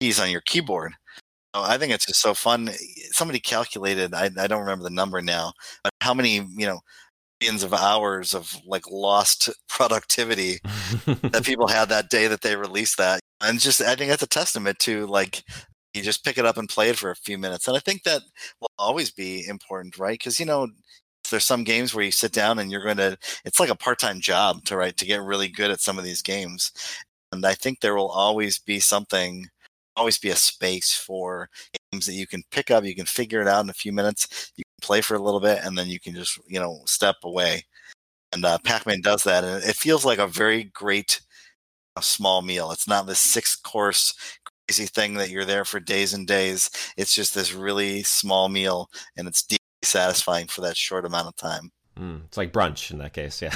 keys 0.00 0.20
on 0.20 0.30
your 0.30 0.40
keyboard. 0.42 0.92
So 1.54 1.62
I 1.62 1.78
think 1.78 1.92
it's 1.92 2.06
just 2.06 2.20
so 2.20 2.34
fun. 2.34 2.68
Eh, 2.68 2.76
somebody 3.12 3.40
calculated, 3.40 4.14
I, 4.14 4.30
I 4.38 4.46
don't 4.46 4.60
remember 4.60 4.84
the 4.84 4.90
number 4.90 5.20
now, 5.22 5.52
but 5.84 5.92
how 6.00 6.14
many, 6.14 6.36
you 6.36 6.66
know, 6.66 6.80
millions 7.40 7.62
of 7.64 7.74
hours 7.74 8.34
of 8.34 8.56
like 8.66 8.90
lost 8.90 9.50
productivity 9.68 10.58
that 11.06 11.42
people 11.46 11.68
had 11.68 11.88
that 11.90 12.10
day 12.10 12.28
that 12.28 12.42
they 12.42 12.56
released 12.56 12.98
that. 12.98 13.20
And 13.40 13.60
just, 13.60 13.80
I 13.82 13.96
think 13.96 14.10
that's 14.10 14.22
a 14.22 14.28
testament 14.28 14.78
to 14.80 15.06
like 15.06 15.44
you 15.94 16.02
just 16.02 16.24
pick 16.24 16.38
it 16.38 16.46
up 16.46 16.56
and 16.56 16.68
play 16.68 16.88
it 16.90 16.96
for 16.96 17.10
a 17.10 17.16
few 17.16 17.38
minutes. 17.38 17.68
And 17.68 17.76
I 17.76 17.80
think 17.80 18.04
that 18.04 18.22
will 18.60 18.70
always 18.78 19.10
be 19.10 19.46
important, 19.46 19.98
right? 19.98 20.18
Because 20.18 20.40
you 20.40 20.46
know, 20.46 20.68
there's 21.30 21.44
some 21.44 21.64
games 21.64 21.94
where 21.94 22.04
you 22.04 22.12
sit 22.12 22.32
down 22.32 22.58
and 22.58 22.70
you're 22.70 22.84
going 22.84 22.96
to. 22.98 23.16
It's 23.44 23.60
like 23.60 23.70
a 23.70 23.76
part-time 23.76 24.20
job 24.20 24.64
to 24.66 24.76
right 24.76 24.96
to 24.96 25.06
get 25.06 25.22
really 25.22 25.48
good 25.48 25.70
at 25.70 25.80
some 25.80 25.98
of 25.98 26.04
these 26.04 26.22
games. 26.22 26.72
And 27.32 27.44
I 27.46 27.54
think 27.54 27.80
there 27.80 27.94
will 27.96 28.10
always 28.10 28.58
be 28.58 28.80
something, 28.80 29.48
always 29.96 30.18
be 30.18 30.30
a 30.30 30.36
space 30.36 30.94
for 30.94 31.48
games 31.92 32.06
that 32.06 32.14
you 32.14 32.26
can 32.26 32.42
pick 32.50 32.70
up. 32.70 32.84
You 32.84 32.94
can 32.94 33.06
figure 33.06 33.40
it 33.40 33.48
out 33.48 33.64
in 33.64 33.70
a 33.70 33.74
few 33.74 33.92
minutes. 33.92 34.52
You 34.56 34.64
can 34.64 34.86
play 34.86 35.00
for 35.00 35.14
a 35.14 35.22
little 35.22 35.40
bit, 35.40 35.60
and 35.62 35.76
then 35.76 35.88
you 35.88 36.00
can 36.00 36.14
just 36.14 36.38
you 36.48 36.60
know 36.60 36.82
step 36.86 37.16
away. 37.24 37.64
And 38.32 38.44
uh, 38.44 38.58
Pac-Man 38.64 39.02
does 39.02 39.24
that, 39.24 39.44
and 39.44 39.62
it 39.62 39.76
feels 39.76 40.04
like 40.04 40.18
a 40.18 40.26
very 40.26 40.64
great 40.64 41.20
a 41.96 42.02
small 42.02 42.42
meal. 42.42 42.70
It's 42.72 42.88
not 42.88 43.06
this 43.06 43.20
six 43.20 43.54
course 43.54 44.14
crazy 44.66 44.86
thing 44.86 45.14
that 45.14 45.30
you're 45.30 45.44
there 45.44 45.64
for 45.64 45.80
days 45.80 46.14
and 46.14 46.26
days. 46.26 46.70
It's 46.96 47.14
just 47.14 47.34
this 47.34 47.52
really 47.52 48.02
small 48.02 48.48
meal, 48.48 48.88
and 49.16 49.28
it's 49.28 49.42
deeply 49.42 49.60
satisfying 49.82 50.46
for 50.46 50.62
that 50.62 50.76
short 50.76 51.04
amount 51.04 51.28
of 51.28 51.36
time. 51.36 51.70
Mm, 51.98 52.24
it's 52.24 52.36
like 52.36 52.52
brunch 52.52 52.90
in 52.90 52.98
that 52.98 53.12
case, 53.12 53.42
yeah. 53.42 53.54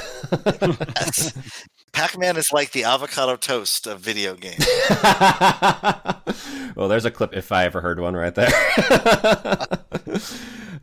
Yes. 0.95 1.33
Pac-Man 1.97 2.37
is 2.37 2.51
like 2.53 2.73
the 2.73 2.83
avocado 2.83 3.35
toast 3.35 3.87
of 3.87 3.99
video 3.99 4.35
games. 4.35 4.63
well, 6.75 6.87
there's 6.87 7.05
a 7.05 7.11
clip 7.11 7.35
if 7.35 7.51
I 7.51 7.65
ever 7.65 7.81
heard 7.81 7.99
one 7.99 8.15
right 8.15 8.35
there. 8.35 8.51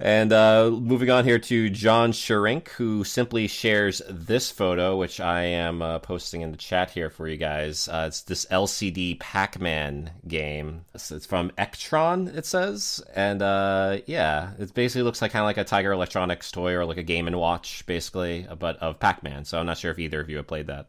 and 0.00 0.32
uh, 0.32 0.70
moving 0.72 1.10
on 1.10 1.24
here 1.24 1.38
to 1.38 1.70
John 1.70 2.10
Sherink, 2.10 2.66
who 2.70 3.04
simply 3.04 3.46
shares 3.46 4.02
this 4.10 4.50
photo, 4.50 4.96
which 4.96 5.20
I 5.20 5.42
am 5.42 5.82
uh, 5.82 6.00
posting 6.00 6.40
in 6.40 6.50
the 6.50 6.56
chat 6.56 6.90
here 6.90 7.10
for 7.10 7.28
you 7.28 7.36
guys. 7.36 7.86
Uh, 7.86 8.06
it's 8.08 8.22
this 8.22 8.44
LCD 8.46 9.20
Pac-Man 9.20 10.10
game. 10.26 10.84
It's, 10.94 11.26
from 11.26 11.52
Ectron, 11.52 12.36
it 12.36 12.44
says, 12.44 13.00
and 13.14 13.40
uh, 13.40 13.98
yeah, 14.06 14.50
it 14.58 14.74
basically 14.74 15.02
looks 15.02 15.22
like 15.22 15.30
kind 15.30 15.44
of 15.44 15.46
like 15.46 15.58
a 15.58 15.64
Tiger 15.64 15.92
Electronics 15.92 16.50
toy 16.50 16.72
or 16.72 16.84
like 16.84 16.98
a 16.98 17.04
Game 17.04 17.28
and 17.28 17.38
Watch, 17.38 17.86
basically, 17.86 18.48
but 18.58 18.78
of 18.78 18.98
Pac-Man. 18.98 19.44
So 19.44 19.60
I'm 19.60 19.66
not 19.66 19.78
sure 19.78 19.92
if 19.92 20.00
either 20.00 20.20
of 20.20 20.28
you 20.28 20.38
have 20.38 20.48
played 20.48 20.66
that. 20.66 20.88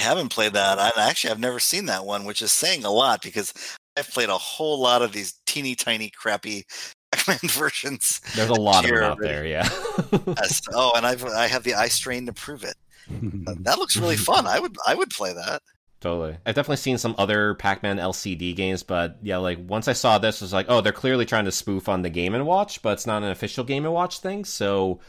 I 0.00 0.02
haven't 0.02 0.30
played 0.30 0.54
that. 0.54 0.78
I 0.78 0.90
actually 0.96 1.30
I've 1.30 1.38
never 1.38 1.60
seen 1.60 1.84
that 1.86 2.06
one, 2.06 2.24
which 2.24 2.40
is 2.40 2.50
saying 2.50 2.84
a 2.84 2.90
lot 2.90 3.20
because 3.20 3.52
I've 3.98 4.08
played 4.08 4.30
a 4.30 4.38
whole 4.38 4.80
lot 4.80 5.02
of 5.02 5.12
these 5.12 5.34
teeny 5.46 5.74
tiny 5.74 6.08
crappy 6.08 6.64
Pac-Man 7.12 7.50
versions. 7.50 8.20
There's 8.34 8.48
a 8.48 8.54
lot 8.54 8.84
of 8.84 8.90
them 8.90 9.04
out 9.04 9.18
there, 9.20 9.44
yeah. 9.44 9.68
Yes. 10.26 10.62
Oh, 10.72 10.92
and 10.96 11.04
I've 11.04 11.24
I 11.24 11.48
have 11.48 11.64
the 11.64 11.74
eye 11.74 11.88
strain 11.88 12.24
to 12.26 12.32
prove 12.32 12.64
it. 12.64 12.76
That 13.10 13.78
looks 13.78 13.96
really 13.96 14.16
fun. 14.30 14.46
I 14.46 14.58
would 14.58 14.76
I 14.86 14.94
would 14.94 15.10
play 15.10 15.34
that. 15.34 15.60
Totally. 16.00 16.38
I've 16.46 16.54
definitely 16.54 16.76
seen 16.78 16.96
some 16.96 17.14
other 17.18 17.52
Pac-Man 17.56 17.98
LCD 17.98 18.56
games, 18.56 18.82
but 18.82 19.18
yeah, 19.22 19.36
like 19.36 19.58
once 19.60 19.86
I 19.86 19.92
saw 19.92 20.16
this, 20.16 20.40
I 20.40 20.46
was 20.46 20.52
like, 20.54 20.64
oh, 20.70 20.80
they're 20.80 20.92
clearly 20.94 21.26
trying 21.26 21.44
to 21.44 21.52
spoof 21.52 21.90
on 21.90 22.00
the 22.00 22.08
Game 22.08 22.34
and 22.34 22.46
Watch, 22.46 22.80
but 22.80 22.94
it's 22.94 23.06
not 23.06 23.22
an 23.22 23.28
official 23.28 23.64
Game 23.64 23.84
and 23.84 23.92
Watch 23.92 24.20
thing, 24.20 24.46
so 24.46 25.00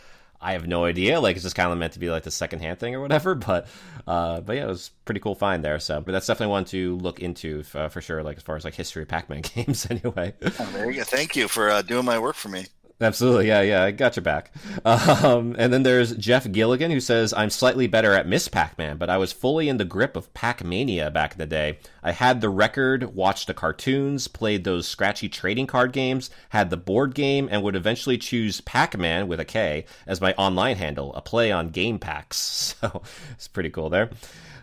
I 0.41 0.53
have 0.53 0.67
no 0.67 0.85
idea. 0.85 1.19
Like 1.19 1.35
it's 1.35 1.43
just 1.43 1.55
kind 1.55 1.71
of 1.71 1.77
meant 1.77 1.93
to 1.93 1.99
be 1.99 2.09
like 2.09 2.23
the 2.23 2.31
secondhand 2.31 2.79
thing 2.79 2.95
or 2.95 3.01
whatever. 3.01 3.35
But 3.51 3.67
uh, 4.07 4.41
but 4.41 4.55
yeah, 4.55 4.63
it 4.63 4.67
was 4.67 4.91
pretty 5.05 5.19
cool 5.19 5.35
find 5.35 5.63
there. 5.63 5.79
So, 5.79 6.01
but 6.01 6.11
that's 6.11 6.27
definitely 6.27 6.51
one 6.51 6.65
to 6.65 6.95
look 6.97 7.19
into 7.19 7.63
uh, 7.75 7.89
for 7.89 8.01
sure. 8.01 8.23
Like 8.23 8.37
as 8.37 8.43
far 8.43 8.55
as 8.55 8.63
like 8.65 8.75
history 8.75 9.03
of 9.03 9.09
Pac-Man 9.09 9.41
games, 9.55 9.87
anyway. 9.89 10.33
Oh, 10.59 10.69
there 10.73 10.89
you 10.89 10.97
go. 10.97 11.03
Thank 11.03 11.35
you 11.35 11.47
for 11.47 11.69
uh, 11.69 11.81
doing 11.81 12.05
my 12.05 12.17
work 12.17 12.35
for 12.35 12.49
me. 12.49 12.65
Absolutely, 13.01 13.47
yeah, 13.47 13.61
yeah, 13.61 13.83
I 13.83 13.91
got 13.91 14.15
your 14.15 14.21
back. 14.21 14.51
Um, 14.85 15.55
and 15.57 15.73
then 15.73 15.81
there's 15.81 16.15
Jeff 16.15 16.49
Gilligan 16.51 16.91
who 16.91 16.99
says, 16.99 17.33
"I'm 17.33 17.49
slightly 17.49 17.87
better 17.87 18.13
at 18.13 18.27
Miss 18.27 18.47
Pac-Man, 18.47 18.97
but 18.97 19.09
I 19.09 19.17
was 19.17 19.31
fully 19.33 19.69
in 19.69 19.77
the 19.77 19.85
grip 19.85 20.15
of 20.15 20.31
Pac-Mania 20.35 21.09
back 21.09 21.31
in 21.33 21.39
the 21.39 21.47
day. 21.47 21.79
I 22.03 22.11
had 22.11 22.41
the 22.41 22.49
record, 22.49 23.15
watched 23.15 23.47
the 23.47 23.55
cartoons, 23.55 24.27
played 24.27 24.63
those 24.63 24.87
scratchy 24.87 25.29
trading 25.29 25.65
card 25.65 25.93
games, 25.93 26.29
had 26.49 26.69
the 26.69 26.77
board 26.77 27.15
game, 27.15 27.47
and 27.51 27.63
would 27.63 27.75
eventually 27.75 28.17
choose 28.19 28.61
Pac-Man 28.61 29.27
with 29.27 29.39
a 29.39 29.45
K 29.45 29.85
as 30.05 30.21
my 30.21 30.33
online 30.33 30.77
handle, 30.77 31.13
a 31.15 31.21
play 31.21 31.51
on 31.51 31.69
Game 31.69 31.97
Packs. 31.97 32.75
So 32.81 33.01
it's 33.31 33.47
pretty 33.47 33.69
cool 33.71 33.89
there." 33.89 34.11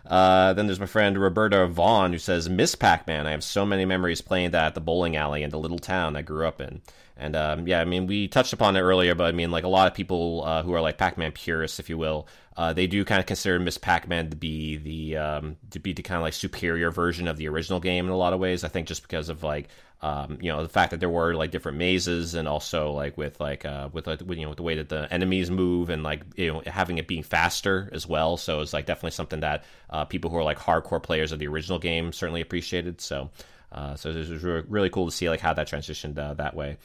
Uh, 0.05 0.53
then 0.53 0.65
there's 0.65 0.79
my 0.79 0.85
friend 0.87 1.17
Roberta 1.17 1.67
Vaughn 1.67 2.11
who 2.11 2.17
says, 2.17 2.49
Miss 2.49 2.73
Pac 2.73 3.05
Man. 3.05 3.27
I 3.27 3.31
have 3.31 3.43
so 3.43 3.65
many 3.65 3.85
memories 3.85 4.21
playing 4.21 4.51
that 4.51 4.65
at 4.65 4.73
the 4.73 4.81
bowling 4.81 5.15
alley 5.15 5.43
in 5.43 5.51
the 5.51 5.59
little 5.59 5.77
town 5.77 6.15
I 6.15 6.23
grew 6.23 6.47
up 6.47 6.59
in. 6.59 6.81
And 7.19 7.35
um, 7.35 7.67
yeah, 7.67 7.81
I 7.81 7.85
mean, 7.85 8.07
we 8.07 8.27
touched 8.27 8.53
upon 8.53 8.77
it 8.77 8.81
earlier, 8.81 9.13
but 9.13 9.25
I 9.25 9.31
mean, 9.33 9.51
like 9.51 9.65
a 9.65 9.69
lot 9.69 9.87
of 9.87 9.93
people 9.93 10.43
uh, 10.45 10.63
who 10.63 10.73
are 10.73 10.81
like 10.81 10.97
Pac 10.97 11.17
Man 11.17 11.31
purists, 11.33 11.79
if 11.79 11.89
you 11.89 11.97
will, 11.97 12.27
uh, 12.55 12.73
they 12.73 12.87
do 12.87 13.03
kind 13.03 13.19
of 13.19 13.25
consider 13.25 13.59
Miss 13.59 13.77
Pac 13.77 14.07
Man 14.07 14.29
to 14.29 14.37
be 14.37 14.77
the 14.77 15.17
um, 15.17 15.57
to 15.71 15.79
be 15.79 15.93
the 15.93 16.01
kind 16.01 16.17
of 16.17 16.23
like 16.23 16.33
superior 16.33 16.91
version 16.91 17.27
of 17.27 17.37
the 17.37 17.47
original 17.49 17.79
game 17.79 18.05
in 18.05 18.11
a 18.11 18.17
lot 18.17 18.33
of 18.33 18.39
ways. 18.39 18.63
I 18.63 18.69
think 18.69 18.87
just 18.87 19.01
because 19.01 19.27
of 19.27 19.43
like 19.43 19.67
um, 20.01 20.37
you 20.41 20.49
know 20.49 20.63
the 20.63 20.69
fact 20.69 20.91
that 20.91 21.01
there 21.01 21.09
were 21.09 21.33
like 21.33 21.51
different 21.51 21.77
mazes 21.77 22.35
and 22.35 22.47
also 22.47 22.91
like 22.91 23.17
with 23.17 23.39
like 23.41 23.65
uh, 23.65 23.89
with 23.91 24.07
like 24.07 24.21
you 24.21 24.43
know 24.43 24.49
with 24.49 24.57
the 24.57 24.63
way 24.63 24.75
that 24.75 24.87
the 24.87 25.11
enemies 25.11 25.51
move 25.51 25.89
and 25.89 26.03
like 26.03 26.23
you 26.37 26.53
know 26.53 26.61
having 26.65 26.97
it 26.97 27.07
being 27.07 27.23
faster 27.23 27.89
as 27.91 28.07
well. 28.07 28.37
So 28.37 28.61
it's 28.61 28.71
like 28.71 28.85
definitely 28.85 29.11
something 29.11 29.41
that 29.41 29.65
uh, 29.89 30.05
people 30.05 30.31
who 30.31 30.37
are 30.37 30.43
like 30.43 30.57
hardcore 30.57 31.03
players 31.03 31.33
of 31.33 31.39
the 31.39 31.47
original 31.47 31.79
game 31.79 32.13
certainly 32.13 32.41
appreciated. 32.41 33.01
So 33.01 33.29
uh, 33.71 33.95
so 33.95 34.09
it 34.09 34.15
was 34.15 34.43
re- 34.43 34.63
really 34.67 34.89
cool 34.89 35.05
to 35.05 35.11
see 35.11 35.29
like 35.29 35.39
how 35.39 35.53
that 35.53 35.67
transitioned 35.67 36.17
uh, 36.17 36.33
that 36.35 36.55
way. 36.55 36.77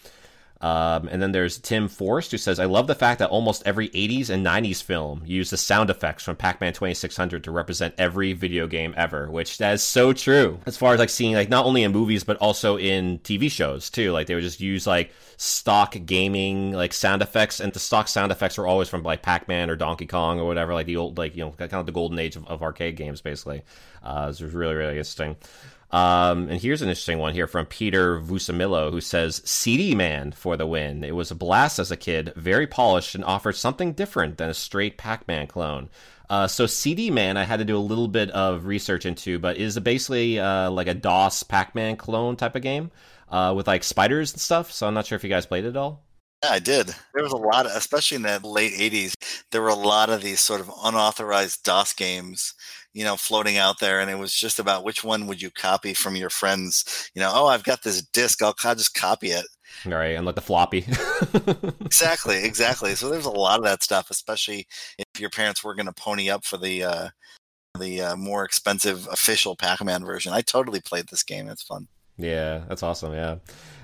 Um, 0.65 1.09
and 1.09 1.21
then 1.21 1.33
there's 1.33 1.59
Tim 1.59 1.89
Forrest 1.89 2.31
who 2.31 2.39
says, 2.39 2.59
I 2.59 2.65
love 2.65 2.87
the 2.87 2.95
fact 2.95 3.19
that 3.19 3.29
almost 3.29 3.62
every 3.67 3.91
80s 3.91 4.31
and 4.31 4.47
90s 4.47 4.83
film 4.83 5.23
used 5.27 5.53
the 5.53 5.59
sound 5.59 5.91
effects 5.91 6.25
from 6.25 6.37
Pac 6.37 6.59
Man 6.59 6.73
2600 6.73 7.45
to 7.45 7.51
represent 7.51 7.95
every 7.99 8.33
video 8.33 8.67
game 8.67 8.95
ever, 8.97 9.31
which 9.31 9.59
that 9.59 9.75
is 9.75 9.83
so 9.83 10.15
true. 10.15 10.59
As 10.65 10.79
far 10.79 10.95
as 10.95 11.01
like 11.01 11.11
seeing, 11.11 11.35
like, 11.35 11.51
not 11.51 11.67
only 11.67 11.83
in 11.83 11.93
movies, 11.93 12.25
but 12.25 12.39
also 12.39 12.79
in 12.79 13.19
TV 13.19 13.51
shows 13.51 13.91
too. 13.91 14.11
Like, 14.12 14.27
they 14.27 14.35
would 14.35 14.43
just 14.43 14.59
use 14.59 14.87
like 14.87 15.12
stock 15.37 15.99
gaming, 16.07 16.73
like 16.73 16.95
sound 16.95 17.21
effects, 17.21 17.61
and 17.61 17.71
the 17.71 17.79
stock 17.79 18.09
sound 18.09 18.33
effects 18.33 18.57
were 18.57 18.67
always 18.67 18.89
from 18.89 19.03
like 19.03 19.21
Pac 19.21 19.47
Man 19.49 19.69
or 19.69 19.77
Donkey 19.77 20.07
Kong 20.07 20.41
or 20.41 20.47
whatever, 20.47 20.73
like 20.73 20.87
the 20.87 20.97
old, 20.97 21.19
like, 21.19 21.37
you 21.37 21.45
know, 21.45 21.51
kind 21.51 21.75
of 21.75 21.85
the 21.85 21.93
golden 21.93 22.19
age 22.19 22.37
of, 22.37 22.47
of 22.47 22.62
arcade 22.62 22.97
games, 22.97 23.21
basically. 23.21 23.61
Uh, 24.03 24.23
it 24.25 24.29
was 24.29 24.43
really, 24.43 24.75
really 24.75 24.93
interesting. 24.93 25.37
Um, 25.95 26.49
and 26.49 26.61
here's 26.61 26.82
an 26.82 26.88
interesting 26.88 27.18
one 27.18 27.34
here 27.34 27.47
from 27.47 27.66
Peter 27.66 28.18
Vusamillo, 28.18 28.90
who 28.90 29.01
says, 29.01 29.40
CD 29.45 29.95
Man 29.95 30.32
for 30.32 30.57
the 30.57 30.66
win. 30.66 31.05
It 31.05 31.14
was 31.14 31.30
a 31.30 31.36
blast 31.36 31.78
as 31.78 31.92
a 31.92 31.97
kid, 31.97 32.32
very 32.34 32.66
polished, 32.66 33.14
and 33.14 33.24
offered 33.24 33.55
something 33.55 33.92
different 33.92 34.36
than 34.36 34.51
a 34.51 34.55
straight 34.55 34.99
Pac 34.99 35.28
Man 35.28 35.47
clone. 35.47 35.88
Uh, 36.28 36.49
so 36.49 36.66
CD 36.66 37.12
Man, 37.12 37.36
I 37.36 37.45
had 37.45 37.61
to 37.61 37.64
do 37.64 37.76
a 37.76 37.78
little 37.78 38.09
bit 38.09 38.28
of 38.30 38.66
research 38.66 39.07
into, 39.07 39.38
but 39.38 39.57
is 39.57 39.78
basically 39.78 40.40
uh, 40.40 40.68
like 40.68 40.88
a 40.88 40.95
DOS 40.95 41.45
Pac 41.45 41.76
Man 41.76 41.97
clone 41.97 42.34
type 42.34 42.57
of 42.57 42.62
game 42.62 42.90
uh, 43.28 43.55
with 43.57 43.68
like 43.68 43.84
spiders 43.84 44.32
and 44.32 44.40
stuff. 44.40 44.72
So 44.72 44.88
I'm 44.88 44.95
not 44.95 45.07
sure 45.07 45.14
if 45.14 45.22
you 45.22 45.30
guys 45.30 45.47
played 45.47 45.64
it 45.64 45.68
at 45.68 45.76
all. 45.76 46.03
Yeah, 46.42 46.51
I 46.51 46.59
did. 46.59 46.88
There 47.14 47.22
was 47.22 47.32
a 47.32 47.36
lot, 47.36 47.66
of, 47.66 47.72
especially 47.76 48.16
in 48.16 48.22
the 48.22 48.40
late 48.40 48.72
'80s. 48.72 49.14
There 49.53 49.62
were 49.62 49.68
a 49.68 49.76
lot 49.76 50.11
of 50.11 50.22
these 50.22 50.40
sort 50.40 50.61
of 50.61 50.72
unauthorized 50.82 51.62
DOS 51.62 51.92
games, 51.92 52.55
you 52.95 53.05
know, 53.05 53.16
floating 53.16 53.59
out 53.59 53.80
there, 53.80 54.01
and 54.01 54.11
it 54.11 54.18
was 54.18 54.32
just 54.32 54.59
about 54.59 54.84
which 54.84 55.05
one 55.05 55.26
would 55.26 55.42
you 55.42 55.51
copy 55.51 55.92
from 55.92 56.16
your 56.16 56.30
friends. 56.30 57.11
You 57.14 57.20
know, 57.20 57.30
oh, 57.34 57.47
I've 57.47 57.64
got 57.64 57.82
this 57.82 58.01
disc, 58.01 58.40
I'll, 58.42 58.55
I'll 58.64 58.74
just 58.74 58.95
copy 58.95 59.28
it. 59.28 59.45
All 59.84 59.92
right, 59.92 60.16
and 60.16 60.24
like 60.24 60.36
the 60.36 60.40
floppy. 60.40 60.86
exactly, 61.84 62.36
exactly. 62.45 62.95
So 62.95 63.11
there's 63.11 63.26
a 63.26 63.30
lot 63.30 63.59
of 63.59 63.64
that 63.64 63.82
stuff, 63.82 64.11
especially 64.11 64.66
if 64.99 65.20
your 65.20 65.30
parents 65.30 65.62
were 65.62 65.74
going 65.74 65.86
to 65.86 65.92
pony 65.92 66.30
up 66.30 66.45
for 66.45 66.57
the 66.57 66.84
uh, 66.84 67.09
the 67.78 68.01
uh, 68.01 68.16
more 68.16 68.45
expensive 68.45 69.09
official 69.11 69.57
Pac-Man 69.57 70.05
version. 70.05 70.32
I 70.32 70.40
totally 70.40 70.80
played 70.80 71.09
this 71.09 71.24
game. 71.24 71.49
It's 71.49 71.62
fun. 71.62 71.88
Yeah, 72.16 72.62
that's 72.68 72.84
awesome. 72.84 73.12
Yeah. 73.12 73.36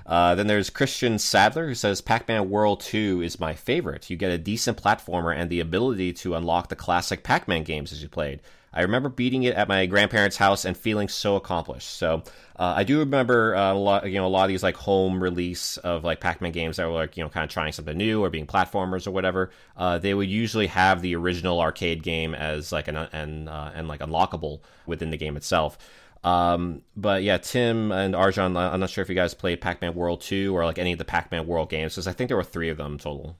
Uh, 0.05 0.35
then 0.35 0.47
there's 0.47 0.69
Christian 0.69 1.19
Sadler 1.19 1.67
who 1.67 1.75
says 1.75 2.01
Pac 2.01 2.27
Man 2.27 2.49
World 2.49 2.79
2 2.81 3.21
is 3.21 3.39
my 3.39 3.53
favorite. 3.53 4.09
You 4.09 4.17
get 4.17 4.31
a 4.31 4.37
decent 4.37 4.81
platformer 4.81 5.35
and 5.35 5.49
the 5.49 5.59
ability 5.59 6.13
to 6.13 6.35
unlock 6.35 6.69
the 6.69 6.75
classic 6.75 7.23
Pac 7.23 7.47
Man 7.47 7.63
games 7.63 7.91
as 7.91 8.01
you 8.01 8.09
played. 8.09 8.41
I 8.73 8.81
remember 8.81 9.09
beating 9.09 9.43
it 9.43 9.55
at 9.55 9.67
my 9.67 9.85
grandparents' 9.85 10.37
house 10.37 10.63
and 10.65 10.77
feeling 10.77 11.09
so 11.09 11.35
accomplished. 11.35 11.89
So 11.89 12.23
uh, 12.55 12.73
I 12.77 12.83
do 12.83 12.99
remember 12.99 13.55
uh, 13.55 13.73
a 13.73 13.75
lot, 13.75 14.09
you 14.09 14.15
know, 14.17 14.25
a 14.25 14.29
lot 14.29 14.43
of 14.43 14.49
these 14.49 14.63
like 14.63 14.75
home 14.75 15.21
release 15.21 15.77
of 15.77 16.03
like 16.03 16.19
Pac-Man 16.19 16.51
games 16.51 16.77
that 16.77 16.87
were 16.87 16.93
like 16.93 17.17
you 17.17 17.23
know 17.23 17.29
kind 17.29 17.43
of 17.43 17.49
trying 17.49 17.71
something 17.73 17.97
new 17.97 18.23
or 18.23 18.29
being 18.29 18.47
platformers 18.47 19.07
or 19.07 19.11
whatever. 19.11 19.51
Uh, 19.75 19.97
they 19.97 20.13
would 20.13 20.29
usually 20.29 20.67
have 20.67 21.01
the 21.01 21.15
original 21.15 21.59
arcade 21.59 22.03
game 22.03 22.33
as 22.33 22.71
like 22.71 22.87
an 22.87 22.95
and 22.95 23.49
uh, 23.49 23.71
and 23.73 23.87
like 23.87 23.99
unlockable 23.99 24.61
within 24.85 25.09
the 25.09 25.17
game 25.17 25.35
itself. 25.35 25.77
Um, 26.23 26.83
but 26.95 27.23
yeah, 27.23 27.37
Tim 27.37 27.91
and 27.91 28.13
Arjan, 28.13 28.55
I'm 28.55 28.79
not 28.79 28.89
sure 28.89 29.01
if 29.01 29.09
you 29.09 29.15
guys 29.15 29.33
played 29.33 29.59
Pac-Man 29.59 29.95
World 29.95 30.21
2 30.21 30.55
or 30.55 30.65
like 30.65 30.77
any 30.77 30.91
of 30.91 30.99
the 30.99 31.05
Pac-Man 31.05 31.47
World 31.47 31.69
games 31.69 31.93
because 31.93 32.07
I 32.07 32.13
think 32.13 32.27
there 32.27 32.37
were 32.37 32.43
three 32.43 32.69
of 32.69 32.77
them 32.77 32.99
total. 32.99 33.37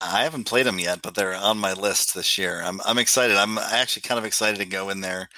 I 0.00 0.22
haven't 0.22 0.44
played 0.44 0.66
them 0.66 0.78
yet, 0.78 1.02
but 1.02 1.14
they're 1.14 1.34
on 1.34 1.58
my 1.58 1.72
list 1.72 2.14
this 2.14 2.38
year. 2.38 2.60
I'm 2.62 2.80
I'm 2.84 2.98
excited. 2.98 3.36
I'm 3.36 3.58
actually 3.58 4.02
kind 4.02 4.18
of 4.18 4.24
excited 4.24 4.58
to 4.58 4.66
go 4.66 4.90
in 4.90 5.00
there, 5.00 5.28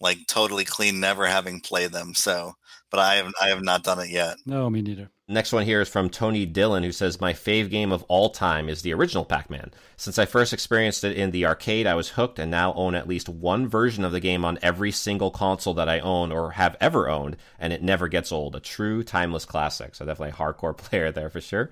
like 0.00 0.26
totally 0.26 0.64
clean, 0.64 1.00
never 1.00 1.26
having 1.26 1.60
played 1.60 1.92
them. 1.92 2.14
So, 2.14 2.56
but 2.90 3.00
I 3.00 3.16
have 3.16 3.32
I 3.40 3.48
have 3.48 3.62
not 3.62 3.84
done 3.84 4.00
it 4.00 4.10
yet. 4.10 4.38
No, 4.44 4.68
me 4.70 4.82
neither. 4.82 5.10
Next 5.30 5.52
one 5.52 5.66
here 5.66 5.82
is 5.82 5.90
from 5.90 6.08
Tony 6.08 6.46
Dillon, 6.46 6.82
who 6.82 6.90
says, 6.90 7.20
My 7.20 7.34
fave 7.34 7.68
game 7.68 7.92
of 7.92 8.02
all 8.04 8.30
time 8.30 8.70
is 8.70 8.80
the 8.80 8.94
original 8.94 9.26
Pac 9.26 9.50
Man. 9.50 9.72
Since 9.98 10.18
I 10.18 10.24
first 10.24 10.54
experienced 10.54 11.04
it 11.04 11.18
in 11.18 11.32
the 11.32 11.44
arcade, 11.44 11.86
I 11.86 11.96
was 11.96 12.08
hooked 12.08 12.38
and 12.38 12.50
now 12.50 12.72
own 12.72 12.94
at 12.94 13.06
least 13.06 13.28
one 13.28 13.68
version 13.68 14.06
of 14.06 14.12
the 14.12 14.20
game 14.20 14.42
on 14.42 14.58
every 14.62 14.90
single 14.90 15.30
console 15.30 15.74
that 15.74 15.88
I 15.88 16.00
own 16.00 16.32
or 16.32 16.52
have 16.52 16.78
ever 16.80 17.10
owned, 17.10 17.36
and 17.58 17.74
it 17.74 17.82
never 17.82 18.08
gets 18.08 18.32
old. 18.32 18.56
A 18.56 18.60
true 18.60 19.02
timeless 19.02 19.44
classic. 19.44 19.94
So, 19.94 20.06
definitely 20.06 20.30
a 20.30 20.42
hardcore 20.42 20.76
player 20.76 21.12
there 21.12 21.28
for 21.28 21.42
sure. 21.42 21.70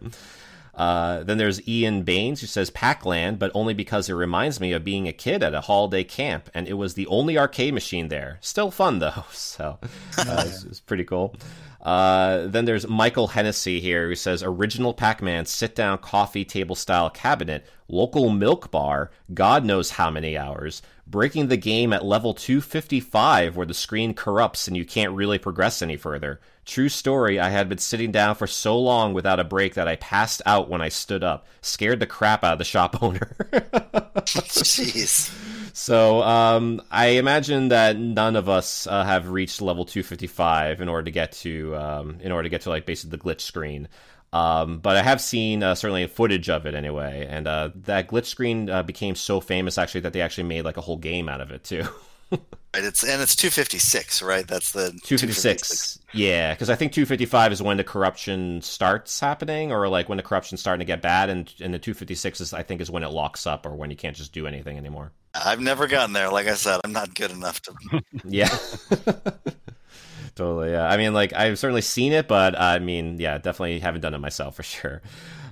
Uh, 0.76 1.22
then 1.24 1.38
there's 1.38 1.66
Ian 1.66 2.02
Baines 2.02 2.42
who 2.42 2.46
says 2.46 2.68
Pac-Land, 2.70 3.38
but 3.38 3.50
only 3.54 3.72
because 3.72 4.10
it 4.10 4.14
reminds 4.14 4.60
me 4.60 4.72
of 4.72 4.84
being 4.84 5.08
a 5.08 5.12
kid 5.12 5.42
at 5.42 5.54
a 5.54 5.62
holiday 5.62 6.04
camp, 6.04 6.50
and 6.52 6.68
it 6.68 6.74
was 6.74 6.94
the 6.94 7.06
only 7.06 7.38
arcade 7.38 7.72
machine 7.72 8.08
there. 8.08 8.38
Still 8.42 8.70
fun 8.70 8.98
though, 9.00 9.24
so 9.32 9.78
uh, 10.18 10.44
it's, 10.46 10.64
it's 10.64 10.80
pretty 10.80 11.04
cool. 11.04 11.34
Uh, 11.80 12.48
then 12.48 12.64
there's 12.64 12.86
Michael 12.88 13.28
Hennessy 13.28 13.80
here 13.80 14.08
who 14.08 14.16
says 14.16 14.42
original 14.42 14.92
Pac-Man 14.92 15.46
sit 15.46 15.74
down 15.76 15.98
coffee 15.98 16.44
table 16.44 16.74
style 16.74 17.08
cabinet, 17.08 17.64
local 17.88 18.28
milk 18.28 18.70
bar, 18.70 19.12
God 19.32 19.64
knows 19.64 19.90
how 19.92 20.10
many 20.10 20.36
hours, 20.36 20.82
breaking 21.06 21.48
the 21.48 21.56
game 21.56 21.92
at 21.92 22.04
level 22.04 22.34
255 22.34 23.56
where 23.56 23.66
the 23.66 23.74
screen 23.74 24.12
corrupts 24.14 24.66
and 24.66 24.76
you 24.76 24.84
can't 24.84 25.12
really 25.12 25.38
progress 25.38 25.82
any 25.82 25.96
further. 25.96 26.40
True 26.64 26.88
story, 26.88 27.38
I 27.38 27.50
had 27.50 27.68
been 27.68 27.78
sitting 27.78 28.10
down 28.10 28.34
for 28.34 28.48
so 28.48 28.76
long 28.78 29.14
without 29.14 29.38
a 29.38 29.44
break 29.44 29.74
that 29.74 29.86
I 29.86 29.96
passed 29.96 30.42
out 30.44 30.68
when 30.68 30.80
I 30.80 30.88
stood 30.88 31.22
up. 31.22 31.46
Scared 31.60 32.00
the 32.00 32.06
crap 32.06 32.42
out 32.42 32.54
of 32.54 32.58
the 32.58 32.64
shop 32.64 32.98
owner. 33.02 33.36
Jeez. 34.24 35.32
So 35.76 36.22
um, 36.22 36.82
I 36.90 37.08
imagine 37.08 37.68
that 37.68 37.96
none 37.96 38.34
of 38.34 38.48
us 38.48 38.86
uh, 38.86 39.04
have 39.04 39.28
reached 39.28 39.62
level 39.62 39.84
255 39.84 40.80
in 40.80 40.88
order 40.88 41.04
to 41.04 41.10
get 41.10 41.32
to 41.32 41.76
um, 41.76 42.18
in 42.20 42.32
order 42.32 42.44
to 42.44 42.48
get 42.48 42.62
to 42.62 42.70
like 42.70 42.86
basically 42.86 43.16
the 43.16 43.22
glitch 43.22 43.42
screen. 43.42 43.86
Um, 44.32 44.78
but 44.78 44.96
I 44.96 45.02
have 45.02 45.20
seen 45.20 45.62
uh, 45.62 45.74
certainly 45.74 46.06
footage 46.06 46.50
of 46.50 46.66
it 46.66 46.74
anyway, 46.74 47.26
and 47.28 47.46
uh, 47.46 47.70
that 47.74 48.08
glitch 48.08 48.26
screen 48.26 48.68
uh, 48.68 48.82
became 48.82 49.14
so 49.14 49.40
famous 49.40 49.78
actually 49.78 50.02
that 50.02 50.12
they 50.12 50.20
actually 50.20 50.44
made 50.44 50.62
like 50.62 50.76
a 50.76 50.82
whole 50.82 50.98
game 50.98 51.28
out 51.28 51.40
of 51.40 51.50
it 51.50 51.64
too. 51.64 51.84
Right, 52.76 52.84
it's 52.84 53.04
and 53.04 53.22
it's 53.22 53.34
256, 53.34 54.20
right? 54.20 54.46
That's 54.46 54.72
the 54.72 54.90
256. 55.04 55.98
Yeah, 56.12 56.52
because 56.52 56.68
I 56.68 56.74
think 56.74 56.92
255 56.92 57.52
is 57.52 57.62
when 57.62 57.78
the 57.78 57.84
corruption 57.84 58.60
starts 58.60 59.18
happening, 59.18 59.72
or 59.72 59.88
like 59.88 60.10
when 60.10 60.16
the 60.16 60.22
corruption's 60.22 60.60
starting 60.60 60.80
to 60.80 60.84
get 60.84 61.00
bad, 61.00 61.30
and 61.30 61.50
and 61.60 61.72
the 61.72 61.78
256 61.78 62.42
is 62.42 62.52
I 62.52 62.62
think 62.62 62.82
is 62.82 62.90
when 62.90 63.02
it 63.02 63.08
locks 63.08 63.46
up, 63.46 63.64
or 63.64 63.74
when 63.74 63.90
you 63.90 63.96
can't 63.96 64.14
just 64.14 64.34
do 64.34 64.46
anything 64.46 64.76
anymore. 64.76 65.12
I've 65.34 65.60
never 65.60 65.86
gotten 65.86 66.12
there. 66.12 66.30
Like 66.30 66.48
I 66.48 66.54
said, 66.54 66.80
I'm 66.84 66.92
not 66.92 67.14
good 67.14 67.30
enough 67.30 67.62
to. 67.62 67.74
yeah. 68.24 68.54
totally. 70.36 70.70
Yeah. 70.70 70.88
I 70.88 70.96
mean, 70.96 71.12
like 71.12 71.32
I've 71.32 71.58
certainly 71.58 71.82
seen 71.82 72.12
it, 72.12 72.28
but 72.28 72.58
I 72.58 72.78
mean, 72.78 73.18
yeah, 73.18 73.38
definitely 73.38 73.80
haven't 73.80 74.02
done 74.02 74.14
it 74.14 74.18
myself 74.18 74.54
for 74.54 74.62
sure. 74.74 75.02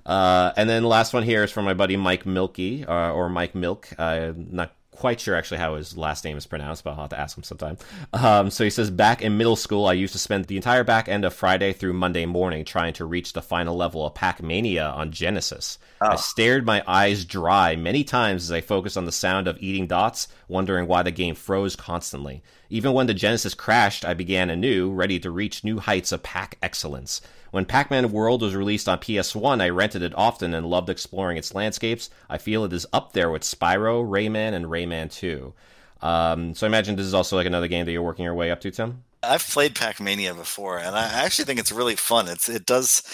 Uh, 0.06 0.52
and 0.56 0.68
then 0.68 0.82
the 0.82 0.88
last 0.88 1.12
one 1.12 1.22
here 1.22 1.42
is 1.42 1.50
from 1.50 1.64
my 1.64 1.74
buddy 1.74 1.96
Mike 1.96 2.26
Milky, 2.26 2.84
uh, 2.84 3.10
or 3.10 3.28
Mike 3.28 3.54
Milk. 3.54 3.88
Uh, 3.98 4.32
not 4.36 4.72
quite 4.94 5.20
sure 5.20 5.34
actually 5.34 5.58
how 5.58 5.74
his 5.74 5.96
last 5.96 6.24
name 6.24 6.36
is 6.36 6.46
pronounced, 6.46 6.84
but 6.84 6.90
I'll 6.90 7.00
have 7.02 7.10
to 7.10 7.18
ask 7.18 7.36
him 7.36 7.42
sometime. 7.42 7.76
Um, 8.12 8.50
so 8.50 8.64
he 8.64 8.70
says, 8.70 8.90
back 8.90 9.22
in 9.22 9.36
middle 9.36 9.56
school, 9.56 9.86
I 9.86 9.92
used 9.94 10.12
to 10.12 10.18
spend 10.18 10.44
the 10.46 10.56
entire 10.56 10.84
back 10.84 11.08
end 11.08 11.24
of 11.24 11.34
Friday 11.34 11.72
through 11.72 11.94
Monday 11.94 12.26
morning 12.26 12.64
trying 12.64 12.92
to 12.94 13.04
reach 13.04 13.32
the 13.32 13.42
final 13.42 13.76
level 13.76 14.06
of 14.06 14.14
Pac 14.14 14.42
Mania 14.42 14.86
on 14.86 15.10
Genesis. 15.10 15.78
I 16.00 16.16
stared 16.16 16.66
my 16.66 16.82
eyes 16.86 17.24
dry 17.24 17.76
many 17.76 18.04
times 18.04 18.44
as 18.44 18.52
I 18.52 18.60
focused 18.60 18.96
on 18.96 19.06
the 19.06 19.12
sound 19.12 19.48
of 19.48 19.58
eating 19.60 19.86
dots, 19.86 20.28
wondering 20.48 20.86
why 20.86 21.02
the 21.02 21.10
game 21.10 21.34
froze 21.34 21.76
constantly. 21.76 22.42
Even 22.74 22.92
when 22.92 23.06
the 23.06 23.14
Genesis 23.14 23.54
crashed, 23.54 24.04
I 24.04 24.14
began 24.14 24.50
anew, 24.50 24.90
ready 24.90 25.20
to 25.20 25.30
reach 25.30 25.62
new 25.62 25.78
heights 25.78 26.10
of 26.10 26.24
Pac 26.24 26.58
excellence. 26.60 27.20
When 27.52 27.66
Pac 27.66 27.88
Man 27.88 28.10
World 28.10 28.42
was 28.42 28.56
released 28.56 28.88
on 28.88 28.98
PS1, 28.98 29.62
I 29.62 29.68
rented 29.68 30.02
it 30.02 30.12
often 30.16 30.52
and 30.52 30.66
loved 30.66 30.90
exploring 30.90 31.36
its 31.36 31.54
landscapes. 31.54 32.10
I 32.28 32.36
feel 32.36 32.64
it 32.64 32.72
is 32.72 32.84
up 32.92 33.12
there 33.12 33.30
with 33.30 33.42
Spyro, 33.42 34.04
Rayman, 34.04 34.54
and 34.54 34.66
Rayman 34.66 35.12
2. 35.12 35.54
Um, 36.02 36.52
so 36.56 36.66
I 36.66 36.68
imagine 36.68 36.96
this 36.96 37.06
is 37.06 37.14
also 37.14 37.36
like 37.36 37.46
another 37.46 37.68
game 37.68 37.86
that 37.86 37.92
you're 37.92 38.02
working 38.02 38.24
your 38.24 38.34
way 38.34 38.50
up 38.50 38.60
to, 38.62 38.72
Tim? 38.72 39.04
I've 39.22 39.46
played 39.46 39.76
Pac 39.76 40.00
Mania 40.00 40.34
before, 40.34 40.78
and 40.80 40.96
I 40.96 41.04
actually 41.24 41.44
think 41.44 41.60
it's 41.60 41.70
really 41.70 41.94
fun. 41.94 42.26
It's 42.26 42.48
it 42.48 42.66
does 42.66 43.04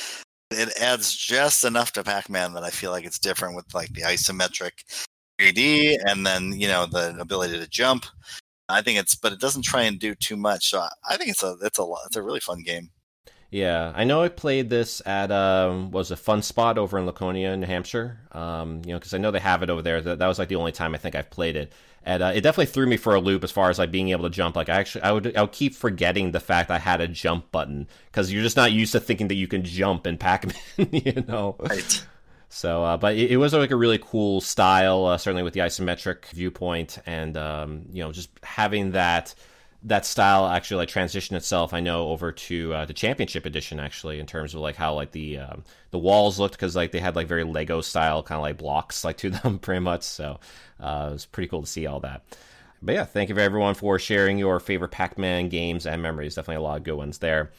it 0.50 0.70
adds 0.80 1.14
just 1.14 1.66
enough 1.66 1.92
to 1.92 2.02
Pac 2.02 2.30
Man 2.30 2.54
that 2.54 2.64
I 2.64 2.70
feel 2.70 2.92
like 2.92 3.04
it's 3.04 3.18
different 3.18 3.56
with 3.56 3.74
like 3.74 3.92
the 3.92 4.04
isometric 4.04 5.04
3D 5.38 5.98
and 6.06 6.26
then 6.26 6.58
you 6.58 6.66
know 6.66 6.86
the 6.86 7.14
ability 7.20 7.58
to 7.58 7.68
jump. 7.68 8.06
I 8.70 8.82
think 8.82 8.98
it's, 8.98 9.14
but 9.14 9.32
it 9.32 9.40
doesn't 9.40 9.62
try 9.62 9.82
and 9.82 9.98
do 9.98 10.14
too 10.14 10.36
much. 10.36 10.70
So 10.70 10.86
I 11.09 11.16
think 11.16 11.30
it's 11.30 11.42
a 11.42 11.56
it's 11.62 11.78
a 11.78 11.86
it's 12.06 12.16
a 12.16 12.22
really 12.22 12.40
fun 12.40 12.62
game. 12.62 12.90
Yeah, 13.51 13.92
I 13.97 14.05
know 14.05 14.22
I 14.22 14.28
played 14.28 14.70
this 14.70 15.02
at 15.05 15.32
um, 15.32 15.90
was 15.90 16.12
a 16.12 16.16
Funspot 16.16 16.76
over 16.76 16.98
in 16.98 17.06
Laconia, 17.06 17.56
New 17.56 17.66
Hampshire. 17.66 18.20
Um, 18.30 18.82
you 18.84 18.92
know, 18.92 18.98
because 18.98 19.12
I 19.12 19.18
know 19.18 19.32
they 19.32 19.40
have 19.40 19.64
it 19.64 19.70
over 19.70 19.82
there. 19.82 20.01
That, 20.01 20.20
that 20.20 20.26
was 20.28 20.38
like 20.38 20.48
the 20.48 20.56
only 20.56 20.70
time 20.70 20.94
I 20.94 20.98
think 20.98 21.16
I've 21.16 21.30
played 21.30 21.56
it, 21.56 21.72
and 22.05 22.22
uh, 22.22 22.32
it 22.32 22.42
definitely 22.42 22.66
threw 22.66 22.86
me 22.86 22.97
for 22.97 23.16
a 23.16 23.20
loop 23.20 23.42
as 23.42 23.51
far 23.51 23.68
as 23.68 23.78
like 23.78 23.90
being 23.90 24.10
able 24.10 24.22
to 24.22 24.30
jump. 24.30 24.55
Like 24.55 24.68
I 24.68 24.76
actually, 24.76 25.02
I 25.02 25.10
would, 25.10 25.36
I 25.36 25.40
would 25.42 25.52
keep 25.52 25.74
forgetting 25.74 26.30
the 26.30 26.38
fact 26.38 26.70
I 26.70 26.78
had 26.78 27.01
a 27.01 27.09
jump 27.09 27.51
button 27.51 27.88
because 28.06 28.32
you're 28.32 28.44
just 28.44 28.56
not 28.56 28.70
used 28.70 28.92
to 28.92 29.01
thinking 29.01 29.26
that 29.28 29.34
you 29.34 29.48
can 29.48 29.64
jump 29.64 30.06
in 30.06 30.16
Pac-Man. 30.16 30.55
you 30.92 31.24
know, 31.26 31.56
right? 31.59 32.06
So, 32.52 32.82
uh, 32.82 32.97
but 32.97 33.16
it, 33.16 33.31
it, 33.31 33.36
was 33.36 33.52
like 33.52 33.70
a 33.70 33.77
really 33.77 33.98
cool 33.98 34.40
style, 34.40 35.06
uh, 35.06 35.18
certainly 35.18 35.44
with 35.44 35.55
the 35.55 35.60
isometric 35.60 36.27
viewpoint, 36.27 36.98
and 37.06 37.36
um, 37.36 37.82
you 37.93 38.02
know, 38.02 38.10
just 38.10 38.28
having 38.43 38.90
that 38.90 39.35
that 39.85 40.05
style 40.05 40.47
actually 40.47 40.77
like 40.77 40.90
transition 40.90 41.36
itself 41.36 41.72
i 41.72 41.81
know 41.81 42.10
over 42.10 42.32
to 42.32 42.74
uh, 42.74 42.85
the 42.85 42.93
championship 42.93 43.47
edition 43.47 43.81
actually 43.81 44.20
in 44.20 44.27
terms 44.27 44.55
of 44.55 44.60
like 44.60 44.77
how 44.77 44.93
like 44.93 45.12
the 45.12 45.39
um, 45.39 45.64
the 45.90 45.98
walls 45.98 46.39
looked 46.39 46.52
because 46.52 46.77
like 46.77 46.93
they 46.93 46.98
had 46.98 47.16
like 47.16 47.27
very 47.27 47.44
lego 47.44 47.81
style 47.81 48.22
kind 48.22 48.36
of 48.36 48.43
like 48.43 48.59
blocks 48.59 49.05
like 49.05 49.16
to 49.16 49.31
them 49.31 49.59
pretty 49.59 49.81
much. 49.81 50.02
So 50.02 50.39
uh, 50.81 51.09
it 51.10 51.12
was 51.12 51.27
pretty 51.27 51.48
cool 51.48 51.62
to 51.62 51.66
see 51.66 51.86
all 51.86 52.01
that. 52.01 52.22
But 52.82 52.94
yeah 52.94 53.05
thank 53.05 53.31
you 53.31 53.35
for 53.35 53.40
everyone 53.40 53.74
for 53.74 53.98
sharing 53.98 54.36
your 54.36 54.60
favorite 54.60 54.90
pac-man 54.90 55.48
games 55.48 55.86
and 55.86 56.02
memories. 56.02 56.35
Definitely 56.35 56.56
a 56.56 56.68
lot 56.68 56.77
of 56.77 56.85
good 56.85 56.97
ones 56.97 57.18
there 57.18 57.51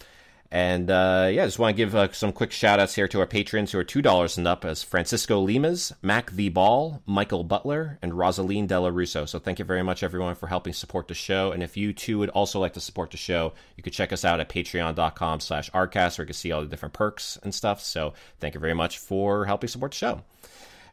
and 0.53 0.91
uh, 0.91 1.29
yeah, 1.31 1.45
just 1.45 1.59
want 1.59 1.77
to 1.77 1.77
give 1.77 1.95
uh, 1.95 2.11
some 2.11 2.33
quick 2.33 2.51
shout 2.51 2.77
outs 2.77 2.93
here 2.93 3.07
to 3.07 3.21
our 3.21 3.25
patrons 3.25 3.71
who 3.71 3.79
are 3.79 3.85
$2 3.85 4.37
and 4.37 4.45
up 4.45 4.65
as 4.65 4.83
Francisco 4.83 5.39
Limas, 5.39 5.93
Mac 6.01 6.29
the 6.31 6.49
Ball, 6.49 7.01
Michael 7.05 7.45
Butler, 7.45 7.97
and 8.01 8.13
Rosaline 8.13 8.67
Della 8.67 8.91
Russo. 8.91 9.23
So 9.25 9.39
thank 9.39 9.59
you 9.59 9.65
very 9.65 9.81
much, 9.81 10.03
everyone, 10.03 10.35
for 10.35 10.47
helping 10.47 10.73
support 10.73 11.07
the 11.07 11.13
show. 11.13 11.53
And 11.53 11.63
if 11.63 11.77
you 11.77 11.93
too 11.93 12.19
would 12.19 12.29
also 12.31 12.59
like 12.59 12.73
to 12.73 12.81
support 12.81 13.11
the 13.11 13.17
show, 13.17 13.53
you 13.77 13.83
could 13.83 13.93
check 13.93 14.11
us 14.11 14.25
out 14.25 14.41
at 14.41 14.49
patreon.com 14.49 15.39
slash 15.39 15.71
arcast 15.71 16.17
where 16.17 16.25
you 16.25 16.27
can 16.27 16.33
see 16.33 16.51
all 16.51 16.59
the 16.59 16.67
different 16.67 16.93
perks 16.93 17.39
and 17.43 17.55
stuff. 17.55 17.81
So 17.81 18.13
thank 18.41 18.53
you 18.53 18.59
very 18.59 18.73
much 18.73 18.97
for 18.97 19.45
helping 19.45 19.69
support 19.69 19.91
the 19.91 19.97
show. 19.97 20.21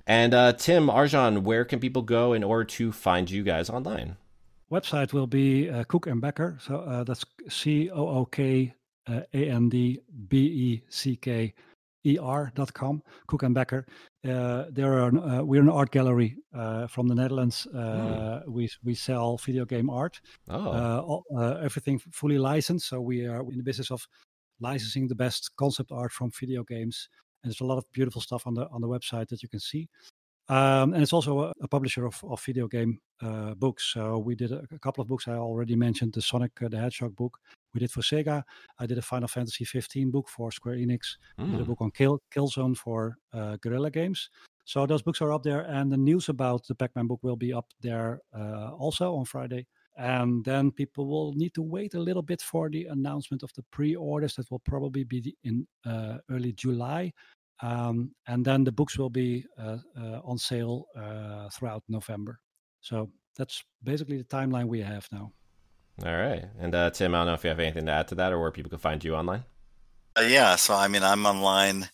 And 0.07 0.35
uh, 0.35 0.53
Tim, 0.53 0.87
Arjan, 0.87 1.43
where 1.43 1.65
can 1.65 1.81
people 1.81 2.03
go 2.03 2.33
in 2.33 2.45
order 2.45 2.65
to 2.65 2.93
find 2.93 3.29
you 3.29 3.43
guys 3.43 3.69
online? 3.69 4.19
Website 4.71 5.13
will 5.13 5.27
be 5.27 5.69
uh, 5.69 5.83
Cook 5.83 6.07
and 6.07 6.21
Becker. 6.21 6.59
So 6.61 6.77
uh, 6.77 7.03
that's 7.03 7.25
C 7.49 7.91
O 7.91 8.09
O 8.09 8.25
K 8.25 8.75
uh, 9.09 9.23
dot 12.55 12.73
com, 12.73 13.03
Cook 13.27 13.43
and 13.43 13.55
Becker. 13.55 13.87
Uh, 14.27 14.65
there 14.71 14.99
are 14.99 15.17
uh, 15.17 15.43
we're 15.43 15.63
an 15.63 15.69
art 15.69 15.91
gallery 15.91 16.37
uh, 16.55 16.87
from 16.87 17.09
the 17.09 17.15
Netherlands. 17.15 17.67
Uh, 17.75 17.79
mm. 17.79 18.49
We 18.49 18.69
we 18.85 18.95
sell 18.95 19.37
video 19.37 19.65
game 19.65 19.91
art. 19.91 20.21
Oh, 20.49 20.71
uh, 20.71 21.03
all, 21.07 21.25
everything 21.63 21.99
fully 22.13 22.39
licensed. 22.39 22.89
So 22.89 23.01
we 23.01 23.27
are 23.27 23.41
in 23.41 23.57
the 23.57 23.63
business 23.63 23.91
of 23.91 24.07
licensing 24.61 25.09
the 25.09 25.15
best 25.15 25.51
concept 25.57 25.93
art 25.93 26.13
from 26.13 26.31
video 26.31 26.65
games. 26.65 27.09
And 27.43 27.51
there's 27.51 27.61
a 27.61 27.65
lot 27.65 27.79
of 27.79 27.85
beautiful 27.93 28.21
stuff 28.21 28.47
on 28.47 28.55
the 28.55 28.69
on 28.69 28.81
the 28.81 28.89
website 28.89 29.29
that 29.29 29.43
you 29.43 29.49
can 29.49 29.61
see. 29.61 29.89
Um, 30.49 30.95
and 30.95 31.03
it's 31.03 31.13
also 31.13 31.41
a, 31.41 31.53
a 31.61 31.69
publisher 31.69 32.07
of, 32.07 32.23
of, 32.25 32.43
video 32.43 32.67
game 32.69 33.01
uh, 33.21 33.53
books. 33.55 33.91
So 33.93 34.19
we 34.19 34.35
did 34.35 34.51
a, 34.51 34.65
a, 34.73 34.79
couple 34.79 35.03
of 35.03 35.09
books. 35.09 35.29
I 35.29 35.33
already 35.33 35.77
mentioned 35.77 36.15
the 36.15 36.23
Sonic 36.23 36.53
uh, 36.63 36.69
the 36.69 36.79
Hedgehog 36.79 37.15
book 37.15 37.39
we 37.75 37.81
did 37.81 37.91
for 37.91 38.01
Sega. 38.01 38.43
I 38.79 38.87
did 38.87 38.97
a 38.97 39.03
Final 39.03 39.29
Fantasy 39.29 39.65
15 39.65 40.11
book 40.11 40.29
for 40.29 40.51
Square 40.51 40.77
Enix. 40.77 41.17
Mm. 41.39 41.51
did 41.51 41.55
a 41.55 41.59
hmm. 41.59 41.65
book 41.65 41.81
on 41.83 41.91
Kill 41.91 42.21
Killzone 42.35 42.77
for 42.77 43.19
uh, 43.35 43.57
Guerrilla 43.61 43.91
Games. 43.91 44.31
So 44.65 44.87
those 44.87 45.03
books 45.03 45.23
are 45.23 45.33
up 45.33 45.43
there, 45.43 45.63
and 45.63 45.91
the 45.91 45.97
news 45.97 46.29
about 46.29 46.67
the 46.67 46.75
Pac-Man 46.75 47.07
book 47.07 47.21
will 47.23 47.37
be 47.37 47.55
up 47.55 47.67
there 47.81 48.21
uh, 48.39 48.71
also 48.73 49.15
on 49.17 49.25
Friday. 49.25 49.67
And 49.97 50.45
then 50.45 50.71
people 50.71 51.07
will 51.07 51.33
need 51.33 51.55
to 51.55 51.63
wait 51.63 51.95
a 51.95 51.99
little 51.99 52.23
bit 52.23 52.41
for 52.41 52.71
the 52.71 52.85
announcement 52.85 53.43
of 53.43 53.51
the 53.55 53.65
pre-orders. 53.73 54.37
That 54.37 54.51
will 54.51 54.61
probably 54.61 55.05
be 55.05 55.35
in 55.43 55.67
uh, 55.85 56.19
early 56.31 56.53
July. 56.53 57.13
Um, 57.63 58.13
and 58.27 58.45
then 58.45 58.65
the 58.65 58.73
books 58.73 58.99
will 58.99 59.11
be 59.11 59.45
uh, 59.59 59.79
uh, 59.99 60.21
on 60.25 60.39
sale 60.39 60.87
uh, 60.97 61.49
throughout 61.51 61.83
November. 61.89 62.39
So 62.81 63.11
that's 63.37 63.63
basically 63.83 64.19
the 64.19 64.25
timeline 64.25 64.67
we 64.67 64.81
have 64.81 65.07
now. 65.11 65.33
All 66.05 66.17
right. 66.17 66.45
And 66.61 66.75
uh, 66.75 66.91
Tim, 66.91 67.15
I 67.15 67.19
don't 67.19 67.27
know 67.27 67.35
if 67.35 67.43
you 67.43 67.51
have 67.51 67.59
anything 67.59 67.87
to 67.87 67.93
add 67.93 68.09
to 68.09 68.15
that 68.17 68.33
or 68.33 68.41
where 68.41 68.53
people 68.53 68.71
can 68.71 68.79
find 68.79 69.03
you 69.03 69.17
online. 69.17 69.45
Uh, 70.17 70.23
yeah. 70.23 70.55
So, 70.57 70.75
I 70.75 70.87
mean, 70.87 71.03
I'm 71.03 71.27
online 71.27 71.89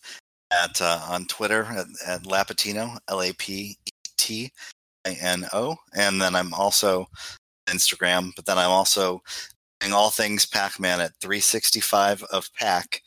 at 0.51 0.79
uh, 0.79 0.99
on 1.09 1.25
Twitter 1.25 1.63
at, 1.63 1.87
at 2.05 2.23
Lapetino, 2.23 2.97
L 3.07 3.21
A 3.21 3.33
P 3.33 3.77
E 3.85 3.91
T 4.17 4.51
I 5.05 5.17
N 5.19 5.47
O. 5.53 5.75
And 5.95 6.21
then 6.21 6.35
I'm 6.35 6.53
also 6.53 7.07
Instagram, 7.67 8.31
but 8.35 8.45
then 8.45 8.59
I'm 8.59 8.69
also 8.69 9.21
doing 9.79 9.93
all 9.93 10.11
things 10.11 10.45
Pac 10.45 10.79
Man 10.79 11.01
at 11.01 11.11
365 11.21 12.23
of 12.23 12.53
Pac 12.53 13.01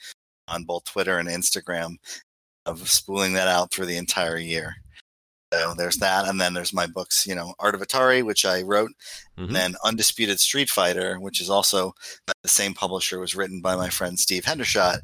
on 0.49 0.65
both 0.65 0.85
Twitter 0.85 1.19
and 1.19 1.29
Instagram, 1.29 1.97
of 2.69 2.89
spooling 2.89 3.33
that 3.33 3.49
out 3.49 3.73
through 3.73 3.87
the 3.87 3.97
entire 3.97 4.39
year. 4.39 4.77
So 5.53 5.75
there's 5.77 5.97
that, 5.97 6.29
and 6.29 6.39
then 6.39 6.53
there's 6.53 6.75
my 6.75 6.87
books, 6.87 7.27
you 7.27 7.35
know, 7.35 7.55
Art 7.59 7.75
of 7.75 7.81
Atari, 7.81 8.23
which 8.23 8.45
I 8.45 8.61
wrote, 8.63 8.91
mm-hmm. 9.39 9.45
and 9.45 9.57
then 9.57 9.77
Undisputed 9.83 10.39
Street 10.39 10.69
Fighter, 10.69 11.19
which 11.19 11.41
is 11.41 11.49
also 11.49 11.95
the 12.43 12.49
same 12.49 12.75
publisher, 12.75 13.19
was 13.19 13.35
written 13.35 13.63
by 13.63 13.75
my 13.75 13.89
friend 13.89 14.19
Steve 14.19 14.45
Hendershot. 14.45 14.99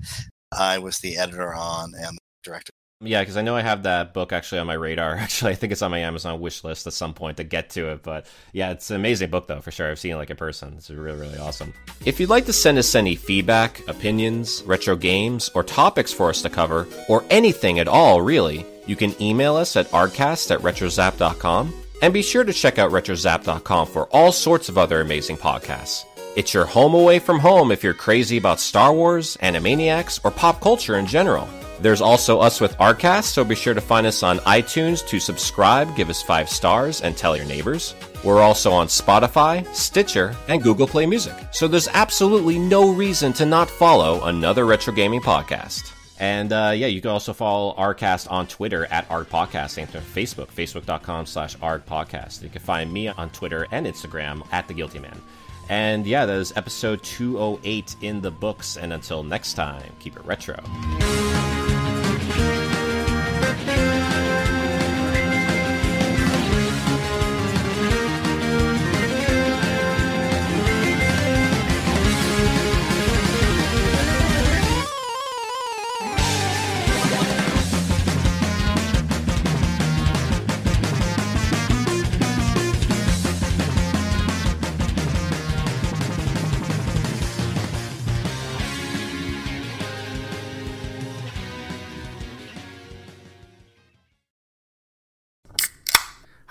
I 0.52 0.76
was 0.78 0.98
the 0.98 1.16
editor 1.16 1.54
on 1.54 1.94
and 1.94 2.16
the 2.16 2.20
director. 2.42 2.72
Yeah, 3.00 3.20
because 3.20 3.36
I 3.36 3.42
know 3.42 3.56
I 3.56 3.60
have 3.60 3.82
that 3.82 4.14
book 4.14 4.32
actually 4.32 4.60
on 4.60 4.66
my 4.66 4.74
radar. 4.74 5.14
Actually, 5.16 5.52
I 5.52 5.54
think 5.56 5.72
it's 5.72 5.82
on 5.82 5.90
my 5.90 5.98
Amazon 5.98 6.40
wish 6.40 6.64
list 6.64 6.86
at 6.86 6.92
some 6.92 7.12
point 7.12 7.36
to 7.36 7.44
get 7.44 7.70
to 7.70 7.88
it. 7.90 8.02
But 8.02 8.26
yeah, 8.52 8.70
it's 8.70 8.90
an 8.90 8.96
amazing 8.96 9.30
book 9.30 9.46
though, 9.46 9.60
for 9.60 9.70
sure. 9.70 9.90
I've 9.90 9.98
seen 9.98 10.12
it 10.12 10.16
like 10.16 10.30
in 10.30 10.36
person. 10.36 10.74
It's 10.76 10.90
really, 10.90 11.18
really 11.18 11.38
awesome. 11.38 11.74
If 12.04 12.18
you'd 12.18 12.30
like 12.30 12.46
to 12.46 12.52
send 12.52 12.78
us 12.78 12.94
any 12.94 13.14
feedback, 13.14 13.86
opinions, 13.88 14.62
retro 14.64 14.96
games, 14.96 15.50
or 15.54 15.62
topics 15.62 16.12
for 16.12 16.30
us 16.30 16.42
to 16.42 16.50
cover, 16.50 16.86
or 17.08 17.24
anything 17.30 17.78
at 17.78 17.88
all, 17.88 18.22
really, 18.22 18.64
you 18.86 18.96
can 18.96 19.20
email 19.20 19.56
us 19.56 19.76
at 19.76 19.86
arcast 19.88 20.50
at 20.50 20.60
retrozap.com. 20.60 21.74
And 22.02 22.12
be 22.12 22.22
sure 22.22 22.44
to 22.44 22.52
check 22.52 22.78
out 22.78 22.90
retrozap.com 22.90 23.86
for 23.86 24.06
all 24.06 24.32
sorts 24.32 24.68
of 24.68 24.76
other 24.76 25.00
amazing 25.00 25.36
podcasts. 25.36 26.04
It's 26.36 26.52
your 26.52 26.64
home 26.64 26.94
away 26.94 27.18
from 27.18 27.38
home 27.38 27.70
if 27.70 27.82
you're 27.84 27.94
crazy 27.94 28.36
about 28.36 28.60
Star 28.60 28.92
Wars, 28.92 29.36
Animaniacs, 29.38 30.20
or 30.24 30.30
pop 30.30 30.60
culture 30.60 30.96
in 30.96 31.06
general. 31.06 31.48
There's 31.80 32.00
also 32.00 32.40
us 32.40 32.60
with 32.60 32.76
Arcast, 32.78 33.24
so 33.24 33.44
be 33.44 33.54
sure 33.54 33.74
to 33.74 33.80
find 33.80 34.06
us 34.06 34.22
on 34.22 34.38
iTunes 34.38 35.06
to 35.08 35.18
subscribe, 35.18 35.94
give 35.96 36.08
us 36.08 36.22
five 36.22 36.48
stars, 36.48 37.02
and 37.02 37.16
tell 37.16 37.36
your 37.36 37.46
neighbors. 37.46 37.94
We're 38.22 38.40
also 38.42 38.72
on 38.72 38.86
Spotify, 38.86 39.66
Stitcher, 39.74 40.34
and 40.48 40.62
Google 40.62 40.86
Play 40.86 41.04
Music, 41.04 41.34
so 41.52 41.68
there's 41.68 41.88
absolutely 41.88 42.58
no 42.58 42.92
reason 42.92 43.32
to 43.34 43.44
not 43.44 43.68
follow 43.68 44.24
another 44.24 44.64
retro 44.66 44.94
gaming 44.94 45.20
podcast. 45.20 45.92
And 46.18 46.52
uh, 46.52 46.72
yeah, 46.74 46.86
you 46.86 47.00
can 47.00 47.10
also 47.10 47.32
follow 47.32 47.74
Arcast 47.74 48.30
on 48.30 48.46
Twitter 48.46 48.86
at 48.86 49.10
Art 49.10 49.28
Podcast 49.28 49.78
and 49.78 49.88
Facebook, 49.88 50.46
facebook.com 50.46 51.26
slash 51.26 51.56
Art 51.60 51.86
Podcast. 51.86 52.42
You 52.42 52.48
can 52.48 52.62
find 52.62 52.92
me 52.92 53.08
on 53.08 53.30
Twitter 53.30 53.66
and 53.72 53.86
Instagram 53.86 54.46
at 54.52 54.68
The 54.68 54.74
Guilty 54.74 55.00
Man. 55.00 55.20
And 55.68 56.06
yeah, 56.06 56.26
that 56.26 56.36
is 56.36 56.52
episode 56.56 57.02
208 57.02 57.96
in 58.02 58.20
the 58.20 58.30
books. 58.30 58.76
And 58.76 58.92
until 58.92 59.22
next 59.22 59.54
time, 59.54 59.90
keep 59.98 60.16
it 60.16 60.24
retro. 60.24 60.62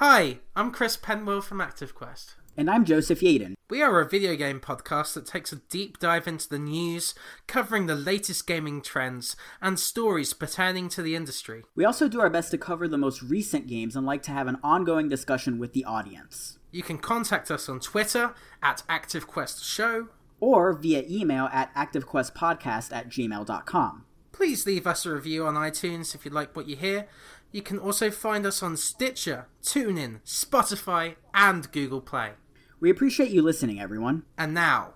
Hi, 0.05 0.39
I'm 0.53 0.71
Chris 0.73 0.97
Penwell 0.97 1.41
from 1.41 1.59
ActiveQuest. 1.59 2.35
And 2.57 2.69
I'm 2.69 2.83
Joseph 2.83 3.21
Yaden. 3.21 3.53
We 3.69 3.81
are 3.81 4.01
a 4.01 4.09
video 4.09 4.35
game 4.35 4.59
podcast 4.59 5.13
that 5.13 5.25
takes 5.25 5.53
a 5.53 5.61
deep 5.69 5.97
dive 5.97 6.27
into 6.27 6.49
the 6.49 6.59
news, 6.59 7.15
covering 7.47 7.85
the 7.85 7.95
latest 7.95 8.45
gaming 8.45 8.81
trends 8.81 9.37
and 9.61 9.79
stories 9.79 10.33
pertaining 10.33 10.89
to 10.89 11.01
the 11.01 11.15
industry. 11.15 11.63
We 11.73 11.85
also 11.85 12.09
do 12.09 12.19
our 12.19 12.29
best 12.29 12.51
to 12.51 12.57
cover 12.57 12.85
the 12.85 12.97
most 12.97 13.21
recent 13.23 13.65
games 13.65 13.95
and 13.95 14.05
like 14.05 14.23
to 14.23 14.31
have 14.31 14.47
an 14.47 14.57
ongoing 14.61 15.07
discussion 15.07 15.57
with 15.57 15.71
the 15.71 15.85
audience. 15.85 16.59
You 16.69 16.83
can 16.83 16.97
contact 16.97 17.49
us 17.49 17.69
on 17.69 17.79
Twitter 17.79 18.35
at 18.61 18.83
ActiveQuestShow 18.89 20.09
or 20.41 20.73
via 20.73 21.05
email 21.09 21.45
at 21.45 21.73
activequestpodcast 21.75 22.91
at 22.91 23.07
gmail.com. 23.07 24.03
Please 24.33 24.65
leave 24.65 24.87
us 24.87 25.05
a 25.05 25.13
review 25.13 25.45
on 25.45 25.53
iTunes 25.53 26.15
if 26.15 26.25
you 26.25 26.31
like 26.31 26.55
what 26.55 26.67
you 26.67 26.75
hear. 26.75 27.07
You 27.53 27.61
can 27.61 27.77
also 27.77 28.09
find 28.09 28.47
us 28.47 28.63
on 28.63 28.75
Stitcher, 28.75 29.45
TuneIn, 29.61 30.21
Spotify, 30.25 31.15
and 31.35 31.71
Google 31.71 32.01
Play. 32.01 32.31
We 32.79 32.89
appreciate 32.89 33.29
you 33.29 33.43
listening, 33.43 33.79
everyone. 33.79 34.23
And 34.39 34.55
now, 34.55 34.95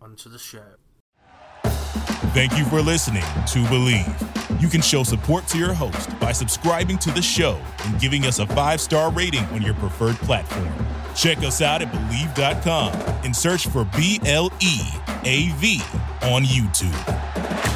onto 0.00 0.30
the 0.30 0.38
show. 0.38 0.76
Thank 2.32 2.56
you 2.56 2.64
for 2.66 2.80
listening 2.80 3.22
to 3.22 3.58
Bleav. 3.64 4.62
You 4.62 4.68
can 4.68 4.82
show 4.82 5.02
support 5.02 5.48
to 5.48 5.58
your 5.58 5.72
host 5.72 6.18
by 6.20 6.30
subscribing 6.30 6.96
to 6.98 7.10
the 7.10 7.20
show 7.20 7.60
and 7.84 8.00
giving 8.00 8.24
us 8.24 8.38
a 8.38 8.46
five 8.46 8.80
star 8.80 9.10
rating 9.10 9.44
on 9.46 9.60
your 9.60 9.74
preferred 9.74 10.16
platform. 10.16 10.72
Check 11.16 11.38
us 11.38 11.60
out 11.60 11.82
at 11.82 11.92
Bleav.com 11.92 12.92
and 13.24 13.34
search 13.34 13.66
for 13.66 13.84
B 13.96 14.20
L 14.24 14.52
E 14.60 14.80
A 15.24 15.50
V 15.58 15.82
on 16.22 16.44
YouTube. 16.44 17.73